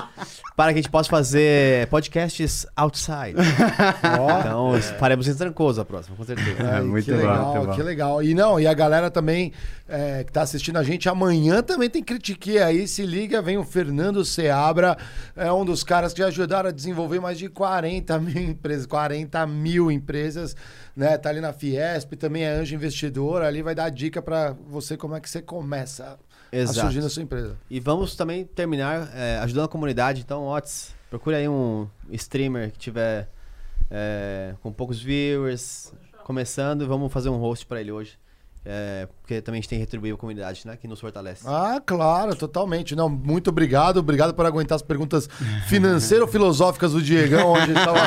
para 0.57 0.73
que 0.73 0.79
a 0.79 0.81
gente 0.81 0.89
possa 0.89 1.09
fazer 1.09 1.87
podcasts 1.87 2.67
outside. 2.75 3.35
Ó. 4.19 4.39
Então, 4.39 4.81
faremos 4.99 5.27
em 5.27 5.35
Trancoso 5.35 5.81
a 5.81 5.85
próxima, 5.85 6.15
com 6.15 6.23
certeza. 6.23 6.61
É, 6.63 6.81
muito 6.81 7.11
bom, 7.11 7.44
legal, 7.53 7.75
que 7.75 7.83
legal. 7.83 8.23
E 8.23 8.33
não, 8.33 8.59
e 8.59 8.67
a 8.67 8.73
galera 8.73 9.09
também 9.11 9.51
é, 9.87 10.23
que 10.23 10.31
tá 10.31 10.41
assistindo 10.41 10.77
a 10.77 10.83
gente, 10.83 11.07
amanhã 11.07 11.61
também 11.61 11.89
tem 11.89 12.03
Critique 12.03 12.57
aí, 12.57 12.87
se 12.87 13.05
liga, 13.05 13.41
vem 13.41 13.57
o 13.57 13.63
Fernando 13.63 14.23
Seabra, 14.25 14.97
é 15.35 15.51
um 15.51 15.65
dos 15.65 15.83
caras 15.83 16.13
que 16.13 16.23
ajudaram 16.23 16.69
a 16.69 16.71
desenvolver 16.71 17.19
mais 17.19 17.37
de 17.37 17.49
40 17.49 18.19
mil 18.19 18.41
empresas, 18.41 18.85
40 18.85 19.47
mil 19.47 19.91
empresas, 19.91 20.55
né? 20.95 21.17
Tá 21.17 21.29
ali 21.29 21.41
na 21.41 21.53
Fiesp, 21.53 22.13
também 22.15 22.43
é 22.43 22.49
anjo 22.49 22.75
investidor, 22.75 23.41
ali 23.41 23.61
vai 23.61 23.75
dar 23.75 23.89
dica 23.89 24.21
pra 24.21 24.55
você 24.67 24.97
como 24.97 25.15
é 25.15 25.19
que 25.19 25.29
você 25.29 25.41
começa 25.41 26.17
a 26.51 26.55
Exato. 26.55 26.79
surgir 26.81 27.01
na 27.01 27.09
sua 27.09 27.23
empresa. 27.23 27.57
E 27.69 27.79
vamos 27.79 28.15
também 28.15 28.45
terminar 28.45 29.09
é, 29.13 29.37
ajudando 29.39 29.65
a 29.65 29.69
comunidade. 29.69 30.21
Então, 30.21 30.47
Otis, 30.47 30.93
procure 31.09 31.35
aí 31.35 31.47
um 31.47 31.87
streamer 32.11 32.71
que 32.71 32.79
tiver 32.79 33.29
é, 33.89 34.55
com 34.61 34.71
poucos 34.71 35.01
viewers, 35.01 35.93
começando, 36.25 36.81
e 36.83 36.85
vamos 36.85 37.13
fazer 37.13 37.29
um 37.29 37.37
host 37.37 37.65
para 37.65 37.79
ele 37.79 37.91
hoje. 37.91 38.17
é, 38.67 39.07
porque 39.21 39.39
também 39.43 39.59
a 39.59 39.61
gente 39.61 39.69
tem 39.69 39.77
que 39.77 39.83
retribuir 39.85 40.11
a 40.15 40.17
comunidade, 40.17 40.63
né? 40.65 40.75
Que 40.75 40.87
nos 40.87 40.99
fortalece. 40.99 41.43
Ah, 41.47 41.79
claro, 41.85 42.35
totalmente. 42.35 42.95
Não, 42.95 43.07
muito 43.07 43.51
obrigado. 43.51 43.97
Obrigado 43.97 44.33
por 44.33 44.43
aguentar 44.43 44.75
as 44.75 44.81
perguntas 44.81 45.29
financeiro-filosóficas 45.67 46.93
do 46.93 46.99
Diegão, 47.01 47.51
onde 47.53 47.71
estava 47.71 47.99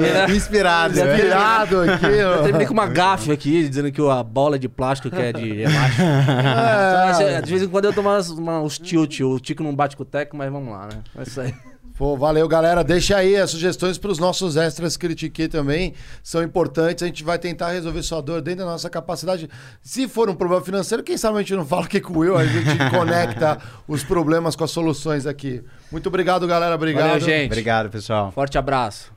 É. 0.02 0.30
Inspirado. 0.34 0.98
É 0.98 1.14
inspirado 1.16 1.80
aqui. 1.82 2.06
Eu 2.16 2.42
terminei 2.42 2.66
com 2.66 2.72
uma 2.72 2.86
gafe 2.86 3.30
aqui, 3.30 3.68
dizendo 3.68 3.92
que 3.92 4.00
a 4.00 4.22
bola 4.22 4.58
de 4.58 4.70
plástico 4.70 5.10
que 5.14 5.20
é 5.20 5.32
de 5.34 5.60
elástico. 5.60 6.02
Então, 7.20 7.20
É, 7.28 7.42
de 7.42 7.50
vez 7.50 7.62
em 7.62 7.68
quando 7.68 7.84
eu 7.84 7.92
tomo 7.92 8.08
umas, 8.08 8.30
uma, 8.30 8.60
uns 8.62 8.78
tilt, 8.78 9.20
o 9.20 9.38
Tico 9.38 9.62
não 9.62 9.74
bate 9.74 9.96
com 9.96 10.02
o 10.02 10.06
Teco, 10.06 10.34
mas 10.36 10.50
vamos 10.50 10.72
lá, 10.72 10.86
né? 10.86 11.02
É 11.18 11.22
isso 11.22 11.40
aí. 11.40 11.54
Pô, 12.00 12.16
valeu, 12.16 12.48
galera. 12.48 12.82
Deixa 12.82 13.14
aí 13.18 13.36
as 13.36 13.50
sugestões 13.50 13.98
para 13.98 14.10
os 14.10 14.18
nossos 14.18 14.56
extras 14.56 14.96
critiquei 14.96 15.48
também. 15.48 15.92
São 16.22 16.42
importantes. 16.42 17.02
A 17.02 17.06
gente 17.06 17.22
vai 17.22 17.38
tentar 17.38 17.72
resolver 17.72 18.02
sua 18.02 18.22
dor 18.22 18.40
dentro 18.40 18.64
da 18.64 18.70
nossa 18.70 18.88
capacidade. 18.88 19.50
Se 19.82 20.08
for 20.08 20.30
um 20.30 20.34
problema 20.34 20.64
financeiro, 20.64 21.02
quem 21.02 21.18
sabe 21.18 21.36
a 21.36 21.40
gente 21.40 21.54
não 21.54 21.66
fala 21.66 21.84
aqui 21.84 22.00
com 22.00 22.14
o 22.14 22.18
Will, 22.20 22.38
a 22.38 22.46
gente 22.46 22.70
conecta 22.88 23.58
os 23.86 24.02
problemas 24.02 24.56
com 24.56 24.64
as 24.64 24.70
soluções 24.70 25.26
aqui. 25.26 25.62
Muito 25.92 26.06
obrigado, 26.06 26.46
galera. 26.46 26.74
Obrigado. 26.74 27.06
Valeu, 27.06 27.20
gente. 27.20 27.50
Obrigado, 27.52 27.90
pessoal. 27.90 28.32
Forte 28.32 28.56
abraço. 28.56 29.12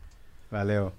Valeu. 0.52 0.92